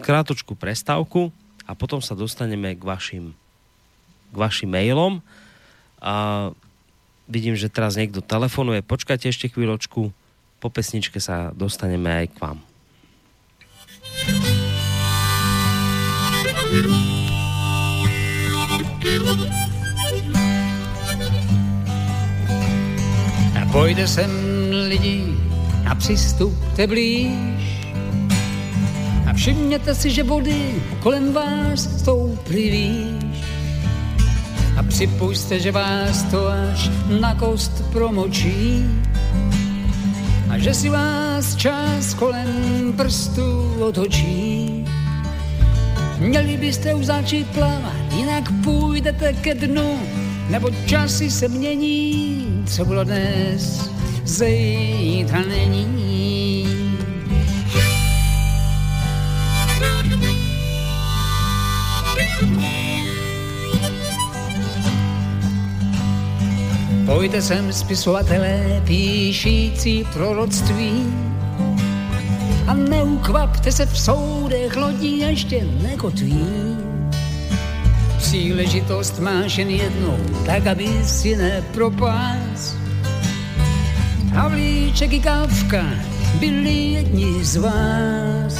[0.00, 1.30] krátočku prestávku
[1.68, 3.24] a potom sa dostaneme k vašim,
[4.32, 5.20] k vašim mailom.
[6.02, 6.50] A
[7.30, 8.82] vidím, že teraz niekto telefonuje.
[8.82, 10.10] Počkajte ešte chvíľočku.
[10.62, 12.58] Po pesničke sa dostaneme aj k vám.
[23.58, 24.30] A pojde sem
[24.86, 25.34] lidí
[25.82, 27.90] a přistupte blíž.
[29.26, 33.42] A všimněte si, že vody kolem vás stouply výš
[34.78, 38.86] a připujte, že vás to až na kost promočí
[40.52, 44.84] a že si vás čas kolem prstu otočí.
[46.18, 49.98] Měli byste už začít plavat, jinak půjdete ke dnu,
[50.48, 53.90] nebo časy se mění, co bylo dnes,
[54.24, 56.21] zítra není.
[67.12, 70.92] Pojďte sem spisovatelé, píšící proroctví
[72.66, 76.46] a neukvapte se v soudech, lodí ještě nekotví.
[78.16, 80.16] Příležitost máš jen jednou,
[80.46, 82.76] tak aby si nepropás.
[84.32, 85.84] Havlíček i Kávka
[86.40, 88.56] byli jedni z vás.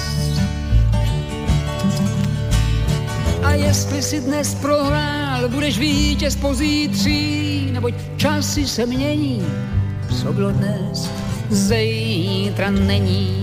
[3.42, 9.46] A jestli si dnes prohrál, budeš vítěz pozítří, neboť časy se mění,
[10.20, 11.10] co bylo dnes,
[11.50, 13.42] zítra není.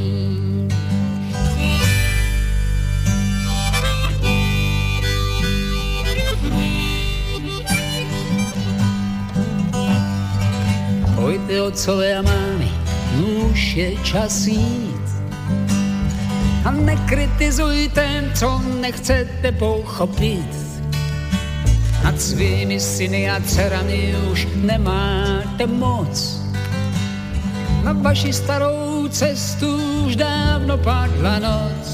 [11.15, 12.71] Pojďte otcové a mámy,
[13.51, 15.09] už je čas jít.
[16.65, 20.68] A nekritizujte, co nechcete pochopit.
[22.19, 26.43] Nad svými syny a dcerami už nemáte moc.
[27.83, 31.87] Na vaši starou cestu už dávno padla noc.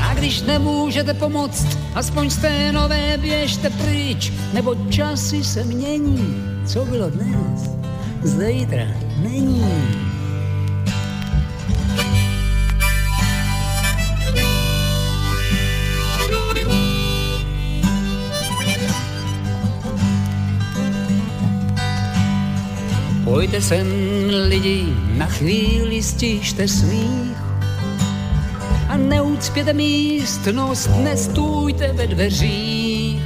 [0.00, 6.40] A když nemůžete pomoct, aspoň z nové běžte pryč, nebo časy se mění.
[6.64, 7.68] Co bylo dnes,
[8.24, 8.88] zítra
[9.20, 10.07] není.
[23.28, 23.86] Pojďte sem
[24.48, 27.36] lidi, na chvíli stište smích
[28.88, 33.22] a neucpěte místnost, nestůjte ve dveřích.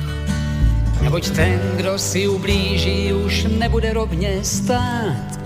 [1.03, 5.39] Neboť ten, kdo si ublíží, už nebude rovně stát.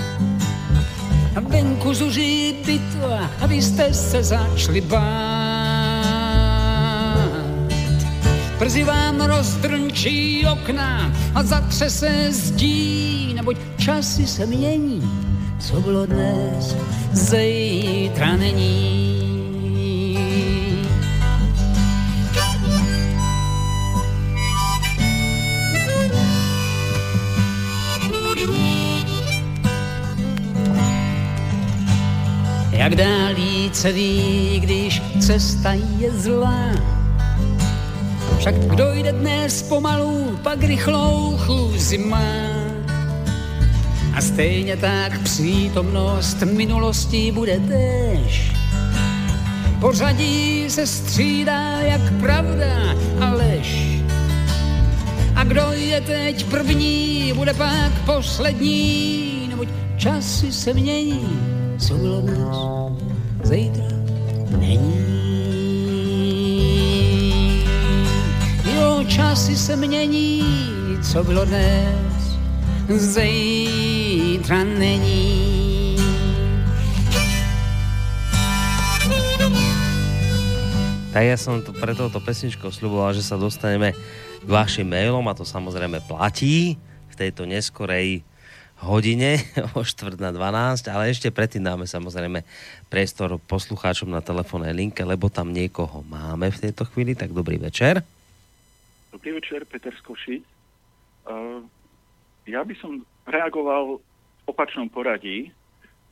[1.36, 5.55] A venku zuří bitva, a vy jste se začali bát.
[8.66, 15.02] Brzy vám rozdrnčí okna a zatřese zdí, neboť časy se mění,
[15.60, 16.76] co bylo dnes,
[17.12, 19.26] zítra není.
[32.70, 36.95] Jak dálí ví, když cesta je zlá.
[38.38, 42.66] Však kdo jde dnes pomalu, pak rychlou chůzi má.
[44.14, 48.52] A stejně tak přítomnost minulosti bude tež.
[49.80, 54.00] Pořadí se střídá jak pravda a lež.
[55.36, 61.38] A kdo je teď první, bude pak poslední, neboť časy se mění,
[61.78, 62.48] co bylo dnes,
[63.42, 63.84] zítra
[64.58, 65.35] není.
[69.08, 70.42] Časy se mění,
[71.02, 72.38] co bylo dnes,
[72.88, 75.56] zítra není.
[81.16, 83.96] Tak ja som to pre touto pesničkou sľuboval, že sa dostaneme
[84.44, 86.76] k vašim mailom a to samozrejme platí
[87.08, 88.20] v tejto neskorej
[88.84, 89.40] hodine
[89.76, 92.44] o štvrt na 12, ale ešte predtým dáme samozrejme
[92.92, 98.04] priestor poslucháčom na telefónnej linke, lebo tam niekoho máme v tejto chvíli, tak dobrý večer.
[99.16, 100.44] Dobrý večer, Peter Skoši.
[101.24, 101.64] Uh,
[102.44, 105.48] ja by som reagoval v opačnom poradí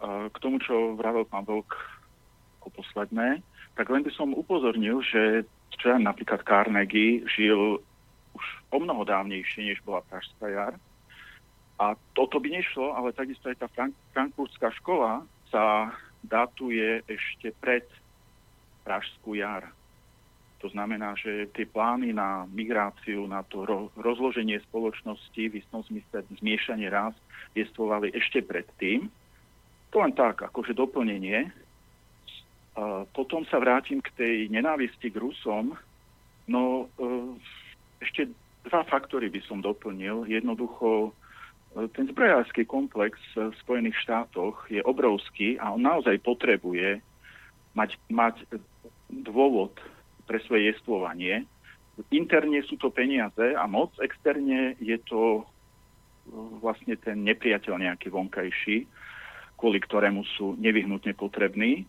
[0.01, 1.69] uh, k tomu, čo vravel pán Vlk
[2.65, 3.45] ako posledné,
[3.77, 5.45] tak len by som upozornil, že
[5.77, 7.77] čo napríklad Carnegie žil
[8.33, 10.81] už o mnoho dávnejšie, než bola Pražská jar.
[11.77, 15.93] A toto by nešlo, ale takisto aj tá Frank- frankfurtská škola sa
[16.25, 17.85] datuje ešte pred
[18.81, 19.69] Pražskú jar.
[20.65, 26.25] To znamená, že tie plány na migráciu, na to ro- rozloženie spoločnosti, v istom zmysle
[26.41, 27.13] zmiešanie raz,
[27.53, 29.13] jestvovali ešte predtým.
[29.93, 31.53] To len tak, akože doplnenie.
[33.13, 35.77] Potom sa vrátim k tej nenávisti k Rusom.
[36.49, 37.37] No, uh,
[38.01, 38.33] ešte
[38.65, 40.25] dva faktory by som doplnil.
[40.25, 47.05] Jednoducho, uh, ten zbrojársky komplex v Spojených štátoch je obrovský a on naozaj potrebuje
[47.77, 48.49] mať, mať
[49.13, 49.77] dôvod
[50.25, 51.45] pre svoje jestvovanie.
[52.11, 55.45] Interne sú to peniaze a moc, externe je to uh,
[56.59, 58.77] vlastne ten nepriateľ nejaký vonkajší,
[59.55, 61.87] kvôli ktorému sú nevyhnutne potrební.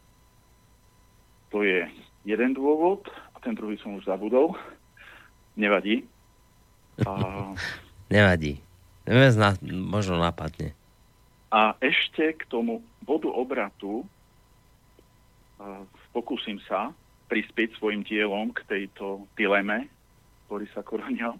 [1.49, 1.89] To je
[2.27, 4.53] jeden dôvod a ten druhý som už zabudol.
[5.57, 6.05] Nevadí.
[7.01, 7.11] A,
[8.13, 8.61] Nevadí.
[9.05, 9.37] Neviem,
[9.85, 10.73] možno napadne.
[11.55, 16.91] a ešte k tomu bodu obratu uh, pokúsim sa
[17.25, 19.89] prispieť svojim dielom k tejto dileme
[20.45, 21.33] Borisa Koronia.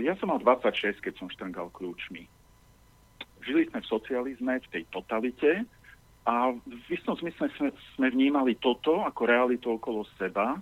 [0.00, 2.24] Ja som mal 26, keď som štrngal kľúčmi.
[3.42, 5.66] Žili sme v socializme, v tej totalite
[6.26, 10.58] a v istom zmysle sme, sme vnímali toto ako realitu okolo seba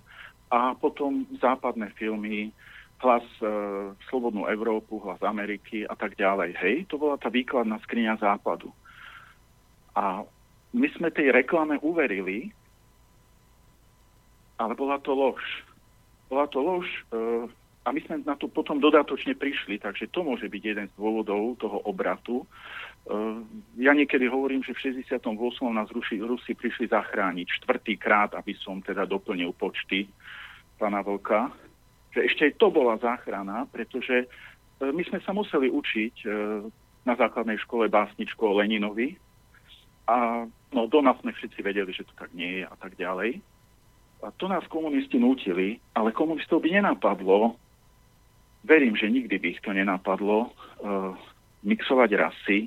[0.52, 2.52] a potom západné filmy,
[3.00, 3.48] hlas e,
[4.08, 6.56] Slobodnú Európu, hlas Ameriky a tak ďalej.
[6.60, 8.72] Hej, to bola tá výkladná skriňa západu.
[9.96, 10.24] A
[10.74, 12.52] my sme tej reklame uverili,
[14.58, 15.42] ale bola to lož.
[16.30, 17.00] Bola to lož e,
[17.84, 21.58] a my sme na to potom dodatočne prišli, takže to môže byť jeden z dôvodov
[21.60, 22.42] toho obratu.
[22.42, 22.46] E,
[23.82, 25.20] ja niekedy hovorím, že v 68.
[25.74, 30.08] nás Rusi, Rusi prišli zachrániť štvrtýkrát, aby som teda doplnil počty
[30.80, 31.50] pána Vlka,
[32.14, 34.26] že ešte aj to bola záchrana, pretože e,
[34.80, 36.14] my sme sa museli učiť
[37.04, 39.20] na základnej škole básničku Leninovi
[40.08, 43.40] a no, doma sme všetci vedeli, že to tak nie je a tak ďalej.
[44.24, 47.60] A to nás komunisti nútili, ale komunistov by nenapadlo,
[48.64, 51.12] verím, že nikdy by ich to nenapadlo, uh,
[51.60, 52.58] mixovať rasy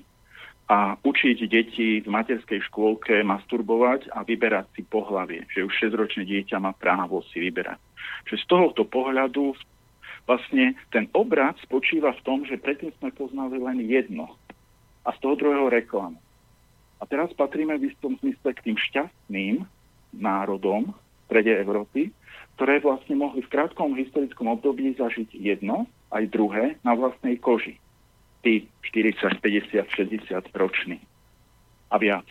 [0.69, 6.61] a učiť deti v materskej škôlke masturbovať a vyberať si pohlavie, že už 6-ročné dieťa
[6.61, 7.79] má právo si vyberať.
[8.29, 9.57] Že z tohoto pohľadu
[10.27, 14.35] vlastne ten obrad spočíva v tom, že predtým sme poznali len jedno
[15.07, 16.19] a z toho druhého reklamu.
[16.99, 19.63] A teraz patríme v istom zmysle k tým šťastným
[20.19, 20.91] národom,
[21.27, 22.09] strede Európy,
[22.57, 27.77] ktoré vlastne mohli v krátkom historickom období zažiť jedno aj druhé na vlastnej koži.
[28.41, 30.97] Tí 40, 50, 60 roční
[31.91, 32.27] a viac.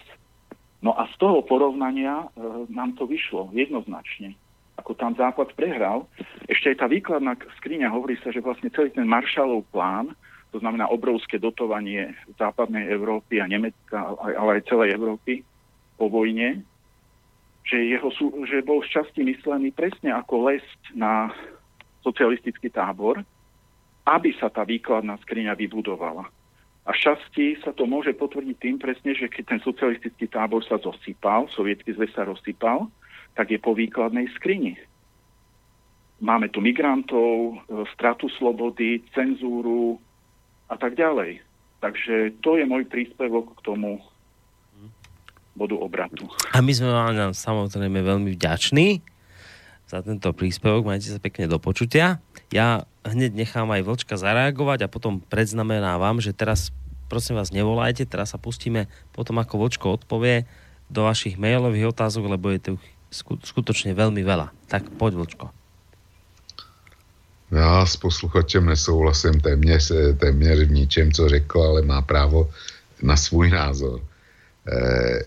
[0.84, 4.36] No a z toho porovnania e, nám to vyšlo jednoznačne.
[4.76, 6.04] Ako tam Západ prehral,
[6.50, 10.12] ešte aj tá výkladná skriňa hovorí sa, že vlastne celý ten Marshallov plán,
[10.52, 15.42] to znamená obrovské dotovanie západnej Európy a Nemecka, ale aj celej Európy
[15.96, 16.60] po vojne,
[17.66, 18.08] že, jeho,
[18.46, 21.34] že bol z časti myslený presne ako lesť na
[22.06, 23.26] socialistický tábor,
[24.06, 26.30] aby sa tá výkladná skriňa vybudovala.
[26.86, 31.50] A šťastí sa to môže potvrdiť tým presne, že keď ten socialistický tábor sa zosypal,
[31.50, 32.86] sovietský zväz sa rozsypal,
[33.34, 34.78] tak je po výkladnej skrini.
[36.22, 39.98] Máme tu migrantov, e, stratu slobody, cenzúru
[40.70, 41.42] a tak ďalej.
[41.82, 44.00] Takže to je môj príspevok k tomu
[45.56, 46.28] bodu obratu.
[46.52, 49.00] A my sme vám samozrejme veľmi vďační
[49.88, 50.84] za tento príspevok.
[50.84, 52.20] Majte sa pekne do počutia.
[52.52, 56.74] Ja hneď nechám aj Vlčka zareagovať a potom predznamenávam, že teraz
[57.06, 60.44] prosím vás nevolajte, teraz sa pustíme potom ako Vlčko odpovie
[60.92, 62.72] do vašich mailových otázok, lebo je tu
[63.42, 64.52] skutočne veľmi veľa.
[64.68, 65.46] Tak poď Vlčko.
[67.46, 72.50] Já s posluchačem nesouhlasím téměř, téměř v ničem, co řekl, ale má právo
[73.02, 74.00] na svůj názor.
[74.66, 75.22] E,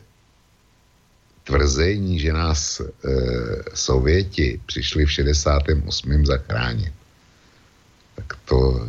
[1.50, 2.86] tvrzení, že nás e,
[3.74, 6.26] Sověti přišli v 68.
[6.26, 6.94] zachránit,
[8.16, 8.88] tak to,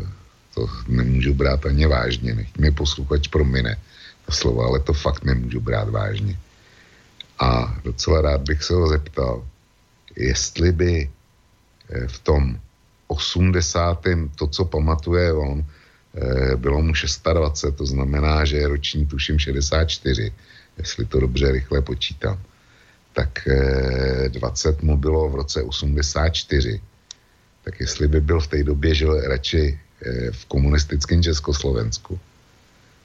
[0.54, 2.34] to nemůžu brát ani vážně.
[2.34, 3.80] Nech mi posluchač promine
[4.26, 6.36] ta slova, ale to fakt nemůžu brát vážně.
[7.40, 9.48] A docela rád bych se ho zeptal,
[10.16, 11.08] jestli by e,
[12.08, 12.60] v tom
[13.08, 14.04] 80.
[14.36, 20.32] to, co pamatuje on, e, bylo mu 26, to znamená, že je roční tuším 64,
[20.78, 22.49] jestli to dobře rychle počítám
[23.20, 23.44] tak
[24.28, 26.80] 20 eh, mu bylo v roce 84.
[27.64, 32.16] Tak jestli by byl v té době žil radši eh, v komunistickém Československu,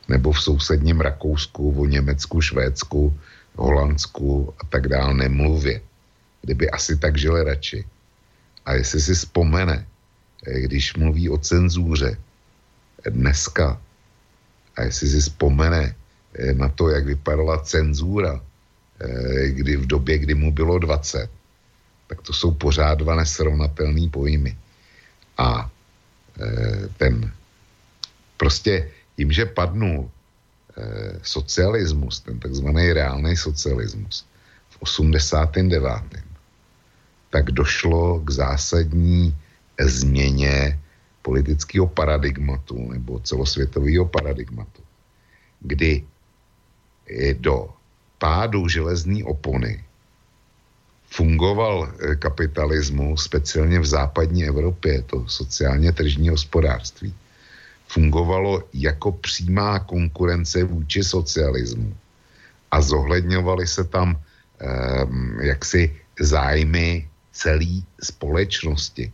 [0.07, 3.11] nebo v sousedním Rakousku, v Německu, Švédsku,
[3.55, 5.81] Holandsku a tak dále nemluvě.
[6.41, 7.85] Kdyby asi tak žil radši.
[8.65, 9.83] A jestli si vzpomene,
[10.47, 12.17] eh, když mluví o cenzuře
[13.03, 13.81] dneska,
[14.75, 15.95] a jestli si vzpomene
[16.35, 18.43] na to, jak vypadala cenzura,
[19.47, 21.29] kdy v době, kdy mu bylo 20,
[22.07, 24.57] tak to jsou pořád dva nesrovnatelné pojmy.
[25.37, 25.71] A
[26.97, 27.31] ten
[28.37, 30.11] prostě tím, že padnul
[31.23, 34.25] socialismus, ten takzvaný reálný socialismus
[34.69, 35.79] v 89
[37.29, 39.35] tak došlo k zásadní
[39.79, 40.79] změně
[41.21, 44.81] politického paradigmatu nebo celosvětového paradigmatu,
[45.59, 46.03] kdy
[47.39, 47.69] do
[48.17, 49.83] pádu železné opony
[51.15, 57.13] fungoval eh, kapitalismus, speciálně v západní Evropě, to sociálně tržní hospodářství,
[57.87, 61.95] fungovalo jako přímá konkurence vůči socialismu
[62.71, 69.11] a zohledňovaly se tam um, jaksi zájmy celé společnosti.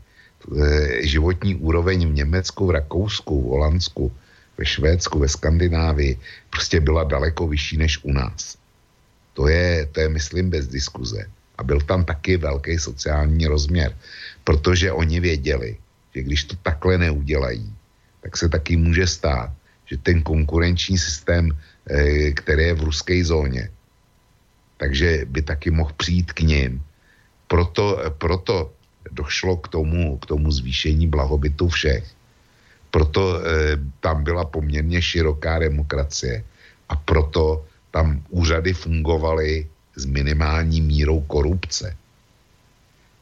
[1.02, 4.12] Životní úroveň v Německu, v Rakousku, v Holandsku,
[4.58, 6.18] ve Švédsku, ve Skandinávii
[6.50, 8.60] prostě byla daleko vyšší než u nás.
[9.34, 11.26] To je, to je myslím, bez diskuze.
[11.58, 13.95] A byl tam taky velký sociální rozměr,
[14.43, 15.77] protože oni věděli,
[16.16, 17.74] že když to takhle neudělají,
[18.22, 19.51] tak se taky může stát,
[19.85, 21.51] že ten konkurenční systém,
[21.90, 23.69] eh, který je v ruské zóně,
[24.77, 26.82] takže by taky mohl přijít k ním
[27.48, 28.72] proto, proto
[29.11, 32.06] došlo k tomu, k tomu zvýšení blahobytu všech.
[32.92, 36.43] Proto eh, tam byla poměrně široká demokracie
[36.90, 41.95] a proto tam úřady fungovaly s minimální mírou korupce.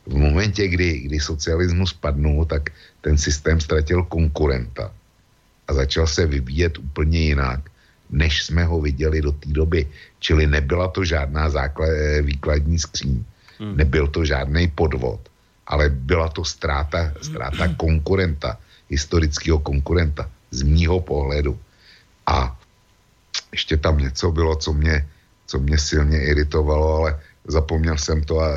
[0.06, 2.70] V momentě, kdy, kdy socialismus padnul, tak
[3.02, 4.94] ten systém ztratil konkurenta
[5.68, 7.70] a začal se vyvíjet úplně jinak,
[8.10, 9.88] než jsme ho viděli do té doby.
[10.20, 13.24] Čili nebyla to žádná základ, eh, výkladní skříň
[13.60, 13.78] Hmm.
[13.78, 15.20] Nebyl to žádný podvod,
[15.68, 18.58] ale byla to ztráta, ztráta konkurenta,
[18.90, 21.60] historického konkurenta, z mýho pohledu.
[22.28, 22.59] A
[23.52, 25.08] ještě tam něco bylo, co mě,
[25.48, 28.50] co mě silně iritovalo, ale zapomněl jsem to a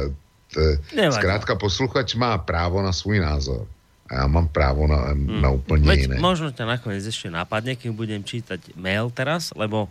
[0.54, 0.78] t,
[1.10, 3.66] zkrátka posluchač má právo na svůj názor.
[4.10, 5.40] A já mám právo na, hmm.
[5.40, 6.20] na úplně Veď jiné.
[6.20, 9.88] Možno ťa nakoniec ešte napadne, keď budem čítať mail teraz, lebo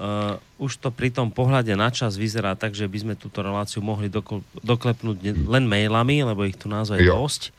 [0.00, 3.84] Uh, už to pri tom pohľade na čas vyzerá tak, že by sme túto reláciu
[3.84, 7.20] mohli dokl- doklepnúť len mailami, lebo ich tu naozaj jo.
[7.20, 7.52] dosť.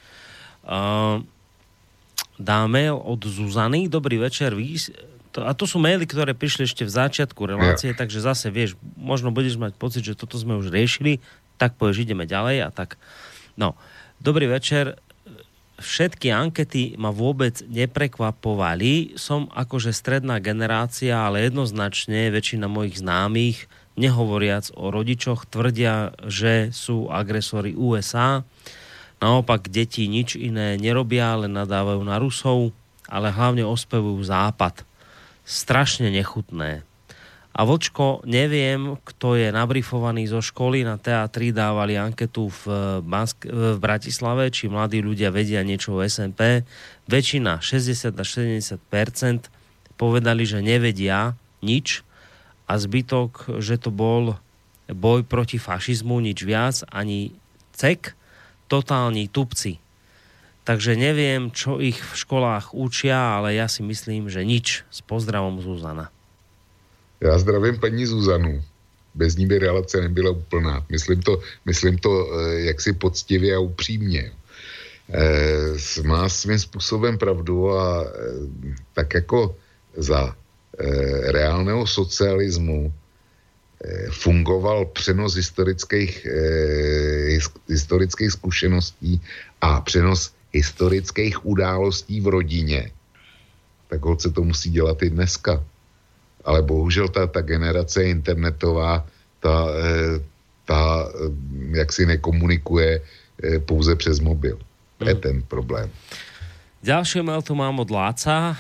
[0.66, 1.22] Uh,
[2.42, 3.86] dá mail od Zuzany.
[3.86, 4.58] Dobrý večer.
[4.58, 4.74] Vy,
[5.32, 7.98] to, a to sú maily, ktoré prišli ešte v začiatku relácie, jo.
[7.98, 11.24] takže zase vieš, možno budeš mať pocit, že toto sme už riešili,
[11.56, 13.00] tak povieš, ideme ďalej a tak.
[13.56, 13.80] No,
[14.20, 15.00] dobrý večer
[15.82, 19.18] všetky ankety ma vôbec neprekvapovali.
[19.18, 23.66] Som akože stredná generácia, ale jednoznačne väčšina mojich známych,
[24.00, 28.46] nehovoriac o rodičoch, tvrdia, že sú agresori USA.
[29.20, 32.74] Naopak deti nič iné nerobia, len nadávajú na Rusov,
[33.12, 34.91] ale hlavne ospevujú Západ.
[35.44, 36.86] Strašne nechutné.
[37.52, 42.64] A Vočko, neviem, kto je nabrifovaný zo školy, na teatri dávali anketu v,
[43.04, 46.64] Bansk- v Bratislave, či mladí ľudia vedia niečo o SMP.
[47.12, 48.80] Väčšina, 60 až 70
[50.00, 52.08] povedali, že nevedia nič
[52.72, 54.40] a zbytok, že to bol
[54.88, 57.36] boj proti fašizmu, nič viac, ani
[57.76, 58.16] cek,
[58.72, 59.81] totálni tupci.
[60.72, 64.88] Takže neviem, čo ich v školách učia, ale ja si myslím, že nič.
[64.88, 66.08] S pozdravom Zuzana.
[67.20, 68.64] Já zdravím paní Zuzanu.
[69.12, 70.86] Bez ní by relace nebyla úplná.
[70.88, 74.32] Myslím to, myslím to eh, jaksi poctivě a upřímně.
[75.12, 78.08] E, má svým způsobem pravdu a e,
[78.96, 79.56] tak jako
[79.98, 80.36] za e,
[81.32, 82.94] reálného socialismu
[84.12, 86.28] fungoval přenos historických,
[87.68, 89.22] historických zkušeností
[89.62, 92.92] a přenos historických událostí v rodině,
[93.90, 95.64] tak se to musí dělat i dneska
[96.46, 99.06] ale bohužel ta, ta generace internetová,
[99.40, 100.20] ta, eh,
[100.66, 104.60] ta eh, jak si nekomunikuje eh, pouze přes mobil.
[104.98, 105.22] To je hmm.
[105.22, 105.90] ten problém.
[106.82, 108.58] Ďalší mail tu mám od Láca.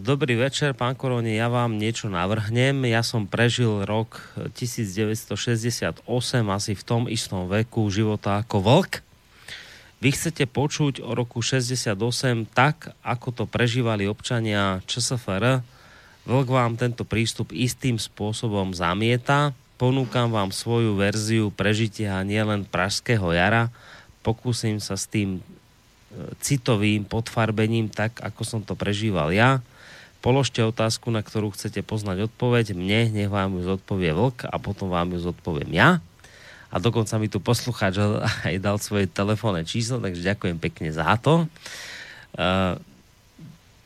[0.00, 2.80] Dobrý večer, pán Koroni, ja vám niečo navrhnem.
[2.88, 4.16] Ja som prežil rok
[4.56, 6.00] 1968
[6.48, 9.04] asi v tom istom veku života ako vlk.
[10.00, 11.92] Vy chcete počuť o roku 68
[12.50, 15.60] tak, ako to prežívali občania ČSFR,
[16.28, 19.56] Vlk vám tento prístup istým spôsobom zamieta.
[19.80, 23.72] Ponúkam vám svoju verziu prežitia nielen pražského jara.
[24.20, 25.42] Pokúsim sa s tým e,
[26.44, 29.64] citovým podfarbením tak, ako som to prežíval ja.
[30.20, 32.76] Položte otázku, na ktorú chcete poznať odpoveď.
[32.76, 36.04] Mne, nech vám ju zodpovie vlk a potom vám ju zodpoviem ja.
[36.70, 37.98] A dokonca mi tu poslucháč
[38.48, 41.50] aj dal svoje telefónne číslo, takže ďakujem pekne za to.
[42.38, 42.78] Uh,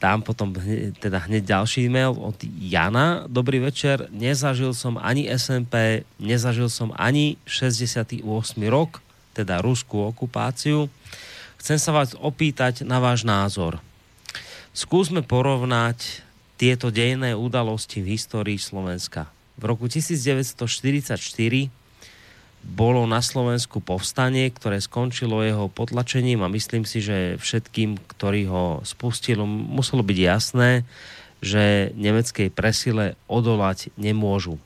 [0.04, 0.52] dám potom
[1.00, 3.24] teda hneď ďalší e-mail od Jana.
[3.24, 8.20] Dobrý večer, nezažil som ani SMP, nezažil som ani 68.
[8.68, 9.00] rok,
[9.32, 10.92] teda ruskú okupáciu.
[11.56, 13.80] Chcem sa vás opýtať na váš názor.
[14.76, 16.20] Skúsme porovnať
[16.60, 19.32] tieto dejné udalosti v histórii Slovenska.
[19.56, 21.72] V roku 1944
[22.64, 28.80] bolo na Slovensku povstanie, ktoré skončilo jeho potlačením a myslím si, že všetkým, ktorí ho
[28.88, 30.88] spustili, muselo byť jasné,
[31.44, 34.56] že nemeckej presile odolať nemôžu.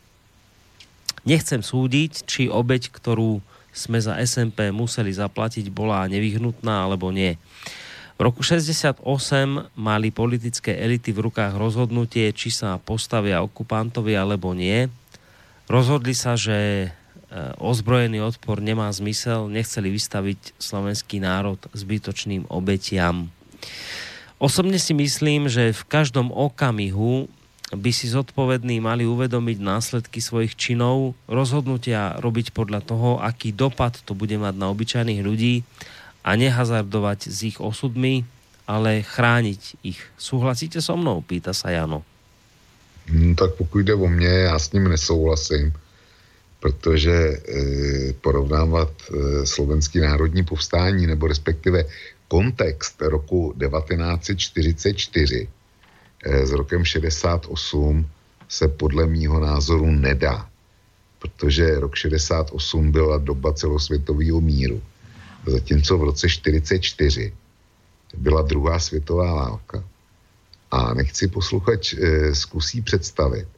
[1.27, 3.43] Nechcem súdiť, či obeď, ktorú
[3.75, 7.35] sme za SMP museli zaplatiť, bola nevyhnutná alebo nie.
[8.19, 9.03] V roku 68
[9.79, 14.91] mali politické elity v rukách rozhodnutie, či sa postavia okupantovi alebo nie.
[15.71, 16.91] Rozhodli sa, že
[17.61, 23.29] ozbrojený odpor nemá zmysel, nechceli vystaviť slovenský národ zbytočným obetiam.
[24.39, 27.29] Osobne si myslím, že v každom okamihu
[27.69, 34.17] by si zodpovední mali uvedomiť následky svojich činov, rozhodnutia robiť podľa toho, aký dopad to
[34.17, 35.69] bude mať na obyčajných ľudí
[36.25, 38.25] a nehazardovať s ich osudmi,
[38.65, 40.01] ale chrániť ich.
[40.17, 41.21] Súhlasíte so mnou?
[41.21, 42.05] Pýta sa Jano.
[43.13, 45.73] No, tak pokud jde o mě, já s ním nesouhlasím
[46.61, 47.39] protože e,
[48.13, 51.85] porovnávat e, slovenský národní povstání nebo respektive
[52.29, 55.49] kontext roku 1944
[56.25, 58.07] e, s rokem 68
[58.49, 60.49] se podle mýho názoru nedá,
[61.19, 64.83] protože rok 68 byla doba celosvětového míru,
[65.47, 67.33] zatímco v roce 44
[68.17, 69.85] byla druhá světová válka.
[70.71, 73.49] A nechci posluchač e, zkusí představit,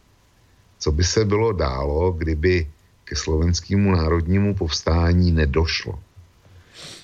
[0.79, 2.67] co by se bylo dálo, kdyby
[3.11, 5.99] ke slovenskému národnímu povstání nedošlo.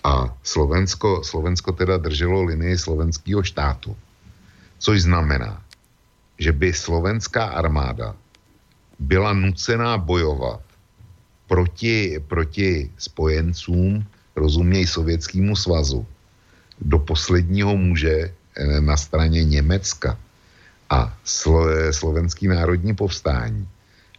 [0.07, 3.91] A Slovensko, Slovensko teda drželo linii slovenského štátu.
[4.79, 5.59] Což znamená,
[6.39, 8.15] že by slovenská armáda
[9.03, 10.63] byla nucená bojovat
[11.51, 14.07] proti, proti spojencům,
[14.39, 16.07] rozuměj Sovětskému svazu,
[16.79, 20.15] do posledního muže eh, na straně Německa.
[20.87, 23.67] A slo, slovenský národní povstání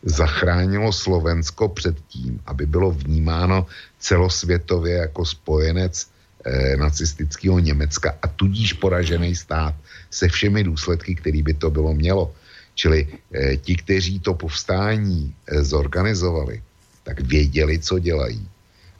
[0.07, 3.67] zachránilo Slovensko před tím, aby bylo vnímáno
[3.99, 6.07] celosvětově jako spojenec
[6.45, 9.75] eh, nacistického Německa a tudíž poražený stát
[10.11, 12.31] se všemi důsledky, který by to bylo mělo.
[12.75, 16.61] Čili eh, ti, kteří to povstání eh, zorganizovali,
[17.03, 18.47] tak věděli, co dělají.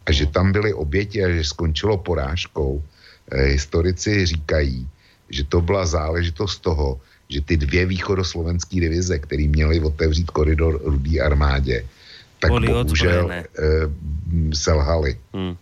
[0.06, 2.84] A že tam byly oběti a že skončilo porážkou,
[3.32, 4.90] eh, historici říkají,
[5.30, 7.00] že to byla záležitost toho,
[7.30, 11.86] že ty dvě východoslovenské divize, které měly otevřít koridor rudý armádě,
[12.40, 13.44] tak Boli bohužel e,
[14.54, 15.18] selhali.
[15.34, 15.56] Hmm.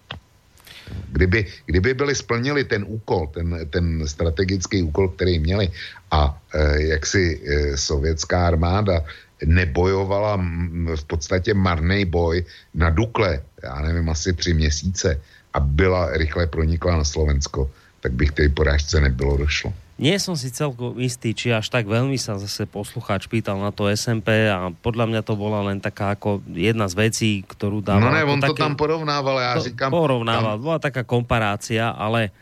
[1.12, 5.70] Kdyby, kdyby byli splnili ten úkol, ten, ten strategický úkol, který měli
[6.12, 9.02] a e, jak si e, sovětská armáda
[9.46, 15.22] nebojovala m, v podstatě marný boj na Dukle, já nevím, asi tři měsíce
[15.54, 19.74] a byla rychle pronikla na Slovensko, tak bych tej porážce nebylo došlo.
[19.96, 23.88] Nie som si celkom istý, či až tak veľmi sa zase poslucháč pýtal na to
[23.88, 28.04] SMP a podľa mňa to bola len taká ako jedna z vecí, ktorú dával.
[28.04, 29.90] No ne, on také, to tam porovnával, ja to říkám...
[29.96, 30.64] Porovnával, tam...
[30.68, 32.36] bola taká komparácia, ale,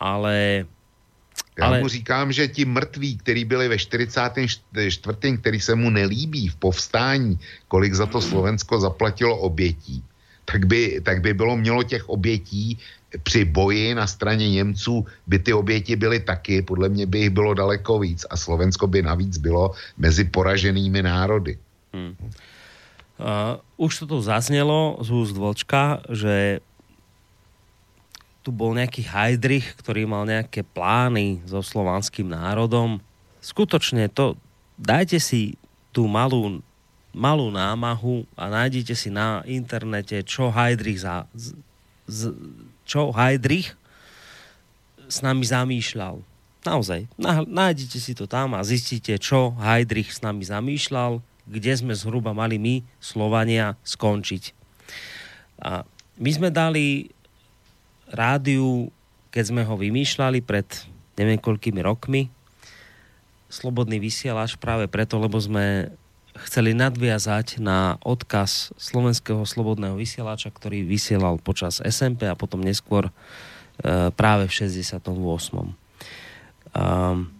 [0.00, 0.64] ale
[1.58, 1.80] já ale...
[1.84, 7.38] mu říkám, že ti mrtví, kteří byli ve 44., který se mu nelíbí v povstání,
[7.68, 10.04] kolik za to Slovensko zaplatilo obětí,
[10.44, 12.78] tak by, tak by bylo mělo těch obětí
[13.22, 17.54] při boji na straně Němců by ty oběti byly taky, podle mě by jich bylo
[17.54, 21.58] daleko víc a Slovensko by navíc bylo mezi poraženými národy.
[21.92, 22.16] Hmm.
[23.16, 26.60] Uh, už to tu zaznelo z úst Vlčka, že
[28.44, 33.00] tu bol nejaký Heidrich, ktorý mal nejaké plány so slovanským národom.
[33.40, 34.36] Skutočne to,
[34.76, 35.56] dajte si
[35.96, 36.60] tú malú,
[37.16, 41.56] malú námahu a nájdete si na internete, čo Heidrich za, z,
[42.04, 42.36] z,
[42.86, 43.74] čo Heidrich
[45.10, 46.22] s nami zamýšľal.
[46.66, 47.06] Naozaj,
[47.46, 52.58] nájdete si to tam a zistíte, čo Heidrich s nami zamýšľal, kde sme zhruba mali
[52.58, 54.50] my, Slovania, skončiť.
[55.62, 55.86] A
[56.18, 57.10] my sme dali
[58.10, 58.90] rádiu,
[59.30, 60.66] keď sme ho vymýšľali pred
[61.14, 62.28] neviem koľkými rokmi,
[63.46, 65.94] slobodný vysielač práve preto, lebo sme
[66.44, 73.12] chceli nadviazať na odkaz slovenského slobodného vysielača, ktorý vysielal počas SMP a potom neskôr e,
[74.12, 75.00] práve v 68.
[76.76, 77.32] Um,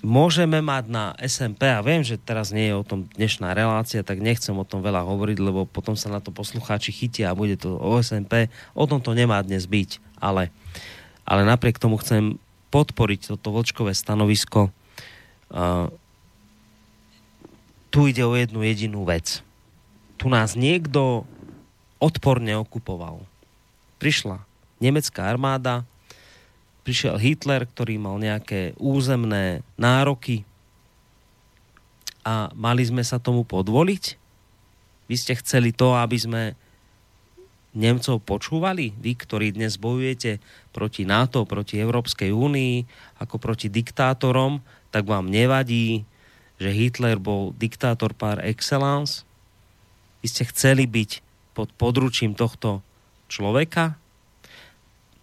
[0.00, 4.24] môžeme mať na SMP, a viem, že teraz nie je o tom dnešná relácia, tak
[4.24, 7.76] nechcem o tom veľa hovoriť, lebo potom sa na to poslucháči chytia a bude to
[7.76, 8.48] o SMP.
[8.72, 10.48] O tom to nemá dnes byť, ale,
[11.28, 12.40] ale napriek tomu chcem
[12.72, 14.72] podporiť toto vočkové stanovisko.
[15.50, 15.92] Uh,
[17.90, 19.42] tu ide o jednu jedinú vec.
[20.16, 21.26] Tu nás niekto
[21.98, 23.22] odporne okupoval.
[23.98, 24.40] Prišla
[24.80, 25.84] nemecká armáda,
[26.86, 30.48] prišiel Hitler, ktorý mal nejaké územné nároky
[32.24, 34.16] a mali sme sa tomu podvoliť?
[35.10, 36.42] Vy ste chceli to, aby sme
[37.70, 38.90] Nemcov počúvali?
[38.98, 40.42] Vy, ktorí dnes bojujete
[40.74, 42.82] proti NATO, proti Európskej únii,
[43.22, 44.58] ako proti diktátorom,
[44.90, 46.02] tak vám nevadí,
[46.60, 49.24] že Hitler bol diktátor par excellence?
[50.20, 51.24] Vy ste chceli byť
[51.56, 52.84] pod područím tohto
[53.32, 53.96] človeka?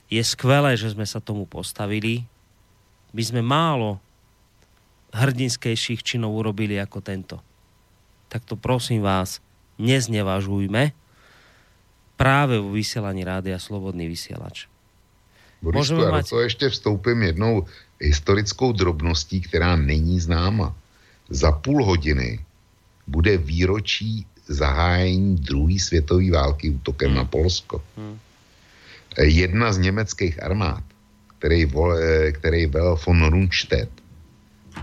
[0.10, 2.26] Je skvelé, že sme sa tomu postavili.
[3.14, 4.02] My sme málo
[5.14, 7.38] hrdinskejších činov urobili ako tento.
[8.28, 9.40] Tak to prosím vás,
[9.78, 10.92] neznevažujme,
[12.18, 14.66] práve vo vysielaní rádia Slobodný vysielač.
[15.62, 16.30] Borisku, já mať...
[16.30, 17.66] to ještě vstoupím jednou
[18.00, 20.76] historickou drobností, která není známa.
[21.30, 22.40] Za půl hodiny
[23.08, 27.18] bude výročí zahájení druhé světové války útokem hmm.
[27.18, 27.84] na Polsko.
[27.98, 28.20] Hmm.
[29.18, 30.84] Jedna z německých armád,
[31.40, 31.96] který, vol,
[32.32, 33.92] který vel von Rundstedt,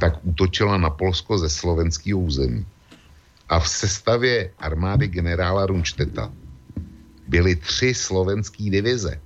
[0.00, 2.66] tak útočila na Polsko ze slovenského území.
[3.48, 6.32] A v sestavě armády generála Rundstedta
[7.28, 9.20] byly tři slovenské divize,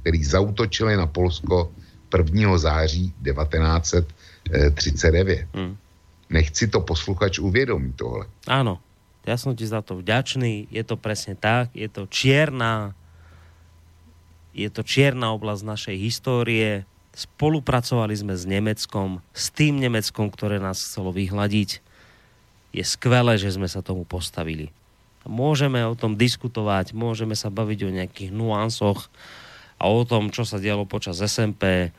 [0.00, 1.72] které zautočily na Polsko
[2.18, 2.58] 1.
[2.58, 5.46] září 1939.
[5.54, 5.76] Hmm.
[6.30, 8.28] Nechci to posluchač uvědomit tohle.
[8.44, 8.78] Áno,
[9.24, 12.92] ja som ti za to vďačný, je to presne tak, je to čierna
[14.58, 16.82] je to čierna oblasť našej histórie,
[17.14, 21.78] spolupracovali sme s Nemeckom, s tým Nemeckom, ktoré nás chcelo vyhľadiť.
[22.74, 24.74] Je skvelé, že sme sa tomu postavili.
[25.28, 29.06] Môžeme o tom diskutovať, môžeme sa baviť o nejakých nuansoch
[29.78, 31.94] a o tom, čo sa dialo počas SMP,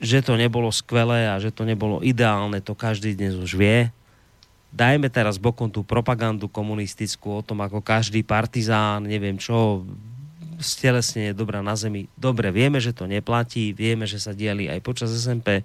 [0.00, 3.92] že to nebolo skvelé a že to nebolo ideálne, to každý dnes už vie.
[4.72, 9.84] Dajme teraz bokom tú propagandu komunistickú o tom, ako každý partizán, neviem čo,
[10.60, 12.08] stelesne dobrá na zemi.
[12.16, 15.62] Dobre, vieme, že to neplatí, vieme, že sa diali aj počas SMP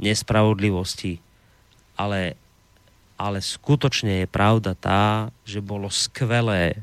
[0.00, 1.20] nespravodlivosti,
[2.00, 2.40] ale
[3.22, 6.82] ale skutočne je pravda tá, že bolo skvelé,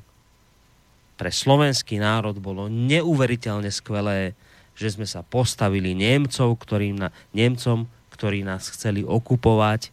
[1.19, 4.39] pre slovenský národ bolo neuveriteľne skvelé,
[4.79, 9.91] že sme sa postavili Nemcov, ktorým na, Nemcom, ktorí nás chceli okupovať,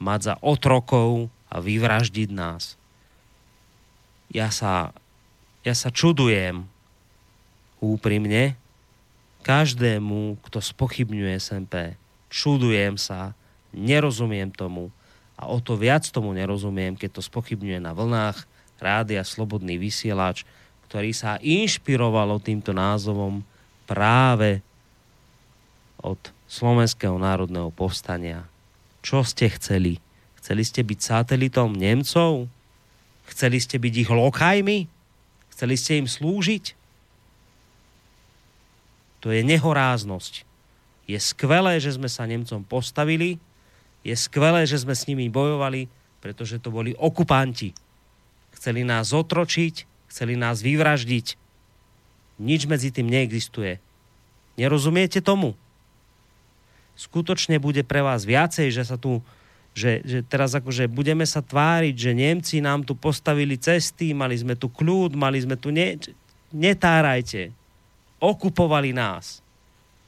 [0.00, 2.80] mať za otrokov a vyvraždiť nás.
[4.32, 4.96] Ja sa,
[5.60, 6.64] ja sa čudujem
[7.84, 8.56] úprimne
[9.44, 12.00] každému, kto spochybňuje SMP.
[12.32, 13.36] Čudujem sa,
[13.76, 14.88] nerozumiem tomu
[15.36, 18.48] a o to viac tomu nerozumiem, keď to spochybňuje na vlnách
[18.80, 20.48] rádia Slobodný vysielač,
[20.88, 23.44] ktorý sa inšpirovalo týmto názovom
[23.92, 24.64] práve
[26.00, 26.16] od
[26.48, 28.48] Slovenského národného povstania.
[29.04, 30.00] Čo ste chceli?
[30.40, 32.48] Chceli ste byť satelitom Nemcov?
[33.28, 34.88] Chceli ste byť ich lokajmi?
[35.52, 36.72] Chceli ste im slúžiť?
[39.20, 40.48] To je nehoráznosť.
[41.04, 43.36] Je skvelé, že sme sa Nemcom postavili,
[44.02, 45.86] je skvelé, že sme s nimi bojovali,
[46.18, 47.76] pretože to boli okupanti.
[48.56, 51.41] Chceli nás otročiť, chceli nás vyvraždiť.
[52.40, 53.80] Nič medzi tým neexistuje.
[54.56, 55.56] Nerozumiete tomu?
[56.96, 59.20] Skutočne bude pre vás viacej, že sa tu
[59.72, 64.52] že, že teraz akože budeme sa tváriť, že Nemci nám tu postavili cesty, mali sme
[64.52, 65.72] tu kľud, mali sme tu...
[65.72, 65.96] Ne,
[66.52, 67.56] netárajte.
[68.20, 69.40] Okupovali nás.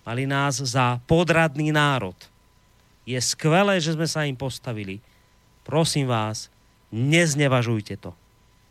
[0.04, 2.12] Mali nás za podradný národ
[3.04, 5.00] je skvelé, že sme sa im postavili.
[5.64, 6.48] Prosím vás,
[6.88, 8.16] neznevažujte to.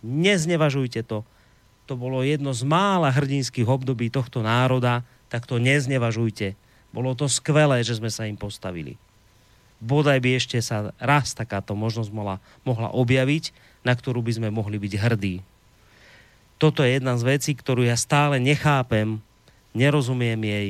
[0.02, 1.22] Neznevažujte to.
[1.88, 6.56] To bolo jedno z mála hrdinských období tohto národa, tak to neznevažujte.
[6.96, 8.96] Bolo to skvelé, že sme sa im postavili.
[9.84, 13.52] Bodaj by ešte sa raz takáto možnosť mohla, mohla objaviť,
[13.84, 15.36] na ktorú by sme mohli byť hrdí.
[16.56, 19.20] Toto je jedna z vecí, ktorú ja stále nechápem,
[19.76, 20.70] nerozumiem jej,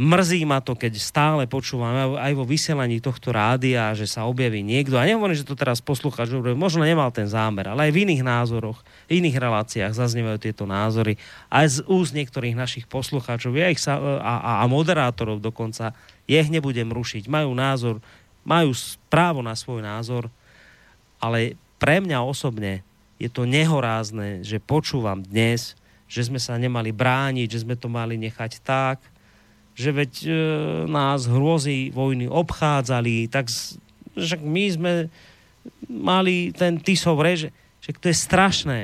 [0.00, 4.96] Mrzí ma to, keď stále počúvam aj vo vysielaní tohto rádia, že sa objaví niekto,
[4.96, 8.80] a nehovorím, že to teraz poslúchač, možno nemal ten zámer, ale aj v iných názoroch,
[9.12, 11.20] v iných reláciách zaznievajú tieto názory,
[11.52, 15.92] aj z úst niektorých našich poslucháčov ja ich sa, a, a, a moderátorov dokonca,
[16.24, 18.00] ich nebudem rušiť, majú názor,
[18.40, 18.72] majú
[19.12, 20.32] právo na svoj názor,
[21.20, 22.80] ale pre mňa osobne
[23.20, 25.76] je to nehorázne, že počúvam dnes,
[26.08, 28.96] že sme sa nemali brániť, že sme to mali nechať tak,
[29.74, 30.30] že veď e,
[30.90, 33.48] nás hrôzy vojny obchádzali, tak
[34.14, 34.92] však my sme
[35.88, 37.48] mali ten Tisov rež,
[37.80, 38.80] že to je strašné.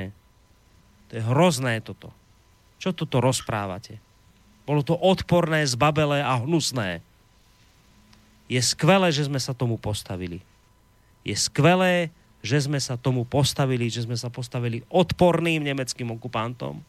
[1.09, 2.11] To je hrozné toto.
[2.77, 3.97] Čo toto rozprávate?
[4.67, 6.99] Bolo to odporné, zbabelé a hnusné.
[8.51, 10.43] Je skvelé, že sme sa tomu postavili.
[11.23, 12.11] Je skvelé,
[12.43, 16.79] že sme sa tomu postavili, že sme sa postavili odporným nemeckým okupantom,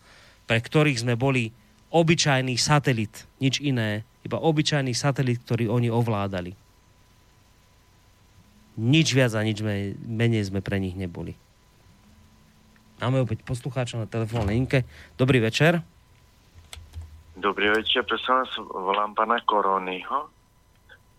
[0.46, 1.50] pre ktorých sme boli
[1.90, 6.52] obyčajný satelit, nič iné, iba obyčajný satelit, ktorý oni ovládali.
[8.78, 9.58] Nič viac a nič
[10.06, 11.34] menej sme pre nich neboli.
[12.98, 14.86] Máme opäť poslucháča na telefónnej linke.
[15.18, 15.82] Dobrý večer.
[17.38, 20.26] Dobrý večer, prosím vás, volám pana Koronyho.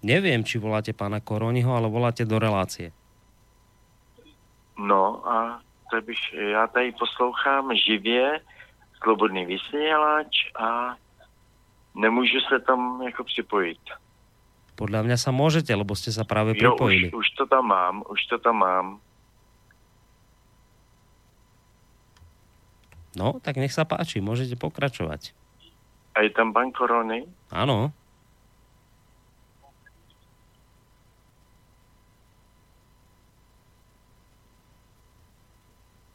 [0.03, 2.91] Neviem, či voláte pána Koronyho, ale voláte do relácie.
[4.79, 5.59] No a
[5.91, 8.39] to bych, já tady poslouchám živě,
[9.03, 10.95] slobodný vysílač a
[11.95, 13.79] nemůžu se tam jako připojit.
[14.79, 17.11] Podľa mňa sa môžete, lebo ste sa práve pripojili.
[17.11, 18.87] Jo, už, už to tam mám, už to tam mám.
[23.11, 25.35] No, tak nech sa páči, môžete pokračovať.
[26.15, 27.27] A je tam pán Korony?
[27.51, 27.91] Áno.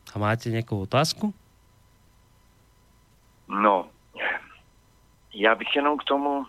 [0.09, 1.37] A máte nejakú otázku?
[3.49, 3.89] No,
[5.35, 6.47] já bych jenom k tomu,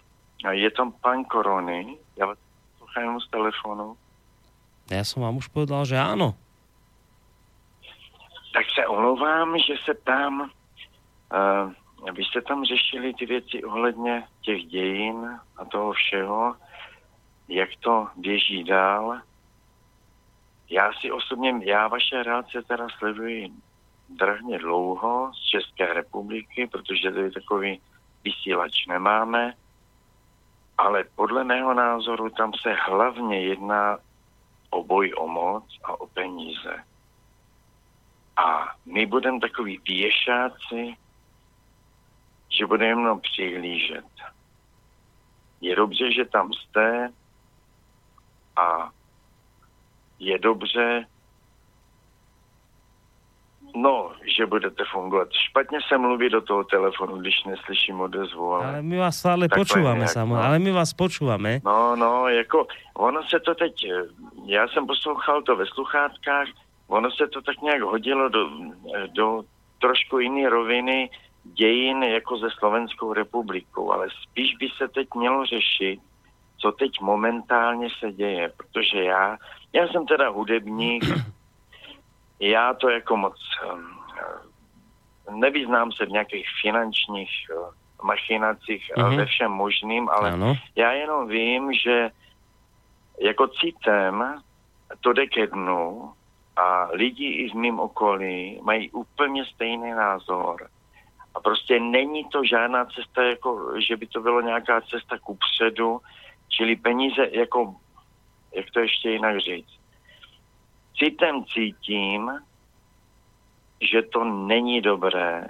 [0.52, 2.38] je tam pán Korony, já vás
[2.80, 3.98] poslouchám z telefonu.
[4.86, 6.38] Ja som vám už povedal, že áno.
[8.54, 10.46] Tak se omlouvám, že se tam,
[11.34, 11.74] uh,
[12.14, 16.56] vy jste tam řešili ty věci ohledně těch dějin a toho všeho,
[17.50, 19.20] jak to běží dál.
[20.70, 23.50] Já si osobně, já vaše reakce teda sleduji
[24.10, 27.82] drahně dlouho z České republiky, protože tady takový
[28.24, 29.54] vysílač nemáme,
[30.78, 33.98] ale podle mého názoru tam se hlavně jedná
[34.70, 36.84] o boj o moc a o peníze.
[38.38, 40.98] A my budeme takový věšáci,
[42.50, 44.06] že budeme jenom přihlížet.
[45.62, 47.10] Je dobře, že tam jste
[48.56, 48.92] a
[50.20, 51.06] je dobře,
[53.76, 55.28] No, že budete fungovat.
[55.50, 58.54] Špatně se mluví do toho telefonu, když neslyším odezvu.
[58.54, 60.42] Ale, ale my vás stále počúvame, samo, no.
[60.42, 61.60] ale my vás počúvame.
[61.66, 63.74] No, no, jako, ono se to teď,
[64.46, 66.48] já jsem poslouchal to ve sluchátkách,
[66.88, 68.50] ono se to tak nějak hodilo do,
[69.14, 69.44] do
[69.82, 71.10] trošku jiné roviny
[71.44, 76.00] dějin jako ze Slovenskou republikou, ale spíš by se teď mělo řešit,
[76.58, 79.38] co teď momentálně se děje, protože já,
[79.74, 81.04] já jsem teda hudebník,
[82.40, 83.38] já to jako moc
[85.32, 87.30] nevyznám se v nějakých finančních
[88.04, 89.18] machinacích mm-hmm.
[89.18, 90.56] ve všem možným, ale ano.
[90.76, 92.10] já jenom vím, že
[93.20, 94.42] jako citem
[95.02, 96.14] to jde ke dnu
[96.56, 100.68] a lidi i v mým okolí mají úplně stejný názor.
[101.36, 106.00] A prostě není to žádná cesta, jako, že by to bylo nějaká cesta ku předu,
[106.50, 107.76] čili peníze, jako,
[108.56, 109.80] jak to ještě jinak říct,
[110.98, 112.32] citem cítím,
[113.92, 115.48] že to není dobré,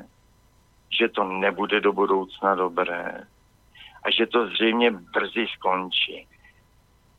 [1.00, 3.24] že to nebude do budoucna dobré
[4.04, 6.28] a že to zřejmě brzy skončí.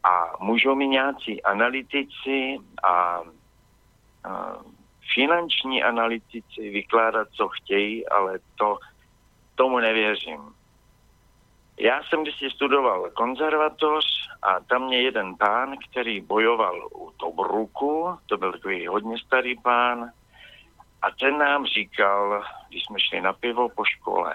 [0.04, 3.22] A můžou mi nějací analytici a,
[4.24, 4.56] a
[5.14, 8.78] finanční analytici vykládat, co chtějí, ale to
[9.54, 10.40] tomu nevěřím.
[11.78, 14.04] Já jsem když studoval konzervatoř
[14.42, 20.10] a tam mě jeden pán, který bojoval u Tobruku, to byl takový hodně starý pán,
[21.02, 24.34] a ten nám říkal, když jsme šli na pivo po škole,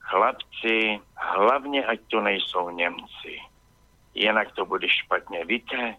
[0.00, 3.40] chlapci, hlavně ať to nejsou Němci,
[4.14, 5.44] jinak to bude špatně.
[5.44, 5.96] Víte,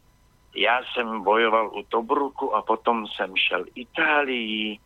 [0.55, 4.79] já jsem bojoval u Tobruku a potom jsem šel Itálii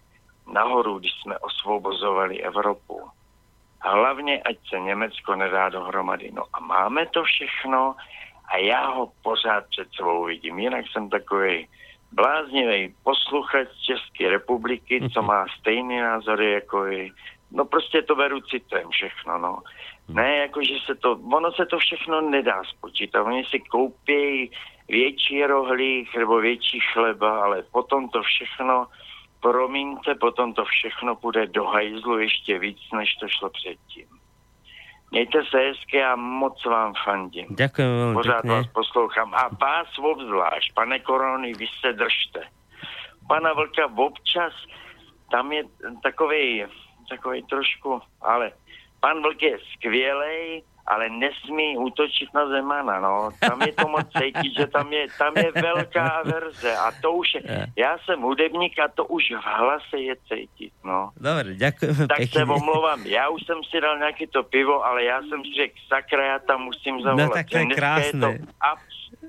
[0.53, 3.09] nahoru, když jsme osvobozovali Evropu.
[3.81, 6.31] Hlavně, ať se Německo nedá dohromady.
[6.33, 7.95] No a máme to všechno
[8.51, 10.59] a já ho pořád před sebou vidím.
[10.59, 11.67] Jinak jsem takový
[12.11, 17.11] bláznivý posluchač České republiky, co má stejný názory jako i
[17.51, 19.59] No prostě to beru citem všechno, no.
[20.09, 23.23] Ne, jakože se to, ono se to všechno nedá spočítat.
[23.23, 24.51] Oni si koupí
[24.87, 28.87] větší rohlík nebo větší chleba, ale potom to všechno
[29.41, 34.07] promiňte, potom to všechno půjde do hajzlu ještě víc, než to šlo předtím.
[35.11, 37.49] Mějte se hezky a moc vám fandím.
[37.49, 38.53] Ďakujem veľmi Pořád pekne.
[38.53, 39.29] vás poslouchám.
[39.33, 42.45] A vás obzvlášť, pane Korony, vy se držte.
[43.25, 44.53] Pana Vlka občas,
[45.33, 45.65] tam je
[46.05, 46.65] takový,
[47.09, 48.53] takový trošku, ale
[49.01, 53.29] pan Vlk je skvělej, ale nesmí útočit na Zemana, no.
[53.39, 57.27] Tam je to moc cítit, že tam je, tam je velká verze a to už
[57.35, 57.41] je,
[57.77, 61.09] já jsem hudebník a to už v hlase je cítit, no.
[61.17, 62.39] Dobre, ďakujeme Tak pekne.
[62.39, 65.75] se omlouvám, já už jsem si dal nějaké to pivo, ale já jsem si řekl,
[65.87, 67.29] sakra, já tam musím zavolat.
[67.29, 68.33] No, tak to je to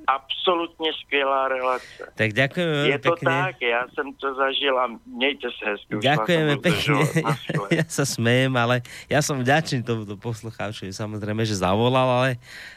[0.07, 2.02] abs- absolutně skvělá relace.
[2.17, 3.31] Tak ďakujeme Je veľmi to pekne.
[3.31, 5.97] tak, já jsem to zažil a mějte se hezky.
[6.01, 6.94] Ďakujeme pekne.
[7.23, 7.67] Naschle.
[7.70, 12.28] Ja sa smejem, ale ja som vďačný tomuto poslucháčovi, samozrejme, že zavolal, ale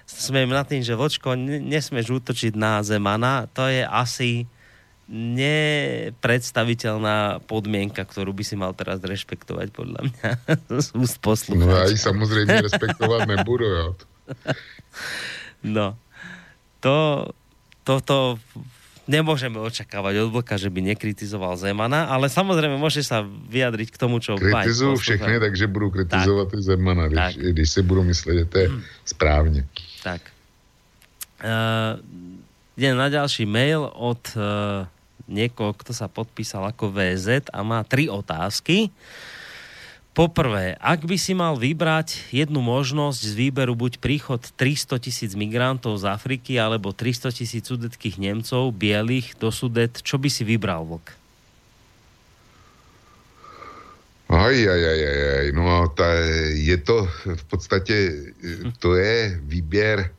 [0.06, 3.48] smejem nad tým, že Vočko, ne- nesmieš útočiť na Zemana.
[3.56, 4.46] To je asi
[5.08, 10.28] nepredstaviteľná podmienka, ktorú by si mal teraz rešpektovať, podľa mňa,
[10.80, 11.90] z úst No poslucháča.
[11.90, 13.96] ji samozřejmě respektovat nebudu, jo.
[15.64, 15.96] No.
[16.84, 17.32] To,
[17.88, 18.38] toto
[19.08, 24.24] nemôžeme očakávať od Vlka, že by nekritizoval Zemana, ale samozrejme môže sa vyjadriť k tomu,
[24.24, 25.00] čo poslúcha.
[25.00, 28.68] všechny, takže budu kritizovat i Zemana, když, když si budu myslet, že to je
[29.06, 29.68] správně.
[30.04, 30.22] Tak.
[31.44, 32.00] Uh,
[32.80, 34.88] idem na ďalší mail od uh,
[35.28, 38.92] niekoho, kto sa podpísal ako VZ a má tri otázky.
[40.14, 45.98] Poprvé, ak by si mal vybrať jednu možnosť z výberu buď príchod 300 tisíc migrantov
[45.98, 51.18] z Afriky alebo 300 tisíc sudeckých Nemcov, bielých do Sudet, čo by si vybral, Vlk?
[54.30, 55.48] Aj, aj, aj, aj, aj.
[55.58, 56.10] No ta,
[56.54, 57.96] je to v podstatě,
[58.80, 60.10] to je výběr,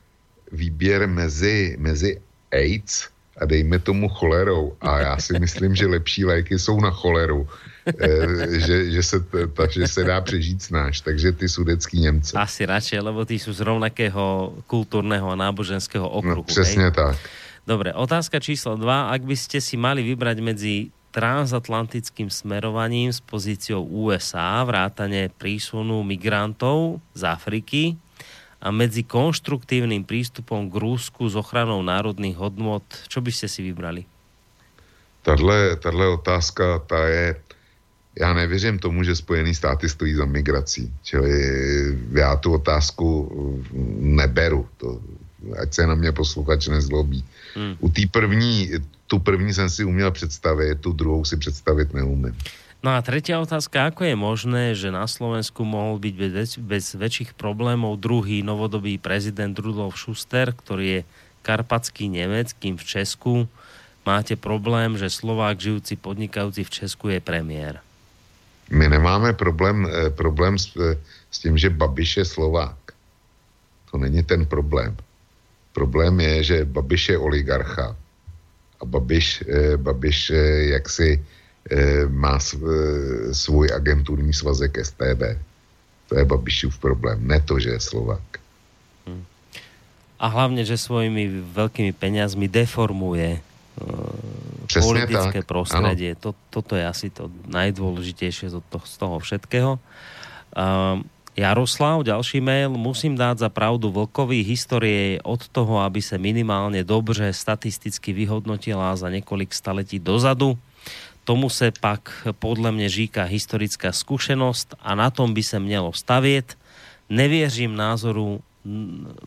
[0.52, 2.18] výběr mezi, mezi
[2.50, 3.08] AIDS
[3.38, 4.76] a dejme tomu cholerou.
[4.80, 7.48] A já si myslím, že lepší léky jsou na choleru.
[7.84, 9.20] Eh, že, že, se,
[9.52, 11.00] ta, že se dá přežít snáš.
[11.00, 12.32] Takže ty sudecký Němce.
[12.38, 16.48] Asi radšej, lebo tí sú z rovnakého kultúrneho a náboženského okruhu.
[16.48, 16.96] No, přesně hej?
[16.96, 17.16] tak.
[17.64, 19.12] Dobre, otázka číslo 2.
[19.12, 27.00] Ak by ste si mali vybrať medzi transatlantickým smerovaním s pozíciou USA, vrátane prísunu migrantov
[27.16, 27.84] z Afriky
[28.60, 34.04] a medzi konštruktívnym prístupom k Rúsku s ochranou národných hodnot, čo by ste si vybrali?
[35.24, 37.32] Tahle, tahle otázka, ta je,
[38.20, 40.92] já nevěřím tomu, že Spojený státy stojí za migrací.
[41.02, 41.32] Čili
[42.12, 43.30] já tu otázku
[43.98, 44.68] neberu.
[44.76, 45.00] To,
[45.62, 47.24] ať se na mě posluchač nezlobí.
[47.54, 47.76] Hmm.
[47.80, 48.70] U té první,
[49.06, 52.36] tu první jsem si uměl představit, tu druhou si představit neumím.
[52.84, 57.32] No a tretia otázka, ako je možné, že na Slovensku mohol byť bez, bez väčších
[57.32, 61.00] problémov druhý novodobý prezident Rudolf Schuster, ktorý je
[61.40, 63.48] karpatský Nemec, kým v Česku
[64.04, 67.80] máte problém, že Slovák žijúci podnikajúci v Česku je premiér.
[68.70, 70.96] My nemáme problém, eh, problém s, eh,
[71.30, 72.76] s tím, že Babiš je Slovák.
[73.90, 74.96] To není ten problém.
[75.72, 77.96] Problém je, že Babiš je oligarcha
[78.80, 80.32] a Babiš, eh, Babiš
[80.76, 81.24] jaksi
[82.12, 82.60] má sv,
[83.32, 85.40] svůj agenturní svazek STB.
[86.12, 88.44] To je Babišův problém, ne to, že je Slovák.
[90.20, 93.40] A hlavne, že svojimi veľkými peniazmi deformuje
[94.74, 96.10] Presne politické tak, prostredie.
[96.18, 99.72] To, toto je asi to najdôležitejšie z toho, z toho všetkého.
[100.54, 102.70] Um, Jaroslav, ďalší mail.
[102.78, 104.46] Musím dať za pravdu Vlkovi.
[104.46, 110.54] Histórie je od toho, aby sa minimálne dobře statisticky vyhodnotila za niekoľk staletí dozadu.
[111.26, 116.54] Tomu se pak podle mne říká historická skúsenosť a na tom by sa mělo stavět.
[117.10, 118.38] Nevěřím názoru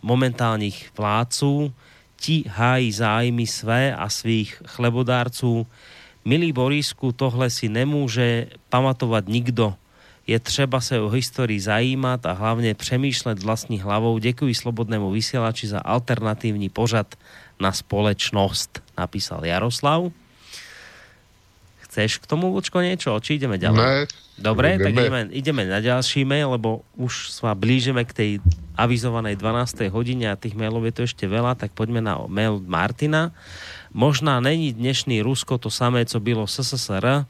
[0.02, 1.74] momentálních vládců,
[2.20, 5.68] ti hájí zájmy své a svých chlebodárců.
[6.26, 9.74] Milý Borisku, tohle si nemůže pamatovat nikdo.
[10.28, 14.18] Je třeba se o historii zajímat a hlavne přemýšlet vlastní hlavou.
[14.18, 17.16] Děkuji Slobodnému vysielači za alternatívny pořad
[17.60, 20.12] na společnosť, napísal Jaroslav.
[21.98, 23.18] Chceš k tomu, Vlčko, niečo?
[23.18, 23.82] Či ideme ďalej?
[23.82, 24.06] Ne,
[24.38, 25.02] Dobre, tak ideme.
[25.02, 28.30] ideme, ideme na ďalší mail, lebo už sa blížime k tej
[28.78, 29.90] avizovanej 12.
[29.90, 33.34] hodine a tých mailov je tu ešte veľa, tak poďme na mail Martina.
[33.98, 37.26] Možná není dnešný Rusko to samé, co bylo SSSR,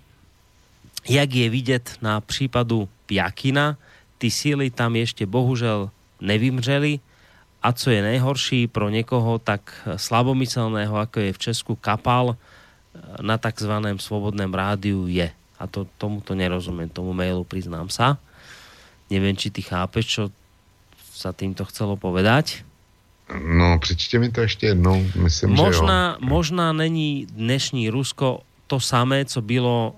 [1.07, 3.79] jak je vidět na případu Pjakina,
[4.19, 6.99] ty síly tam ešte bohužel nevymřeli
[7.63, 12.35] a co je nejhorší pro niekoho tak slabomyselného, ako je v Česku Kapal,
[13.21, 15.31] na takzvaném svobodném rádiu je.
[15.57, 18.21] A to, tomuto nerozumiem, tomu mailu priznám sa.
[19.09, 20.23] Neviem, či ty chápeš, čo
[21.13, 22.61] sa týmto chcelo povedať.
[23.27, 25.65] No, přečte mi to ještě jednou, myslím, že jo.
[25.65, 29.95] Možná, možná není dnešní Rusko to samé, co bylo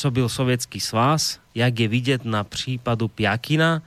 [0.00, 3.82] co byl Sovětský svaz, jak je vidět na případu Pjakina.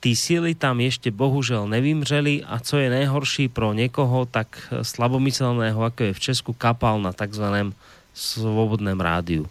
[0.00, 6.00] Tí síly tam ešte bohužel nevymřeli a co je nejhorší pro niekoho tak slabomyselného, ako
[6.08, 7.76] je v Česku kapal na takzvaném
[8.16, 9.44] svobodném rádiu.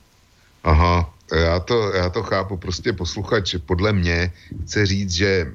[0.64, 4.34] Aha, já to, já to chápu, prostě posluchač podle mě
[4.66, 5.48] chce říct, že e,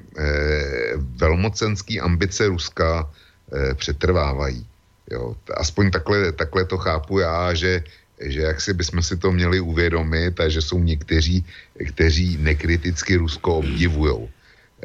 [0.97, 3.03] velmocenský ambice Ruska
[3.51, 4.65] e, přetrvávají.
[5.11, 7.83] Jo, aspoň takhle, takhle to chápu já, že,
[8.21, 11.45] že jak si bychom si to měli uvědomit a že jsou někteří,
[11.87, 14.29] kteří nekriticky Rusko obdivujou.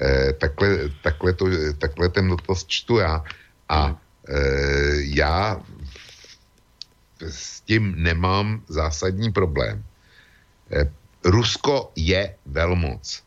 [0.00, 1.46] E, takhle, takhle, to,
[1.78, 3.24] takhle ten dotaz čtu já.
[3.68, 4.40] A e,
[5.12, 5.60] já
[7.20, 9.84] s tím nemám zásadní problém.
[10.72, 10.90] E,
[11.24, 13.22] Rusko je velmoc.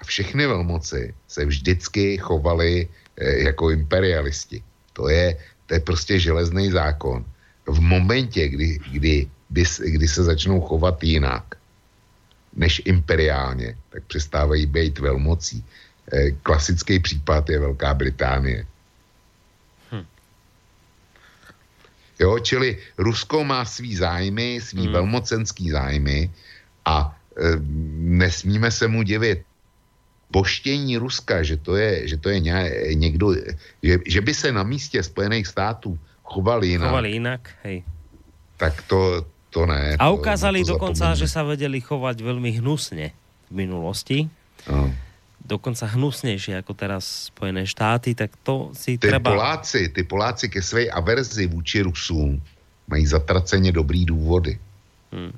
[0.00, 4.62] A všechny velmoci se vždycky chovaly e, jako imperialisti.
[4.92, 7.24] To je, to je prostě železný zákon.
[7.66, 11.54] V momentě, kdy, kdy, kdy, kdy se začnou chovat jinak,
[12.56, 15.64] než imperiálně, tak přestávají být velmocí.
[16.12, 18.66] E, klasický případ je Velká Británie.
[19.92, 20.06] Hm.
[22.20, 24.92] Jo, čili Rusko má svý zájmy, svý hmm.
[24.92, 26.30] velmocenský zájmy
[26.84, 27.56] a e,
[27.96, 29.42] nesmíme se mu divit.
[30.32, 33.34] Poštění Ruska, že to je, že to je ně, někdo,
[33.82, 36.88] že, že by se na místě Spojených států choval jinak.
[36.88, 37.84] Chovali inak, hej.
[38.56, 39.96] Tak to, to ne.
[40.00, 41.20] A to, ukázali to dokonca, zapomeňme.
[41.20, 43.12] že sa vedeli chovať veľmi hnusne
[43.48, 44.32] v minulosti.
[44.64, 44.88] No.
[45.42, 49.34] Dokonca hnusnejšie ako teraz Spojené štáty, tak to si Ty treba...
[49.34, 52.42] Poláci, ty Poláci ke své averzi vůči Rusům
[52.88, 54.58] mají zatraceně dobrý důvody.
[55.12, 55.34] Hmm.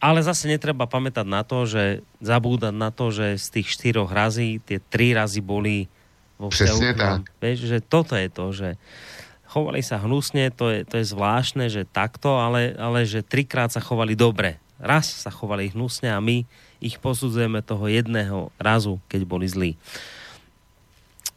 [0.00, 4.56] Ale zase netreba pamätať na to, že zabúdať na to, že z tých štyroch razí
[4.64, 5.92] tie tri razy boli
[6.40, 7.20] vo Presne vzťahu k nám.
[7.36, 8.68] Vieš, že toto je to, že
[9.44, 13.84] chovali sa hnusne, to je, to je zvláštne, že takto, ale, ale že trikrát sa
[13.84, 14.56] chovali dobre.
[14.80, 16.48] Raz sa chovali hnusne a my
[16.80, 19.76] ich posudzujeme toho jedného razu, keď boli zlí.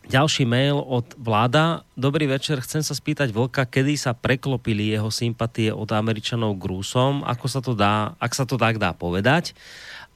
[0.03, 1.87] Ďalší mail od vláda.
[1.95, 7.23] Dobrý večer, chcem sa spýtať Vlka, kedy sa preklopili jeho sympatie od Američanov k Rusom,
[7.23, 9.55] ako sa to dá, ak sa to tak dá povedať.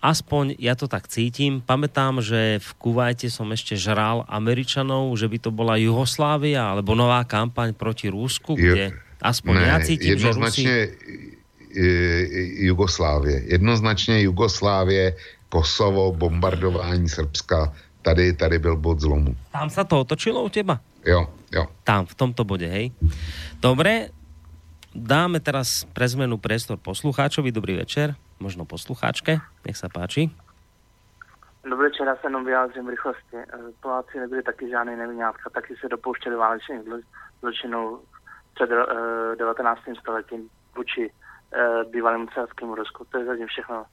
[0.04, 1.64] Aspoň ja to tak cítim.
[1.64, 7.24] Pamätám, že v Kuvajte som ešte žral Američanov, že by to bola Jugoslávia alebo nová
[7.24, 8.92] kampaň proti Rúsku, kde
[9.24, 10.64] aspoň ne, ja cítim, že Rusi...
[11.78, 13.44] e, Jugoslávie.
[13.46, 15.14] Jednoznačně Jugoslávie,
[15.50, 19.36] Kosovo, bombardování Srbska, tady, tady byl bod zlomu.
[19.52, 20.80] Tam sa to otočilo u teba?
[21.06, 21.68] Jo, jo.
[21.84, 22.92] Tam, v tomto bode, hej.
[23.64, 24.12] Dobre,
[24.92, 27.52] dáme teraz pre zmenu priestor poslucháčovi.
[27.52, 29.40] Dobrý večer, možno poslucháčke.
[29.64, 30.28] Nech sa páči.
[31.64, 33.36] Dobrý večer, já se jenom vyjádřím v rychlosti.
[33.38, 33.44] Eh,
[33.82, 37.04] Poláci nebyli taky žádný nevinátka, taky se dopouštěli válečných zlo-
[37.40, 38.00] zločinů
[38.56, 39.80] před eh, 19.
[40.00, 41.12] stoletím vůči
[41.54, 43.06] eh, bývalému carskému Rusku.
[43.12, 43.86] To je zatím všechno.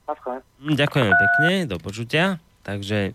[0.61, 2.39] Hm, Ďakujeme pekne, do počutia.
[2.65, 3.13] Takže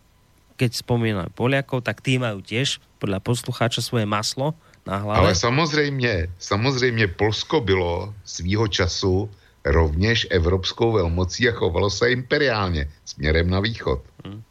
[0.60, 4.54] keď spomíname Poliakov, tak tí majú tiež podľa poslucháča svoje maslo
[4.84, 5.20] na hlave.
[5.20, 9.30] Ale samozřejmě, samozřejmě Polsko bylo svýho času
[9.66, 14.04] rovněž evropskou velmocí a chovalo se imperiálně směrem na východ.
[14.28, 14.42] Hm.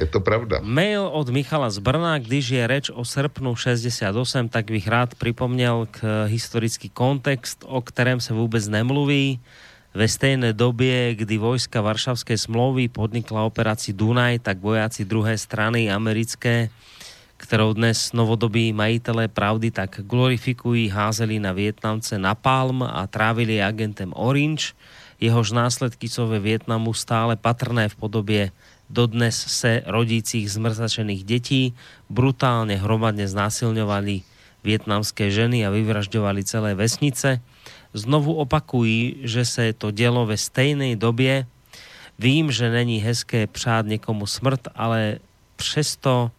[0.00, 0.64] Je to pravda.
[0.64, 5.84] Mail od Michala z Brna, když je reč o srpnu 68, tak bych rád pripomněl
[5.92, 9.36] k historický kontext, o kterém se vůbec nemluví.
[9.92, 16.72] Ve stejné době, kdy vojska Varšavské smlouvy podnikla operaci Dunaj, tak vojáci druhé strany americké,
[17.36, 24.72] kterou dnes novodobí majitelé pravdy tak glorifikují, házeli na Vietnamce napalm a trávili agentem Orange.
[25.20, 28.42] Jehož následky sú ve Vietnamu stále patrné v podobě
[28.90, 31.62] dodnes se rodících zmrzačených detí,
[32.10, 34.26] brutálne hromadne znásilňovali
[34.66, 37.40] vietnamské ženy a vyvražďovali celé vesnice.
[37.94, 41.46] Znovu opakují, že se to dělo ve stejnej době.
[42.18, 45.18] Vím, že není hezké přát někomu smrt, ale
[45.56, 46.30] přesto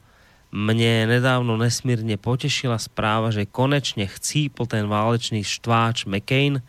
[0.51, 6.59] mne nedávno nesmírne potešila správa, že konečne chcípl ten válečný štváč McCain,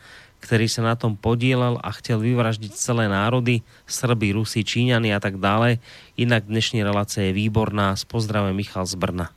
[0.42, 5.38] ktorý sa na tom podielal a chcel vyvraždiť celé národy, Srby, Rusi, Číňany a tak
[5.38, 5.78] dále.
[6.18, 7.94] Inak dnešní relácia je výborná.
[7.94, 9.30] S pozdravem Michal z Brna.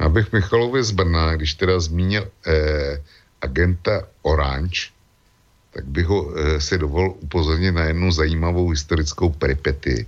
[0.00, 3.00] Abych Michalovi z Brna, když teda zmínil eh,
[3.40, 4.92] agenta Orange,
[5.72, 10.06] tak bych ho eh, si dovolil upozornit na jednu zajímavou historickou peripety.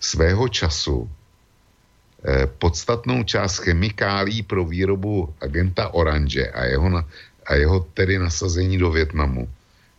[0.00, 7.02] Svého času eh, podstatnou část chemikálí pro výrobu agenta Orange a jeho, na,
[7.46, 9.48] a jeho tedy nasazení do Větnamu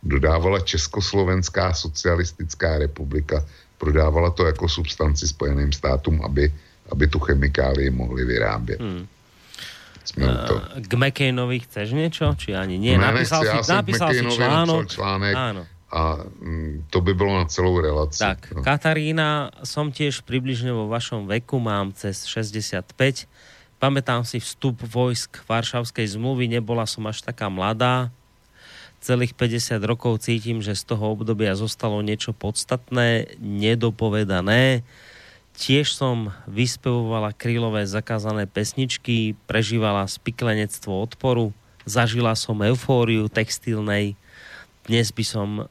[0.03, 3.45] dodávala Československá socialistická republika,
[3.77, 6.53] prodávala to jako substanci Spojeným státům, aby,
[6.91, 8.79] aby tu chemikálii mohli vyrábět.
[8.81, 9.07] Hmm.
[10.05, 10.61] Jsme toho.
[10.85, 12.29] K McCainovi chceš niečo?
[12.37, 12.93] Či ani nie?
[12.93, 14.85] Ne, napísal nechci, já si, jsem napísal si článok.
[14.85, 15.65] článek Áno.
[15.95, 18.19] a mm, to by bylo na celou relaci.
[18.19, 18.61] Tak, no.
[18.61, 23.25] Katarína, som tiež približne vo vašom veku, mám cez 65.
[23.85, 28.09] Pamätám si vstup vojsk Varšavskej zmluvy, nebola som až taká mladá.
[28.97, 34.81] celých 50 rokov cítim, že z toho obdobia zostalo niečo podstatné, nedopovedané.
[35.53, 41.53] Tiež som vyspevovala krylové zakázané pesničky, prežívala spiklenectvo odporu,
[41.85, 44.17] zažila som eufóriu textilnej.
[44.89, 45.65] Dnes by som e,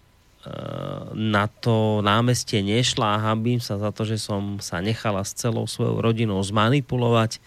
[1.18, 5.66] na to námestie nešla a hambím sa za to, že som sa nechala s celou
[5.66, 7.42] svojou rodinou zmanipulovať.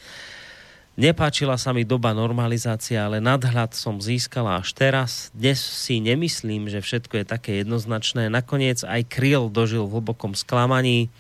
[0.98, 5.30] Nepáčila sa mi doba normalizácia, ale nadhľad som získala až teraz.
[5.30, 8.34] Dnes si nemyslím, že všetko je také jednoznačné.
[8.34, 11.14] Nakoniec aj Kryl dožil v hlbokom sklamaní.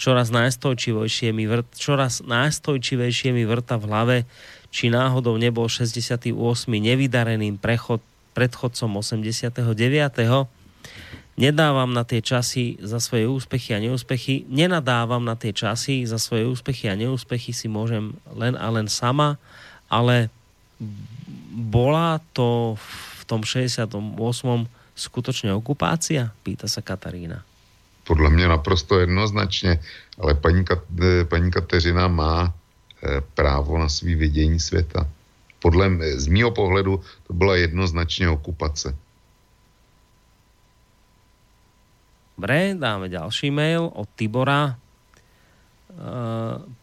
[0.00, 4.16] Čoraz najstojčivejšie mi, vrt, čoraz najstojčivejšie mi vrta v hlave,
[4.72, 6.32] či náhodou nebol 68.
[6.72, 8.00] nevydareným prechod,
[8.32, 9.52] predchodcom 89.
[11.40, 14.44] Nedávam na tie časy za svoje úspechy a neúspechy.
[14.52, 19.40] Nenadávam na tie časy za svoje úspechy a neúspechy si môžem len a len sama,
[19.88, 20.28] ale
[21.56, 23.88] bola to v tom 68.
[24.92, 26.28] skutočne okupácia?
[26.44, 27.40] Pýta sa Katarína.
[28.04, 29.80] Podle mě naprosto jednoznačně,
[30.18, 30.64] ale paní,
[31.28, 35.08] paní Kateřina má e, právo na svý vidění světa.
[35.62, 38.96] Podle, z mýho pohledu to byla jednoznačně okupace.
[42.40, 44.72] Dobre, dáme ďalší mail od Tibora.
[44.72, 44.74] E,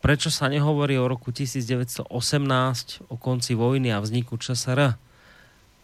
[0.06, 2.14] prečo sa nehovorí o roku 1918,
[3.10, 4.94] o konci vojny a vzniku ČSR?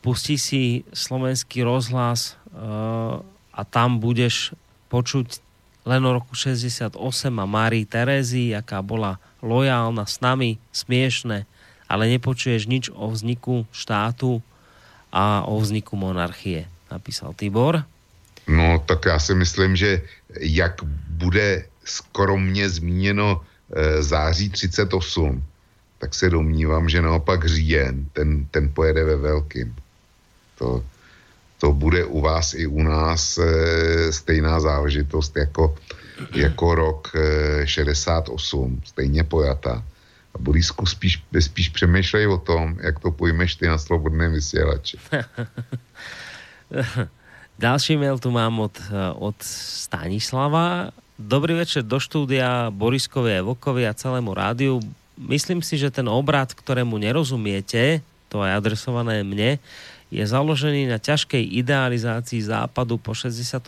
[0.06, 2.62] Pustí si slovenský rozhlas e,
[3.50, 4.54] a tam budeš
[4.94, 5.42] počuť
[5.90, 6.94] len o roku 68
[7.34, 11.50] a Márii Terézy, aká bola lojálna s nami, smiešne,
[11.90, 14.38] ale nepočuješ nič o vzniku štátu
[15.10, 17.90] a o vzniku monarchie, napísal Tibor.
[18.48, 20.02] No tak já si myslím, že
[20.40, 23.42] jak bude skromně zmíněno
[23.76, 25.44] e, září 38,
[25.98, 29.76] tak se domnívám, že naopak říjen, ten, ten pojede ve velkým.
[30.58, 30.84] To,
[31.58, 35.76] to bude u vás i u nás e, stejná záležitost jako,
[36.36, 39.84] jako rok e, 68, stejně pojatá.
[40.36, 44.98] A Borisku spíš, spíš přemýšlej o tom, jak to pojmeš ty na slobodném vysílači.
[47.54, 48.74] Ďalší mail tu mám od,
[49.22, 50.90] od Stanislava.
[51.22, 54.82] Dobrý večer do štúdia Boriskovi a Vokovi a celému rádiu.
[55.14, 58.02] Myslím si, že ten obrad, ktorému nerozumiete,
[58.34, 59.62] to je adresované mne,
[60.10, 63.62] je založený na ťažkej idealizácii západu po 68.,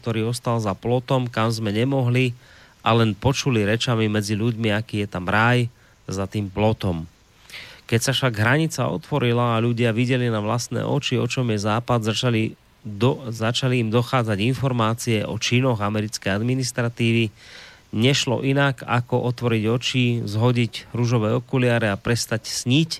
[0.00, 2.32] ktorý ostal za plotom, kam sme nemohli
[2.80, 5.68] a len počuli rečami medzi ľuďmi, aký je tam raj
[6.08, 7.04] za tým plotom.
[7.84, 12.08] Keď sa však hranica otvorila a ľudia videli na vlastné oči, o čom je západ,
[12.08, 17.28] začali do, začali im dochádzať informácie o činoch americkej administratívy.
[17.90, 22.90] Nešlo inak, ako otvoriť oči, zhodiť rúžové okuliare a prestať sniť.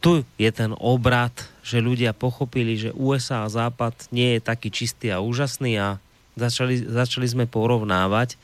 [0.00, 1.32] Tu je ten obrad,
[1.64, 5.88] že ľudia pochopili, že USA a Západ nie je taký čistý a úžasný a
[6.36, 8.40] začali, začali sme porovnávať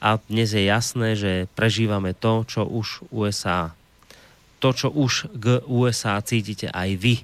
[0.00, 3.72] a dnes je jasné, že prežívame to, čo už USA
[4.58, 7.14] to, čo už k USA cítite aj vy,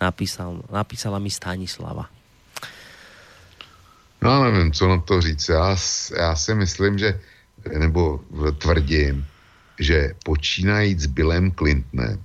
[0.00, 2.17] napísal, napísala mi Stanislava.
[4.22, 5.48] No nevím, co na to říct.
[5.48, 5.76] Já,
[6.16, 7.20] já si myslím, že,
[7.78, 8.20] nebo
[8.58, 9.26] tvrdím,
[9.78, 12.18] že počínajíc Billem Clintonem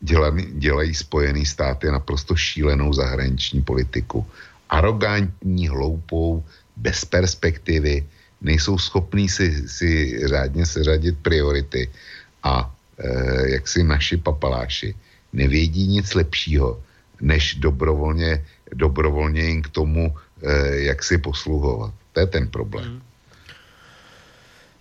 [0.00, 4.26] dělají, dělají Spojený státy naprosto šílenou zahraniční politiku.
[4.70, 6.44] Arogantní, hloupou,
[6.76, 8.06] bez perspektivy,
[8.40, 11.90] nejsou schopní si, si řádně seřadit priority
[12.42, 14.94] a e, jak si naši papaláši
[15.32, 16.82] nevědí nic lepšího,
[17.20, 18.44] než dobrovolně,
[18.74, 20.14] dobrovolně jim k tomu
[20.86, 21.92] jak si posluhovat.
[22.12, 22.86] To je ten problém.
[22.86, 23.06] Mm.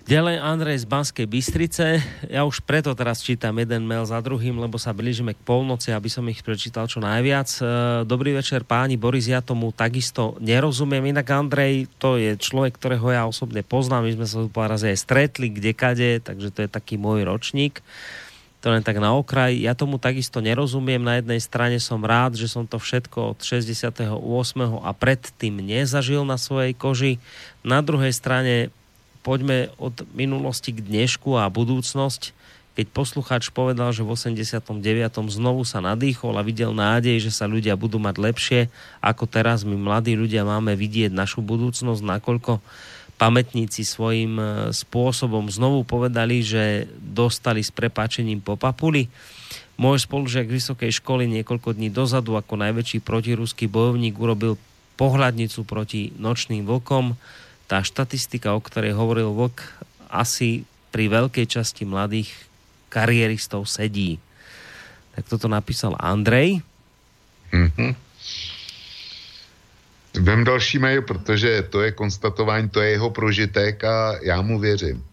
[0.05, 1.97] Ďalej Andrej z Banskej Bystrice.
[2.29, 6.05] Ja už preto teraz čítam jeden mail za druhým, lebo sa blížime k polnoci, aby
[6.13, 7.49] som ich prečítal čo najviac.
[7.57, 7.65] Eh,
[8.05, 11.09] dobrý večer páni, Boris, ja tomu takisto nerozumiem.
[11.09, 14.05] Inak Andrej, to je človek, ktorého ja osobne poznám.
[14.05, 17.81] My sme sa tu pár razy aj stretli kdekade, takže to je taký môj ročník.
[18.65, 19.53] To len tak na okraj.
[19.61, 20.97] Ja tomu takisto nerozumiem.
[20.97, 24.17] Na jednej strane som rád, že som to všetko od 68.
[24.81, 27.21] a predtým nezažil na svojej koži.
[27.61, 28.73] Na druhej strane
[29.21, 32.33] poďme od minulosti k dnešku a budúcnosť.
[32.73, 34.65] Keď poslucháč povedal, že v 89.
[35.29, 38.61] znovu sa nadýchol a videl nádej, že sa ľudia budú mať lepšie,
[38.97, 42.65] ako teraz my mladí ľudia máme vidieť našu budúcnosť, nakoľko
[43.15, 44.45] pamätníci svojím e,
[44.75, 49.07] spôsobom znovu povedali, že dostali s prepáčením po papuli.
[49.75, 54.55] Môj spolužiak vysokej školy niekoľko dní dozadu ako najväčší protiruský bojovník urobil
[54.95, 57.19] pohľadnicu proti nočným vlkom.
[57.67, 59.59] Tá štatistika, o ktorej hovoril vlk,
[60.07, 60.63] asi
[60.95, 62.31] pri veľkej časti mladých
[62.87, 64.15] karieristov sedí.
[65.19, 66.63] Tak toto napísal Andrej.
[67.51, 68.04] Mm-hmm.
[70.19, 75.03] Vem další mail, protože to je konstatování, to je jeho prožitek a já mu věřím.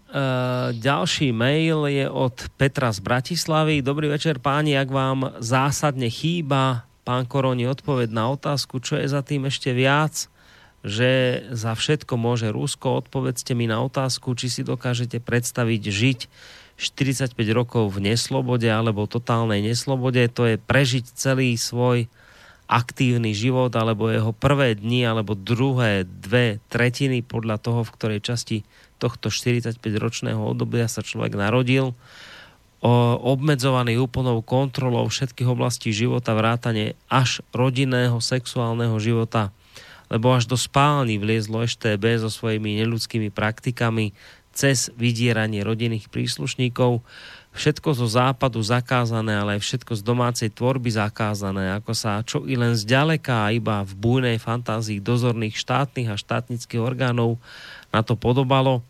[0.72, 3.82] Ďalší mail je od Petra z Bratislavy.
[3.82, 9.24] Dobrý večer páni, ak vám zásadne chýba, pán Koroni, odpoved na otázku, čo je za
[9.24, 10.28] tým ešte viac,
[10.84, 13.00] že za všetko môže Rusko.
[13.00, 16.20] Odpovedzte mi na otázku, či si dokážete predstaviť žiť
[16.76, 20.28] 45 rokov v neslobode alebo totálnej neslobode.
[20.36, 22.04] To je prežiť celý svoj
[22.72, 28.64] aktívny život alebo jeho prvé dni alebo druhé dve tretiny podľa toho, v ktorej časti
[28.96, 31.92] tohto 45-ročného obdobia sa človek narodil,
[33.22, 39.52] obmedzovaný úplnou kontrolou všetkých oblastí života, vrátane až rodinného, sexuálneho života,
[40.08, 44.16] lebo až do spálny vliezlo EŠTB so svojimi neludskými praktikami
[44.52, 47.00] cez vydieranie rodinných príslušníkov,
[47.52, 52.56] všetko zo západu zakázané, ale aj všetko z domácej tvorby zakázané, ako sa čo i
[52.56, 57.36] len zďaleka iba v bujnej fantázii dozorných štátnych a štátnických orgánov
[57.92, 58.80] na to podobalo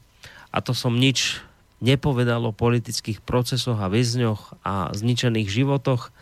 [0.53, 1.41] a to som nič
[1.83, 6.15] nepovedal o politických procesoch a väzňoch a zničených životoch.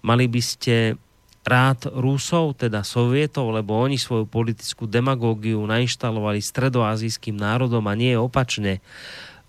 [0.00, 0.96] Mali by ste
[1.42, 8.78] rád Rusov, teda Sovietov, lebo oni svoju politickú demagógiu nainštalovali stredoazijským národom a nie opačne.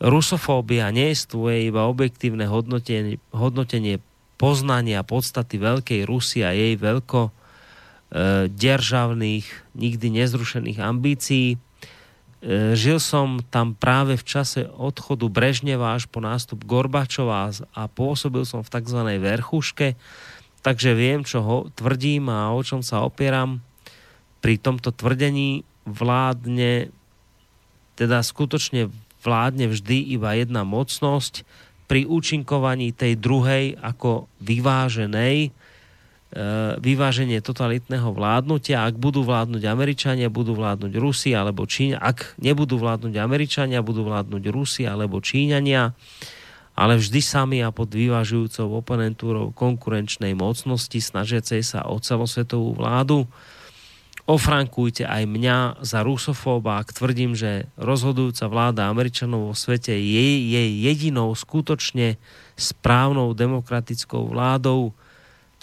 [0.03, 4.03] Rusofóbia neestuje iba objektívne hodnotenie, hodnotenie
[4.35, 7.31] poznania podstaty Veľkej Rusy a jej veľko e,
[8.51, 9.47] deržavných,
[9.79, 11.55] nikdy nezrušených ambícií
[12.43, 18.43] E, žil som tam práve v čase odchodu Brežneva až po nástup Gorbačova a pôsobil
[18.43, 18.99] som v tzv.
[19.15, 19.95] verchuške,
[20.59, 23.63] takže viem, čo ho tvrdím a o čom sa opieram.
[24.43, 26.91] Pri tomto tvrdení vládne,
[27.95, 28.91] teda skutočne
[29.23, 31.47] vládne vždy iba jedna mocnosť,
[31.83, 35.51] pri účinkovaní tej druhej ako vyváženej,
[36.33, 36.41] E,
[36.81, 38.89] vyváženie totalitného vládnutia.
[38.89, 42.01] Ak budú vládnuť Američania, budú vládnuť Rusi alebo Číňa.
[42.01, 45.93] Ak nebudú vládnuť Američania, budú vládnuť Rusi alebo Číňania
[46.73, 53.29] ale vždy sami a pod vyvážujúcou oponentúrou konkurenčnej mocnosti snažiacej sa o celosvetovú vládu.
[54.23, 60.63] Ofrankujte aj mňa za rusofóba, ak tvrdím, že rozhodujúca vláda Američanov vo svete je, je
[60.87, 62.15] jedinou skutočne
[62.55, 64.95] správnou demokratickou vládou,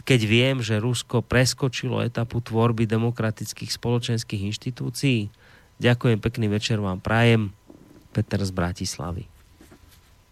[0.05, 5.33] keď viem, že Rusko preskočilo etapu tvorby demokratických spoločenských inštitúcií.
[5.81, 7.57] Ďakujem, pekný večer vám prajem.
[8.13, 9.25] Peter z Bratislavy.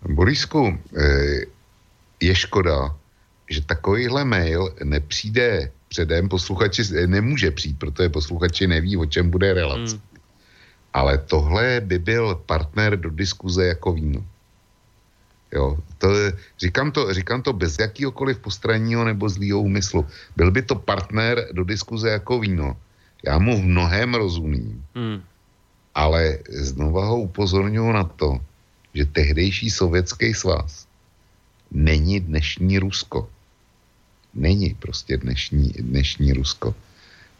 [0.04, 1.46] Borisku, eh,
[2.20, 2.92] je škoda,
[3.48, 9.96] že takovýhle mail nepřijde předem, posluchači nemůže přijít, protože posluchači neví, o čem bude relace.
[9.96, 10.20] Hmm.
[10.92, 14.24] Ale tohle by byl partner do diskuze jako víno.
[15.52, 16.08] Jo, to,
[16.58, 20.06] říkám, to, říkám to bez jakýhokoliv postranního nebo zlýho úmyslu.
[20.36, 22.76] Byl by to partner do diskuze jako víno.
[23.26, 24.84] Já mu v mnohem rozumím.
[24.94, 25.22] Hmm.
[25.94, 28.38] Ale znova ho upozorňuji na to,
[28.94, 30.86] že tehdejší sovětský svaz
[31.70, 33.28] není dnešní Rusko.
[34.34, 36.74] Není prostě dnešní, dnešní Rusko.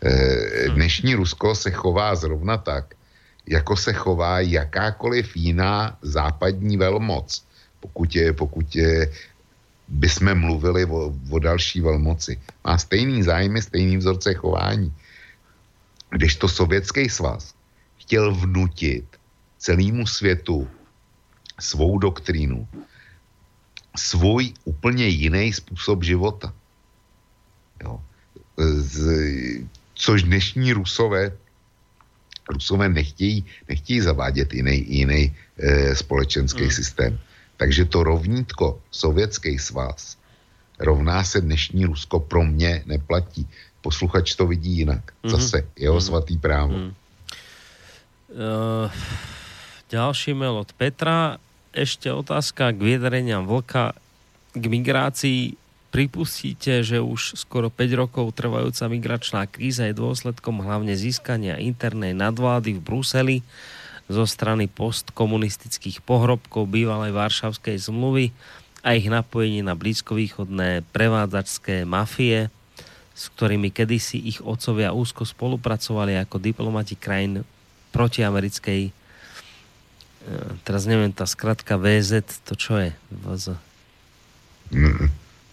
[0.05, 2.95] E, dnešní Rusko se chová zrovna tak,
[3.47, 7.49] jako se chová jakákoliv jiná západní velmoc
[7.81, 9.13] pokud, je, pokud je,
[9.89, 12.41] by jsme mluvili o, o další velmoci.
[12.65, 14.95] Má stejný zájmy, stejný vzorce chování.
[16.11, 17.55] Když to sovětský svaz
[17.99, 19.05] chtěl vnutit
[19.59, 20.69] celému světu
[21.61, 22.69] svou doktrínu,
[23.97, 26.53] svůj úplně jiný způsob života.
[27.85, 28.01] Jo.
[28.59, 28.99] Z,
[29.95, 31.33] což dnešní Rusové
[32.49, 36.71] Rusové nechtějí, nechtějí zavádět jiný, jiný e, společenský hmm.
[36.71, 37.19] systém.
[37.57, 40.19] Takže to rovnítko Sovětský svaz
[40.79, 43.47] rovná se dnešní Rusko pro mě neplatí.
[43.81, 45.03] Posluchač to vidí jinak.
[45.03, 45.31] Mm-hmm.
[45.31, 46.07] Zase jeho mm-hmm.
[46.07, 46.73] svatý právo.
[46.73, 46.95] Mm.
[48.29, 48.91] Uh,
[49.91, 51.39] ďalší mail od Petra.
[51.73, 53.97] Ešte otázka k vyjadreniam Vlka
[54.53, 55.57] k migrácii.
[55.99, 62.79] Pripustíte, že už skoro 5 rokov trvajúca migračná kríza je dôsledkom hlavne získania internej nadvlády
[62.79, 63.37] v Bruseli
[64.07, 68.31] zo strany postkomunistických pohrobkov bývalej Varšavskej zmluvy
[68.87, 72.47] a ich napojení na blízkovýchodné prevádzačské mafie,
[73.19, 77.43] s ktorými kedysi ich otcovia úzko spolupracovali ako diplomati krajín
[77.91, 78.91] protiamerickej e,
[80.63, 82.95] teraz neviem, tá skratka VZ, to čo je?
[83.11, 83.59] VZ.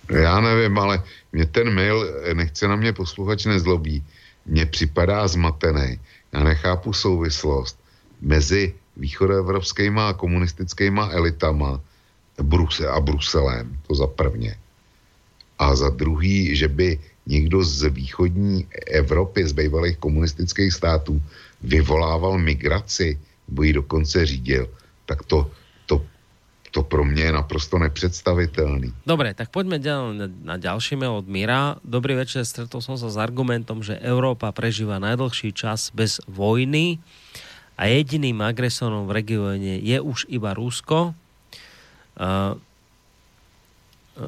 [0.10, 4.04] Já nevím, ale mě ten mail, nechce na mě posluchač nezlobí,
[4.46, 6.00] mně připadá zmatený.
[6.34, 7.80] Já nechápu souvislost
[8.22, 11.82] mezi východoevropskýma a komunistickýma elitama
[12.42, 14.56] Bruse a Bruselem, to za prvně.
[15.60, 21.22] A za druhý, že by někdo z východní Evropy, z bývalých komunistických států,
[21.64, 24.70] vyvolával migraci, nebo ji dokonce řídil,
[25.06, 25.52] tak to,
[26.76, 28.92] to, pro mě je naprosto nepředstavitelný.
[29.08, 31.80] Dobre, tak poďme ďalej na, ďalší mail od Mira.
[31.88, 37.00] Dobrý večer, stretol som sa s argumentom, že Európa prežíva najdlhší čas bez vojny
[37.80, 41.16] a jediným agresorom v regióne je už iba Rusko.
[42.20, 42.60] Uh,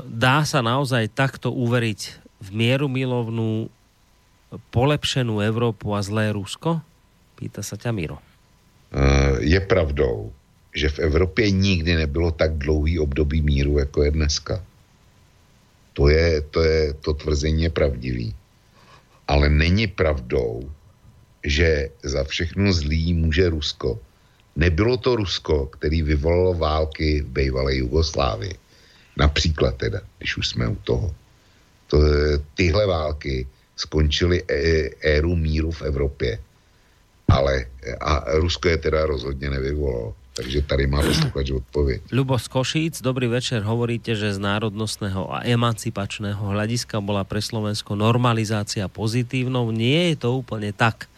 [0.08, 3.68] dá sa naozaj takto uveriť v mieru milovnú
[4.72, 6.80] polepšenú Európu a zlé Rusko?
[7.36, 8.24] Pýta sa ťa Miro.
[8.96, 10.32] Uh, je pravdou,
[10.78, 14.62] že v Evropě nikdy nebylo tak dlouhý období míru, jako je dneska.
[15.94, 18.36] To, je, to, je, to tvrzení je pravdivý.
[19.28, 20.70] Ale není pravdou,
[21.42, 24.00] že za všechno zlý může Rusko.
[24.56, 28.54] Nebylo to Rusko, který vyvolalo války v bývalé Jugoslávii.
[29.18, 31.16] Například teda, když už jsme u toho.
[31.88, 31.98] To,
[32.54, 34.44] tyhle války skončily
[35.02, 36.40] éru míru v Evropě.
[37.28, 37.66] Ale
[38.02, 40.16] a Rusko je teda rozhodně nevyvolalo.
[40.38, 42.14] Takže tady má posluchač odpověď.
[42.14, 43.66] Ľubo z Košíc, dobrý večer.
[43.66, 49.74] Hovoríte, že z národnostného a emancipačného hľadiska bola pre Slovensko normalizácia pozitívnou.
[49.74, 51.10] Nie je to úplne tak.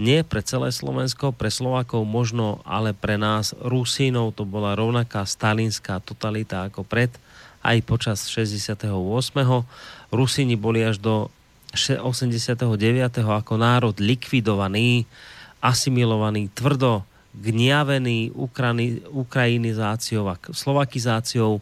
[0.00, 6.00] Nie pre celé Slovensko, pre Slovákov možno, ale pre nás Rusínov to bola rovnaká stalinská
[6.00, 7.12] totalita ako pred,
[7.60, 8.88] aj počas 68.
[10.08, 11.28] Rusíni boli až do
[11.76, 12.64] 89.
[13.20, 15.04] ako národ likvidovaný,
[15.60, 21.58] asimilovaný, tvrdo gniavený Ukrani, ukrajinizáciou a slovakizáciou,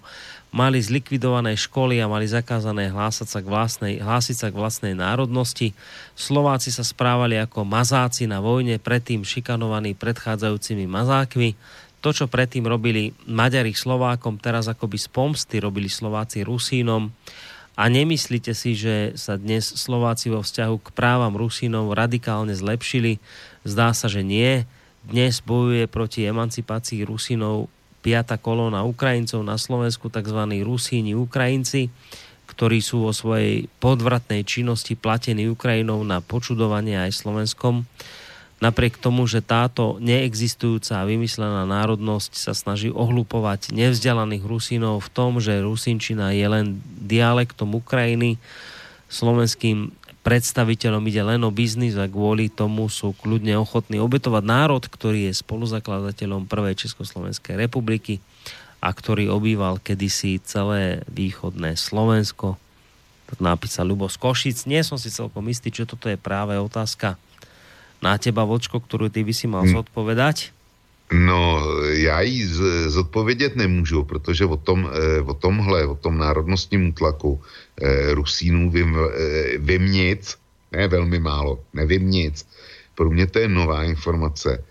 [0.53, 5.73] mali zlikvidované školy a mali zakázané hlásať sa k vlastnej, hlásiť sa k vlastnej národnosti.
[6.13, 11.57] Slováci sa správali ako mazáci na vojne, predtým šikanovaní predchádzajúcimi mazákmi.
[12.05, 17.09] To, čo predtým robili Maďari Slovákom, teraz akoby z pomsty robili Slováci Rusínom.
[17.73, 23.17] A nemyslíte si, že sa dnes Slováci vo vzťahu k právam Rusínov radikálne zlepšili?
[23.65, 24.69] Zdá sa, že nie
[25.03, 27.67] dnes bojuje proti emancipácii Rusinov
[28.03, 30.41] piata kolóna Ukrajincov na Slovensku, tzv.
[30.63, 31.91] Rusíni Ukrajinci,
[32.51, 37.87] ktorí sú vo svojej podvratnej činnosti platení Ukrajinou na počudovanie aj Slovenskom.
[38.63, 45.43] Napriek tomu, že táto neexistujúca a vymyslená národnosť sa snaží ohlupovať nevzdelaných Rusínov v tom,
[45.43, 46.67] že Rusinčina je len
[47.03, 48.39] dialektom Ukrajiny,
[49.11, 49.91] slovenským
[50.23, 55.43] predstaviteľom ide len o biznis a kvôli tomu sú kľudne ochotní obetovať národ, ktorý je
[55.43, 58.23] spoluzakladateľom prvej Československej republiky
[58.83, 62.59] a ktorý obýval kedysi celé východné Slovensko.
[63.31, 64.59] To napísal Ľubo z Košic.
[64.71, 67.19] Nie som si celkom istý, čo toto je práve otázka
[68.03, 69.83] na teba, Vočko, ktorú ty by si mal hm.
[69.83, 70.51] zodpovedať.
[71.13, 71.61] No,
[71.93, 72.47] já ji
[72.87, 77.41] zodpovědět nemůžu, protože o, tom, eh, o tomhle, o tom národnostním útlaku
[77.83, 80.39] eh, Rusínů vím, eh, vím nic,
[80.73, 82.49] ne velmi málo, nevím nic.
[82.95, 84.65] Pro mě to je nová informace.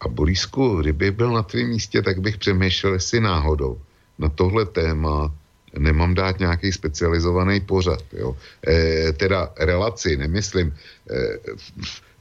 [0.00, 3.80] A Borisku, kdybych byl na tvém místě, tak bych přemýšlel, jestli náhodou
[4.18, 5.34] na tohle téma
[5.78, 8.02] nemám dát nějaký specializovaný pořad.
[8.12, 8.36] Jo?
[8.68, 10.74] E, teda relaci, nemyslím.
[11.10, 11.38] E,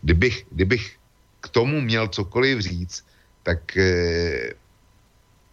[0.02, 0.96] kdybych, kdybych
[1.42, 3.07] k tomu měl cokoliv říct,
[3.48, 3.88] tak e,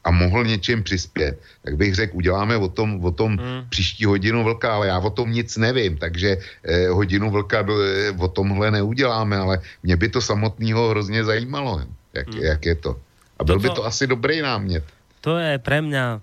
[0.05, 3.64] a mohl něčím přispět, tak bych řekl, uděláme o tom, o tom hmm.
[3.68, 8.12] příští hodinu vlka, ale já o tom nic nevím, takže eh, hodinu vlka do, eh,
[8.12, 11.82] o tomhle neuděláme, ale mě by to samotného hrozně zajímalo,
[12.12, 12.42] jak, hmm.
[12.42, 13.00] jak je to.
[13.39, 14.84] A byl Toto, by to asi dobrý námět.
[15.24, 16.20] To je pre mňa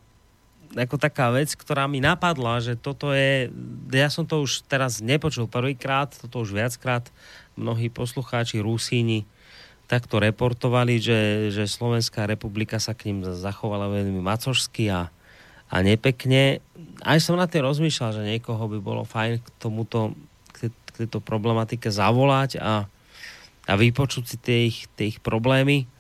[0.78, 3.50] ako taká vec, ktorá mi napadla, že toto je,
[3.92, 7.10] ja som to už teraz nepočul prvýkrát, toto už viackrát
[7.58, 9.26] mnohí poslucháči Rusíni
[9.92, 15.12] takto reportovali, že, že Slovenská republika sa k ním zachovala veľmi macožsky a,
[15.68, 16.64] a nepekne.
[17.04, 20.16] Aj som na tým rozmýšľal, že niekoho by bolo fajn k tomuto,
[20.56, 22.88] k, k tejto problematike zavolať a,
[23.68, 25.92] a vypočuť si tie ich, tie ich problémy.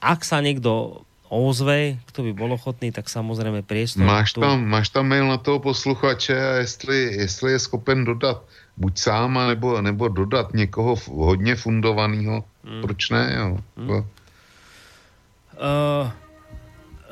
[0.00, 4.08] Ak sa niekto ozve, kto by bol ochotný, tak samozrejme priestor.
[4.08, 8.40] Máš tam, máš tam mail na toho posluchače a jestli, jestli je schopen dodat
[8.76, 12.44] buď sám, nebo, nebo dodat někoho hodně fundovaného.
[12.64, 12.82] Hmm.
[12.82, 13.34] Proč ne?
[13.36, 13.58] Jo?
[13.76, 13.90] Hmm.
[13.90, 14.04] Uh,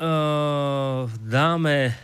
[0.01, 1.95] uh, dáme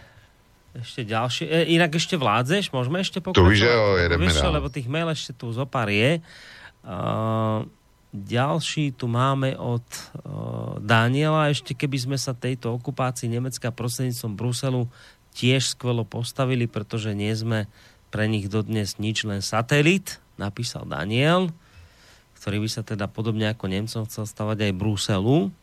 [0.77, 1.45] ešte ďalšie.
[1.49, 2.69] E, inak ešte vládzeš?
[2.69, 3.49] Môžeme ešte pokračovať?
[3.49, 6.21] To už jo, jedeme Vieš, lebo tých mail ešte tu zopár je.
[6.85, 7.65] Uh,
[8.13, 11.49] ďalší tu máme od uh, Daniela.
[11.49, 14.85] Ešte keby sme sa tejto okupácii Nemecka prostredníctvom Bruselu
[15.33, 17.65] tiež skvelo postavili, pretože nie sme
[18.17, 21.53] pre nich dodnes nič, len satelit, napísal Daniel,
[22.41, 25.53] ktorý by sa teda podobne ako Nemcom chcel stavať aj Bruselu.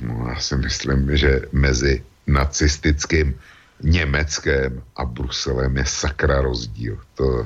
[0.00, 3.36] No, já si myslím, že mezi nacistickým
[3.84, 6.96] Německém a Bruselem je sakra rozdíl.
[7.14, 7.44] To,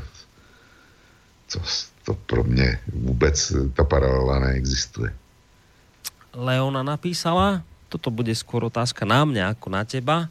[1.53, 1.59] to,
[2.05, 5.11] to pro mě vůbec ta paralela neexistuje.
[6.37, 10.29] Leona napísala, toto bude skôr otázka na mňa ako na teba,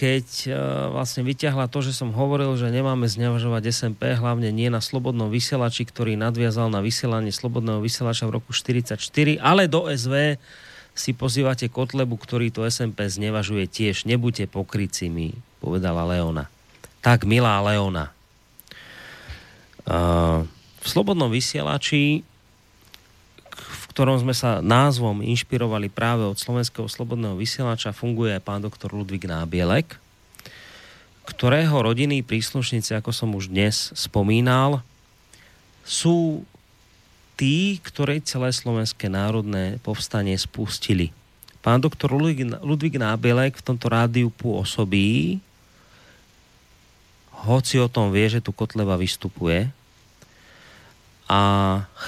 [0.00, 0.56] keď e,
[0.90, 5.86] vlastne vyťahla to, že som hovoril, že nemáme znevažovať SMP, hlavne nie na slobodnom vysielači,
[5.86, 10.40] ktorý nadviazal na vysielanie slobodného vysielača v roku 1944, ale do SV
[10.96, 14.08] si pozývate Kotlebu, ktorý to SMP znevažuje tiež.
[14.08, 16.50] Nebuďte pokrycimi, povedala Leona.
[17.00, 18.12] Tak, milá Leona.
[19.86, 20.44] Uh,
[20.80, 22.26] v Slobodnom vysielači
[24.00, 30.00] ktorom sme sa názvom inšpirovali práve od Slovenského slobodného vysielača, funguje pán doktor Ludvík Nábielek,
[31.28, 34.80] ktorého rodinní príslušníci, ako som už dnes spomínal,
[35.84, 36.48] sú
[37.36, 41.12] tí, ktorí celé Slovenské národné povstanie spustili.
[41.60, 42.16] Pán doktor
[42.64, 45.44] Ludvík Nábielek v tomto rádiu pôsobí,
[47.44, 49.68] hoci o tom vie, že tu Kotleva vystupuje
[51.28, 51.40] a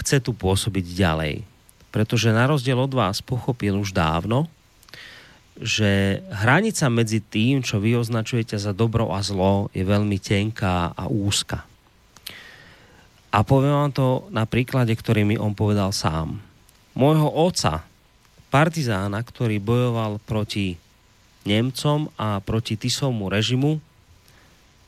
[0.01, 1.52] chce tu pôsobiť ďalej
[1.93, 4.49] pretože na rozdiel od vás pochopil už dávno,
[5.61, 11.05] že hranica medzi tým, čo vy označujete za dobro a zlo, je veľmi tenká a
[11.07, 11.69] úzka.
[13.29, 16.41] A poviem vám to na príklade, ktorý mi on povedal sám.
[16.97, 17.85] Môjho oca,
[18.49, 20.81] partizána, ktorý bojoval proti
[21.45, 23.81] Nemcom a proti Tisovmu režimu,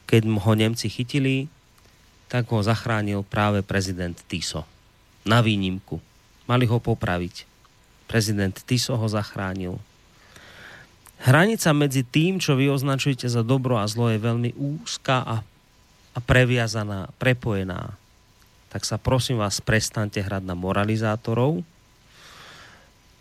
[0.09, 1.49] keď ho Nemci chytili,
[2.29, 4.65] tak ho zachránil práve prezident Tiso.
[5.25, 6.14] Na výnimku
[6.45, 7.49] Mali ho popraviť.
[8.05, 9.81] Prezident Tiso ho zachránil.
[11.25, 15.37] Hranica medzi tým, čo vy označujete za dobro a zlo, je veľmi úzka a,
[16.13, 17.97] a previazaná, prepojená.
[18.69, 21.65] Tak sa prosím vás, prestante hrať na moralizátorov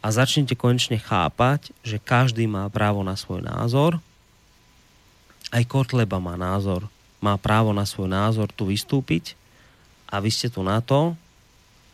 [0.03, 4.03] a začnite konečne chápať, že každý má právo na svoj názor.
[5.47, 6.91] Aj Kotleba má názor.
[7.23, 9.39] Má právo na svoj názor tu vystúpiť
[10.11, 11.15] a vy ste tu na to,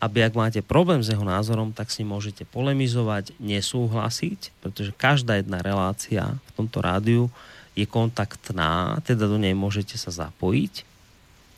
[0.00, 5.60] aby ak máte problém s jeho názorom, tak si môžete polemizovať, nesúhlasiť, pretože každá jedna
[5.60, 7.28] relácia v tomto rádiu
[7.76, 10.88] je kontaktná, teda do nej môžete sa zapojiť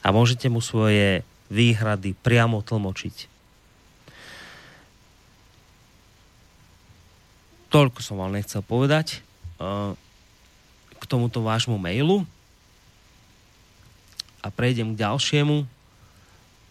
[0.03, 1.23] a môžete mu svoje
[1.55, 3.31] výhrady priamo tlmočiť.
[7.71, 9.23] Toľko som vám nechcel povedať
[9.63, 9.95] eh,
[10.99, 12.27] k tomuto vášmu mailu
[14.43, 15.65] a prejdem k ďalšiemu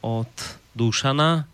[0.04, 0.32] od
[0.76, 1.51] Dušana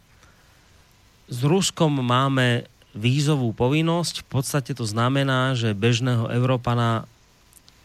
[1.28, 2.66] s Ruskom máme
[2.96, 4.26] vízovú povinnosť.
[4.26, 7.06] V podstate to znamená, že bežného Európana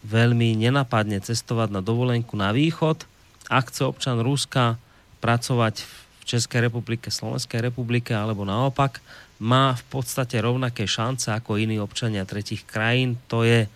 [0.03, 3.03] veľmi nenapadne cestovať na dovolenku na východ.
[3.51, 4.79] Ak chce občan Ruska
[5.19, 9.03] pracovať v Českej republike, Slovenskej republike alebo naopak,
[9.43, 13.19] má v podstate rovnaké šance ako iní občania tretich krajín.
[13.27, 13.67] To je,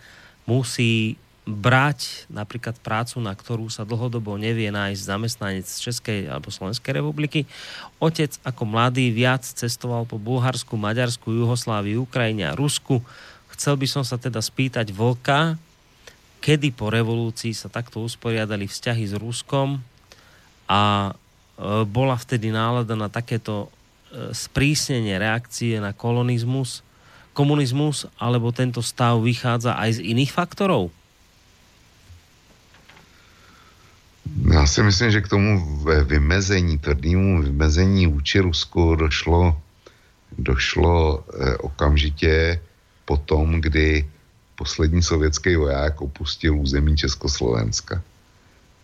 [0.48, 7.00] musí brať napríklad prácu, na ktorú sa dlhodobo nevie nájsť zamestnanec z Českej alebo Slovenskej
[7.00, 7.48] republiky.
[8.03, 13.00] Otec ako mladý viac cestoval po Bulharsku, Maďarsku, Juhoslávii, Ukrajine a Rusku.
[13.56, 15.56] Chcel by som sa teda spýtať Vlka,
[16.43, 19.80] kedy po revolúcii sa takto usporiadali vzťahy s Ruskom
[20.67, 21.11] a e,
[21.88, 23.72] bola vtedy nálada na takéto
[24.11, 26.84] e, sprísnenie reakcie na kolonizmus,
[27.32, 30.92] komunizmus, alebo tento stav vychádza aj z iných faktorov?
[34.68, 39.56] Já si myslím, že k tomu vymezení, tvrdému vymezení vůči Rusku došlo,
[40.38, 42.60] došlo eh, okamžitě
[43.06, 44.04] po tom, kdy
[44.60, 48.04] poslední sovětský voják opustil území Československa.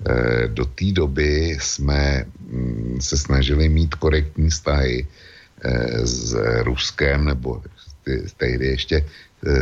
[0.08, 6.32] Eh, do té doby jsme mm, se snažili mít korektní vztahy eh, s
[6.64, 7.60] Ruskem nebo
[8.38, 9.03] tehdy ještě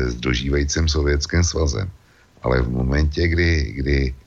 [0.06, 1.90] s dožívajícím sovětským svazem.
[2.46, 4.21] Ale v momentě, kdy, kdy eh,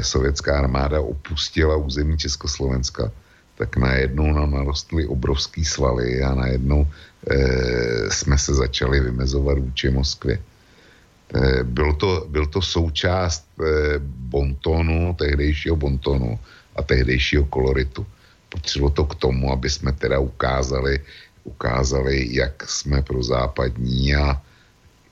[0.00, 3.12] sovětská armáda opustila území Československa,
[3.60, 10.40] tak najednou nám narostly obrovský svaly a najednou eh, jsme se začali vymezovat vůči Moskvě.
[10.40, 14.00] Eh, byl, to, byl to součást eh,
[14.32, 16.40] bontonu, tehdejšího bontonu
[16.76, 18.06] a tehdejšího koloritu.
[18.48, 21.04] Potřebovalo to k tomu, aby jsme teda ukázali,
[21.44, 24.40] ukázali, jak jsme pro západní a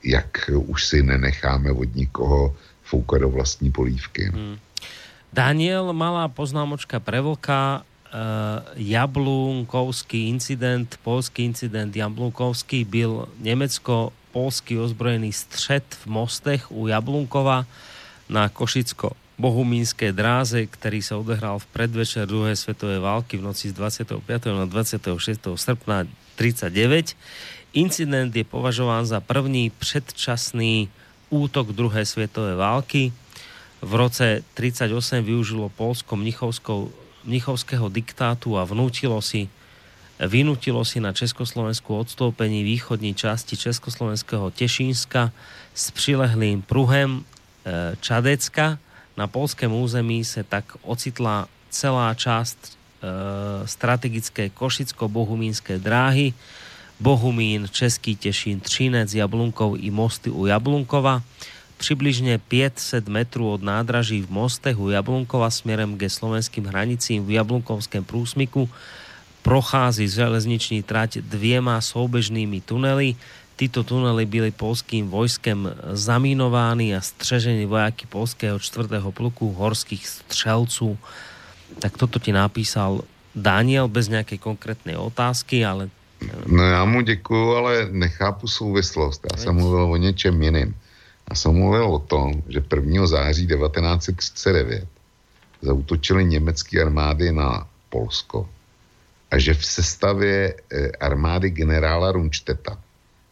[0.05, 2.57] jak už si nenecháme od nikoho
[2.89, 4.33] fouka do vlastní polívky.
[4.33, 4.57] Hmm.
[5.33, 7.85] Daniel, malá poznámočka pre Vlka.
[8.09, 17.69] Uh, Jablunkovský incident, polský incident Jablunkovský byl nemecko-polský ozbrojený střed v mostech u Jablunkova
[18.33, 23.75] na Košicko bohumínskej dráze, ktorý sa odehral v predvečer druhej svetovej války v noci z
[23.79, 24.19] 25.
[24.51, 25.15] na 26.
[25.55, 27.15] srpna 39.
[27.79, 30.91] Incident je považován za první předčasný
[31.31, 33.03] útok druhej svetovej války.
[33.85, 36.17] V roce 1938 využilo Polsko
[37.25, 39.49] mnichovského diktátu a vnútilo si
[40.27, 45.31] vynutilo si na Československu odstoupení východní časti Československého Tešínska
[45.75, 47.23] s přilehlým pruhem e,
[48.01, 48.79] Čadecka.
[49.17, 52.71] Na polském území se tak ocitla celá časť e,
[53.63, 56.35] strategické Košicko-Bohumínskej dráhy,
[57.01, 61.23] Bohumín, Český Tešín, Třinec, Jablunkov i mosty u Jablunkova.
[61.77, 68.05] Přibližne 500 metrů od nádraží v mostech u Jablunkova směrem ke slovenským hranicím v Jablunkovském
[68.05, 68.69] prúsmiku
[69.43, 73.17] prochází železniční trať dvěma soubežnými tunely.
[73.57, 78.89] Tyto tunely byly polským vojskem zaminovány a střežení vojáky polského 4.
[79.11, 80.99] pluku horských střelců.
[81.79, 83.03] Tak toto ti napísal
[83.35, 85.91] Daniel bez nějaké konkrétnej otázky, ale
[86.47, 89.27] No já mu děkuju, ale nechápu souvislost.
[89.33, 90.75] Já jsem mluvil o něčem jiném.
[91.31, 93.07] Já jsem mluvil o tom, že 1.
[93.07, 94.89] září 1939
[95.63, 98.49] zautočili německé armády na Polsko
[99.31, 102.79] a že v sestavě eh, armády generála Runšteta,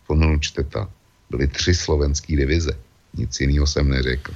[0.08, 0.90] von Runšteta,
[1.30, 2.72] byly tři slovenské divize.
[3.14, 4.32] Nic jiného jsem neřekl.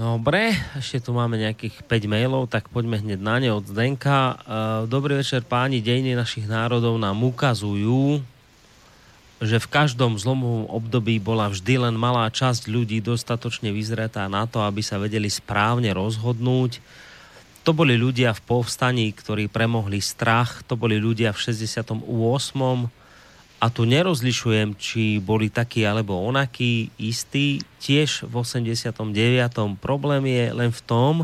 [0.00, 4.32] Dobre, ešte tu máme nejakých 5 mailov, tak poďme hneď na ne od Zdenka.
[4.32, 4.34] E,
[4.88, 8.24] dobrý večer páni, dejiny našich národov nám ukazujú,
[9.44, 14.64] že v každom zlomovom období bola vždy len malá časť ľudí dostatočne vyzretá na to,
[14.64, 16.80] aby sa vedeli správne rozhodnúť.
[17.68, 22.00] To boli ľudia v povstaní, ktorí premohli strach, to boli ľudia v 68
[23.60, 27.60] a tu nerozlišujem, či boli takí alebo onakí istí.
[27.84, 29.04] Tiež v 89.
[29.76, 31.14] problém je len v tom,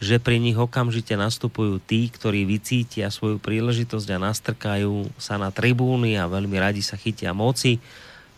[0.00, 6.16] že pri nich okamžite nastupujú tí, ktorí vycítia svoju príležitosť a nastrkajú sa na tribúny
[6.16, 7.76] a veľmi radi sa chytia moci.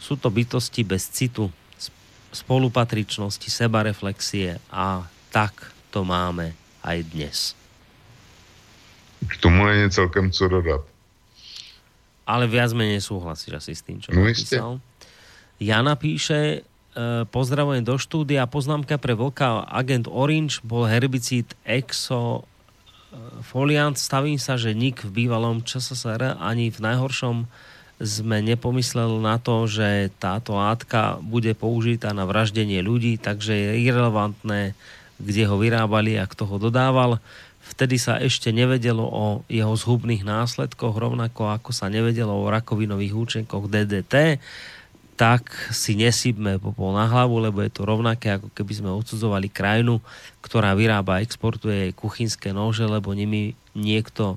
[0.02, 1.46] Sú to bytosti bez citu,
[2.34, 7.54] spolupatričnosti, sebareflexie a tak to máme aj dnes.
[9.22, 10.91] K tomu je celkem co dodat
[12.22, 14.78] ale viac menej súhlasíš asi s tým, čo no napísal.
[15.62, 22.42] Jana píše, e, pozdravujem do štúdia, poznámka pre vlka agent Orange bol herbicid exo e,
[23.46, 23.94] foliant.
[23.94, 27.46] Stavím sa, že nik v bývalom ČSSR ani v najhoršom
[28.02, 34.74] sme nepomysleli na to, že táto látka bude použitá na vraždenie ľudí, takže je irrelevantné,
[35.22, 37.22] kde ho vyrábali a kto ho dodával.
[37.72, 43.64] Vtedy sa ešte nevedelo o jeho zhubných následkoch, rovnako ako sa nevedelo o rakovinových účinkoch
[43.72, 44.36] DDT,
[45.16, 50.04] tak si nesypme popol na hlavu, lebo je to rovnaké, ako keby sme odsudzovali krajinu,
[50.44, 54.36] ktorá vyrába a exportuje kuchynské nože, lebo nimi niekto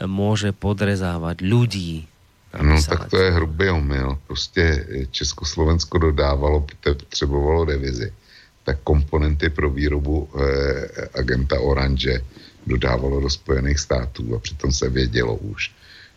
[0.00, 2.08] môže podrezávať ľudí.
[2.54, 4.18] No tak to je hrubý omyl.
[4.26, 8.12] Prostě Československo dodávalo, potřebovalo devizi.
[8.64, 12.22] Tak komponenty pro výrobu eh, agenta Orange
[12.66, 15.70] dodávalo do Spojených států a přitom se vědělo už,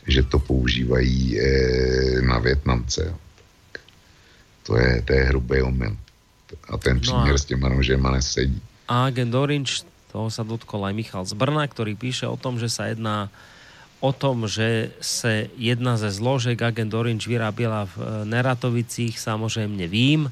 [0.08, 1.44] že to používají e,
[2.22, 3.16] na Větnamce.
[4.64, 5.98] To je, to je hrubý omyl.
[6.70, 7.38] A ten příměr no a...
[7.38, 8.62] s těma nožema nesedí.
[8.88, 9.84] A agent Orange,
[10.16, 13.28] toho sa dotkol aj Michal z Brna, ktorý píše o tom, že sa jedná
[14.00, 20.32] o tom, že se jedna ze zložek agent Orange vyrábila v e, Neratovicích, samozrejme vím,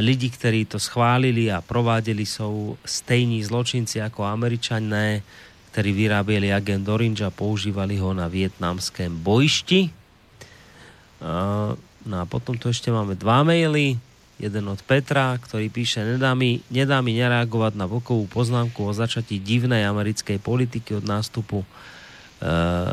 [0.00, 5.20] lidi, ktorí to schválili a provádeli sú stejní zločinci ako Američané,
[5.72, 9.92] ktorí vyrábili agent Orange a používali ho na vietnamském bojišti.
[12.06, 14.00] No a potom tu ešte máme dva maily.
[14.40, 19.40] Jeden od Petra, ktorý píše, nedá mi, nedá mi nereagovať na vokovú poznámku o začatí
[19.40, 22.92] divnej americkej politiky od nástupu uh,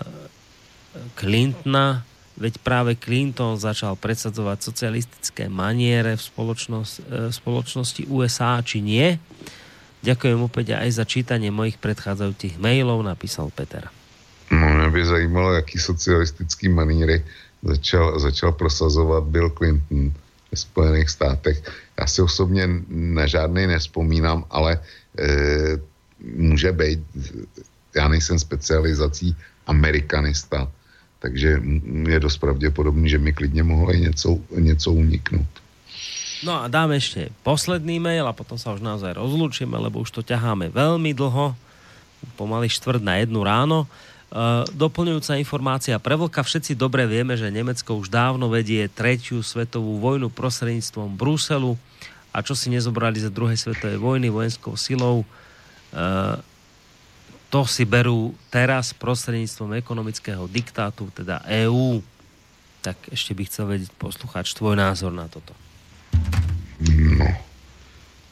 [1.20, 2.08] Clintona
[2.44, 9.16] Veď práve Clinton začal predsadzovať socialistické maniere v, spoločnosť, e, v spoločnosti USA, či nie?
[10.04, 13.88] Ďakujem opäť aj za čítanie mojich predchádzajúcich mailov, napísal Peter.
[14.52, 17.24] No, mě by zajímalo, jaký socialistický maníry
[17.64, 20.12] začal, začal prosazovat Bill Clinton
[20.52, 21.64] ve Spojených státech.
[22.00, 24.80] Já si osobně na žádný nespomínám, ale
[25.20, 25.80] e,
[26.20, 27.00] může být,
[27.96, 29.36] já nejsem specializací
[29.68, 30.68] amerikanista,
[31.24, 31.64] takže
[32.08, 35.48] je dost pravděpodobný, že mi klidně mohlo něco, něco uniknout.
[36.44, 40.22] No a dáme ešte posledný mail a potom sa už naozaj rozlúčime, lebo už to
[40.28, 41.56] ťaháme veľmi dlho,
[42.36, 43.88] pomaly štvrt na jednu ráno.
[44.34, 46.44] Uh, doplňujúca informácia pre Vlka.
[46.44, 51.80] Všetci dobre vieme, že Nemecko už dávno vedie tretiu svetovú vojnu prostredníctvom Bruselu
[52.36, 56.36] a čo si nezobrali za druhej svetovej vojny vojenskou silou, uh,
[57.54, 62.02] to si berú teraz prostredníctvom ekonomického diktátu, teda EÚ.
[62.82, 65.54] Tak ešte by chcel vedieť poslucháč tvoj názor na toto.
[66.82, 67.30] No,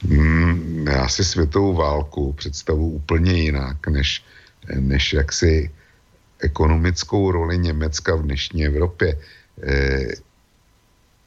[0.10, 4.26] mm, já si světovou válku představu úplně jinak, než,
[4.74, 5.72] než jaksi
[6.40, 9.18] ekonomickou roli Německa v dnešní Evropě.
[9.64, 10.08] E,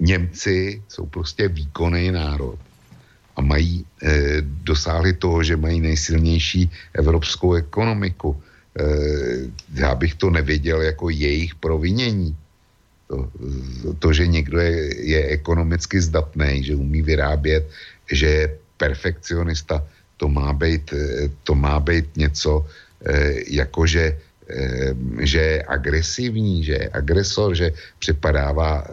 [0.00, 2.58] Němci jsou prostě výkonný národ
[3.36, 8.34] a mají, e, dosáhli toho, že mají nejsilnější evropskou ekonomiku.
[8.34, 8.84] E,
[9.74, 12.36] já bych to nevěděl jako jejich provinění.
[13.08, 13.28] To,
[13.98, 17.68] to že někdo je, je ekonomicky zdatný, že umí vyrábět,
[18.12, 18.44] že je
[18.76, 19.84] perfekcionista,
[20.16, 20.94] to má být,
[21.44, 22.66] to má být něco,
[23.46, 24.18] jakože
[25.20, 28.86] že je agresivní, že je agresor, že připadává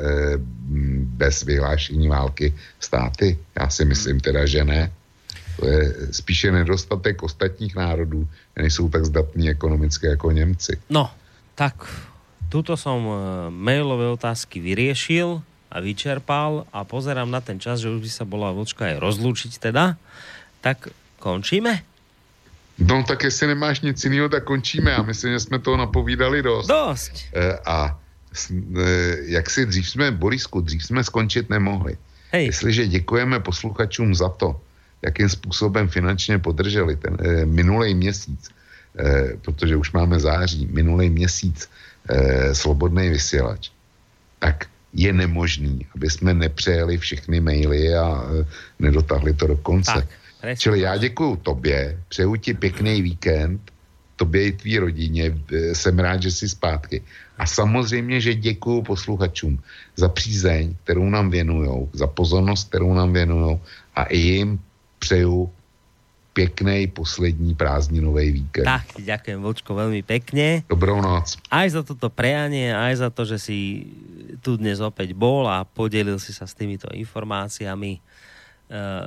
[1.11, 3.38] bez vyhlášení války státy.
[3.59, 4.91] Já si myslím teda, že ne.
[5.59, 10.80] To je spíše nedostatek ostatních národů, nejsou tak zdatní ekonomicky jako Němci.
[10.90, 11.11] No,
[11.56, 11.75] tak
[12.49, 13.06] tuto som
[13.53, 18.51] mailové otázky vyriešil a vyčerpal a pozerám na ten čas, že už by sa bola
[18.51, 19.95] Vlčka aj rozlúčiť teda.
[20.59, 20.91] Tak
[21.22, 21.85] končíme?
[22.81, 24.91] No tak jestli nemáš nic jiného, tak končíme.
[24.91, 26.67] Já myslím, že jsme toho napovídali dost.
[26.67, 27.11] Dost.
[27.33, 28.00] E, a
[29.26, 31.98] jak si dřív jsme, Borisku, dřív jsme skončit nemohli.
[32.32, 32.45] Hej.
[32.45, 34.61] Jestliže děkujeme posluchačům za to,
[35.01, 38.50] jakým způsobem finančně podrželi ten e, minulý měsíc,
[39.00, 41.69] e, protože už máme září, minulý měsíc
[42.10, 43.69] e, slobodný vysílač,
[44.40, 48.45] tak je nemožný, aby jsme nepřejeli všechny maily a e,
[48.80, 50.08] nedotáhli to do konce.
[50.42, 50.58] Tak.
[50.58, 53.61] Čili já děkuju tobě, přeju ti pěkný víkend,
[54.16, 55.38] tobě i tvý rodině,
[55.74, 57.01] jsem rád, že jsi zpátky.
[57.41, 59.57] A samozřejmě, že děkuju posluchačům
[59.97, 63.57] za přízeň, kterou nám věnujou, za pozornost, kterou nám věnujou
[63.95, 64.61] a i jim
[64.99, 65.49] přeju
[66.33, 68.63] peknej poslední prázdninový víkend.
[68.63, 70.63] Tak, ďakujem Vlčko veľmi pekne.
[70.69, 71.35] Dobrou noc.
[71.51, 73.89] Aj za toto prejanie, aj za to, že si
[74.39, 77.99] tu dnes opäť bol a podelil si sa s týmito informáciami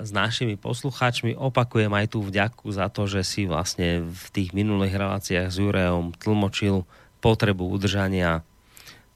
[0.05, 1.39] s našimi poslucháčmi.
[1.41, 6.13] Opakujem aj tú vďaku za to, že si vlastne v tých minulých reláciách s Jurejom
[6.21, 6.85] tlmočil
[7.25, 8.45] potrebu udržania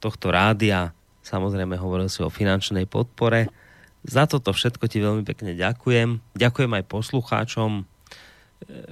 [0.01, 0.97] tohto rádia.
[1.21, 3.53] Samozrejme hovoril si o finančnej podpore.
[4.01, 6.33] Za toto všetko ti veľmi pekne ďakujem.
[6.33, 7.85] Ďakujem aj poslucháčom,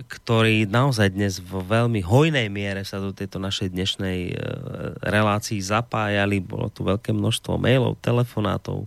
[0.06, 4.38] ktorí naozaj dnes vo veľmi hojnej miere sa do tejto našej dnešnej
[5.02, 6.38] relácii zapájali.
[6.38, 8.86] Bolo tu veľké množstvo mailov, telefonátov,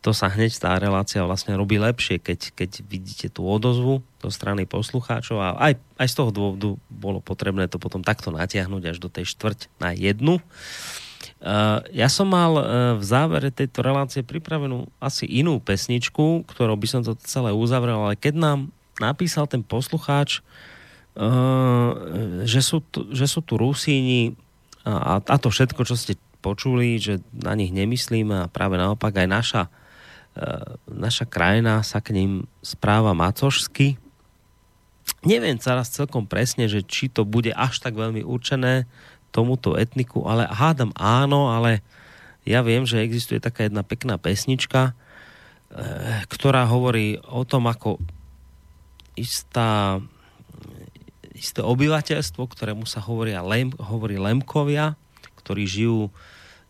[0.00, 4.62] to sa hneď tá relácia vlastne robí lepšie, keď, keď vidíte tú odozvu zo strany
[4.62, 9.10] poslucháčov a aj, aj z toho dôvodu bolo potrebné to potom takto natiahnuť až do
[9.10, 10.38] tej štvrť na jednu.
[11.36, 12.64] Uh, ja som mal uh,
[12.96, 18.16] v závere tejto relácie pripravenú asi inú pesničku, ktorou by som to celé uzavrel, ale
[18.16, 18.58] keď nám
[18.96, 20.40] napísal ten poslucháč,
[21.18, 21.92] uh,
[22.48, 24.38] že, sú tu, že sú tu Rusíni
[24.86, 29.26] a, a to všetko, čo ste počuli, že na nich nemyslíme a práve naopak aj
[29.26, 29.62] naša
[30.84, 33.96] naša krajina sa k ním správa macožsky.
[35.24, 38.84] Neviem teraz celkom presne, že či to bude až tak veľmi určené
[39.32, 41.80] tomuto etniku, ale hádam áno, ale
[42.46, 44.94] ja viem, že existuje taká jedna pekná pesnička,
[46.30, 47.98] ktorá hovorí o tom, ako
[49.18, 49.98] istá,
[51.34, 54.94] isté obyvateľstvo, ktorému sa hovoria lem, hovorí Lemkovia,
[55.42, 56.08] ktorí žijú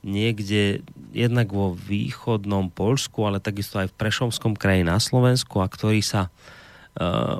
[0.06, 5.98] niekde jednak vo východnom Polsku, ale takisto aj v Prešovskom kraji na Slovensku a ktorí
[5.98, 6.30] sa e,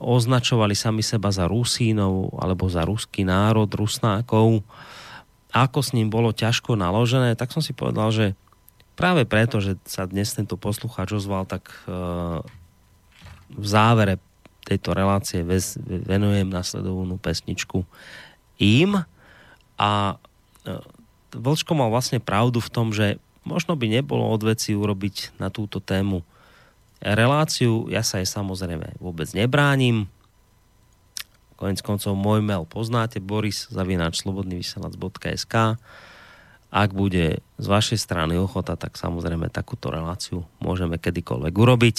[0.03, 4.67] označovali sami seba za Rusínov alebo za ruský národ, Rusnákov.
[5.55, 8.27] Ako s ním bolo ťažko naložené, tak som si povedal, že
[8.99, 11.95] práve preto, že sa dnes tento poslucháč ozval, tak e,
[13.55, 14.19] v závere
[14.67, 15.47] tejto relácie
[15.87, 17.87] venujem nasledovnú pesničku
[18.59, 18.99] im
[19.79, 20.19] a
[20.67, 20.96] e,
[21.37, 25.79] Vlčko mal vlastne pravdu v tom, že možno by nebolo od veci urobiť na túto
[25.79, 26.25] tému
[27.05, 27.87] reláciu.
[27.93, 30.09] Ja sa jej samozrejme vôbec nebránim.
[31.57, 35.81] Konec koncov môj mail poznáte boris zavináč slobodnyvysielac.sk
[36.69, 41.99] Ak bude z vašej strany ochota, tak samozrejme takúto reláciu môžeme kedykoľvek urobiť.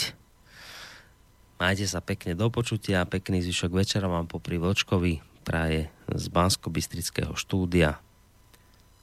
[1.57, 7.97] Majte sa pekne do počutia, pekný zvyšok večera vám popri Vlčkovi praje z Bansko-Bystrického štúdia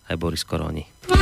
[0.08, 1.14] aj Boris Koroni.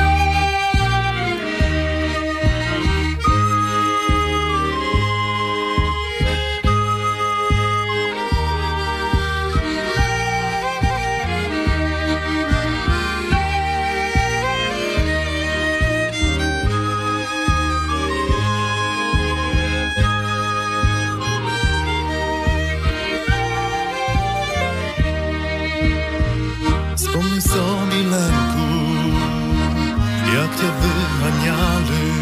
[30.57, 32.13] Tě vyhaňali,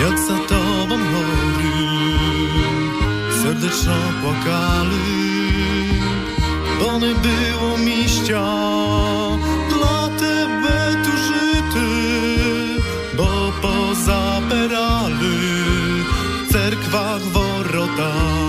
[0.00, 1.80] jak za tobą hory
[3.42, 5.30] Serdečno płakali
[6.78, 8.46] Bo nie było miścia
[9.68, 11.90] Dla tebe tu żyty
[13.16, 15.38] Bo pozaperali
[16.48, 18.39] W cerkwach worota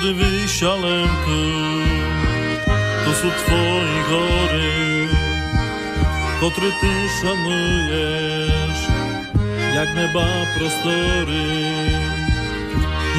[0.00, 1.40] Подивись, Аленко,
[3.04, 5.08] то sú твої гори,
[6.40, 8.78] котрі ти шануєш,
[9.74, 10.26] як неба
[10.58, 11.76] простори.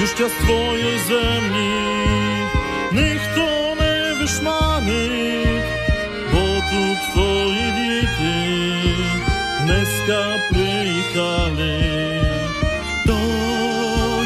[0.01, 1.97] Już час твоєї землі
[2.91, 5.63] ніхто не вишманить,
[6.33, 8.35] бо тут твої діти
[9.61, 11.83] днеска приїхали.
[13.05, 13.17] То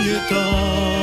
[0.06, 0.95] є та